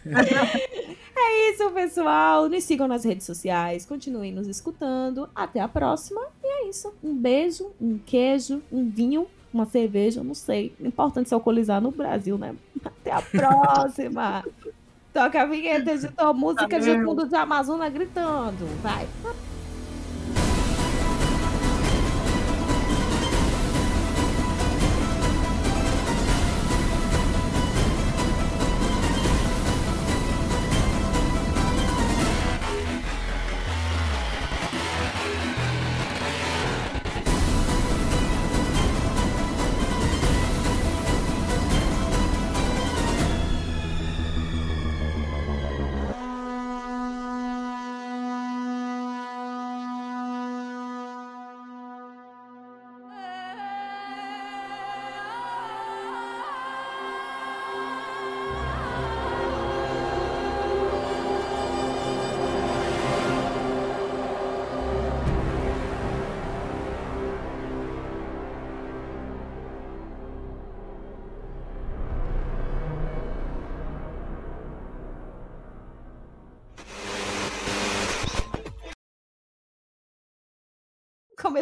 É 1.22 1.51
isso, 1.51 1.69
pessoal. 1.72 2.47
Nos 2.47 2.64
sigam 2.64 2.88
nas 2.88 3.03
redes 3.03 3.26
sociais, 3.26 3.85
continuem 3.85 4.31
nos 4.31 4.47
escutando. 4.47 5.30
Até 5.35 5.60
a 5.60 5.68
próxima. 5.68 6.22
E 6.41 6.47
é 6.47 6.69
isso. 6.69 6.93
Um 7.03 7.14
beijo, 7.14 7.72
um 7.80 7.97
queijo, 7.97 8.64
um 8.72 8.89
vinho, 8.89 9.27
uma 9.53 9.65
cerveja, 9.65 10.23
não 10.23 10.34
sei. 10.34 10.73
Importante 10.80 11.26
é 11.26 11.27
se 11.27 11.34
alcoolizar 11.34 11.81
no 11.81 11.91
Brasil, 11.91 12.38
né? 12.38 12.56
Até 12.85 13.11
a 13.11 13.22
próxima. 13.22 14.45
Toca 15.14 15.41
a 15.41 15.45
vinheta 15.45 15.97
de 15.97 16.07
música 16.34 16.80
de 16.80 17.03
fundo 17.03 17.27
de 17.27 17.35
Amazônia 17.35 17.89
gritando. 17.89 18.65
Vai. 18.81 19.06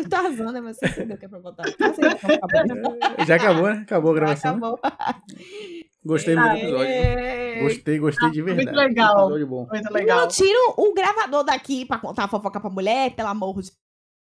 Tô 0.03 0.15
arrasando, 0.15 0.52
né? 0.52 0.61
Mas 0.61 0.78
você 0.78 0.88
entendeu 0.88 1.15
o 1.15 1.19
que 1.19 1.26
é 1.26 1.30
pra 1.30 1.40
botar. 1.40 1.64
Ah, 1.64 1.94
lá, 1.98 2.61
acabou. 2.61 2.98
Já 3.28 3.36
acabou, 3.36 3.69
né? 3.69 3.80
Acabou 3.84 4.11
a 4.11 4.15
gravação. 4.15 4.52
Acabou. 4.52 4.80
Gostei 6.06 6.36
muito 6.36 6.52
do 6.52 6.57
episódio. 6.57 6.86
Aê! 6.86 7.61
Gostei, 7.64 7.99
gostei 7.99 8.30
de 8.32 8.41
Muito 8.44 8.56
verdade. 8.56 8.78
legal. 8.78 9.19
Episódio 9.26 9.48
bom. 9.48 9.68
Muito 9.69 9.94
legal. 9.94 10.22
Não 10.22 10.28
tiro 10.28 10.74
o 10.78 10.94
gravador 10.94 11.44
daqui 11.44 11.86
pra 11.86 11.99
contar 11.99 12.26
a 12.26 12.28
fofoca 12.28 12.60
pra 12.60 12.69
mulher, 12.69 13.11
pelo 13.15 13.28
amor 13.30 13.61
de 13.61 13.72